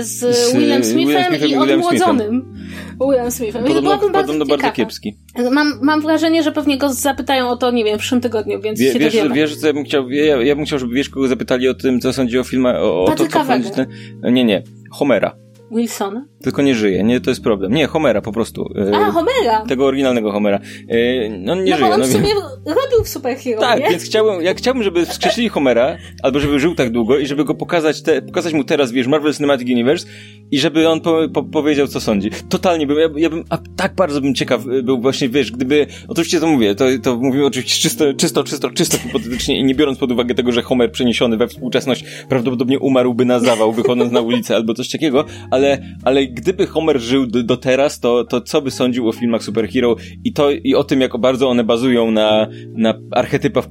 z, 0.00 0.36
z 0.36 0.56
Willem 0.56 0.84
Smithem 0.84 1.32
Will 1.32 1.50
i 1.50 1.56
odmłodzonym 1.56 2.54
Willem 3.00 3.30
Smithem. 3.30 3.62
Podobno, 3.62 3.82
byłabym 3.82 4.12
bardzo, 4.12 4.32
podobno 4.32 4.56
bardzo 4.56 4.72
kiepski. 4.76 5.16
Mam, 5.50 5.78
mam 5.82 6.00
wrażenie, 6.00 6.42
że 6.42 6.52
pewnie 6.52 6.78
go 6.78 6.92
zapytają 6.92 7.48
o 7.48 7.56
to, 7.56 7.70
nie 7.70 7.84
wiem, 7.84 7.96
w 7.96 8.00
przyszłym 8.00 8.20
tygodniu, 8.20 8.60
więc 8.60 8.80
Wie, 8.80 8.92
się 8.92 8.98
wiesz, 8.98 9.14
dowiemy. 9.14 9.34
Wiesz, 9.34 9.56
co 9.56 9.66
ja 9.66 9.72
bym 9.72 9.84
chciał, 9.84 10.10
ja, 10.10 10.42
ja 10.42 10.56
bym 10.56 10.64
chciał, 10.64 10.78
żeby 10.78 10.94
wiesz, 10.94 11.08
kogo 11.08 11.28
zapytali 11.28 11.68
o 11.68 11.74
tym, 11.74 12.00
co 12.00 12.12
sądzi 12.12 12.38
o 12.38 12.44
filmie, 12.44 12.70
o, 12.70 13.04
o 13.04 13.14
to, 13.14 13.26
co 13.26 13.44
sądzi 13.44 13.70
ten... 13.70 13.86
Nie, 14.22 14.44
nie. 14.44 14.62
Homera. 14.90 15.36
Wilsona? 15.70 16.26
Tylko 16.42 16.62
nie 16.62 16.74
żyje, 16.74 17.04
nie, 17.04 17.20
to 17.20 17.30
jest 17.30 17.42
problem. 17.42 17.74
Nie, 17.74 17.86
Homera 17.86 18.20
po 18.20 18.32
prostu. 18.32 18.68
E, 18.92 18.96
A, 18.96 19.10
Homera! 19.12 19.66
Tego 19.68 19.86
oryginalnego 19.86 20.32
Homera. 20.32 20.60
E, 20.88 21.28
no 21.28 21.54
nie 21.54 21.70
no, 21.70 21.76
żyje. 21.76 21.88
Bo 21.88 21.94
on 21.94 22.00
no, 22.00 22.06
w 22.06 22.12
sumie 22.12 22.28
robił 22.66 23.04
w 23.04 23.08
superhero, 23.08 23.60
Tak, 23.60 23.80
nie? 23.80 23.90
więc 23.90 24.02
chciałbym, 24.04 24.42
ja 24.42 24.54
chciałbym, 24.54 24.82
żeby 24.82 25.06
wskrzesili 25.06 25.48
Homera, 25.48 25.96
albo 26.22 26.40
żeby 26.40 26.60
żył 26.60 26.74
tak 26.74 26.90
długo 26.90 27.18
i 27.18 27.26
żeby 27.26 27.44
go 27.44 27.54
pokazać, 27.54 28.02
te, 28.02 28.22
pokazać 28.22 28.52
mu 28.52 28.64
teraz, 28.64 28.92
wiesz, 28.92 29.06
Marvel 29.06 29.34
Cinematic 29.34 29.68
Universe 29.68 30.06
i 30.50 30.58
żeby 30.58 30.88
on 30.88 31.00
po, 31.00 31.28
po, 31.28 31.42
powiedział, 31.42 31.86
co 31.86 32.00
sądzi. 32.00 32.30
Totalnie 32.48 32.86
bym, 32.86 32.98
ja, 32.98 33.08
ja 33.16 33.30
bym, 33.30 33.44
a 33.50 33.58
tak 33.76 33.94
bardzo 33.94 34.20
bym 34.20 34.34
ciekaw 34.34 34.64
był 34.82 35.00
właśnie, 35.00 35.28
wiesz, 35.28 35.52
gdyby, 35.52 35.86
oczywiście 36.08 36.40
to 36.40 36.46
mówię, 36.46 36.74
to, 36.74 36.84
to 37.02 37.16
mówimy 37.16 37.46
oczywiście 37.46 37.82
czysto, 37.82 38.14
czysto, 38.14 38.44
czysto, 38.44 38.70
czysto 38.70 38.98
hipotetycznie 38.98 39.58
i 39.58 39.64
nie 39.64 39.74
biorąc 39.74 39.98
pod 39.98 40.12
uwagę 40.12 40.34
tego, 40.34 40.52
że 40.52 40.62
Homer 40.62 40.92
przeniesiony 40.92 41.36
we 41.36 41.48
współczesność 41.48 42.04
prawdopodobnie 42.28 42.78
umarłby 42.78 43.24
na 43.24 43.40
zawał, 43.40 43.72
wychodząc 43.72 44.12
na 44.12 44.20
ulicę 44.20 44.56
albo 44.56 44.74
coś 44.74 44.88
takiego, 44.90 45.24
ale, 45.50 45.82
ale 46.04 46.31
gdyby 46.32 46.66
Homer 46.66 47.00
żył 47.00 47.26
do, 47.26 47.56
teraz, 47.56 48.00
to, 48.00 48.24
to 48.24 48.40
co 48.40 48.62
by 48.62 48.70
sądził 48.70 49.08
o 49.08 49.12
filmach 49.12 49.42
superhero 49.42 49.96
i 50.24 50.32
to, 50.32 50.50
i 50.50 50.74
o 50.74 50.84
tym, 50.84 51.00
jak 51.00 51.16
bardzo 51.16 51.48
one 51.48 51.64
bazują 51.64 52.10
na, 52.10 52.48
na 52.74 52.94
archetypach, 53.10 53.64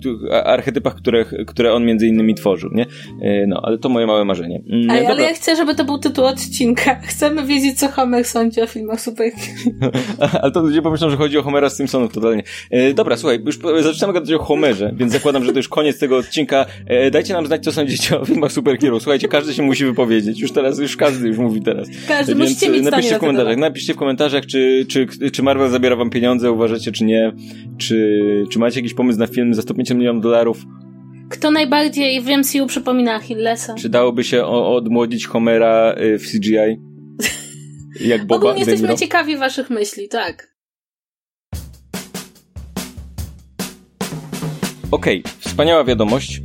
archetypach 0.43 0.95
które, 0.95 1.25
które 1.47 1.73
on 1.73 1.85
między 1.85 2.07
innymi 2.07 2.35
tworzył, 2.35 2.69
nie? 2.73 2.85
E, 3.21 3.47
no, 3.47 3.61
ale 3.63 3.77
to 3.77 3.89
moje 3.89 4.07
małe 4.07 4.25
marzenie. 4.25 4.61
Mm, 4.69 4.89
ale, 4.89 5.07
ale 5.07 5.23
ja 5.23 5.33
chcę, 5.33 5.55
żeby 5.55 5.75
to 5.75 5.85
był 5.85 5.97
tytuł 5.97 6.25
odcinka. 6.25 6.95
Chcemy 7.11 7.45
wiedzieć, 7.45 7.79
co 7.79 7.87
Homer 7.87 8.25
sądzi 8.25 8.61
o 8.61 8.67
filmach 8.67 9.01
superhero. 9.01 9.91
ale 10.41 10.51
to 10.51 10.61
ludzie 10.61 10.81
pomyślą, 10.81 11.09
że 11.09 11.17
chodzi 11.17 11.37
o 11.37 11.43
Homera 11.43 11.69
z 11.69 11.77
Simpsonów 11.77 12.13
totalnie. 12.13 12.43
E, 12.69 12.93
dobra, 12.93 13.17
słuchaj, 13.17 13.39
już 13.45 13.59
zaczynamy 13.83 14.13
gadać 14.13 14.31
o 14.31 14.43
Homerze, 14.43 14.93
więc 14.95 15.11
zakładam, 15.11 15.43
że 15.43 15.51
to 15.51 15.59
już 15.59 15.67
koniec 15.67 15.99
tego 15.99 16.17
odcinka. 16.17 16.65
E, 16.85 17.11
dajcie 17.11 17.33
nam 17.33 17.45
znać, 17.45 17.63
co 17.63 17.71
sądzicie 17.71 18.19
o 18.19 18.25
filmach 18.25 18.51
superhero. 18.51 18.99
Słuchajcie, 18.99 19.27
każdy 19.27 19.53
się 19.53 19.63
musi 19.63 19.85
wypowiedzieć. 19.85 20.39
Już 20.39 20.51
teraz, 20.51 20.79
już 20.79 20.97
każdy 20.97 21.27
już 21.27 21.37
mówi 21.37 21.61
teraz. 21.61 21.87
Każdy, 22.07 22.35
Więc 22.35 22.50
musicie 22.53 22.71
mieć 22.71 22.83
napiszcie 22.91 23.15
w 23.15 23.19
komentarzach, 23.19 23.57
napiszcie 23.57 23.93
w 23.93 23.97
komentarzach, 23.97 24.45
czy, 24.45 24.85
czy, 24.89 25.07
czy 25.31 25.43
Marvel 25.43 25.69
zabiera 25.69 25.95
wam 25.95 26.09
pieniądze, 26.09 26.51
uważacie, 26.51 26.91
czy 26.91 27.03
nie. 27.03 27.31
Czy, 27.77 28.45
czy 28.49 28.59
macie 28.59 28.79
jakiś 28.79 28.93
pomysł 28.93 29.19
na 29.19 29.27
film 29.27 29.53
za 29.53 29.61
105 29.61 29.89
milionów 29.89 30.23
dolarów? 30.23 30.57
Kto 31.29 31.51
najbardziej 31.51 32.21
w 32.21 32.27
MCU 32.27 32.67
przypomina 32.67 33.15
Achillesa? 33.15 33.75
Czy 33.75 33.89
dałoby 33.89 34.23
się 34.23 34.45
odmłodzić 34.45 35.27
Homera 35.27 35.95
y, 35.97 36.19
w 36.19 36.31
CGI? 36.31 36.79
Jak 38.11 38.25
Boba 38.25 38.35
Ogólnie 38.35 38.59
jesteśmy 38.59 38.95
ciekawi 38.95 39.37
waszych 39.37 39.69
myśli, 39.69 40.07
tak. 40.07 40.51
Okej, 44.91 45.19
okay, 45.19 45.33
wspaniała 45.39 45.83
wiadomość. 45.83 46.41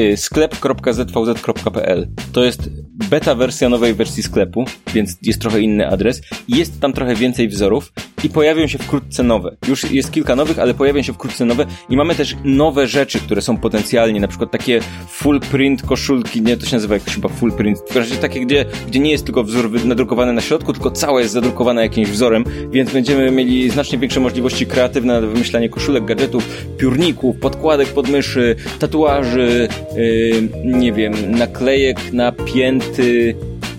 Y, 0.00 0.16
sklep.zvz.pl 0.16 2.08
to 2.32 2.44
jest 2.44 2.70
beta 3.08 3.34
wersja 3.34 3.68
nowej 3.68 3.94
wersji 3.94 4.22
sklepu, 4.22 4.64
więc 4.94 5.16
jest 5.22 5.40
trochę 5.40 5.60
inny 5.60 5.88
adres. 5.88 6.22
Jest 6.48 6.80
tam 6.80 6.92
trochę 6.92 7.14
więcej 7.14 7.48
wzorów 7.48 7.92
i 8.24 8.28
pojawią 8.28 8.66
się 8.66 8.78
wkrótce 8.78 9.22
nowe. 9.22 9.56
Już 9.68 9.90
jest 9.90 10.12
kilka 10.12 10.36
nowych, 10.36 10.58
ale 10.58 10.74
pojawią 10.74 11.02
się 11.02 11.12
wkrótce 11.12 11.44
nowe 11.44 11.66
i 11.88 11.96
mamy 11.96 12.14
też 12.14 12.36
nowe 12.44 12.86
rzeczy, 12.86 13.20
które 13.20 13.42
są 13.42 13.56
potencjalnie, 13.56 14.20
na 14.20 14.28
przykład 14.28 14.50
takie 14.50 14.80
full 15.08 15.40
print 15.40 15.82
koszulki, 15.82 16.42
nie, 16.42 16.56
to 16.56 16.66
się 16.66 16.76
nazywa 16.76 16.94
jakoś 16.94 17.14
chyba 17.14 17.28
full 17.28 17.52
print, 17.52 17.78
w 17.78 17.82
każdym 17.84 18.02
razie 18.02 18.16
takie, 18.16 18.40
gdzie, 18.40 18.64
gdzie 18.88 19.00
nie 19.00 19.10
jest 19.10 19.24
tylko 19.24 19.44
wzór 19.44 19.84
nadrukowany 19.84 20.32
na 20.32 20.40
środku, 20.40 20.72
tylko 20.72 20.90
całe 20.90 21.22
jest 21.22 21.34
zadrukowane 21.34 21.82
jakimś 21.82 22.08
wzorem, 22.08 22.44
więc 22.70 22.92
będziemy 22.92 23.30
mieli 23.30 23.70
znacznie 23.70 23.98
większe 23.98 24.20
możliwości 24.20 24.66
kreatywne 24.66 25.20
na 25.20 25.26
wymyślanie 25.26 25.68
koszulek, 25.68 26.04
gadżetów, 26.04 26.66
piórników, 26.78 27.36
podkładek 27.36 27.88
pod 27.88 28.08
myszy, 28.08 28.56
tatuaży, 28.78 29.68
yy, 29.96 30.48
nie 30.64 30.92
wiem, 30.92 31.14
naklejek 31.30 32.12
na 32.12 32.32
pięty, 32.32 33.34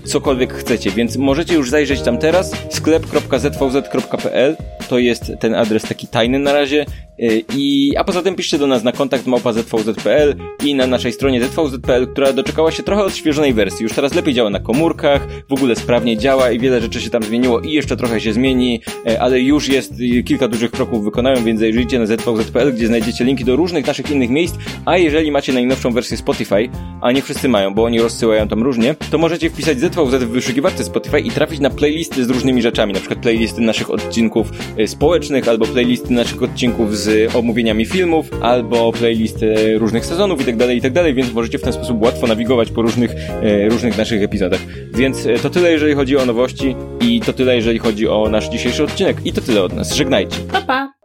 cokolwiek 0.06 0.54
chcecie, 0.54 0.92
więc 0.92 1.18
możecie 1.18 1.54
już 1.54 1.70
zajrzeć 1.70 2.02
tam 2.02 2.18
teraz 2.18 2.52
sklep.zvz.pl 2.70 4.58
to 4.90 5.00
jest 5.00 5.32
ten 5.40 5.56
adres 5.56 5.84
taki 5.84 6.08
tajny 6.08 6.40
na 6.40 6.54
razie. 6.54 6.86
Y, 7.22 7.44
I, 7.56 7.94
a 7.98 8.04
poza 8.04 8.22
tym 8.22 8.36
piszcie 8.36 8.58
do 8.58 8.68
nas 8.68 8.84
na 8.84 8.92
kontakt 8.92 9.28
małpa 9.28 9.54
zvz.pl 9.54 10.36
i 10.66 10.76
na 10.76 10.88
naszej 10.88 11.12
stronie 11.12 11.44
zvz.pl, 11.44 12.08
która 12.08 12.34
doczekała 12.34 12.72
się 12.72 12.84
trochę 12.84 13.04
odświeżonej 13.04 13.54
wersji. 13.54 13.84
Już 13.84 13.94
teraz 13.94 14.14
lepiej 14.14 14.34
działa 14.34 14.50
na 14.50 14.60
komórkach, 14.60 15.28
w 15.50 15.54
ogóle 15.54 15.76
sprawnie 15.76 16.18
działa 16.18 16.52
i 16.52 16.60
wiele 16.60 16.82
rzeczy 16.82 17.02
się 17.02 17.10
tam 17.10 17.24
zmieniło 17.24 17.60
i 17.60 17.72
jeszcze 17.72 17.98
trochę 17.98 18.22
się 18.22 18.34
zmieni, 18.34 18.82
y, 19.10 19.22
ale 19.22 19.40
już 19.40 19.68
jest 19.68 19.94
y, 20.00 20.24
kilka 20.24 20.48
dużych 20.48 20.72
kroków 20.72 21.04
wykonałem, 21.04 21.44
więc 21.44 21.60
zajrzyjcie 21.60 22.00
na 22.00 22.06
zvz.pl, 22.06 22.74
gdzie 22.74 22.88
znajdziecie 22.88 23.26
linki 23.26 23.46
do 23.46 23.56
różnych 23.56 23.88
naszych 23.88 24.12
innych 24.12 24.30
miejsc, 24.30 24.56
a 24.86 24.98
jeżeli 24.98 25.32
macie 25.32 25.54
najnowszą 25.54 25.92
wersję 25.92 26.18
Spotify, 26.18 26.70
a 27.02 27.12
nie 27.12 27.22
wszyscy 27.22 27.50
mają, 27.50 27.74
bo 27.74 27.84
oni 27.84 28.02
rozsyłają 28.02 28.48
tam 28.48 28.64
różnie, 28.64 28.96
to 29.12 29.18
możecie 29.18 29.50
wpisać 29.50 29.80
ZVZ 29.80 30.24
w 30.24 30.30
wyszukiwarce 30.30 30.84
Spotify 30.84 31.20
i 31.20 31.32
trafić 31.32 31.60
na 31.60 31.70
playlisty 31.70 32.26
z 32.26 32.30
różnymi 32.30 32.62
rzeczami, 32.62 32.94
na 32.94 33.00
przykład 33.00 33.20
playlisty 33.20 33.62
naszych 33.62 33.90
odcinków 33.90 34.52
społecznych 34.86 35.48
albo 35.48 35.66
playlisty 35.66 36.14
naszych 36.14 36.44
odcinków 36.44 36.98
z 36.98 37.11
omówieniami 37.34 37.86
filmów, 37.86 38.30
albo 38.42 38.92
playlisty 38.92 39.78
różnych 39.78 40.06
sezonów 40.06 40.42
i 40.42 40.46
tak 40.46 40.58
dalej, 40.58 40.78
i 40.78 40.82
tak 40.82 40.94
więc 41.14 41.34
możecie 41.34 41.58
w 41.58 41.62
ten 41.62 41.74
sposób 41.74 42.02
łatwo 42.02 42.28
nawigować 42.28 42.72
po 42.72 42.82
różnych, 42.82 43.16
e, 43.42 43.70
różnych 43.70 43.98
naszych 43.98 44.24
epizodach. 44.24 44.60
Więc 44.94 45.26
e, 45.26 45.40
to 45.40 45.50
tyle, 45.50 45.72
jeżeli 45.72 45.94
chodzi 45.94 46.18
o 46.18 46.26
nowości 46.26 46.76
i 47.02 47.22
to 47.22 47.34
tyle, 47.34 47.56
jeżeli 47.56 47.80
chodzi 47.80 48.08
o 48.08 48.30
nasz 48.30 48.50
dzisiejszy 48.50 48.84
odcinek. 48.84 49.18
I 49.26 49.34
to 49.34 49.42
tyle 49.42 49.64
od 49.64 49.74
nas. 49.74 49.94
Żegnajcie. 49.94 50.38
Pa, 50.52 50.62
pa. 50.62 51.01